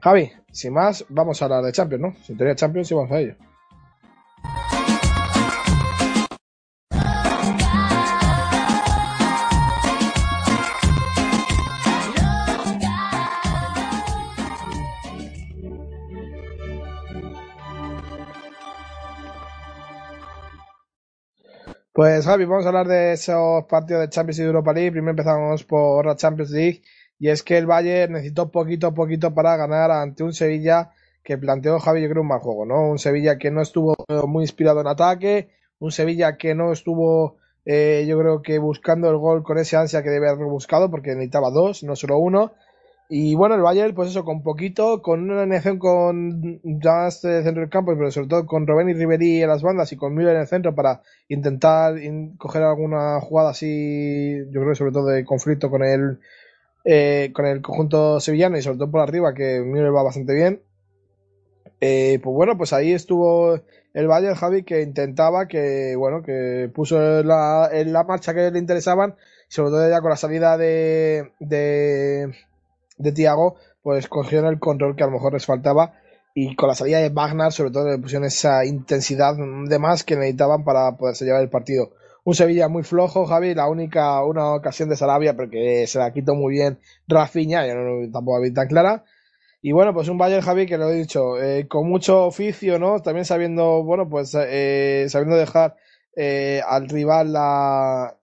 Javi, 0.00 0.32
sin 0.50 0.72
más, 0.72 1.04
vamos 1.08 1.40
a 1.40 1.44
hablar 1.44 1.62
de 1.62 1.70
Champions, 1.70 2.02
¿no? 2.02 2.16
Si 2.24 2.34
tenía 2.34 2.56
Champions, 2.56 2.88
sí 2.88 2.94
vamos 2.94 3.12
a 3.12 3.20
ello. 3.20 3.36
Pues 21.92 22.24
Javi, 22.24 22.44
vamos 22.46 22.64
a 22.64 22.68
hablar 22.68 22.88
de 22.88 23.12
esos 23.12 23.64
partidos 23.64 24.00
de 24.02 24.08
Champions 24.08 24.38
y 24.38 24.42
Europa 24.42 24.72
League. 24.72 24.92
Primero 24.92 25.10
empezamos 25.10 25.64
por 25.64 26.06
la 26.06 26.16
Champions 26.16 26.50
League 26.50 26.82
y 27.18 27.28
es 27.28 27.42
que 27.42 27.58
el 27.58 27.66
Bayern 27.66 28.14
necesitó 28.14 28.50
poquito 28.50 28.86
a 28.88 28.94
poquito 28.94 29.34
para 29.34 29.56
ganar 29.56 29.90
ante 29.90 30.22
un 30.24 30.32
Sevilla 30.32 30.90
que 31.22 31.36
planteó 31.38 31.78
Javi, 31.78 32.02
yo 32.02 32.08
creo, 32.08 32.22
un 32.22 32.28
mal 32.28 32.40
juego, 32.40 32.64
¿no? 32.64 32.88
Un 32.90 32.98
Sevilla 32.98 33.38
que 33.38 33.50
no 33.50 33.60
estuvo 33.60 33.94
muy 34.26 34.44
inspirado 34.44 34.80
en 34.80 34.86
ataque, 34.86 35.50
un 35.78 35.92
Sevilla 35.92 36.36
que 36.38 36.54
no 36.54 36.72
estuvo, 36.72 37.36
eh, 37.66 38.04
yo 38.08 38.18
creo 38.18 38.42
que 38.42 38.58
buscando 38.58 39.10
el 39.10 39.18
gol 39.18 39.42
con 39.42 39.58
ese 39.58 39.76
ansia 39.76 40.02
que 40.02 40.10
debe 40.10 40.30
haber 40.30 40.46
buscado 40.46 40.90
porque 40.90 41.10
necesitaba 41.10 41.50
dos, 41.50 41.82
no 41.84 41.94
solo 41.94 42.16
uno. 42.18 42.54
Y 43.14 43.34
bueno, 43.34 43.54
el 43.56 43.60
Bayern, 43.60 43.94
pues 43.94 44.08
eso, 44.08 44.24
con 44.24 44.42
poquito, 44.42 45.02
con 45.02 45.20
una 45.30 45.42
alineación 45.42 45.78
con 45.78 46.60
Jans 46.80 47.20
de 47.20 47.42
centro 47.42 47.60
del 47.60 47.68
campo, 47.68 47.92
pero 47.94 48.10
sobre 48.10 48.26
todo 48.28 48.46
con 48.46 48.66
Robben 48.66 48.88
y 48.88 48.94
Ribery 48.94 49.42
en 49.42 49.48
las 49.48 49.60
bandas 49.62 49.92
y 49.92 49.96
con 49.96 50.14
Müller 50.14 50.34
en 50.34 50.40
el 50.40 50.46
centro 50.46 50.74
para 50.74 51.02
intentar 51.28 51.98
in- 51.98 52.36
coger 52.38 52.62
alguna 52.62 53.20
jugada 53.20 53.50
así, 53.50 54.38
yo 54.50 54.60
creo 54.60 54.70
que 54.70 54.76
sobre 54.76 54.92
todo 54.92 55.06
de 55.08 55.26
conflicto 55.26 55.68
con 55.70 55.84
el, 55.84 56.20
eh, 56.84 57.32
con 57.34 57.46
el 57.46 57.62
conjunto 57.62 58.20
sevillano 58.20 58.58
y 58.58 58.62
sobre 58.62 58.78
todo 58.78 58.90
por 58.90 59.00
arriba, 59.02 59.34
que 59.34 59.60
Müller 59.60 59.94
va 59.94 60.02
bastante 60.04 60.34
bien. 60.34 60.62
Eh, 61.80 62.20
pues 62.22 62.34
bueno, 62.34 62.56
pues 62.56 62.72
ahí 62.72 62.92
estuvo 62.92 63.60
el 63.94 64.06
Bayern, 64.06 64.36
Javi, 64.36 64.62
que 64.62 64.82
intentaba 64.82 65.48
que, 65.48 65.96
bueno, 65.96 66.22
que 66.22 66.70
puso 66.74 67.22
la, 67.24 67.68
en 67.72 67.92
la 67.92 68.04
marcha 68.04 68.34
que 68.34 68.50
le 68.50 68.58
interesaban, 68.58 69.16
sobre 69.48 69.70
todo 69.70 69.90
ya 69.90 70.00
con 70.00 70.10
la 70.10 70.16
salida 70.16 70.56
de, 70.56 71.32
de 73.02 73.12
Tiago, 73.12 73.56
pues 73.82 74.08
cogieron 74.08 74.46
el 74.46 74.58
control 74.58 74.96
que 74.96 75.02
a 75.02 75.06
lo 75.06 75.12
mejor 75.12 75.34
les 75.34 75.46
faltaba 75.46 75.94
y 76.34 76.54
con 76.56 76.68
la 76.68 76.74
salida 76.74 76.98
de 76.98 77.10
Wagner, 77.10 77.52
sobre 77.52 77.70
todo 77.70 77.88
le 77.88 77.98
pusieron 77.98 78.26
esa 78.26 78.64
intensidad 78.64 79.34
de 79.36 79.78
más 79.78 80.04
que 80.04 80.16
necesitaban 80.16 80.64
para 80.64 80.96
poderse 80.96 81.24
llevar 81.24 81.42
el 81.42 81.50
partido. 81.50 81.92
Un 82.24 82.34
Sevilla 82.34 82.68
muy 82.68 82.84
flojo, 82.84 83.26
Javi, 83.26 83.54
la 83.54 83.68
única, 83.68 84.24
una 84.24 84.54
ocasión 84.54 84.88
de 84.88 84.96
Sarabia, 84.96 85.34
porque 85.36 85.86
se 85.86 85.98
la 85.98 86.12
quitó 86.12 86.34
muy 86.34 86.54
bien 86.54 86.78
Rafinha, 87.08 87.66
yo 87.66 87.74
no, 87.74 88.10
tampoco 88.12 88.40
vi 88.40 88.52
tan 88.52 88.68
clara. 88.68 89.04
Y 89.60 89.72
bueno, 89.72 89.92
pues 89.92 90.08
un 90.08 90.18
Bayern 90.18 90.42
Javi 90.42 90.66
que 90.66 90.78
lo 90.78 90.88
he 90.88 90.94
dicho, 90.94 91.40
eh, 91.40 91.68
con 91.68 91.88
mucho 91.88 92.26
oficio, 92.26 92.78
¿no? 92.78 93.00
También 93.00 93.24
sabiendo, 93.24 93.82
bueno, 93.84 94.08
pues 94.08 94.36
eh, 94.36 95.06
sabiendo 95.08 95.36
dejar 95.36 95.76
eh, 96.16 96.60
al 96.66 96.88
rival 96.88 97.34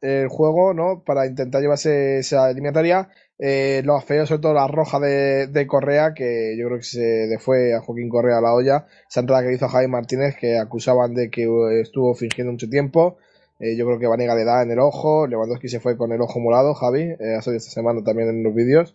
el 0.01 0.27
juego, 0.29 0.73
¿no? 0.73 1.03
Para 1.05 1.27
intentar 1.27 1.61
llevarse 1.61 2.19
esa 2.19 2.49
eliminatoria. 2.49 3.09
Eh, 3.41 3.81
lo 3.85 3.99
feo, 4.01 4.25
sobre 4.25 4.41
todo 4.41 4.53
la 4.53 4.67
roja 4.67 4.99
de, 4.99 5.47
de 5.47 5.65
Correa, 5.65 6.13
que 6.13 6.55
yo 6.57 6.67
creo 6.67 6.77
que 6.77 6.83
se 6.83 7.27
le 7.27 7.39
fue 7.39 7.73
a 7.73 7.79
Joaquín 7.79 8.09
Correa 8.09 8.37
a 8.37 8.41
la 8.41 8.53
olla. 8.53 8.85
Esa 9.09 9.21
entrada 9.21 9.43
que 9.43 9.53
hizo 9.53 9.69
Javi 9.69 9.87
Martínez, 9.87 10.35
que 10.35 10.57
acusaban 10.57 11.13
de 11.13 11.29
que 11.29 11.43
eh, 11.43 11.81
estuvo 11.81 12.13
fingiendo 12.13 12.51
mucho 12.51 12.69
tiempo. 12.69 13.17
Eh, 13.59 13.75
yo 13.75 13.85
creo 13.85 13.99
que 13.99 14.07
Vanega 14.07 14.35
le 14.35 14.45
da 14.45 14.63
en 14.63 14.71
el 14.71 14.79
ojo. 14.79 15.27
Lewandowski 15.27 15.69
se 15.69 15.79
fue 15.79 15.97
con 15.97 16.11
el 16.11 16.21
ojo 16.21 16.39
morado, 16.39 16.73
Javi. 16.73 17.01
Eh, 17.01 17.35
ha 17.37 17.41
salido 17.41 17.57
esta 17.59 17.71
semana 17.71 18.03
también 18.03 18.29
en 18.29 18.43
los 18.43 18.53
vídeos. 18.53 18.93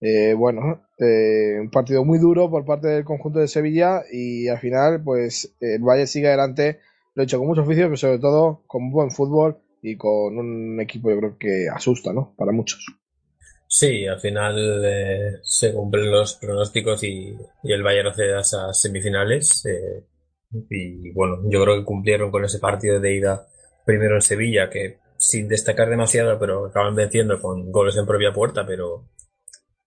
Eh, 0.00 0.34
bueno, 0.34 0.80
un 0.98 1.70
partido 1.70 2.04
muy 2.04 2.18
duro 2.18 2.50
por 2.50 2.64
parte 2.64 2.88
del 2.88 3.04
conjunto 3.04 3.38
de 3.38 3.46
Sevilla 3.46 4.02
y 4.10 4.48
al 4.48 4.58
final, 4.58 5.02
pues 5.04 5.54
el 5.60 5.80
Valle 5.82 6.08
sigue 6.08 6.26
adelante, 6.26 6.80
lo 7.14 7.22
he 7.22 7.24
hecho 7.24 7.38
con 7.38 7.46
mucho 7.46 7.62
oficio, 7.62 7.84
pero 7.84 7.96
sobre 7.96 8.18
todo 8.18 8.62
con 8.66 8.90
buen 8.90 9.12
fútbol 9.12 9.58
y 9.80 9.96
con 9.96 10.38
un 10.38 10.80
equipo 10.80 11.10
yo 11.10 11.18
creo 11.18 11.38
que 11.38 11.68
asusta, 11.68 12.12
¿no? 12.12 12.34
Para 12.36 12.50
muchos. 12.50 13.01
Sí, 13.74 14.06
al 14.06 14.20
final 14.20 14.84
eh, 14.84 15.38
se 15.42 15.72
cumplen 15.72 16.10
los 16.10 16.34
pronósticos 16.34 17.02
y, 17.04 17.34
y 17.62 17.72
el 17.72 17.82
Bayern 17.82 18.08
accede 18.08 18.36
a 18.36 18.40
esas 18.40 18.78
semifinales. 18.78 19.64
eh, 19.64 20.04
y 20.68 21.10
bueno, 21.12 21.38
yo 21.48 21.62
creo 21.62 21.78
que 21.78 21.84
cumplieron 21.86 22.30
con 22.30 22.44
ese 22.44 22.58
partido 22.58 23.00
de 23.00 23.14
ida 23.14 23.46
primero 23.86 24.16
en 24.16 24.20
Sevilla, 24.20 24.68
que 24.68 24.98
sin 25.16 25.48
destacar 25.48 25.88
demasiado, 25.88 26.38
pero 26.38 26.66
acaban 26.66 26.94
venciendo 26.94 27.40
con 27.40 27.72
goles 27.72 27.96
en 27.96 28.04
propia 28.04 28.30
puerta, 28.34 28.66
pero, 28.66 29.08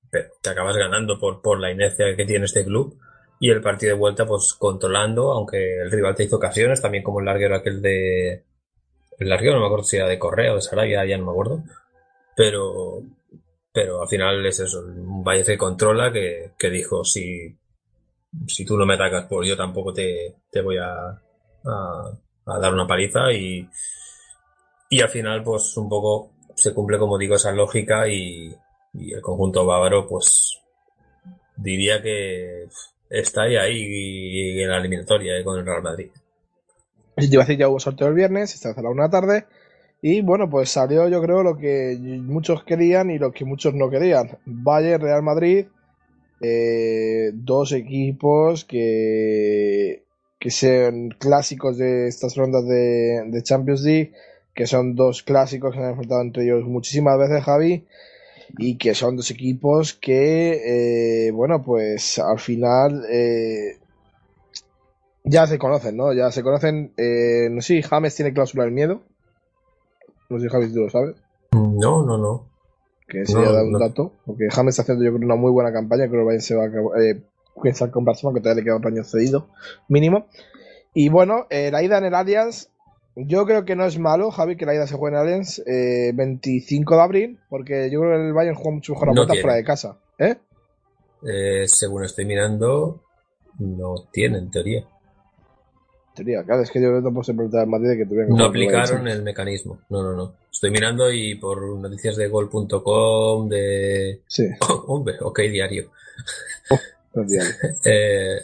pero 0.10 0.30
te 0.42 0.50
acabas 0.50 0.78
ganando 0.78 1.20
por, 1.20 1.44
por 1.44 1.60
la 1.60 1.72
inercia 1.72 2.16
que 2.16 2.26
tiene 2.26 2.46
este 2.46 2.66
club. 2.66 2.98
Y 3.40 3.52
el 3.52 3.62
partido 3.62 3.94
de 3.94 4.00
vuelta, 4.00 4.26
pues 4.26 4.56
controlando, 4.58 5.32
aunque 5.32 5.78
el 5.84 5.92
rival 5.92 6.16
te 6.16 6.24
hizo 6.24 6.38
ocasiones, 6.38 6.82
también 6.82 7.04
como 7.04 7.20
el 7.20 7.26
larguero 7.26 7.56
aquel 7.56 7.84
de. 7.84 8.46
El 9.20 9.30
larguero, 9.30 9.56
no 9.56 9.60
me 9.60 9.66
acuerdo 9.68 9.84
si 9.84 9.98
era 9.98 10.08
de 10.08 10.18
Correa 10.18 10.54
o 10.54 10.56
de 10.56 10.62
Sarabia, 10.64 11.06
ya 11.06 11.20
no 11.20 11.26
me 11.26 11.32
acuerdo. 11.34 11.64
Pero, 12.36 13.04
pero 13.76 14.02
al 14.02 14.08
final 14.08 14.46
es 14.46 14.62
eso, 14.62 14.86
un 14.86 15.22
Bayern 15.22 15.46
que 15.46 15.58
controla, 15.58 16.10
que, 16.10 16.70
dijo, 16.70 17.04
si, 17.04 17.54
si 18.48 18.64
tú 18.64 18.78
no 18.78 18.86
me 18.86 18.94
atacas, 18.94 19.26
pues 19.30 19.50
yo 19.50 19.58
tampoco 19.58 19.92
te, 19.92 20.34
te 20.50 20.62
voy 20.62 20.78
a, 20.78 21.10
a, 21.66 22.60
dar 22.60 22.74
una 22.74 22.88
paliza 22.88 23.34
y, 23.34 23.70
y 24.90 25.02
al 25.02 25.10
final 25.10 25.44
pues 25.44 25.76
un 25.76 25.90
poco 25.90 26.32
se 26.56 26.74
cumple, 26.74 26.98
como 26.98 27.18
digo, 27.18 27.36
esa 27.36 27.52
lógica 27.52 28.08
y, 28.08 28.56
el 28.94 29.22
conjunto 29.22 29.66
bávaro 29.66 30.08
pues 30.08 30.58
diría 31.58 32.02
que 32.02 32.70
está 33.10 33.42
ahí, 33.42 33.58
ahí 33.58 34.62
en 34.62 34.70
la 34.70 34.78
eliminatoria 34.78 35.38
eh, 35.38 35.44
con 35.44 35.60
el 35.60 35.66
Real 35.66 35.84
Madrid. 35.84 36.12
Y 37.18 37.28
te 37.28 37.34
iba 37.34 37.44
a 37.44 37.46
decir, 37.46 37.60
ya 37.60 37.68
hubo 37.68 37.82
sorteo 37.82 38.08
el 38.08 38.14
viernes, 38.14 38.54
vez 38.54 38.78
a 38.78 38.82
la 38.82 38.90
una 38.90 39.10
tarde. 39.10 39.48
Y 40.02 40.22
bueno, 40.22 40.50
pues 40.50 40.70
salió 40.70 41.08
yo 41.10 41.22
creo 41.22 41.44
lo 41.44 41.58
que 41.58 41.98
muchos 42.00 42.64
querían 42.64 43.10
y 43.10 43.18
lo 43.18 43.32
que 43.32 43.46
muchos 43.46 43.74
no 43.74 43.90
querían. 43.90 44.38
Bayern, 44.46 45.02
Real 45.02 45.24
Madrid, 45.24 45.66
eh, 46.42 47.32
dos 47.34 47.72
equipos 47.72 48.66
que, 48.66 50.04
que 50.40 50.52
sean 50.52 51.10
clásicos 51.10 51.78
de 51.78 52.08
estas 52.08 52.36
rondas 52.36 52.68
de, 52.68 53.24
de 53.28 53.44
Champions 53.44 53.82
League, 53.82 54.14
que 54.54 54.68
son 54.68 54.96
dos 54.96 55.24
clásicos 55.24 55.74
que 55.74 55.80
han 55.80 55.92
enfrentado 55.92 56.22
entre 56.22 56.44
ellos 56.44 56.66
muchísimas 56.66 57.18
veces, 57.18 57.44
Javi, 57.44 57.86
y 58.58 58.78
que 58.78 58.94
son 58.94 59.16
dos 59.16 59.32
equipos 59.32 59.94
que, 59.94 61.28
eh, 61.28 61.32
bueno, 61.32 61.64
pues 61.64 62.20
al 62.20 62.40
final 62.40 63.06
eh, 63.10 63.78
ya 65.24 65.48
se 65.48 65.58
conocen, 65.58 65.98
¿no? 65.98 66.14
Ya 66.14 66.32
se 66.32 66.44
conocen. 66.44 66.94
Eh, 66.98 67.50
no 67.52 67.62
sé 67.62 67.82
James 67.82 68.16
tiene 68.16 68.34
cláusula 68.34 68.64
del 68.64 68.74
miedo. 68.74 69.02
No 70.30 70.40
sé 70.40 70.46
si 70.46 70.50
James 70.50 70.74
tú 70.74 70.80
lo 70.82 70.90
sabes. 70.90 71.16
No, 71.54 72.06
no, 72.06 72.18
no. 72.18 72.48
Que 73.08 73.26
sería 73.26 73.48
No, 73.50 73.54
dar 73.54 73.64
un 73.66 73.72
no. 73.74 73.80
dato. 73.80 74.12
Porque 74.26 74.48
James 74.52 74.74
está 74.74 74.82
haciendo 74.82 75.04
yo 75.06 75.14
creo 75.14 75.26
una 75.26 75.36
muy 75.36 75.52
buena 75.52 75.72
campaña. 75.72 76.08
Creo 76.08 76.12
que 76.12 76.18
el 76.20 76.26
Bayern 76.26 76.42
se 76.42 76.56
va 76.56 76.64
a 76.64 76.68
acabar- 76.68 77.02
eh, 77.02 77.22
pensar 77.62 77.92
con 77.92 78.04
Barcelona, 78.04 78.36
que 78.38 78.42
todavía 78.42 78.62
le 78.62 78.66
queda 78.66 78.76
un 78.78 78.88
año 78.88 79.04
cedido, 79.04 79.48
mínimo. 79.88 80.26
Y 80.94 81.10
bueno, 81.10 81.46
eh, 81.50 81.70
la 81.72 81.84
ida 81.84 81.98
en 82.00 82.06
el 82.06 82.16
Allianz. 82.16 82.70
Yo 83.18 83.46
creo 83.46 83.64
que 83.64 83.78
no 83.78 83.86
es 83.86 83.98
malo, 83.98 84.30
Javi, 84.30 84.58
que 84.58 84.66
la 84.66 84.74
ida 84.76 84.88
se 84.88 84.96
juegue 84.96 85.16
en 85.16 85.22
el 85.22 85.28
Allianz 85.28 85.60
eh, 85.66 86.12
25 86.14 86.96
de 86.96 87.02
abril, 87.02 87.40
porque 87.50 87.90
yo 87.90 88.02
creo 88.02 88.12
que 88.18 88.28
el 88.28 88.34
Bayern 88.34 88.56
juega 88.58 88.72
mucho 88.76 88.92
mejor 88.94 89.10
a 89.10 89.14
No 89.14 89.26
fuera 89.28 89.54
de 89.56 89.64
casa. 89.64 89.98
¿Eh? 90.20 90.36
Eh, 91.26 91.68
según 91.68 92.04
estoy 92.04 92.26
mirando, 92.26 93.02
no 93.60 93.96
tiene 94.12 94.40
en 94.40 94.52
teoría. 94.52 94.86
Teoría, 96.16 96.44
claro, 96.44 96.62
es 96.64 96.72
que 96.72 96.82
yo 96.82 96.90
no 97.02 97.22
preguntar 97.22 97.62
al 97.62 97.68
Madrid 97.68 97.90
de 97.90 97.98
que 97.98 98.06
tuvieran 98.06 98.30
que 98.30 98.38
No 98.38 98.46
aplicaron 98.46 99.08
el 99.08 99.22
mecanismo. 99.24 99.80
No, 99.90 100.02
no, 100.02 100.14
no. 100.14 100.34
Estoy 100.52 100.72
mirando 100.72 101.12
y 101.12 101.36
por 101.36 101.62
noticias 101.78 102.16
de 102.16 102.28
gol.com, 102.28 103.48
de... 103.50 104.22
Sí, 104.28 104.48
Hombre, 104.88 105.16
ok, 105.22 105.40
diario. 105.42 105.92
no 107.14 107.26
tiene. 107.26 107.46
Eh, 107.86 108.38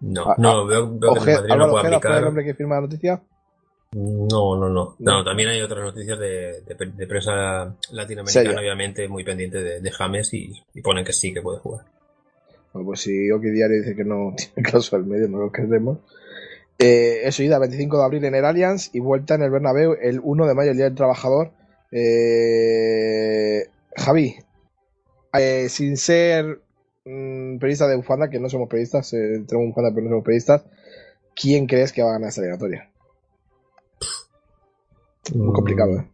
no, 0.00 0.24
Ah, 0.30 0.34
no, 0.38 0.66
veo, 0.66 0.98
veo 0.98 1.14
que 1.14 1.30
el 1.32 1.36
Madrid 1.48 1.54
no 1.56 1.70
puede 1.70 1.88
el 1.88 1.94
aplicar. 1.94 2.24
hombre 2.24 2.44
que 2.44 2.54
firma 2.54 2.74
la 2.76 2.80
noticia. 2.82 3.22
No, 3.92 4.56
no, 4.56 4.68
no. 4.98 5.24
También 5.24 5.48
hay 5.48 5.60
otras 5.62 5.82
noticias 5.82 6.18
de, 6.18 6.60
de, 6.62 6.76
de 6.94 7.06
prensa 7.06 7.74
latinoamericana, 7.92 8.60
obviamente, 8.60 9.08
muy 9.08 9.24
pendiente 9.24 9.62
de, 9.62 9.80
de 9.80 9.90
James 9.90 10.32
y, 10.34 10.52
y 10.74 10.82
ponen 10.82 11.04
que 11.04 11.12
sí 11.14 11.32
que 11.32 11.40
puede 11.40 11.58
jugar. 11.60 11.86
Bueno, 12.72 12.88
pues 12.88 13.00
si 13.00 13.30
Oki 13.30 13.48
Diario 13.48 13.78
dice 13.78 13.96
que 13.96 14.04
no 14.04 14.34
tiene 14.36 14.70
caso 14.70 14.96
al 14.96 15.06
medio, 15.06 15.28
no 15.28 15.38
lo 15.38 15.50
creemos. 15.50 15.98
Eh, 16.78 17.20
eso, 17.24 17.42
ida 17.42 17.58
25 17.58 17.98
de 17.98 18.04
abril 18.04 18.24
en 18.24 18.34
el 18.34 18.44
Allianz 18.44 18.90
y 18.94 19.00
vuelta 19.00 19.34
en 19.34 19.42
el 19.42 19.50
Bernabéu 19.50 19.96
el 20.00 20.20
1 20.22 20.46
de 20.46 20.54
mayo, 20.54 20.70
el 20.70 20.76
Día 20.76 20.86
del 20.86 20.94
Trabajador. 20.94 21.52
Eh, 21.90 23.66
Javi, 23.96 24.36
eh, 25.32 25.68
sin 25.68 25.96
ser 25.96 26.60
mm, 27.04 27.58
periodista 27.58 27.88
de 27.88 27.96
bufanda, 27.96 28.28
que 28.28 28.38
no 28.38 28.48
somos 28.48 28.68
periodistas, 28.68 29.12
eh, 29.14 29.44
tenemos 29.46 29.70
bufanda 29.70 29.90
pero 29.94 30.04
no 30.04 30.10
somos 30.10 30.24
periodistas, 30.24 30.64
¿quién 31.34 31.66
crees 31.66 31.92
que 31.92 32.02
va 32.02 32.10
a 32.10 32.12
ganar 32.12 32.28
esta 32.28 32.40
eliminatoria? 32.42 32.90
Muy 35.34 35.52
complicado, 35.52 35.92
¿eh? 35.96 36.08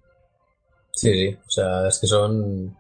Sí, 0.93 1.13
sí. 1.13 1.39
O 1.47 1.51
sea, 1.51 1.89
es 1.89 1.99
que 1.99 2.07
son 2.07 2.77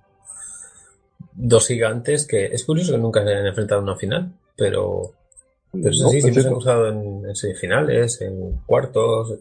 dos 1.32 1.66
gigantes 1.66 2.26
que 2.26 2.46
es 2.46 2.64
curioso 2.64 2.92
que 2.92 2.98
nunca 2.98 3.22
se 3.22 3.30
hayan 3.30 3.46
enfrentado 3.46 3.80
en 3.80 3.88
una 3.88 3.96
final, 3.96 4.32
pero, 4.56 5.14
pero 5.80 5.94
No, 5.96 6.08
sí, 6.08 6.20
es 6.20 6.22
siempre 6.22 6.42
se 6.42 6.48
han 6.48 6.54
cierto. 6.54 6.54
cruzado 6.54 6.88
en, 6.88 7.24
en 7.28 7.34
semifinales, 7.36 8.20
en 8.20 8.58
cuartos, 8.66 9.38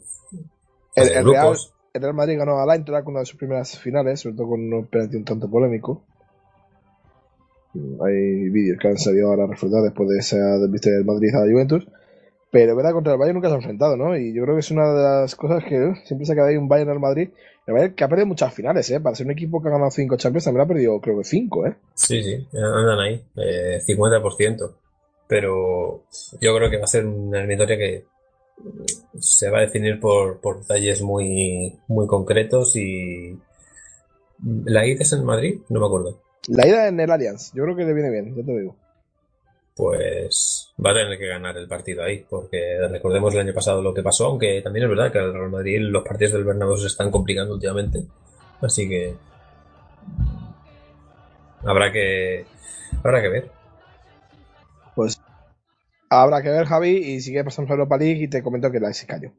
El, 0.95 1.09
en 1.09 1.17
el 1.17 1.25
Real, 1.25 1.49
grupos. 1.49 1.73
el 1.93 2.01
Real 2.01 2.13
Madrid 2.13 2.37
ganó 2.37 2.59
al 2.59 2.69
Eintracht 2.71 3.07
una 3.07 3.19
de 3.21 3.25
sus 3.25 3.37
primeras 3.37 3.77
finales, 3.77 4.19
sobre 4.21 4.35
todo 4.35 4.49
con 4.49 4.73
un 4.73 4.87
penalti 4.87 5.17
un 5.17 5.25
tanto 5.25 5.49
polémico. 5.49 6.03
Hay 8.05 8.49
vídeos 8.49 8.77
que 8.79 8.87
han 8.89 8.97
salido 8.97 9.29
ahora 9.29 9.45
a 9.45 9.47
refrendar 9.47 9.83
después 9.83 10.09
de 10.09 10.17
esa 10.19 10.37
victoria 10.67 10.97
del 10.97 11.05
Madrid 11.05 11.33
a 11.35 11.45
la 11.45 11.51
Juventus. 11.51 11.87
Pero 12.51 12.75
verdad 12.75 12.91
contra 12.91 13.13
el 13.13 13.19
Bayern 13.19 13.35
nunca 13.35 13.47
se 13.47 13.53
ha 13.53 13.57
enfrentado, 13.57 13.95
¿no? 13.95 14.17
Y 14.17 14.33
yo 14.33 14.43
creo 14.43 14.55
que 14.55 14.59
es 14.59 14.71
una 14.71 14.93
de 14.93 15.01
las 15.03 15.35
cosas 15.37 15.63
que 15.63 15.79
uh, 15.79 15.95
siempre 16.03 16.25
se 16.25 16.33
ha 16.33 16.35
quedado 16.35 16.49
ahí 16.49 16.57
un 16.57 16.67
Bayern 16.67 16.89
al 16.89 16.99
Madrid. 16.99 17.29
El 17.65 17.73
Bayern 17.73 17.95
que 17.95 18.03
ha 18.03 18.09
perdido 18.09 18.27
muchas 18.27 18.53
finales, 18.53 18.91
¿eh? 18.91 18.99
Para 18.99 19.15
ser 19.15 19.25
un 19.27 19.31
equipo 19.31 19.61
que 19.61 19.69
ha 19.69 19.71
ganado 19.71 19.89
5 19.89 20.17
Champions 20.17 20.43
también 20.43 20.65
ha 20.65 20.67
perdido 20.67 20.99
creo 20.99 21.17
que 21.17 21.23
5, 21.23 21.67
¿eh? 21.67 21.75
Sí, 21.93 22.21
sí, 22.21 22.47
andan 22.53 22.99
ahí, 22.99 23.23
eh, 23.37 23.79
50%. 23.87 24.73
Pero 25.31 26.03
yo 26.41 26.53
creo 26.57 26.69
que 26.69 26.75
va 26.75 26.83
a 26.83 26.87
ser 26.87 27.05
una 27.05 27.39
eliminatoria 27.39 27.77
que 27.77 28.05
se 29.17 29.49
va 29.49 29.59
a 29.59 29.61
definir 29.61 29.97
por, 29.97 30.41
por 30.41 30.59
detalles 30.59 31.01
muy, 31.01 31.73
muy 31.87 32.05
concretos 32.05 32.75
y... 32.75 33.39
¿La 34.65 34.85
ida 34.85 35.03
es 35.03 35.13
en 35.13 35.23
Madrid? 35.23 35.61
No 35.69 35.79
me 35.79 35.85
acuerdo. 35.85 36.21
La 36.49 36.67
ida 36.67 36.89
en 36.89 36.99
el 36.99 37.09
Allianz, 37.09 37.53
yo 37.53 37.63
creo 37.63 37.77
que 37.77 37.85
le 37.85 37.93
viene 37.93 38.09
bien, 38.09 38.35
ya 38.35 38.43
te 38.43 38.51
lo 38.51 38.59
digo. 38.59 38.75
Pues 39.73 40.73
va 40.85 40.91
a 40.91 40.95
tener 40.95 41.17
que 41.17 41.27
ganar 41.27 41.55
el 41.55 41.69
partido 41.69 42.03
ahí, 42.03 42.25
porque 42.29 42.77
recordemos 42.89 43.33
el 43.33 43.39
año 43.39 43.53
pasado 43.53 43.81
lo 43.81 43.93
que 43.93 44.03
pasó, 44.03 44.25
aunque 44.25 44.61
también 44.61 44.83
es 44.83 44.89
verdad 44.89 45.13
que 45.13 45.19
al 45.19 45.33
Real 45.33 45.49
Madrid 45.49 45.79
los 45.79 46.03
partidos 46.03 46.33
del 46.33 46.43
Bernabéu 46.43 46.75
se 46.75 46.87
están 46.87 47.09
complicando 47.09 47.53
últimamente, 47.53 48.03
así 48.61 48.89
que 48.89 49.15
habrá 51.63 51.89
que 51.89 52.45
habrá 53.01 53.21
que 53.21 53.29
ver. 53.29 53.60
Pues 55.01 55.19
habrá 56.11 56.43
que 56.43 56.49
ver, 56.49 56.67
Javi, 56.67 56.89
y 56.97 57.21
sigue 57.21 57.43
pasando 57.43 57.71
a 57.71 57.75
Europa 57.75 57.97
League 57.97 58.21
y 58.25 58.27
te 58.27 58.43
comento 58.43 58.69
que 58.69 58.77
el 58.77 58.83
Leipzig 58.83 59.07
cayó. 59.07 59.31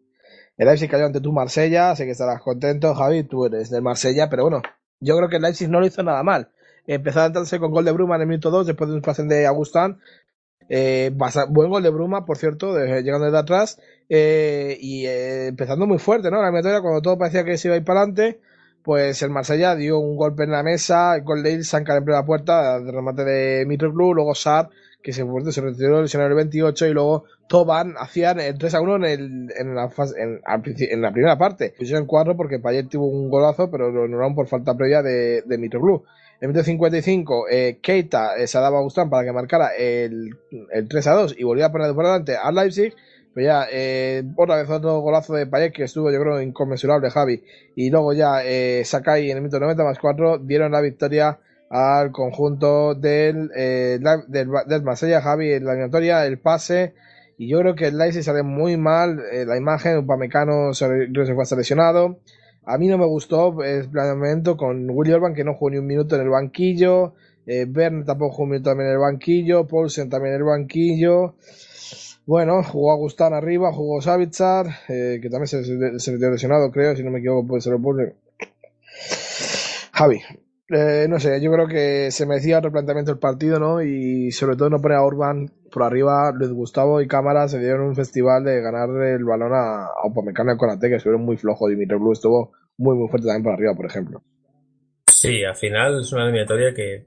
El 0.56 0.66
Leipzig 0.66 0.90
cayó 0.90 1.06
ante 1.06 1.20
tu 1.20 1.32
Marsella, 1.32 1.94
sé 1.94 2.04
que 2.04 2.10
estarás 2.10 2.42
contento, 2.42 2.92
Javi, 2.96 3.22
tú 3.22 3.46
eres 3.46 3.70
del 3.70 3.82
Marsella, 3.82 4.28
pero 4.28 4.42
bueno, 4.42 4.60
yo 4.98 5.16
creo 5.16 5.28
que 5.28 5.36
el 5.36 5.42
Leipzig 5.42 5.68
no 5.68 5.78
lo 5.78 5.86
hizo 5.86 6.02
nada 6.02 6.24
mal. 6.24 6.50
Empezó 6.88 7.20
a 7.20 7.22
adelantarse 7.22 7.60
con 7.60 7.70
gol 7.70 7.84
de 7.84 7.92
Bruma 7.92 8.16
en 8.16 8.22
el 8.22 8.26
minuto 8.26 8.50
2 8.50 8.66
después 8.66 8.90
de 8.90 8.96
un 8.96 9.02
pase 9.02 9.22
de 9.22 9.46
Agustán. 9.46 10.00
Eh, 10.68 11.12
buen 11.50 11.70
gol 11.70 11.82
de 11.84 11.90
Bruma, 11.90 12.24
por 12.26 12.38
cierto, 12.38 12.76
llegando 12.76 13.26
desde 13.26 13.38
atrás. 13.38 13.80
eh, 14.08 14.76
y 14.80 15.06
eh, 15.06 15.46
empezando 15.48 15.86
muy 15.86 15.98
fuerte, 15.98 16.28
¿no? 16.30 16.38
La 16.38 16.48
eliminatoria, 16.48 16.80
cuando 16.80 17.02
todo 17.02 17.18
parecía 17.18 17.44
que 17.44 17.56
se 17.56 17.68
iba 17.68 17.76
a 17.76 17.78
ir 17.78 17.84
para 17.84 18.00
adelante, 18.00 18.40
pues 18.82 19.22
el 19.22 19.30
Marsella 19.30 19.76
dio 19.76 19.98
un 20.00 20.16
golpe 20.16 20.42
en 20.44 20.50
la 20.50 20.62
mesa, 20.64 21.14
el 21.14 21.22
gol 21.22 21.42
de 21.44 21.52
Ilsan 21.52 21.84
en 21.88 22.04
primera 22.04 22.24
puerta, 22.26 22.80
de 22.80 22.90
remate 22.90 23.24
de 23.24 23.64
Mitroglou, 23.66 24.12
luego 24.14 24.34
Saar, 24.34 24.70
que 25.02 25.12
se, 25.12 25.24
se 25.50 25.60
retiró 25.60 26.00
lesionado 26.00 26.30
el 26.30 26.36
28, 26.36 26.86
y 26.86 26.92
luego 26.92 27.24
Toban 27.48 27.94
hacían 27.98 28.40
el 28.40 28.56
3 28.56 28.74
a 28.74 28.80
1 28.80 28.96
en, 28.96 29.04
el, 29.04 29.48
en, 29.58 29.74
la, 29.74 29.90
fase, 29.90 30.14
en, 30.20 30.40
en 30.44 31.02
la 31.02 31.12
primera 31.12 31.36
parte. 31.36 31.74
Pusieron 31.76 32.06
4 32.06 32.36
porque 32.36 32.58
Payet 32.58 32.88
tuvo 32.88 33.06
un 33.06 33.28
golazo, 33.28 33.70
pero 33.70 33.90
lo 33.90 34.04
anularon 34.04 34.34
por 34.34 34.46
falta 34.46 34.76
previa 34.76 35.02
de, 35.02 35.42
de 35.42 35.58
Mitroglou. 35.58 36.04
En 36.40 36.48
el 36.48 36.48
minuto 36.48 36.64
55, 36.64 37.48
eh, 37.50 37.78
Keita 37.80 38.36
eh, 38.36 38.46
se 38.46 38.58
daba 38.58 38.78
a 38.78 38.82
Gustán 38.82 39.10
para 39.10 39.24
que 39.24 39.32
marcara 39.32 39.76
el, 39.76 40.36
el 40.72 40.88
3 40.88 41.06
a 41.06 41.12
2 41.12 41.36
y 41.38 41.44
volvía 41.44 41.66
a 41.66 41.72
poner 41.72 41.94
por 41.94 42.04
delante 42.04 42.36
al 42.36 42.54
Leipzig. 42.54 42.94
Pero 43.34 43.46
ya, 43.46 43.66
eh, 43.70 44.22
otra 44.36 44.56
vez 44.56 44.68
otro 44.68 45.00
golazo 45.00 45.34
de 45.34 45.46
Payet 45.46 45.72
que 45.72 45.84
estuvo, 45.84 46.10
yo 46.10 46.20
creo, 46.20 46.40
inconmensurable, 46.42 47.10
Javi. 47.10 47.42
Y 47.74 47.90
luego 47.90 48.12
ya, 48.12 48.44
eh, 48.44 48.82
Sakai 48.84 49.30
en 49.30 49.36
el 49.36 49.42
minuto 49.42 49.58
90 49.60 49.84
más 49.84 49.98
4 49.98 50.38
dieron 50.38 50.72
la 50.72 50.80
victoria 50.80 51.38
al 51.72 52.12
conjunto 52.12 52.94
del, 52.94 53.50
eh, 53.56 53.98
del, 54.28 54.50
del 54.66 54.82
Marsella, 54.82 55.22
Javi, 55.22 55.52
en 55.52 55.64
la 55.64 55.70
eliminatoria, 55.72 56.26
el 56.26 56.38
pase. 56.38 56.92
Y 57.38 57.48
yo 57.48 57.60
creo 57.60 57.74
que 57.74 57.86
el 57.86 57.96
Leipzig 57.96 58.22
sale 58.22 58.42
muy 58.42 58.76
mal. 58.76 59.18
eh, 59.32 59.46
la 59.46 59.56
imagen, 59.56 59.96
Upamecano 59.96 60.74
se, 60.74 60.86
se 60.86 61.34
fue 61.34 61.42
hasta 61.42 61.56
lesionado. 61.56 62.18
A 62.64 62.76
mí 62.76 62.88
no 62.88 62.98
me 62.98 63.06
gustó 63.06 63.62
el 63.62 63.88
planteamiento 63.88 64.58
con 64.58 64.86
Willy 64.90 65.12
Orban, 65.12 65.34
que 65.34 65.44
no 65.44 65.54
jugó 65.54 65.70
ni 65.70 65.78
un 65.78 65.86
minuto 65.86 66.14
en 66.14 66.22
el 66.22 66.28
banquillo. 66.28 67.14
Eh, 67.46 67.64
Bern 67.66 68.04
tampoco 68.04 68.32
jugó 68.32 68.44
un 68.44 68.50
minuto 68.50 68.70
también 68.70 68.88
en 68.88 68.94
el 68.96 69.00
banquillo. 69.00 69.66
Paulsen 69.66 70.10
también 70.10 70.34
en 70.34 70.40
el 70.42 70.46
banquillo. 70.46 71.36
Bueno, 72.26 72.62
jugó 72.62 72.92
Agustán 72.92 73.32
arriba, 73.32 73.72
jugó 73.72 74.02
Savitsar, 74.02 74.66
eh, 74.88 75.20
que 75.22 75.30
también 75.30 75.48
se, 75.48 75.64
se, 75.64 75.98
se 75.98 76.18
lesionado, 76.18 76.70
creo, 76.70 76.94
si 76.94 77.02
no 77.02 77.10
me 77.10 77.18
equivoco, 77.18 77.48
puede 77.48 77.62
ser 77.62 77.72
el 77.72 77.80
público. 77.80 78.12
Javi, 79.92 80.20
eh, 80.72 81.06
no 81.08 81.20
sé, 81.20 81.40
yo 81.40 81.52
creo 81.52 81.66
que 81.66 82.10
se 82.10 82.26
merecía 82.26 82.58
otro 82.58 82.72
planteamiento 82.72 83.12
el 83.12 83.18
partido, 83.18 83.58
¿no? 83.58 83.82
Y 83.82 84.30
sobre 84.32 84.56
todo 84.56 84.70
no 84.70 84.80
poner 84.80 84.98
a 84.98 85.02
Orban 85.02 85.50
por 85.70 85.82
arriba. 85.82 86.32
Luis 86.32 86.50
Gustavo 86.50 87.00
y 87.00 87.06
Cámara 87.06 87.48
se 87.48 87.58
dieron 87.58 87.82
un 87.82 87.94
festival 87.94 88.44
de 88.44 88.60
ganar 88.60 88.88
el 88.90 89.24
balón 89.24 89.52
a, 89.52 89.84
a 89.86 90.06
Upamecano 90.06 90.54
y 90.54 90.56
Konate, 90.56 90.88
que 90.88 90.96
estuvieron 90.96 91.24
muy 91.24 91.36
flojos. 91.36 91.70
Dimitri 91.70 91.98
Blue 91.98 92.12
estuvo 92.12 92.52
muy, 92.78 92.96
muy 92.96 93.08
fuerte 93.08 93.26
también 93.26 93.44
por 93.44 93.52
arriba, 93.52 93.74
por 93.74 93.86
ejemplo. 93.86 94.22
Sí, 95.06 95.44
al 95.44 95.56
final 95.56 96.00
es 96.00 96.12
una 96.12 96.24
eliminatoria 96.24 96.74
que 96.74 97.06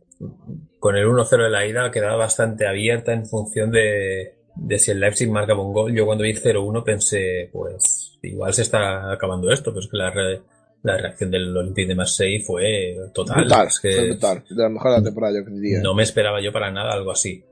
con 0.79 0.95
el 0.95 1.05
1-0 1.05 1.43
de 1.43 1.49
la 1.49 1.65
ida 1.65 1.91
quedaba 1.91 2.15
bastante 2.15 2.67
abierta 2.67 3.11
en 3.13 3.25
función 3.25 3.71
de, 3.71 4.35
de 4.55 4.79
si 4.79 4.91
el 4.91 4.99
Leipzig 4.99 5.29
marcaba 5.29 5.61
un 5.61 5.73
gol. 5.73 5.93
Yo 5.93 6.05
cuando 6.05 6.23
vi 6.23 6.33
0-1 6.33 6.83
pensé, 6.83 7.49
pues 7.51 8.17
igual 8.21 8.53
se 8.53 8.61
está 8.61 9.11
acabando 9.11 9.51
esto, 9.51 9.71
pero 9.71 9.81
es 9.81 9.89
que 9.89 9.97
la, 9.97 10.13
la 10.85 10.97
reacción 10.97 11.31
del 11.31 11.55
Olympique 11.57 11.87
de 11.87 11.95
Marseille 11.95 12.43
fue 12.43 12.95
total. 13.13 13.41
Brutal, 13.41 13.67
Es 13.67 13.79
que 13.79 13.91
fue 13.91 14.07
brutal. 14.09 14.43
De 14.49 14.63
la 14.63 14.69
mejor 14.69 14.91
de 14.91 14.97
la 14.97 15.03
temporada, 15.03 15.33
yo 15.33 15.49
diría. 15.49 15.79
no 15.81 15.93
me 15.95 16.03
esperaba 16.03 16.41
yo 16.41 16.51
para 16.53 16.71
nada 16.71 16.93
algo 16.93 17.11
así. 17.11 17.43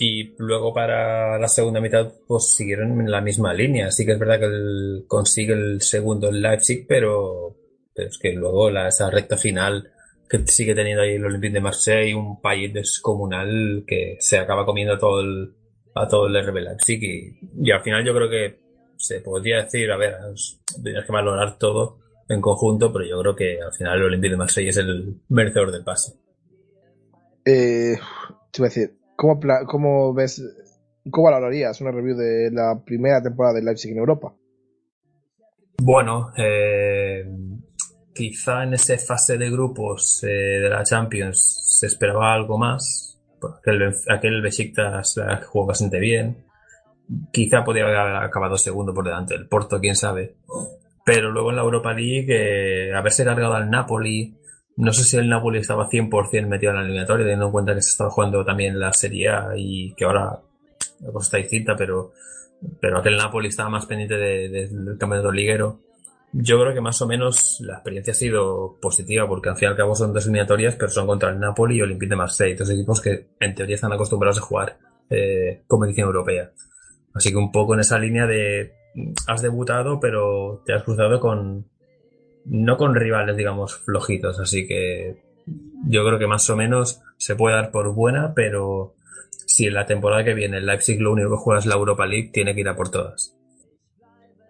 Y 0.00 0.34
luego 0.38 0.72
para 0.72 1.38
la 1.38 1.48
segunda 1.48 1.80
mitad, 1.80 2.12
pues 2.26 2.52
siguieron 2.54 3.00
en 3.00 3.10
la 3.10 3.20
misma 3.20 3.52
línea. 3.52 3.90
Sí 3.90 4.04
que 4.06 4.12
es 4.12 4.18
verdad 4.18 4.38
que 4.38 4.46
el- 4.46 5.04
consigue 5.08 5.54
el 5.54 5.80
segundo 5.82 6.28
el 6.28 6.40
Leipzig, 6.40 6.84
pero, 6.88 7.56
pero 7.94 8.08
es 8.08 8.18
que 8.18 8.32
luego 8.32 8.70
la, 8.70 8.88
esa 8.88 9.10
recta 9.10 9.36
final 9.36 9.90
que 10.28 10.38
sigue 10.46 10.74
teniendo 10.74 11.02
ahí 11.02 11.14
el 11.14 11.24
Olympique 11.24 11.54
de 11.54 11.60
Marseille, 11.60 12.14
un 12.14 12.40
país 12.40 12.72
descomunal 12.72 13.84
que 13.86 14.16
se 14.20 14.38
acaba 14.38 14.64
comiendo 14.66 14.94
a 14.94 14.98
todo 14.98 15.20
el, 15.20 15.52
a 15.94 16.06
todo 16.06 16.26
el 16.26 16.44
RB 16.46 16.56
Leipzig. 16.60 17.02
Y, 17.02 17.38
y 17.68 17.70
al 17.70 17.82
final 17.82 18.04
yo 18.04 18.14
creo 18.14 18.28
que 18.30 18.58
se 18.96 19.20
podría 19.20 19.62
decir, 19.64 19.90
a 19.90 19.96
ver, 19.96 20.14
tienes 20.82 21.04
que 21.06 21.12
valorar 21.12 21.56
todo 21.58 21.98
en 22.28 22.40
conjunto, 22.40 22.92
pero 22.92 23.04
yo 23.04 23.20
creo 23.20 23.36
que 23.36 23.60
al 23.60 23.72
final 23.72 23.98
el 23.98 24.04
Olympique 24.04 24.32
de 24.32 24.36
Marseille 24.36 24.70
es 24.70 24.76
el 24.76 25.20
merecedor 25.28 25.72
del 25.72 25.84
pase. 25.84 26.14
Eh, 27.44 27.96
te 28.50 28.60
iba 28.60 28.66
a 28.66 28.68
decir, 28.68 28.98
¿cómo, 29.16 29.40
cómo 29.66 30.12
ves, 30.12 30.42
cómo 31.10 31.30
valorarías 31.30 31.80
una 31.80 31.90
review 31.90 32.16
de 32.16 32.50
la 32.52 32.82
primera 32.84 33.22
temporada 33.22 33.54
del 33.54 33.64
Leipzig 33.64 33.92
en 33.92 33.98
Europa? 33.98 34.34
Bueno, 35.80 36.32
eh, 36.36 37.24
quizá 38.12 38.64
en 38.64 38.74
esa 38.74 38.98
fase 38.98 39.38
de 39.38 39.50
grupos 39.50 40.22
eh, 40.24 40.60
de 40.60 40.68
la 40.68 40.82
Champions 40.82 41.78
se 41.78 41.86
esperaba 41.86 42.34
algo 42.34 42.58
más. 42.58 43.18
porque 43.40 43.70
Aquel, 43.70 43.94
aquel 44.10 44.42
Besiktas 44.42 45.16
la 45.16 45.40
jugó 45.40 45.66
bastante 45.66 45.98
bien. 45.98 46.44
Quizá 47.32 47.64
podía 47.64 47.84
haber 47.84 47.96
acabado 48.16 48.58
segundo 48.58 48.92
por 48.92 49.04
delante 49.04 49.34
del 49.34 49.48
Porto, 49.48 49.80
quién 49.80 49.94
sabe. 49.94 50.36
Pero 51.10 51.30
luego 51.30 51.50
en 51.50 51.56
la 51.56 51.62
Europa 51.62 51.94
League, 51.94 52.26
eh, 52.28 52.94
haberse 52.94 53.24
cargado 53.24 53.54
al 53.54 53.70
Napoli, 53.70 54.34
no 54.76 54.92
sé 54.92 55.04
si 55.04 55.16
el 55.16 55.28
Napoli 55.28 55.58
estaba 55.58 55.88
100% 55.88 56.46
metido 56.48 56.70
en 56.72 56.76
la 56.76 56.82
eliminatoria, 56.84 57.24
teniendo 57.24 57.46
en 57.46 57.52
cuenta 57.52 57.74
que 57.74 57.80
se 57.82 57.90
estaba 57.90 58.10
jugando 58.10 58.44
también 58.44 58.78
la 58.78 58.92
Serie 58.92 59.28
A 59.30 59.52
y 59.56 59.94
que 59.94 60.04
ahora 60.04 60.40
la 61.00 61.12
cosa 61.12 61.26
está 61.26 61.36
distinta, 61.38 61.76
pero, 61.76 62.12
pero 62.80 62.98
aquel 62.98 63.16
Napoli 63.16 63.48
estaba 63.48 63.70
más 63.70 63.86
pendiente 63.86 64.16
de- 64.16 64.48
de- 64.50 64.68
del 64.68 64.98
campeonato 64.98 65.32
liguero. 65.32 65.80
Yo 66.32 66.60
creo 66.60 66.74
que 66.74 66.82
más 66.82 67.00
o 67.00 67.06
menos 67.06 67.58
la 67.60 67.74
experiencia 67.74 68.10
ha 68.12 68.14
sido 68.14 68.76
positiva, 68.80 69.26
porque 69.26 69.48
al 69.48 69.56
fin 69.56 69.68
y 69.68 69.70
al 69.70 69.76
cabo 69.76 69.94
son 69.94 70.12
dos 70.12 70.24
eliminatorias, 70.26 70.76
pero 70.76 70.90
son 70.90 71.06
contra 71.06 71.30
el 71.30 71.40
Napoli 71.40 71.76
y 71.76 71.82
Olympique 71.82 72.10
de 72.10 72.16
Marseille, 72.16 72.54
dos 72.54 72.68
equipos 72.70 73.00
que 73.00 73.28
en 73.40 73.54
teoría 73.54 73.76
están 73.76 73.92
acostumbrados 73.94 74.38
a 74.38 74.42
jugar 74.42 74.76
eh, 75.08 75.62
competición 75.66 76.06
europea. 76.08 76.50
Así 77.14 77.30
que 77.30 77.36
un 77.38 77.50
poco 77.50 77.72
en 77.72 77.80
esa 77.80 77.98
línea 77.98 78.26
de 78.26 78.74
has 79.26 79.42
debutado, 79.42 80.00
pero 80.00 80.62
te 80.64 80.72
has 80.72 80.82
cruzado 80.82 81.20
con 81.20 81.66
no 82.44 82.76
con 82.76 82.94
rivales, 82.94 83.36
digamos, 83.36 83.76
flojitos. 83.76 84.40
Así 84.40 84.66
que 84.66 85.22
yo 85.86 86.04
creo 86.04 86.18
que 86.18 86.26
más 86.26 86.48
o 86.50 86.56
menos 86.56 87.02
se 87.16 87.36
puede 87.36 87.56
dar 87.56 87.70
por 87.70 87.94
buena, 87.94 88.32
pero 88.34 88.94
si 89.46 89.66
en 89.66 89.74
la 89.74 89.86
temporada 89.86 90.24
que 90.24 90.34
viene 90.34 90.58
el 90.58 90.66
Leipzig 90.66 91.00
lo 91.00 91.12
único 91.12 91.30
que 91.30 91.36
juega 91.36 91.60
es 91.60 91.66
la 91.66 91.76
Europa 91.76 92.06
League, 92.06 92.30
tiene 92.32 92.54
que 92.54 92.60
ir 92.60 92.68
a 92.68 92.76
por 92.76 92.90
todas. 92.90 93.34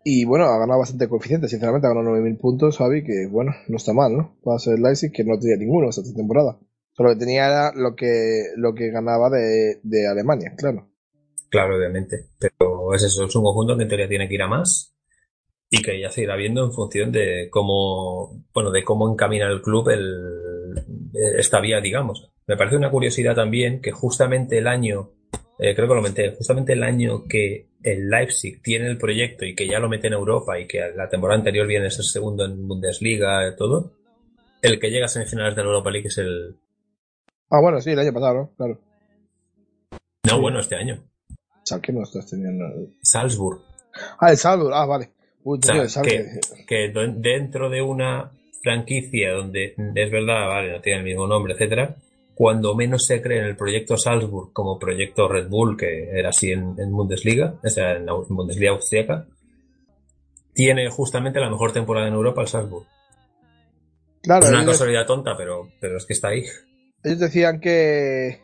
Y 0.04 0.24
bueno, 0.24 0.46
ha 0.46 0.58
ganado 0.58 0.78
bastante 0.78 1.08
coeficiente, 1.08 1.48
sinceramente, 1.48 1.86
ha 1.86 1.90
ganado 1.90 2.16
9.000 2.16 2.38
puntos, 2.38 2.78
Javi, 2.78 3.04
que 3.04 3.26
bueno, 3.26 3.52
no 3.68 3.76
está 3.76 3.92
mal, 3.92 4.16
¿no? 4.16 4.36
Para 4.42 4.58
ser 4.58 4.74
el 4.74 4.82
Leipzig, 4.82 5.12
que 5.12 5.24
no 5.24 5.38
tenía 5.38 5.56
ninguno 5.56 5.90
esta 5.90 6.02
temporada. 6.14 6.58
Solo 6.92 7.10
que 7.10 7.16
tenía 7.16 7.46
era 7.46 7.72
lo 7.74 7.94
que, 7.94 8.44
lo 8.56 8.74
que 8.74 8.90
ganaba 8.90 9.28
de, 9.28 9.80
de 9.82 10.08
Alemania, 10.08 10.54
claro. 10.56 10.88
Claro, 11.50 11.76
obviamente. 11.76 12.26
Pero 12.38 12.77
es 12.94 13.02
eso, 13.02 13.24
es 13.24 13.34
un 13.34 13.42
conjunto 13.42 13.76
que 13.76 13.82
en 13.82 13.88
teoría 13.88 14.08
tiene 14.08 14.28
que 14.28 14.34
ir 14.34 14.42
a 14.42 14.48
más 14.48 14.94
y 15.70 15.82
que 15.82 16.00
ya 16.00 16.10
se 16.10 16.22
irá 16.22 16.36
viendo 16.36 16.64
en 16.64 16.72
función 16.72 17.12
de 17.12 17.48
cómo, 17.50 18.44
bueno, 18.54 18.70
de 18.70 18.84
cómo 18.84 19.10
encamina 19.10 19.46
el 19.46 19.60
club 19.60 19.90
el, 19.90 20.74
esta 21.38 21.60
vía, 21.60 21.80
digamos. 21.80 22.30
Me 22.46 22.56
parece 22.56 22.76
una 22.76 22.90
curiosidad 22.90 23.34
también 23.34 23.82
que 23.82 23.92
justamente 23.92 24.58
el 24.58 24.66
año, 24.66 25.10
eh, 25.58 25.74
creo 25.74 25.88
que 25.88 25.94
lo 25.94 26.00
comenté, 26.00 26.34
justamente 26.36 26.72
el 26.72 26.82
año 26.82 27.24
que 27.28 27.68
el 27.82 28.08
Leipzig 28.08 28.62
tiene 28.62 28.88
el 28.88 28.98
proyecto 28.98 29.44
y 29.44 29.54
que 29.54 29.68
ya 29.68 29.78
lo 29.78 29.88
mete 29.88 30.06
en 30.06 30.14
Europa 30.14 30.58
y 30.58 30.66
que 30.66 30.80
la 30.96 31.08
temporada 31.08 31.38
anterior 31.38 31.66
viene 31.66 31.86
a 31.86 31.90
ser 31.90 32.04
segundo 32.04 32.44
en 32.44 32.66
Bundesliga 32.66 33.46
y 33.48 33.56
todo, 33.56 33.92
el 34.62 34.80
que 34.80 34.90
llega 34.90 35.04
a 35.04 35.08
semifinales 35.08 35.54
de 35.54 35.62
la 35.62 35.68
Europa 35.68 35.90
League 35.90 36.08
es 36.08 36.18
el... 36.18 36.56
Ah, 37.50 37.60
bueno, 37.60 37.80
sí, 37.80 37.90
el 37.90 37.98
año 37.98 38.12
pasado, 38.12 38.34
¿no? 38.34 38.54
Claro. 38.56 38.78
No, 40.28 40.40
bueno, 40.40 40.60
este 40.60 40.76
año. 40.76 41.02
Schalke 41.68 41.92
no 41.92 42.02
estás 42.02 42.26
teniendo. 42.26 42.64
Salzburg. 43.02 43.60
Ah, 44.18 44.30
el 44.30 44.36
Salzburg, 44.36 44.74
ah, 44.74 44.86
vale. 44.86 45.10
Uy, 45.44 45.58
O 45.58 45.88
sea, 45.88 46.02
que, 46.02 46.92
dentro 47.16 47.70
de 47.70 47.82
una 47.82 48.30
franquicia 48.62 49.32
donde 49.32 49.74
es 49.94 50.10
verdad, 50.10 50.48
vale, 50.48 50.72
no 50.72 50.80
tiene 50.80 50.98
el 50.98 51.04
mismo 51.04 51.26
nombre, 51.26 51.54
etcétera, 51.54 51.96
cuando 52.34 52.74
menos 52.74 53.06
se 53.06 53.22
cree 53.22 53.38
en 53.38 53.46
el 53.46 53.56
proyecto 53.56 53.96
Salzburg 53.96 54.52
como 54.52 54.78
proyecto 54.78 55.28
Red 55.28 55.48
Bull, 55.48 55.76
que 55.76 56.10
era 56.10 56.30
así 56.30 56.50
en, 56.50 56.74
en 56.78 56.90
Bundesliga, 56.90 57.54
o 57.64 57.68
sea, 57.68 57.96
en 57.96 58.06
la 58.06 58.12
Bundesliga 58.12 58.72
austríaca, 58.72 59.26
tiene 60.52 60.90
justamente 60.90 61.40
la 61.40 61.50
mejor 61.50 61.72
temporada 61.72 62.08
en 62.08 62.14
Europa 62.14 62.42
el 62.42 62.48
Salzburg. 62.48 62.86
Claro, 64.22 64.46
es 64.46 64.52
una 64.52 64.66
casualidad 64.66 65.06
tonta, 65.06 65.36
pero, 65.36 65.68
pero 65.80 65.96
es 65.96 66.04
que 66.04 66.12
está 66.12 66.28
ahí. 66.28 66.44
ellos 67.04 67.20
decían 67.20 67.60
que 67.60 68.40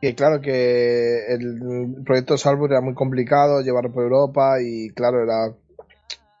que 0.00 0.14
claro 0.14 0.40
que 0.40 1.26
el 1.28 2.02
proyecto 2.04 2.38
Salzburg 2.38 2.72
era 2.72 2.80
muy 2.80 2.94
complicado 2.94 3.62
llevarlo 3.62 3.92
por 3.92 4.04
Europa 4.04 4.60
y 4.62 4.90
claro 4.90 5.18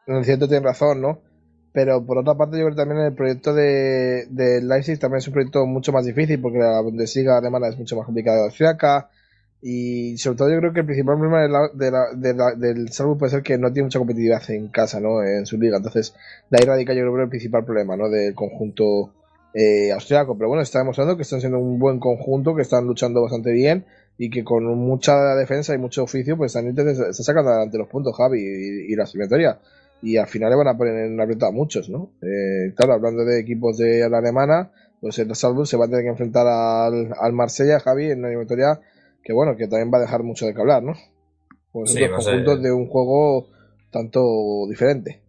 en 0.06 0.24
cierto 0.24 0.48
tiene 0.48 0.64
razón 0.64 1.00
no 1.00 1.20
pero 1.72 2.04
por 2.04 2.18
otra 2.18 2.34
parte 2.34 2.56
yo 2.56 2.64
creo 2.64 2.76
que 2.76 2.82
también 2.82 3.06
el 3.06 3.14
proyecto 3.14 3.54
de, 3.54 4.26
de 4.30 4.62
Leipzig 4.62 4.98
también 4.98 5.18
es 5.18 5.28
un 5.28 5.34
proyecto 5.34 5.66
mucho 5.66 5.92
más 5.92 6.04
difícil 6.04 6.40
porque 6.40 6.58
la 6.58 6.80
Bundesliga 6.80 7.38
alemana 7.38 7.68
es 7.68 7.78
mucho 7.78 7.96
más 7.96 8.06
complicada 8.06 8.38
de 8.38 8.44
austriaca 8.44 9.10
y 9.60 10.16
sobre 10.18 10.38
todo 10.38 10.50
yo 10.50 10.58
creo 10.58 10.72
que 10.72 10.80
el 10.80 10.86
principal 10.86 11.18
problema 11.18 11.68
del 11.74 12.88
Salzburg 12.90 13.18
puede 13.18 13.30
ser 13.30 13.42
que 13.42 13.58
no 13.58 13.72
tiene 13.72 13.86
mucha 13.86 13.98
competitividad 13.98 14.48
en 14.50 14.68
casa 14.68 15.00
no 15.00 15.22
en 15.22 15.46
su 15.46 15.58
liga. 15.58 15.78
Entonces 15.78 16.14
de 16.50 16.58
ahí 16.60 16.66
radica 16.66 16.94
yo 16.94 17.02
creo 17.02 17.24
el 17.24 17.28
principal 17.28 17.64
problema 17.64 17.96
no 17.96 18.08
del 18.08 18.34
conjunto 18.34 19.12
eh, 19.54 19.92
austriaco. 19.92 20.36
Pero 20.36 20.48
bueno, 20.48 20.62
está 20.62 20.78
demostrando 20.80 21.16
que 21.16 21.22
están 21.22 21.40
siendo 21.40 21.58
un 21.58 21.78
buen 21.78 21.98
conjunto, 22.00 22.54
que 22.54 22.62
están 22.62 22.86
luchando 22.86 23.22
bastante 23.22 23.52
bien 23.52 23.86
y 24.16 24.30
que 24.30 24.42
con 24.44 24.64
mucha 24.64 25.34
defensa 25.36 25.74
y 25.74 25.78
mucho 25.78 26.02
oficio, 26.02 26.36
pues 26.36 26.50
están 26.54 26.68
intentando- 26.68 27.08
están 27.08 27.24
sacando 27.24 27.50
adelante 27.50 27.78
los 27.78 27.88
puntos, 27.88 28.16
Javi, 28.16 28.40
y, 28.40 28.92
y 28.92 28.96
la 28.96 29.04
eliminatoria. 29.04 29.58
Y 30.02 30.16
al 30.16 30.26
final 30.28 30.50
le 30.50 30.56
van 30.56 30.68
a 30.68 30.76
poner 30.76 30.94
en 31.06 31.20
aprieto 31.20 31.46
a 31.46 31.50
muchos, 31.52 31.88
¿no? 31.90 32.10
Eh, 32.22 32.72
claro, 32.76 32.92
hablando 32.94 33.24
de 33.24 33.40
equipos 33.40 33.78
de 33.78 34.08
la 34.08 34.18
alemana, 34.18 34.70
pues 35.00 35.18
el 35.18 35.34
Salzburg 35.34 35.66
se 35.66 35.76
va 35.76 35.86
a 35.86 35.88
tener 35.88 36.02
que 36.04 36.10
enfrentar 36.10 36.46
al, 36.46 37.12
al 37.20 37.32
Marsella, 37.32 37.80
Javi, 37.80 38.10
en 38.10 38.18
una 38.20 38.28
eliminatoria 38.28 38.80
que 39.22 39.32
bueno, 39.32 39.56
que 39.56 39.66
también 39.68 39.92
va 39.92 39.98
a 39.98 40.02
dejar 40.02 40.22
mucho 40.22 40.46
de 40.46 40.54
que 40.54 40.60
hablar, 40.60 40.82
¿no? 40.82 40.94
Pues 41.72 41.90
Sí, 41.92 41.98
ser- 41.98 42.10
conjuntos 42.12 42.62
de 42.62 42.72
un 42.72 42.86
juego 42.88 43.48
tanto 43.90 44.20
diferente. 44.68 45.20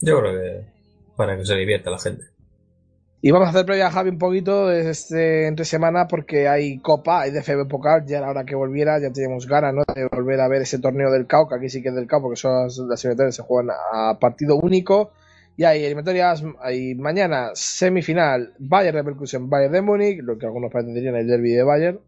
Yo 0.00 0.20
creo 0.20 0.32
que 0.32 0.64
para 1.16 1.36
que 1.36 1.44
se 1.44 1.54
divierta 1.54 1.90
la 1.90 1.98
gente. 1.98 2.24
Y 3.22 3.32
vamos 3.32 3.48
a 3.48 3.50
hacer 3.50 3.66
previa 3.66 3.90
Javi 3.90 4.08
un 4.08 4.18
poquito 4.18 4.72
este, 4.72 5.46
entre 5.46 5.66
semana 5.66 6.08
porque 6.08 6.48
hay 6.48 6.78
Copa, 6.78 7.20
hay 7.20 7.30
DFB 7.32 7.68
Pokal, 7.68 8.06
ya 8.06 8.16
era 8.16 8.30
hora 8.30 8.44
que 8.44 8.54
volviera, 8.54 8.98
ya 8.98 9.12
teníamos 9.12 9.46
ganas 9.46 9.74
¿no? 9.74 9.82
de 9.94 10.08
volver 10.10 10.40
a 10.40 10.48
ver 10.48 10.62
ese 10.62 10.78
torneo 10.78 11.10
del 11.10 11.26
CAO, 11.26 11.46
que 11.46 11.56
aquí 11.56 11.68
sí 11.68 11.82
que 11.82 11.90
es 11.90 11.94
del 11.94 12.06
CAO 12.06 12.22
porque 12.22 12.36
son 12.36 12.64
las, 12.64 12.78
eliminatorias 13.04 13.34
se 13.36 13.42
juegan 13.42 13.76
a 13.92 14.18
partido 14.18 14.56
único 14.56 15.10
Y 15.58 15.64
hay 15.64 15.84
eliminatorias, 15.84 16.42
hay 16.62 16.94
mañana 16.94 17.50
semifinal 17.52 18.54
Bayern 18.58 18.96
Leverkusen 18.96 19.50
Bayern 19.50 19.74
de 19.74 19.82
Múnich, 19.82 20.20
lo 20.22 20.38
que 20.38 20.46
algunos 20.46 20.72
países 20.72 20.94
dirían 20.94 21.16
el 21.16 21.26
derby 21.26 21.52
de 21.52 21.62
Bayern. 21.62 22.00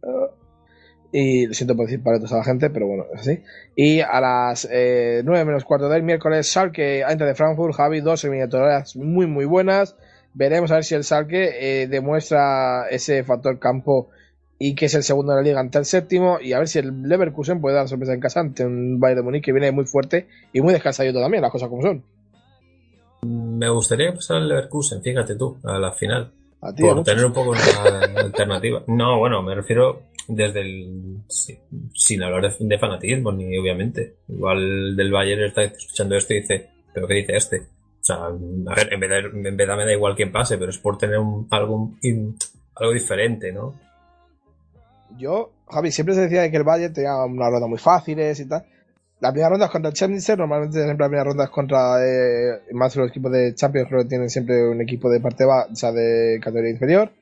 y 1.12 1.46
lo 1.46 1.52
siento 1.52 1.76
por 1.76 1.84
decir 1.84 2.02
paletos 2.02 2.32
a 2.32 2.38
la 2.38 2.44
gente, 2.44 2.70
pero 2.70 2.86
bueno, 2.86 3.04
es 3.12 3.20
así. 3.20 3.42
Y 3.76 4.00
a 4.00 4.18
las 4.18 4.66
eh, 4.72 5.20
9 5.26 5.44
menos 5.44 5.64
cuarto 5.66 5.90
del 5.90 6.04
miércoles, 6.04 6.46
Schalke 6.46 7.00
Eintracht 7.00 7.28
de 7.28 7.34
Frankfurt, 7.34 7.74
Javi, 7.74 8.00
dos 8.00 8.24
eliminatorias 8.24 8.96
muy 8.96 9.26
muy 9.26 9.44
buenas. 9.44 9.94
Veremos 10.34 10.70
a 10.70 10.76
ver 10.76 10.84
si 10.84 10.94
el 10.94 11.04
Schalke 11.04 11.82
eh, 11.82 11.86
demuestra 11.88 12.86
ese 12.88 13.22
factor 13.24 13.58
campo 13.58 14.08
y 14.58 14.74
que 14.74 14.86
es 14.86 14.94
el 14.94 15.02
segundo 15.02 15.32
de 15.32 15.38
la 15.38 15.42
liga 15.42 15.60
ante 15.60 15.78
el 15.78 15.84
séptimo 15.84 16.38
y 16.40 16.52
a 16.52 16.58
ver 16.58 16.68
si 16.68 16.78
el 16.78 17.02
Leverkusen 17.02 17.60
puede 17.60 17.76
dar 17.76 17.88
sorpresa 17.88 18.14
en 18.14 18.20
casa 18.20 18.40
ante 18.40 18.64
un 18.64 19.00
Bayern 19.00 19.20
de 19.20 19.24
Múnich 19.24 19.44
que 19.44 19.52
viene 19.52 19.72
muy 19.72 19.86
fuerte 19.86 20.28
y 20.52 20.60
muy 20.60 20.72
descansadito 20.72 21.20
también, 21.20 21.42
las 21.42 21.50
cosas 21.50 21.68
como 21.68 21.82
son. 21.82 22.04
Me 23.22 23.68
gustaría 23.68 24.12
pasar 24.12 24.38
al 24.38 24.48
Leverkusen, 24.48 25.02
fíjate 25.02 25.36
tú, 25.36 25.58
a 25.64 25.78
la 25.78 25.92
final. 25.92 26.32
A 26.60 26.72
ti, 26.72 26.82
por 26.82 26.96
¿no? 26.96 27.02
tener 27.02 27.26
un 27.26 27.32
poco 27.32 27.50
una 27.50 27.60
alternativa. 28.20 28.84
No, 28.86 29.18
bueno, 29.18 29.42
me 29.42 29.54
refiero 29.54 30.02
desde 30.28 30.60
el. 30.60 31.18
sí, 31.28 31.58
sin 31.94 32.22
hablar 32.22 32.56
de 32.56 32.78
fanatismo, 32.78 33.32
ni 33.32 33.58
obviamente. 33.58 34.14
Igual 34.28 34.94
del 34.96 35.10
Bayern 35.10 35.42
está 35.42 35.62
escuchando 35.62 36.16
esto 36.16 36.34
y 36.34 36.40
dice, 36.40 36.70
¿pero 36.94 37.08
qué 37.08 37.14
dice 37.14 37.36
este? 37.36 37.62
O 38.02 38.04
sea, 38.04 38.16
a 38.16 38.74
ver, 38.74 38.92
en 38.92 38.98
verdad, 38.98 39.30
en 39.32 39.56
verdad 39.56 39.76
me 39.76 39.84
da 39.84 39.92
igual 39.92 40.16
quién 40.16 40.32
pase, 40.32 40.58
pero 40.58 40.70
es 40.70 40.78
por 40.78 40.98
tener 40.98 41.18
un, 41.18 41.46
algo, 41.50 41.92
algo 42.74 42.92
diferente, 42.92 43.52
¿no? 43.52 43.74
Yo, 45.16 45.52
Javi, 45.70 45.92
siempre 45.92 46.16
se 46.16 46.22
decía 46.22 46.50
que 46.50 46.56
el 46.56 46.64
Bayern 46.64 46.92
tenía 46.92 47.14
unas 47.24 47.50
rondas 47.50 47.68
muy 47.68 47.78
fáciles 47.78 48.40
y 48.40 48.48
tal. 48.48 48.64
La 49.20 49.30
primera 49.30 49.50
ronda 49.50 49.66
es 49.66 49.70
contra 49.70 49.90
el 49.90 49.94
Chemnitzer, 49.94 50.36
normalmente 50.36 50.82
siempre 50.82 51.04
la 51.04 51.08
primera 51.08 51.24
ronda 51.24 51.44
es 51.44 51.50
contra 51.50 52.04
eh, 52.04 52.62
más 52.72 52.96
los 52.96 53.08
equipos 53.08 53.30
de 53.30 53.54
Champions, 53.54 53.86
creo 53.88 54.02
que 54.02 54.08
tienen 54.08 54.28
siempre 54.28 54.68
un 54.68 54.80
equipo 54.80 55.08
de 55.08 55.20
parte 55.20 55.44
baja, 55.44 55.68
o 55.70 55.76
sea, 55.76 55.92
de 55.92 56.40
categoría 56.42 56.72
inferior. 56.72 57.12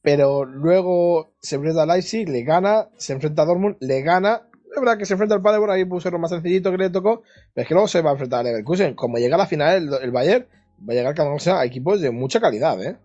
Pero 0.00 0.44
luego 0.44 1.32
se 1.40 1.56
enfrenta 1.56 1.82
a 1.82 1.86
Leipzig, 1.86 2.28
le 2.28 2.44
gana, 2.44 2.88
se 2.98 3.14
enfrenta 3.14 3.42
a 3.42 3.46
Dortmund, 3.46 3.78
le 3.80 4.02
gana. 4.02 4.42
Es 4.74 4.80
verdad 4.80 4.98
que 4.98 5.06
se 5.06 5.14
enfrenta 5.14 5.36
al 5.36 5.42
Paderborn, 5.42 5.72
ahí 5.72 5.84
puso 5.84 6.10
lo 6.10 6.18
más 6.18 6.30
sencillito 6.30 6.70
que 6.72 6.78
le 6.78 6.90
tocó, 6.90 7.22
pero 7.54 7.62
es 7.62 7.68
que 7.68 7.74
luego 7.74 7.86
se 7.86 8.02
va 8.02 8.10
a 8.10 8.12
enfrentar 8.14 8.40
a 8.40 8.42
Leverkusen. 8.42 8.94
Como 8.94 9.18
llega 9.18 9.36
a 9.36 9.38
la 9.38 9.46
final 9.46 9.76
el, 9.76 10.02
el 10.02 10.10
Bayern, 10.10 10.46
va 10.80 10.92
a 10.92 10.96
llegar 10.96 11.14
cada 11.14 11.30
uno 11.30 11.38
a 11.46 11.64
equipos 11.64 12.00
de 12.00 12.10
mucha 12.10 12.40
calidad, 12.40 12.82
¿eh? 12.82 12.96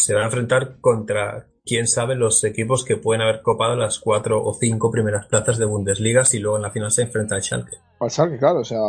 Se 0.00 0.14
van 0.14 0.22
a 0.22 0.26
enfrentar 0.26 0.76
contra, 0.80 1.46
quién 1.66 1.86
sabe, 1.86 2.16
los 2.16 2.42
equipos 2.44 2.84
que 2.84 2.96
pueden 2.96 3.22
haber 3.22 3.42
copado 3.42 3.76
las 3.76 3.98
cuatro 3.98 4.42
o 4.42 4.54
cinco 4.54 4.90
primeras 4.90 5.26
plazas 5.26 5.58
de 5.58 5.66
Bundesliga 5.66 6.24
si 6.24 6.38
luego 6.38 6.56
en 6.56 6.62
la 6.62 6.70
final 6.70 6.90
se 6.90 7.02
enfrenta 7.02 7.34
al 7.34 7.42
Schalke. 7.42 7.76
Al 8.00 8.10
Schalke, 8.10 8.38
claro, 8.38 8.60
o 8.60 8.64
sea, 8.64 8.80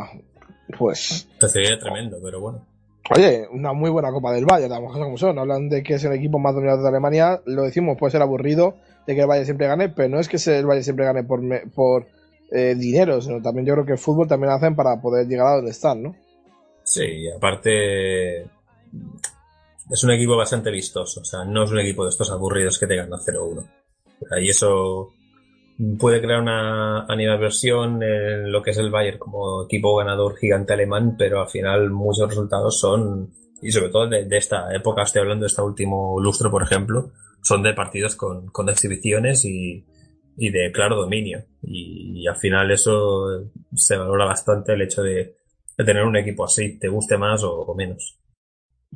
pues 0.78 1.28
Esto 1.34 1.50
sería 1.50 1.78
tremendo, 1.78 2.18
pero 2.24 2.40
bueno. 2.40 2.66
Oye, 3.14 3.46
una 3.52 3.74
muy 3.74 3.90
buena 3.90 4.12
Copa 4.12 4.32
del 4.32 4.46
Bayern, 4.46 4.72
las 4.72 4.80
cosas 4.80 5.04
como 5.04 5.18
son. 5.18 5.38
Hablan 5.38 5.68
de 5.68 5.84
que 5.84 5.96
es 5.96 6.04
el 6.06 6.14
equipo 6.14 6.40
más 6.40 6.56
dominante 6.56 6.84
de 6.84 6.88
Alemania. 6.88 7.42
Lo 7.46 7.64
decimos, 7.64 7.98
puede 8.00 8.12
ser 8.12 8.22
aburrido 8.22 8.78
de 9.06 9.16
que 9.16 9.22
el 9.22 9.28
Bayern 9.28 9.46
siempre 9.46 9.68
gane, 9.68 9.90
pero 9.90 10.10
no 10.10 10.20
es 10.20 10.28
que 10.28 10.38
el 10.38 10.66
Bayern 10.66 10.84
siempre 10.84 11.06
gane 11.06 11.24
por, 11.24 11.42
por 11.72 12.08
eh, 12.52 12.76
dinero, 12.76 13.22
sino 13.22 13.42
también 13.42 13.66
yo 13.66 13.74
creo 13.74 13.86
que 13.86 13.94
el 13.94 13.98
fútbol 13.98 14.28
también 14.28 14.50
lo 14.50 14.56
hacen 14.56 14.76
para 14.76 15.02
poder 15.02 15.28
llegar 15.28 15.48
a 15.48 15.56
donde 15.56 15.72
están, 15.72 16.04
¿no? 16.04 16.16
Sí, 16.84 17.04
y 17.04 17.30
aparte 17.30 18.42
es 18.44 20.04
un 20.04 20.12
equipo 20.12 20.38
bastante 20.38 20.70
vistoso, 20.70 21.22
o 21.22 21.26
sea, 21.26 21.46
no 21.46 21.64
es 21.64 21.72
un 21.72 21.80
equipo 21.80 22.04
de 22.04 22.10
estos 22.10 22.32
aburridos 22.32 22.78
que 22.80 22.88
te 22.88 22.96
ganan 22.96 23.20
0-1. 23.20 23.60
O 23.60 24.28
sea, 24.28 24.40
Y 24.40 24.50
eso 24.50 25.12
puede 25.98 26.22
crear 26.22 26.42
una 26.42 27.06
animadversión 27.06 28.02
en 28.04 28.52
lo 28.52 28.62
que 28.62 28.72
es 28.72 28.78
el 28.78 28.92
Bayern 28.92 29.18
como 29.18 29.64
equipo 29.64 29.96
ganador 29.98 30.38
gigante 30.38 30.74
alemán, 30.74 31.16
pero 31.18 31.42
al 31.42 31.50
final 31.50 31.90
muchos 31.90 32.30
resultados 32.30 32.80
son, 32.80 33.34
y 33.62 33.72
sobre 33.72 33.90
todo 33.90 34.08
de, 34.08 34.26
de 34.26 34.38
esta 34.38 34.74
época, 34.76 35.04
estoy 35.04 35.22
hablando 35.22 35.44
de 35.44 35.48
este 35.48 35.62
último 35.62 36.20
lustro, 36.22 36.52
por 36.52 36.64
ejemplo, 36.64 37.12
son 37.44 37.62
de 37.62 37.74
partidos 37.74 38.16
con, 38.16 38.48
con 38.48 38.70
exhibiciones 38.70 39.46
y, 39.46 39.86
y 40.38 40.50
de 40.50 40.72
claro 40.72 40.96
dominio. 40.96 41.46
Y, 41.62 42.24
y 42.24 42.28
al 42.28 42.38
final 42.38 42.72
eso 42.72 43.52
se 43.76 43.98
valora 43.98 44.26
bastante 44.26 44.74
el 44.74 44.82
hecho 44.82 45.04
de, 45.04 45.36
de 45.78 45.84
tener 45.84 46.04
un 46.04 46.16
equipo 46.16 46.46
así, 46.46 46.80
te 46.80 46.88
guste 46.88 47.18
más 47.18 47.44
o, 47.44 47.52
o 47.62 47.76
menos. 47.76 48.20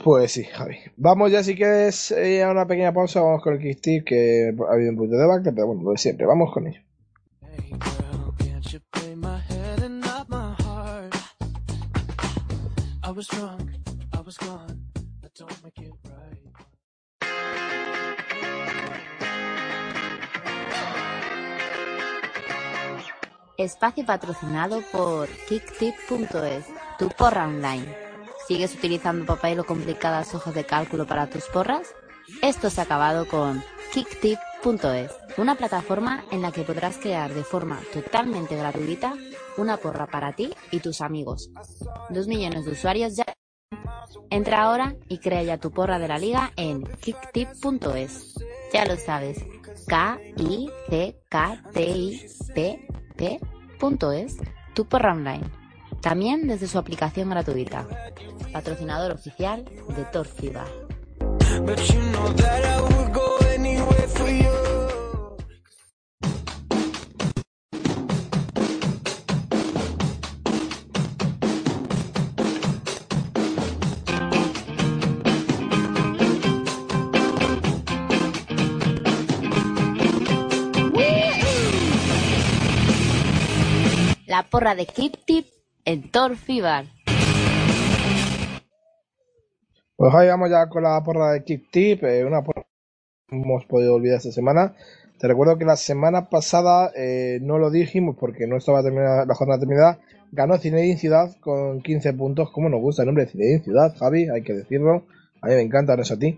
Pues 0.03 0.31
sí, 0.31 0.43
Javi. 0.43 0.77
Vamos 0.95 1.31
ya 1.31 1.43
si 1.43 1.55
quieres 1.55 2.11
eh, 2.11 2.43
a 2.43 2.51
una 2.51 2.67
pequeña 2.67 2.93
pausa, 2.93 3.19
vamos 3.21 3.41
con 3.41 3.53
el 3.53 3.59
kick 3.59 4.03
que 4.05 4.53
ha 4.69 4.73
habido 4.73 4.91
un 4.91 4.97
poquito 4.97 5.15
de 5.15 5.21
debate, 5.21 5.51
pero 5.51 5.67
bueno, 5.67 5.83
lo 5.83 5.91
de 5.91 5.97
siempre, 5.97 6.25
vamos 6.25 6.53
con 6.53 6.67
ello. 6.67 6.81
Can't 8.37 8.71
you 8.71 8.79
play 8.91 9.15
my 9.15 9.39
head 9.49 9.83
and 9.83 9.99
not 10.01 10.29
my 10.29 10.53
heart? 10.63 11.15
I 13.03 13.11
was 13.11 13.27
drunk, 13.27 13.71
I 14.13 14.21
was 14.23 14.37
gone. 14.37 14.76
Espacio 23.57 24.05
patrocinado 24.05 24.83
por 24.91 25.27
KickTip.es, 25.49 26.65
tu 26.99 27.09
porra 27.09 27.47
online. 27.47 27.91
¿Sigues 28.47 28.75
utilizando 28.75 29.25
papel 29.25 29.59
o 29.59 29.65
complicadas 29.65 30.35
hojas 30.35 30.53
de 30.53 30.63
cálculo 30.63 31.07
para 31.07 31.27
tus 31.27 31.45
porras? 31.45 31.95
Esto 32.43 32.69
se 32.69 32.81
ha 32.81 32.83
acabado 32.83 33.27
con 33.27 33.63
KickTip.es, 33.93 35.11
una 35.37 35.55
plataforma 35.55 36.23
en 36.29 36.43
la 36.43 36.51
que 36.51 36.61
podrás 36.61 36.99
crear 36.99 37.33
de 37.33 37.43
forma 37.43 37.81
totalmente 37.91 38.55
gratuita 38.55 39.15
una 39.57 39.77
porra 39.77 40.05
para 40.05 40.33
ti 40.33 40.53
y 40.69 40.79
tus 40.79 41.01
amigos. 41.01 41.49
Dos 42.11 42.27
millones 42.27 42.65
de 42.65 42.73
usuarios 42.73 43.15
ya. 43.15 43.25
Entra 44.29 44.61
ahora 44.61 44.95
y 45.09 45.17
crea 45.17 45.41
ya 45.41 45.57
tu 45.57 45.71
porra 45.71 45.97
de 45.97 46.07
la 46.07 46.19
liga 46.19 46.53
en 46.57 46.83
kicktip.es. 46.83 48.35
Ya 48.71 48.85
lo 48.85 48.97
sabes, 48.97 49.39
K-I-C-K-T-I-P-P.es, 53.17 54.37
tu 54.73 54.85
porra 54.85 55.11
online. 55.11 55.43
También 56.01 56.47
desde 56.47 56.67
su 56.67 56.77
aplicación 56.77 57.29
gratuita. 57.29 57.87
Patrocinador 58.53 59.11
oficial 59.11 59.65
de 59.65 60.05
Torfiba. 60.05 60.65
La 84.37 84.43
porra 84.43 84.75
de 84.75 84.85
Kip 84.85 85.15
Tip 85.25 85.47
en 85.83 86.11
Torfibar. 86.11 86.85
Pues 89.95 90.13
ahí 90.13 90.27
vamos 90.27 90.51
ya 90.51 90.69
con 90.69 90.83
la 90.83 91.03
porra 91.03 91.31
de 91.31 91.43
Kick 91.43 91.71
Tip, 91.71 92.03
eh, 92.03 92.23
una 92.23 92.43
porra 92.43 92.67
que 93.27 93.35
hemos 93.35 93.65
podido 93.65 93.95
olvidar 93.95 94.17
esta 94.17 94.31
semana. 94.31 94.75
Te 95.17 95.27
recuerdo 95.27 95.57
que 95.57 95.65
la 95.65 95.75
semana 95.75 96.29
pasada 96.29 96.91
eh, 96.95 97.39
no 97.41 97.57
lo 97.57 97.71
dijimos 97.71 98.15
porque 98.19 98.45
no 98.45 98.57
estaba 98.57 98.83
terminada, 98.83 99.25
la 99.25 99.33
jornada 99.33 99.59
terminada. 99.59 99.99
Ganó 100.31 100.59
Zinedine 100.59 100.99
Ciudad 100.99 101.35
con 101.39 101.81
15 101.81 102.13
puntos. 102.13 102.51
¿Cómo 102.51 102.69
nos 102.69 102.79
gusta 102.79 103.01
el 103.01 103.07
nombre 103.07 103.25
de 103.25 103.31
Zinedine 103.31 103.63
Ciudad, 103.63 103.95
Javi? 103.97 104.29
Hay 104.29 104.43
que 104.43 104.53
decirlo. 104.53 105.07
A 105.41 105.47
mí 105.47 105.55
me 105.55 105.61
encanta, 105.61 105.95
no 105.95 106.03
es 106.03 106.11
a 106.11 106.19
ti. 106.19 106.37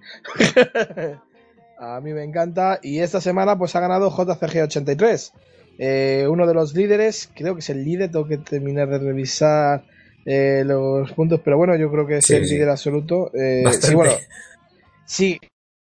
a 1.77 1.99
mí 1.99 2.13
me 2.13 2.23
encanta. 2.23 2.79
Y 2.81 2.99
esta 2.99 3.19
semana 3.19 3.57
pues 3.57 3.75
ha 3.75 3.81
ganado 3.81 4.09
JCG83. 4.09 5.33
Eh, 5.79 6.27
uno 6.29 6.45
de 6.45 6.53
los 6.53 6.75
líderes, 6.75 7.31
creo 7.33 7.53
que 7.55 7.61
es 7.61 7.69
el 7.69 7.85
líder, 7.85 8.11
tengo 8.11 8.27
que 8.27 8.37
terminar 8.37 8.89
de 8.89 8.99
revisar 8.99 9.83
eh, 10.25 10.63
los 10.65 11.11
puntos, 11.13 11.39
pero 11.43 11.57
bueno, 11.57 11.75
yo 11.77 11.89
creo 11.89 12.05
que 12.05 12.17
es 12.17 12.25
Sí, 12.25 12.35
el 12.35 12.45
sí. 12.45 12.55
líder 12.55 12.69
absoluto. 12.69 13.31
Eh, 13.33 13.63
sí, 13.81 13.95
bueno, 13.95 14.11
sí, 15.05 15.39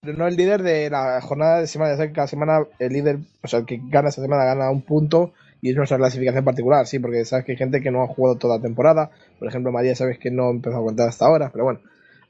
pero 0.02 0.18
no 0.18 0.28
el 0.28 0.36
líder 0.38 0.64
de 0.64 0.90
la 0.90 1.20
jornada 1.22 1.60
de 1.60 1.68
semana, 1.68 1.92
ya 1.92 1.98
sabes 1.98 2.12
que 2.12 2.16
cada 2.16 2.28
semana 2.28 2.66
el 2.80 2.94
líder, 2.94 3.20
o 3.44 3.48
sea, 3.48 3.60
el 3.60 3.66
que 3.66 3.82
gana 3.90 4.10
esta 4.10 4.22
semana 4.22 4.46
gana 4.46 4.72
un 4.72 4.82
punto 4.82 5.34
y 5.62 5.70
es 5.72 5.76
nuestra 5.76 5.98
clasificación 5.98 6.44
particular, 6.46 6.88
sí, 6.88 6.98
porque 6.98 7.26
sabes 7.26 7.46
que 7.46 7.52
hay 7.52 7.58
gente 7.58 7.82
que 7.82 7.92
no 7.92 8.02
ha 8.02 8.08
jugado 8.08 8.38
toda 8.38 8.56
la 8.58 8.62
temporada, 8.64 9.12
por 9.38 9.48
ejemplo, 9.48 9.72
María, 9.74 9.94
sabes 9.96 10.18
que 10.18 10.32
no 10.32 10.50
empezó 10.50 10.78
a 10.78 10.84
contar 10.84 11.10
hasta 11.10 11.26
ahora, 11.26 11.50
pero 11.52 11.66
bueno, 11.66 11.82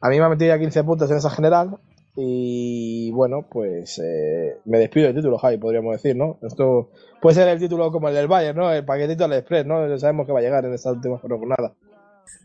a 0.02 0.10
mí 0.10 0.18
me 0.18 0.26
ha 0.26 0.30
metido 0.30 0.50
ya 0.50 0.60
15 0.60 0.84
puntos 0.84 1.12
en 1.12 1.18
esa 1.18 1.30
general 1.30 1.78
y 2.16 3.10
bueno, 3.12 3.48
pues 3.50 4.00
eh, 4.00 4.58
me 4.66 4.80
despido 4.80 5.08
del 5.08 5.16
título, 5.16 5.38
Javi, 5.38 5.58
podríamos 5.58 5.94
decir, 5.94 6.16
¿no? 6.16 6.40
Esto 6.42 6.90
puede 7.22 7.36
ser 7.36 7.48
el 7.48 7.60
título 7.60 7.92
como 7.92 8.10
el 8.10 8.16
del 8.16 8.28
Bayern, 8.28 8.58
¿no? 8.58 8.72
El 8.72 8.84
paquetito 8.84 9.26
al 9.26 9.34
Express, 9.34 9.66
¿no? 9.66 9.98
Sabemos 9.98 10.26
que 10.26 10.34
va 10.34 10.40
a 10.40 10.42
llegar 10.42 10.66
en 10.66 10.74
esta 10.74 10.92
última 10.92 11.18
jornada. 11.20 11.74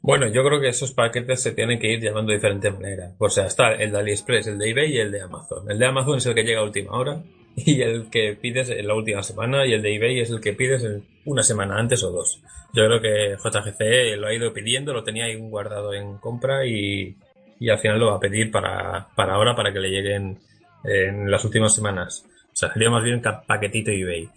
Bueno, 0.02 0.28
yo 0.28 0.44
creo 0.44 0.60
que 0.60 0.68
esos 0.68 0.92
paquetes 0.92 1.42
se 1.42 1.52
tienen 1.52 1.80
que 1.80 1.92
ir 1.92 2.00
llamando 2.00 2.30
de 2.30 2.36
diferente 2.36 2.70
manera. 2.70 3.14
O 3.18 3.28
sea, 3.28 3.46
está 3.46 3.72
el 3.72 3.90
de 3.90 3.98
AliExpress, 3.98 4.46
el 4.46 4.58
de 4.58 4.70
eBay 4.70 4.92
y 4.92 4.98
el 4.98 5.10
de 5.10 5.22
Amazon. 5.22 5.68
El 5.68 5.78
de 5.78 5.86
Amazon 5.86 6.18
es 6.18 6.26
el 6.26 6.34
que 6.34 6.44
llega 6.44 6.60
a 6.60 6.64
última 6.64 6.92
hora 6.92 7.22
y 7.56 7.82
el 7.82 8.08
que 8.08 8.38
pides 8.40 8.70
en 8.70 8.86
la 8.86 8.94
última 8.94 9.22
semana 9.22 9.66
y 9.66 9.72
el 9.72 9.82
de 9.82 9.96
eBay 9.96 10.20
es 10.20 10.30
el 10.30 10.40
que 10.40 10.52
pides 10.52 10.86
una 11.24 11.42
semana 11.42 11.76
antes 11.76 12.04
o 12.04 12.12
dos. 12.12 12.40
Yo 12.72 12.84
creo 12.86 13.00
que 13.00 13.36
JGC 13.36 14.16
lo 14.18 14.28
ha 14.28 14.34
ido 14.34 14.52
pidiendo, 14.52 14.92
lo 14.92 15.02
tenía 15.02 15.24
ahí 15.24 15.34
guardado 15.36 15.92
en 15.92 16.18
compra 16.18 16.66
y, 16.66 17.16
y 17.58 17.70
al 17.70 17.78
final 17.78 17.98
lo 17.98 18.10
va 18.10 18.16
a 18.16 18.20
pedir 18.20 18.50
para, 18.50 19.08
para 19.14 19.34
ahora, 19.34 19.54
para 19.54 19.72
que 19.72 19.80
le 19.80 19.90
lleguen 19.90 20.38
en 20.84 21.30
las 21.30 21.44
últimas 21.44 21.74
semanas. 21.74 22.24
O 22.52 22.56
sea, 22.56 22.72
sería 22.72 22.90
más 22.90 23.02
bien 23.04 23.20
paquetito 23.46 23.90
eBay. 23.90 24.28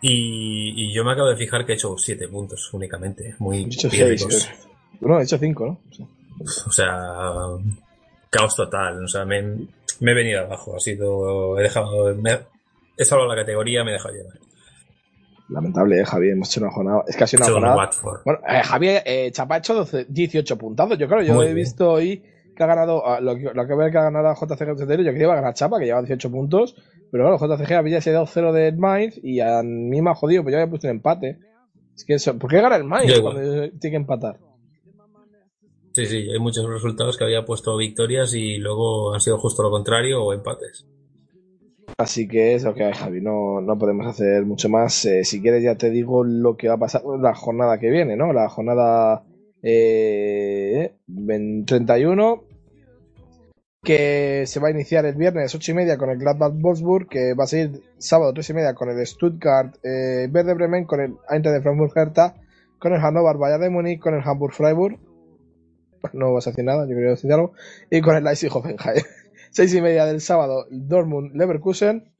Y, 0.00 0.74
y 0.88 0.92
yo 0.92 1.04
me 1.04 1.12
acabo 1.12 1.28
de 1.28 1.36
fijar 1.36 1.64
que 1.64 1.72
he 1.72 1.74
hecho 1.76 1.96
7 1.96 2.26
puntos 2.28 2.72
únicamente, 2.74 3.36
muy 3.38 3.58
He 3.58 3.66
hecho 3.66 3.88
pírricos. 3.88 4.34
6. 4.34 4.68
No, 5.00 5.20
he 5.20 5.22
hecho 5.22 5.38
5, 5.38 5.66
¿no? 5.66 5.80
Sí. 5.92 6.06
O 6.66 6.72
sea, 6.72 6.96
caos 8.30 8.56
total. 8.56 9.04
O 9.04 9.08
sea, 9.08 9.24
me, 9.24 9.42
me 10.00 10.10
he 10.10 10.14
venido 10.14 10.40
abajo. 10.40 10.76
Ha 10.76 10.80
sido. 10.80 11.58
He 11.58 11.62
dejado. 11.62 12.14
Me, 12.16 12.38
he 12.96 13.04
salvado 13.04 13.28
la 13.28 13.36
categoría, 13.36 13.84
me 13.84 13.90
he 13.90 13.94
dejado 13.94 14.14
llevar. 14.14 14.38
Lamentable, 15.48 16.00
eh, 16.00 16.04
Javier. 16.04 16.32
Hemos 16.32 16.50
hecho 16.50 16.60
una 16.62 16.70
jornada. 16.70 17.04
Es 17.06 17.16
que 17.16 17.24
ha 17.24 17.26
sido 17.26 17.42
una 17.58 17.74
jornada. 17.74 17.90
Bueno, 18.24 18.40
eh, 18.48 18.62
Javier, 18.64 19.02
eh, 19.04 19.30
Chapa 19.32 19.56
ha 19.56 19.58
hecho 19.58 19.74
12 19.74 20.06
18 20.08 20.58
puntazos. 20.58 20.98
Yo 20.98 21.06
creo, 21.08 21.22
yo 21.22 21.34
Muy 21.34 21.44
he 21.44 21.54
bien. 21.54 21.56
visto 21.56 21.92
hoy 21.92 22.22
que 22.56 22.62
ha 22.62 22.66
ganado. 22.66 23.06
ah, 23.06 23.20
lo, 23.20 23.34
que- 23.36 23.50
lo 23.54 23.66
que 23.66 23.74
veo 23.74 23.90
que 23.90 23.98
ha 23.98 24.02
ganado 24.04 24.28
a 24.28 24.34
JCG 24.34 24.78
yo 24.78 24.86
creía 24.86 25.12
que 25.12 25.20
iba 25.22 25.32
a 25.32 25.36
ganar 25.36 25.54
Chapa, 25.54 25.78
que 25.78 25.86
lleva 25.86 26.00
18 26.02 26.30
puntos. 26.30 26.74
Pero 27.10 27.24
claro, 27.38 27.56
JCG 27.56 27.72
había 27.74 27.98
ese 27.98 28.12
2-0 28.14 28.52
de 28.52 28.72
Mainz 28.72 29.18
y 29.22 29.40
a 29.40 29.62
mí 29.62 30.00
me 30.00 30.10
ha 30.10 30.14
jodido, 30.14 30.42
pues 30.42 30.52
yo 30.52 30.58
había 30.60 30.70
puesto 30.70 30.86
un 30.86 30.92
empate. 30.92 31.38
Es 31.94 32.04
que 32.04 32.14
eso, 32.14 32.38
¿por 32.38 32.50
qué 32.50 32.60
gana 32.60 32.76
el 32.76 32.84
Mainz 32.84 33.20
cuando 33.20 33.40
tiene 33.42 33.78
que 33.80 33.96
empatar? 33.96 34.38
Sí, 35.94 36.06
sí, 36.06 36.16
hay 36.30 36.38
muchos 36.38 36.66
resultados 36.66 37.18
que 37.18 37.24
había 37.24 37.44
puesto 37.44 37.76
victorias 37.76 38.32
y 38.34 38.56
luego 38.56 39.12
han 39.12 39.20
sido 39.20 39.36
justo 39.38 39.62
lo 39.62 39.70
contrario 39.70 40.24
o 40.24 40.32
empates. 40.32 40.86
Así 41.98 42.26
que 42.26 42.54
es 42.54 42.64
lo 42.64 42.72
que 42.72 42.84
hay, 42.84 42.94
Javi. 42.94 43.20
No, 43.20 43.60
no 43.60 43.76
podemos 43.78 44.06
hacer 44.06 44.46
mucho 44.46 44.70
más. 44.70 45.04
Eh, 45.04 45.24
si 45.24 45.42
quieres, 45.42 45.62
ya 45.62 45.76
te 45.76 45.90
digo 45.90 46.24
lo 46.24 46.56
que 46.56 46.68
va 46.68 46.74
a 46.74 46.78
pasar 46.78 47.02
la 47.20 47.34
jornada 47.34 47.78
que 47.78 47.90
viene, 47.90 48.16
¿no? 48.16 48.32
La 48.32 48.48
jornada 48.48 49.22
eh, 49.62 50.94
31, 51.66 52.44
que 53.82 54.44
se 54.46 54.60
va 54.60 54.68
a 54.68 54.70
iniciar 54.70 55.06
el 55.06 55.14
viernes 55.14 55.54
8 55.54 55.72
y 55.72 55.74
media 55.74 55.98
con 55.98 56.10
el 56.10 56.18
Gladbach 56.18 56.52
Wolfsburg, 56.54 57.08
que 57.08 57.34
va 57.34 57.44
a 57.44 57.46
seguir 57.46 57.82
sábado 57.98 58.32
3 58.32 58.50
y 58.50 58.54
media 58.54 58.74
con 58.74 58.90
el 58.90 59.06
Stuttgart 59.06 59.76
eh, 59.82 60.28
Werder 60.32 60.54
Bremen, 60.56 60.84
con 60.84 61.00
el 61.00 61.14
Eintracht 61.28 61.56
de 61.56 61.62
Frankfurt 61.62 61.96
Hertha, 61.96 62.34
con 62.78 62.92
el 62.92 63.00
Hannover 63.00 63.36
Bayern 63.36 63.62
de 63.62 63.70
Múnich, 63.70 64.00
con 64.00 64.14
el 64.14 64.22
Hamburg 64.24 64.52
Freiburg. 64.52 64.98
No 66.12 66.32
vas 66.32 66.46
a 66.46 66.50
decir 66.50 66.64
nada, 66.64 66.84
yo 66.84 66.94
quería 66.94 67.10
decir 67.10 67.32
algo. 67.32 67.52
Y 67.90 68.00
con 68.00 68.16
el 68.16 68.24
Leipzig 68.24 68.50
Hoffenheim. 68.52 69.02
6 69.50 69.74
y 69.74 69.80
media 69.82 70.06
del 70.06 70.20
sábado, 70.20 70.66
Dortmund 70.70 71.34
Leverkusen. 71.34 72.10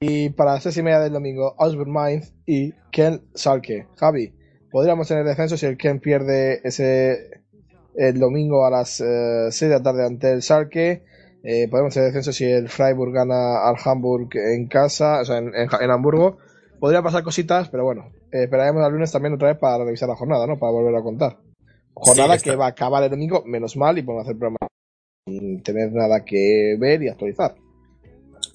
Y 0.00 0.30
para 0.30 0.54
las 0.54 0.62
6 0.64 0.76
y 0.76 0.82
media 0.82 1.00
del 1.00 1.12
domingo, 1.12 1.54
Augsburg 1.58 1.88
Mainz 1.88 2.32
y 2.46 2.74
Ken 2.92 3.22
Salke. 3.34 3.86
Javi, 3.96 4.34
podríamos 4.70 5.08
tener 5.08 5.24
descenso 5.24 5.56
si 5.56 5.66
el 5.66 5.76
Ken 5.76 6.00
pierde 6.00 6.60
ese 6.64 7.42
el 7.96 8.18
domingo 8.20 8.64
a 8.64 8.70
las 8.70 9.00
eh, 9.00 9.48
6 9.50 9.60
de 9.70 9.76
la 9.76 9.82
tarde 9.82 10.06
ante 10.06 10.32
el 10.32 10.42
Salke. 10.42 11.02
Eh, 11.42 11.68
podemos 11.70 11.94
tener 11.94 12.08
descenso 12.08 12.32
si 12.32 12.44
el 12.44 12.68
Freiburg 12.68 13.12
gana 13.12 13.66
al 13.68 13.76
Hamburg 13.84 14.28
en 14.34 14.66
casa, 14.68 15.20
o 15.20 15.24
sea, 15.24 15.38
en, 15.38 15.48
en- 15.54 15.68
en 15.80 15.90
Hamburgo. 15.90 16.38
Podría 16.80 17.02
pasar 17.02 17.22
cositas, 17.24 17.68
pero 17.70 17.84
bueno, 17.84 18.12
eh, 18.30 18.44
esperaremos 18.44 18.84
al 18.84 18.92
lunes 18.92 19.10
también 19.10 19.34
otra 19.34 19.48
vez 19.48 19.58
para 19.58 19.84
revisar 19.84 20.08
la 20.08 20.14
jornada, 20.16 20.46
¿no? 20.46 20.58
Para 20.58 20.72
volver 20.72 20.94
a 20.94 21.02
contar. 21.02 21.38
Jornada 21.94 22.38
que 22.38 22.54
va 22.54 22.66
a 22.66 22.70
acabar 22.70 23.02
el 23.02 23.10
domingo, 23.10 23.42
menos 23.44 23.76
mal, 23.76 23.98
y 23.98 24.02
podemos 24.02 24.26
hacer 24.26 24.38
programa 24.38 24.58
sin 25.26 25.60
tener 25.62 25.92
nada 25.92 26.24
que 26.24 26.76
ver 26.78 27.02
y 27.02 27.08
actualizar. 27.08 27.56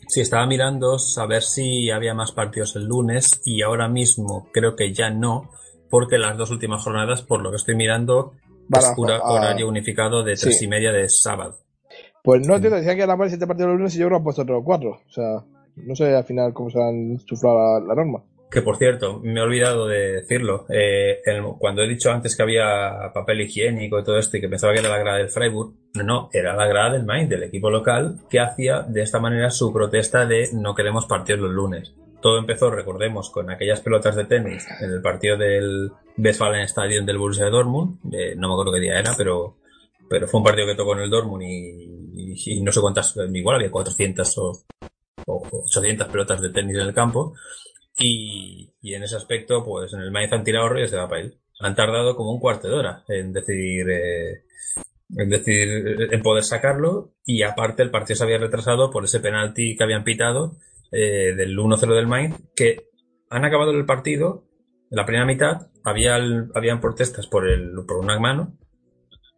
Sí, 0.07 0.21
estaba 0.21 0.45
mirando 0.47 0.95
a 1.17 1.25
ver 1.27 1.41
si 1.43 1.89
había 1.91 2.13
más 2.13 2.31
partidos 2.31 2.75
el 2.77 2.85
lunes 2.85 3.41
y 3.45 3.61
ahora 3.61 3.87
mismo 3.89 4.47
creo 4.53 4.75
que 4.75 4.93
ya 4.93 5.09
no, 5.09 5.49
porque 5.93 6.17
las 6.17 6.35
dos 6.39 6.49
últimas 6.49 6.81
jornadas, 6.83 7.21
por 7.21 7.43
lo 7.43 7.51
que 7.51 7.57
estoy 7.57 7.75
mirando, 7.75 8.33
Van 8.67 8.81
es 8.81 8.87
a- 8.89 8.93
hora- 8.97 9.17
a- 9.17 9.31
horario 9.31 9.67
unificado 9.69 10.23
de 10.23 10.35
sí. 10.35 10.45
tres 10.45 10.63
y 10.63 10.67
media 10.67 10.91
de 10.91 11.07
sábado. 11.07 11.57
Pues 12.23 12.47
no 12.47 12.55
entiendo, 12.55 12.77
decían 12.77 12.97
que 12.97 13.05
la 13.05 13.29
siete 13.29 13.45
partidos 13.45 13.69
los 13.69 13.77
lunes 13.77 13.95
y 13.95 13.99
yo 13.99 14.07
creo 14.07 14.17
que 14.17 14.21
han 14.21 14.23
puesto 14.23 14.41
otros 14.41 14.63
cuatro. 14.65 14.89
O 15.07 15.11
sea, 15.11 15.43
no 15.75 15.95
sé 15.95 16.15
al 16.15 16.23
final 16.23 16.51
cómo 16.51 16.71
se 16.71 16.81
han 16.81 17.19
chuflado 17.25 17.57
la, 17.79 17.85
la 17.89 17.93
norma. 17.93 18.23
Que 18.49 18.63
por 18.63 18.77
cierto, 18.77 19.19
me 19.21 19.39
he 19.39 19.43
olvidado 19.43 19.87
de 19.87 20.13
decirlo. 20.13 20.65
eh, 20.69 21.19
el- 21.25 21.43
cuando 21.59 21.83
he 21.83 21.87
dicho 21.87 22.09
antes 22.11 22.35
que 22.35 22.41
había 22.41 23.11
papel 23.13 23.41
higiénico 23.41 23.99
y 23.99 24.03
todo 24.03 24.17
esto 24.17 24.37
y 24.37 24.41
que 24.41 24.49
pensaba 24.49 24.73
que 24.73 24.79
era 24.79 24.89
la 24.89 24.97
grada 24.97 25.17
del 25.19 25.29
Freiburg, 25.29 25.73
no, 25.93 26.03
no, 26.03 26.29
era 26.33 26.55
la 26.55 26.65
grada 26.65 26.93
del 26.93 27.05
Mainz, 27.05 27.29
del 27.29 27.43
equipo 27.43 27.69
local, 27.69 28.17
que 28.31 28.39
hacía 28.39 28.81
de 28.81 29.03
esta 29.03 29.19
manera 29.19 29.51
su 29.51 29.71
protesta 29.71 30.25
de 30.25 30.49
no 30.53 30.73
queremos 30.73 31.05
partidos 31.05 31.41
los 31.41 31.51
lunes. 31.51 31.93
Todo 32.23 32.39
empezó, 32.39 32.71
recordemos, 32.71 33.29
con 33.29 33.51
aquellas 33.51 33.81
pelotas 33.81 34.15
de 34.15 34.25
tenis 34.25 34.65
en 34.79 34.89
el 34.91 35.01
partido 35.01 35.37
del 35.37 35.91
Westfalen 36.17 36.61
Stadium 36.61 37.05
del 37.05 37.17
Borussia 37.17 37.49
Dortmund, 37.49 37.99
eh, 38.13 38.33
no 38.37 38.47
me 38.47 38.53
acuerdo 38.53 38.71
qué 38.73 38.79
día 38.79 38.97
era, 38.99 39.13
pero, 39.17 39.57
pero 40.09 40.25
fue 40.27 40.39
un 40.39 40.45
partido 40.45 40.65
que 40.67 40.75
tocó 40.75 40.93
en 40.95 41.01
el 41.03 41.09
Dortmund 41.09 41.43
y, 41.43 41.83
y- 42.15 42.53
y 42.59 42.61
no 42.61 42.71
sé 42.71 42.79
cuántas, 42.81 43.13
igual 43.33 43.57
había 43.57 43.69
400 43.69 44.37
o, 44.37 44.53
o 45.27 45.43
800 45.65 46.07
pelotas 46.07 46.41
de 46.41 46.49
tenis 46.51 46.75
en 46.75 46.81
el 46.87 46.93
campo. 46.93 47.35
Y, 47.99 48.71
y 48.81 48.93
en 48.95 49.03
ese 49.03 49.17
aspecto, 49.17 49.63
pues 49.63 49.93
en 49.93 49.99
el 50.01 50.11
Mainz 50.11 50.31
han 50.33 50.43
tirado 50.43 50.69
rollos 50.69 50.91
de 50.91 50.97
papel. 50.97 51.37
Han 51.59 51.75
tardado 51.75 52.15
como 52.15 52.31
un 52.31 52.39
cuarto 52.39 52.67
de 52.67 52.73
hora 52.73 53.03
en 53.07 53.31
decidir, 53.33 53.89
eh, 53.89 54.43
en 55.17 55.29
decidir, 55.29 56.07
en 56.11 56.21
poder 56.21 56.43
sacarlo. 56.43 57.11
Y 57.25 57.43
aparte 57.43 57.83
el 57.83 57.91
partido 57.91 58.15
se 58.17 58.23
había 58.23 58.37
retrasado 58.39 58.89
por 58.89 59.03
ese 59.03 59.19
penalti 59.19 59.75
que 59.75 59.83
habían 59.83 60.03
pitado 60.03 60.55
eh, 60.93 61.33
del 61.35 61.57
1-0 61.57 61.95
del 61.95 62.07
Mainz, 62.07 62.35
que 62.55 62.87
han 63.29 63.45
acabado 63.45 63.71
el 63.71 63.85
partido, 63.85 64.45
en 64.91 64.97
la 64.97 65.05
primera 65.05 65.25
mitad, 65.25 65.67
había, 65.83 66.17
habían 66.53 66.79
protestas 66.79 67.27
por, 67.27 67.49
el, 67.49 67.73
por 67.87 67.97
una 67.97 68.19
mano. 68.19 68.57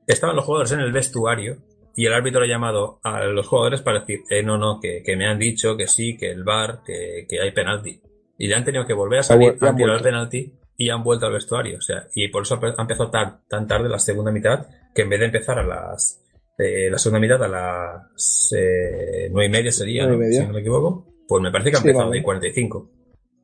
Estaban 0.06 0.36
los 0.36 0.45
jugadores 0.45 0.73
en 0.73 0.82
el 0.82 0.91
vestuario 0.91 1.57
y 1.95 2.06
el 2.06 2.14
árbitro 2.14 2.44
ha 2.44 2.48
llamado 2.48 2.99
a 3.03 3.23
los 3.23 3.48
jugadores 3.48 3.82
para 3.82 4.02
decir, 4.02 4.23
eh, 4.30 4.44
no, 4.44 4.57
no, 4.57 4.80
que, 4.82 5.02
que 5.02 5.15
me 5.15 5.27
han 5.27 5.40
dicho 5.40 5.77
que 5.77 5.88
sí, 5.88 6.18
que 6.18 6.30
el 6.30 6.44
VAR, 6.44 6.82
que, 6.86 7.26
que 7.30 7.40
hay 7.40 7.52
penalti. 7.52 8.02
Y 8.38 8.49
ya 8.49 8.57
han 8.57 8.65
tenido 8.65 8.86
que 8.86 8.94
volver 8.94 9.19
a 9.19 9.23
salir, 9.23 9.56
han 9.61 9.77
tirado 9.77 9.98
el 9.98 10.03
penalti 10.03 10.53
y 10.77 10.90
han 10.90 11.03
vuelto 11.03 11.26
al 11.26 11.34
vestuario. 11.34 11.77
O 11.77 11.82
sea, 11.82 12.07
y 12.14 12.27
por 12.27 12.44
eso 12.44 12.60
ha 12.61 12.82
empezado 12.82 13.10
tan, 13.10 13.48
tan 13.48 13.65
tarde 13.65 13.88
la 13.88 13.99
segunda 13.99 14.32
mitad, 14.32 14.68
que 14.94 15.03
en 15.03 15.10
vez 15.10 15.22
de 15.22 15.27
empezar 15.27 15.57
a 15.57 15.64
las, 15.64 16.22
eh, 16.57 16.90
la 16.91 16.98
segunda 16.98 17.22
mitad 17.22 17.41
a 17.41 17.48
las 17.48 18.53
eh, 18.57 19.30
nueve 19.32 19.48
y 19.48 19.49
media 19.49 19.72
sería, 19.72 20.06
¿no? 20.06 20.22
si 20.30 20.40
no 20.40 20.52
me 20.53 20.60
equivoco, 20.60 21.15
pues 21.27 21.41
me 21.41 21.52
parece 21.52 21.72
que 21.72 21.77
ha 21.77 21.81
Sí, 21.81 21.88
empezado 21.88 22.10
vale. 22.10 22.19
de 22.19 22.23
45. 22.23 22.91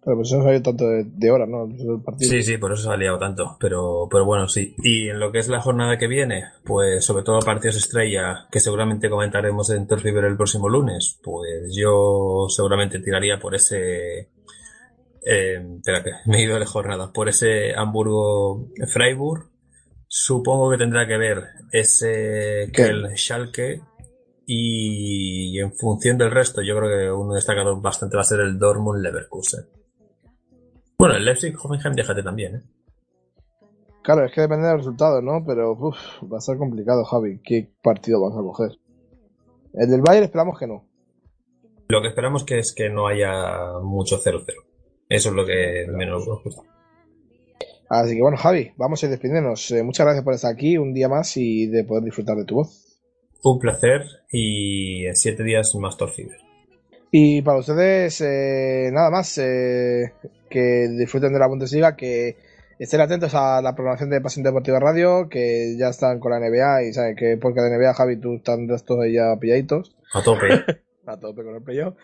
Pero 0.04 0.16
pues 0.18 0.30
eso 0.30 0.38
no 0.40 0.44
salió 0.46 0.62
tanto 0.64 0.88
de, 0.90 1.04
de 1.06 1.30
horas, 1.30 1.48
¿no? 1.48 1.66
El 1.66 2.02
partido. 2.04 2.32
Sí, 2.32 2.42
sí, 2.42 2.58
por 2.58 2.74
eso 2.74 2.82
se 2.84 2.90
ha 2.90 2.98
liado 2.98 3.20
tanto. 3.20 3.56
Pero, 3.60 4.08
pero 4.10 4.26
bueno, 4.26 4.48
sí. 4.48 4.74
Y 4.84 5.10
en 5.10 5.20
lo 5.20 5.32
que 5.32 5.38
es 5.38 5.48
la 5.48 5.62
jornada 5.62 6.00
que 6.00 6.08
viene, 6.08 6.46
pues 6.66 7.06
sobre 7.06 7.24
todo 7.24 7.40
partidos 7.42 7.76
estrella, 7.78 8.48
que 8.52 8.60
seguramente 8.60 9.12
comentaremos 9.12 9.70
en 9.70 9.86
Turf 9.86 10.02
Fever 10.02 10.26
el 10.26 10.38
próximo 10.38 10.70
lunes, 10.70 11.20
pues 11.24 11.76
yo 11.80 12.48
seguramente 12.50 13.00
tiraría 13.00 13.38
por 13.40 13.54
ese. 13.54 14.30
Eh, 15.24 15.64
espera, 15.78 16.04
que 16.04 16.10
me 16.26 16.40
he 16.40 16.44
ido 16.46 16.58
de 16.58 16.66
jornada. 16.66 17.12
Por 17.14 17.30
ese 17.30 17.76
Hamburgo-Freiburg. 17.76 19.50
Supongo 20.14 20.72
que 20.72 20.78
tendrá 20.78 21.08
que 21.08 21.18
ver 21.18 21.44
ese 21.72 22.70
que 22.74 22.84
el 22.84 23.16
Schalke. 23.16 23.82
Y 24.54 25.58
en 25.62 25.72
función 25.72 26.18
del 26.18 26.30
resto, 26.30 26.62
yo 26.62 26.76
creo 26.76 26.90
que 26.90 27.10
uno 27.10 27.36
destacado 27.36 27.80
bastante 27.80 28.18
va 28.18 28.22
a 28.22 28.26
ser 28.26 28.42
el 28.42 28.60
Dortmund-Leverkusen. 28.60 29.66
Bueno, 30.98 31.16
el 31.16 31.24
Leipzig 31.24 31.56
Hoffenheim 31.58 31.96
déjate 31.96 32.22
también, 32.22 32.56
¿eh? 32.56 32.62
Claro, 34.04 34.26
es 34.26 34.34
que 34.34 34.42
depende 34.42 34.68
del 34.68 34.80
resultado, 34.80 35.22
¿no? 35.22 35.42
Pero 35.48 35.72
uf, 35.72 35.96
va 36.30 36.40
a 36.40 36.42
ser 36.42 36.58
complicado, 36.58 37.06
Javi. 37.06 37.40
¿Qué 37.42 37.72
partido 37.82 38.20
vas 38.20 38.38
a 38.38 38.42
coger? 38.42 38.78
El 39.74 39.90
del 39.90 40.02
Bayern 40.02 40.26
esperamos 40.26 40.60
que 40.60 40.68
no. 40.68 40.84
Lo 41.88 42.02
que 42.02 42.10
esperamos 42.10 42.44
que 42.44 42.60
es 42.60 42.74
que 42.74 42.90
no 42.90 43.08
haya 43.08 43.80
mucho 43.82 44.18
0-0. 44.22 44.44
Eso 45.08 45.30
es 45.30 45.34
lo 45.34 45.46
que 45.46 45.86
menos 45.88 46.28
nos 46.28 46.44
gusta. 46.44 46.64
Así 47.88 48.16
que 48.16 48.22
bueno, 48.22 48.36
Javi, 48.36 48.74
vamos 48.76 49.02
a 49.02 49.06
ir 49.06 49.12
despidiéndonos. 49.12 49.72
Eh, 49.72 49.82
muchas 49.82 50.06
gracias 50.06 50.26
por 50.26 50.34
estar 50.34 50.52
aquí 50.52 50.78
un 50.78 50.94
día 50.94 51.08
más 51.08 51.38
y 51.38 51.68
de 51.68 51.86
poder 51.86 52.04
disfrutar 52.04 52.36
de 52.36 52.44
tu 52.44 52.56
voz. 52.56 52.91
Un 53.44 53.60
placer 53.60 54.04
y 54.32 55.06
en 55.06 55.16
siete 55.16 55.44
días 55.44 55.74
más 55.76 55.98
Torfiber. 55.98 56.38
Y 57.12 57.42
para 57.42 57.60
ustedes, 57.60 58.22
eh, 58.22 58.90
nada 58.94 59.10
más, 59.10 59.38
eh, 59.38 60.14
que 60.50 60.88
disfruten 60.98 61.34
de 61.34 61.40
la 61.40 61.48
Bundesliga, 61.48 61.96
que 61.98 62.38
estén 62.80 63.02
atentos 63.02 63.36
a 63.36 63.62
la 63.62 63.76
programación 63.76 64.10
de 64.10 64.22
Pasión 64.22 64.44
Deportiva 64.44 64.80
Radio, 64.80 65.28
que 65.28 65.76
ya 65.78 65.90
están 65.90 66.20
con 66.20 66.32
la 66.32 66.40
NBA 66.40 66.84
y 66.84 66.94
saben 66.94 67.16
que 67.16 67.38
porque 67.38 67.62
de 67.62 67.78
NBA, 67.78 67.94
Javi, 67.94 68.18
tú 68.18 68.36
están 68.36 68.68
ahí 69.02 69.14
ya 69.14 69.36
pilladitos. 69.40 69.96
A 70.14 70.24
tope. 70.24 70.48
a 71.06 71.18
tope 71.20 71.44
con 71.44 71.56
el 71.56 71.64
playoff. 71.64 71.96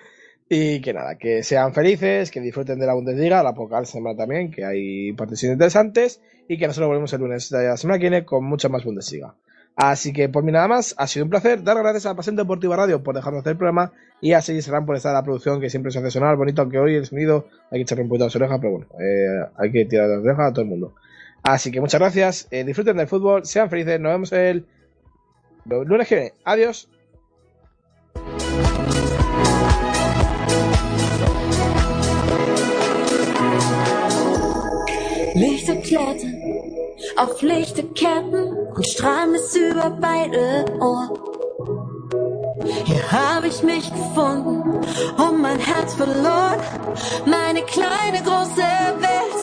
Y 0.49 0.81
que 0.81 0.93
nada, 0.93 1.17
que 1.17 1.43
sean 1.43 1.73
felices, 1.73 2.29
que 2.31 2.41
disfruten 2.41 2.79
de 2.79 2.85
la 2.85 2.93
Bundesliga, 2.93 3.43
la 3.43 3.53
poca 3.53 3.83
semana 3.85 4.17
también, 4.17 4.51
que 4.51 4.65
hay 4.65 5.13
partidos 5.13 5.43
interesantes, 5.43 6.21
y 6.47 6.57
que 6.57 6.67
nosotros 6.67 6.87
volvemos 6.87 7.13
el 7.13 7.21
lunes 7.21 7.49
de 7.49 7.67
la 7.67 7.77
semana 7.77 7.99
que 7.99 8.09
viene 8.09 8.25
con 8.25 8.43
mucha 8.43 8.69
más 8.69 8.83
Bundesliga. 8.83 9.35
Así 9.77 10.11
que 10.11 10.27
por 10.27 10.43
mí 10.43 10.51
nada 10.51 10.67
más, 10.67 10.95
ha 10.97 11.05
sido 11.05 11.25
un 11.25 11.29
placer. 11.29 11.63
Dar 11.63 11.77
gracias 11.77 12.07
a 12.07 12.15
Pasión 12.15 12.35
Deportiva 12.35 12.75
Radio 12.75 13.03
por 13.03 13.13
dejarnos 13.13 13.41
hacer 13.41 13.51
el 13.51 13.57
programa 13.57 13.93
y 14.19 14.33
a 14.33 14.41
Sergi 14.41 14.63
Serrán 14.63 14.87
por 14.87 14.95
estar 14.95 15.13
la 15.13 15.23
producción 15.23 15.61
que 15.61 15.69
siempre 15.69 15.89
es 15.89 15.93
sensacional, 15.93 16.35
bonito, 16.35 16.63
aunque 16.63 16.79
hoy 16.79 16.95
el 16.95 17.05
sonido 17.05 17.47
hay 17.69 17.77
que 17.77 17.83
echarle 17.83 18.03
un 18.03 18.09
poquito 18.09 18.23
a 18.23 18.27
las 18.27 18.35
orejas, 18.35 18.57
pero 18.59 18.71
bueno, 18.71 18.87
eh, 18.99 19.51
hay 19.55 19.71
que 19.71 19.85
tirar 19.85 20.09
las 20.09 20.23
orejas 20.23 20.49
a 20.49 20.51
todo 20.51 20.63
el 20.63 20.69
mundo. 20.69 20.95
Así 21.43 21.71
que 21.71 21.79
muchas 21.79 22.01
gracias, 22.01 22.47
eh, 22.49 22.63
disfruten 22.63 22.97
del 22.97 23.07
fútbol, 23.07 23.45
sean 23.45 23.69
felices, 23.69 23.99
nos 23.99 24.13
vemos 24.13 24.31
el 24.33 24.65
lunes 25.65 26.07
que 26.07 26.15
viene. 26.15 26.33
Adiós. 26.43 26.89
Auf 37.15 37.41
Lichterketten 37.41 38.53
und 38.75 38.87
strahlen 38.87 39.33
bis 39.33 39.55
über 39.55 39.89
beide 39.89 40.65
Ohren. 40.79 41.09
Hier 42.85 43.11
habe 43.11 43.47
ich 43.47 43.63
mich 43.63 43.89
gefunden 43.91 44.81
und 45.17 45.41
mein 45.41 45.59
Herz 45.59 45.93
verloren, 45.93 46.59
meine 47.25 47.61
kleine 47.63 48.21
große 48.23 48.67
Welt. 48.99 49.37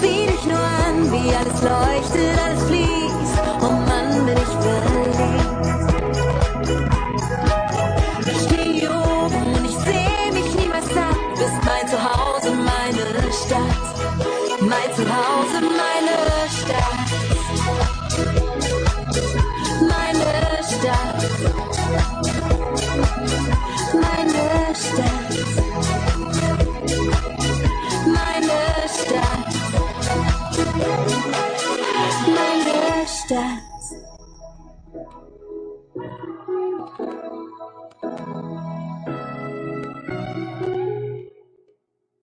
Sieh 0.00 0.26
dich 0.26 0.44
nur 0.44 0.58
an, 0.58 1.12
wie 1.12 1.34
alles 1.34 1.62
leuchtet, 1.62 2.38
alles 2.44 2.62
fließt. 2.64 3.38
Oh 3.60 3.72
Mann, 3.72 4.26
bin 4.26 4.36
ich 4.36 4.62
verliebt. 4.62 4.87
Yeah. 33.30 33.57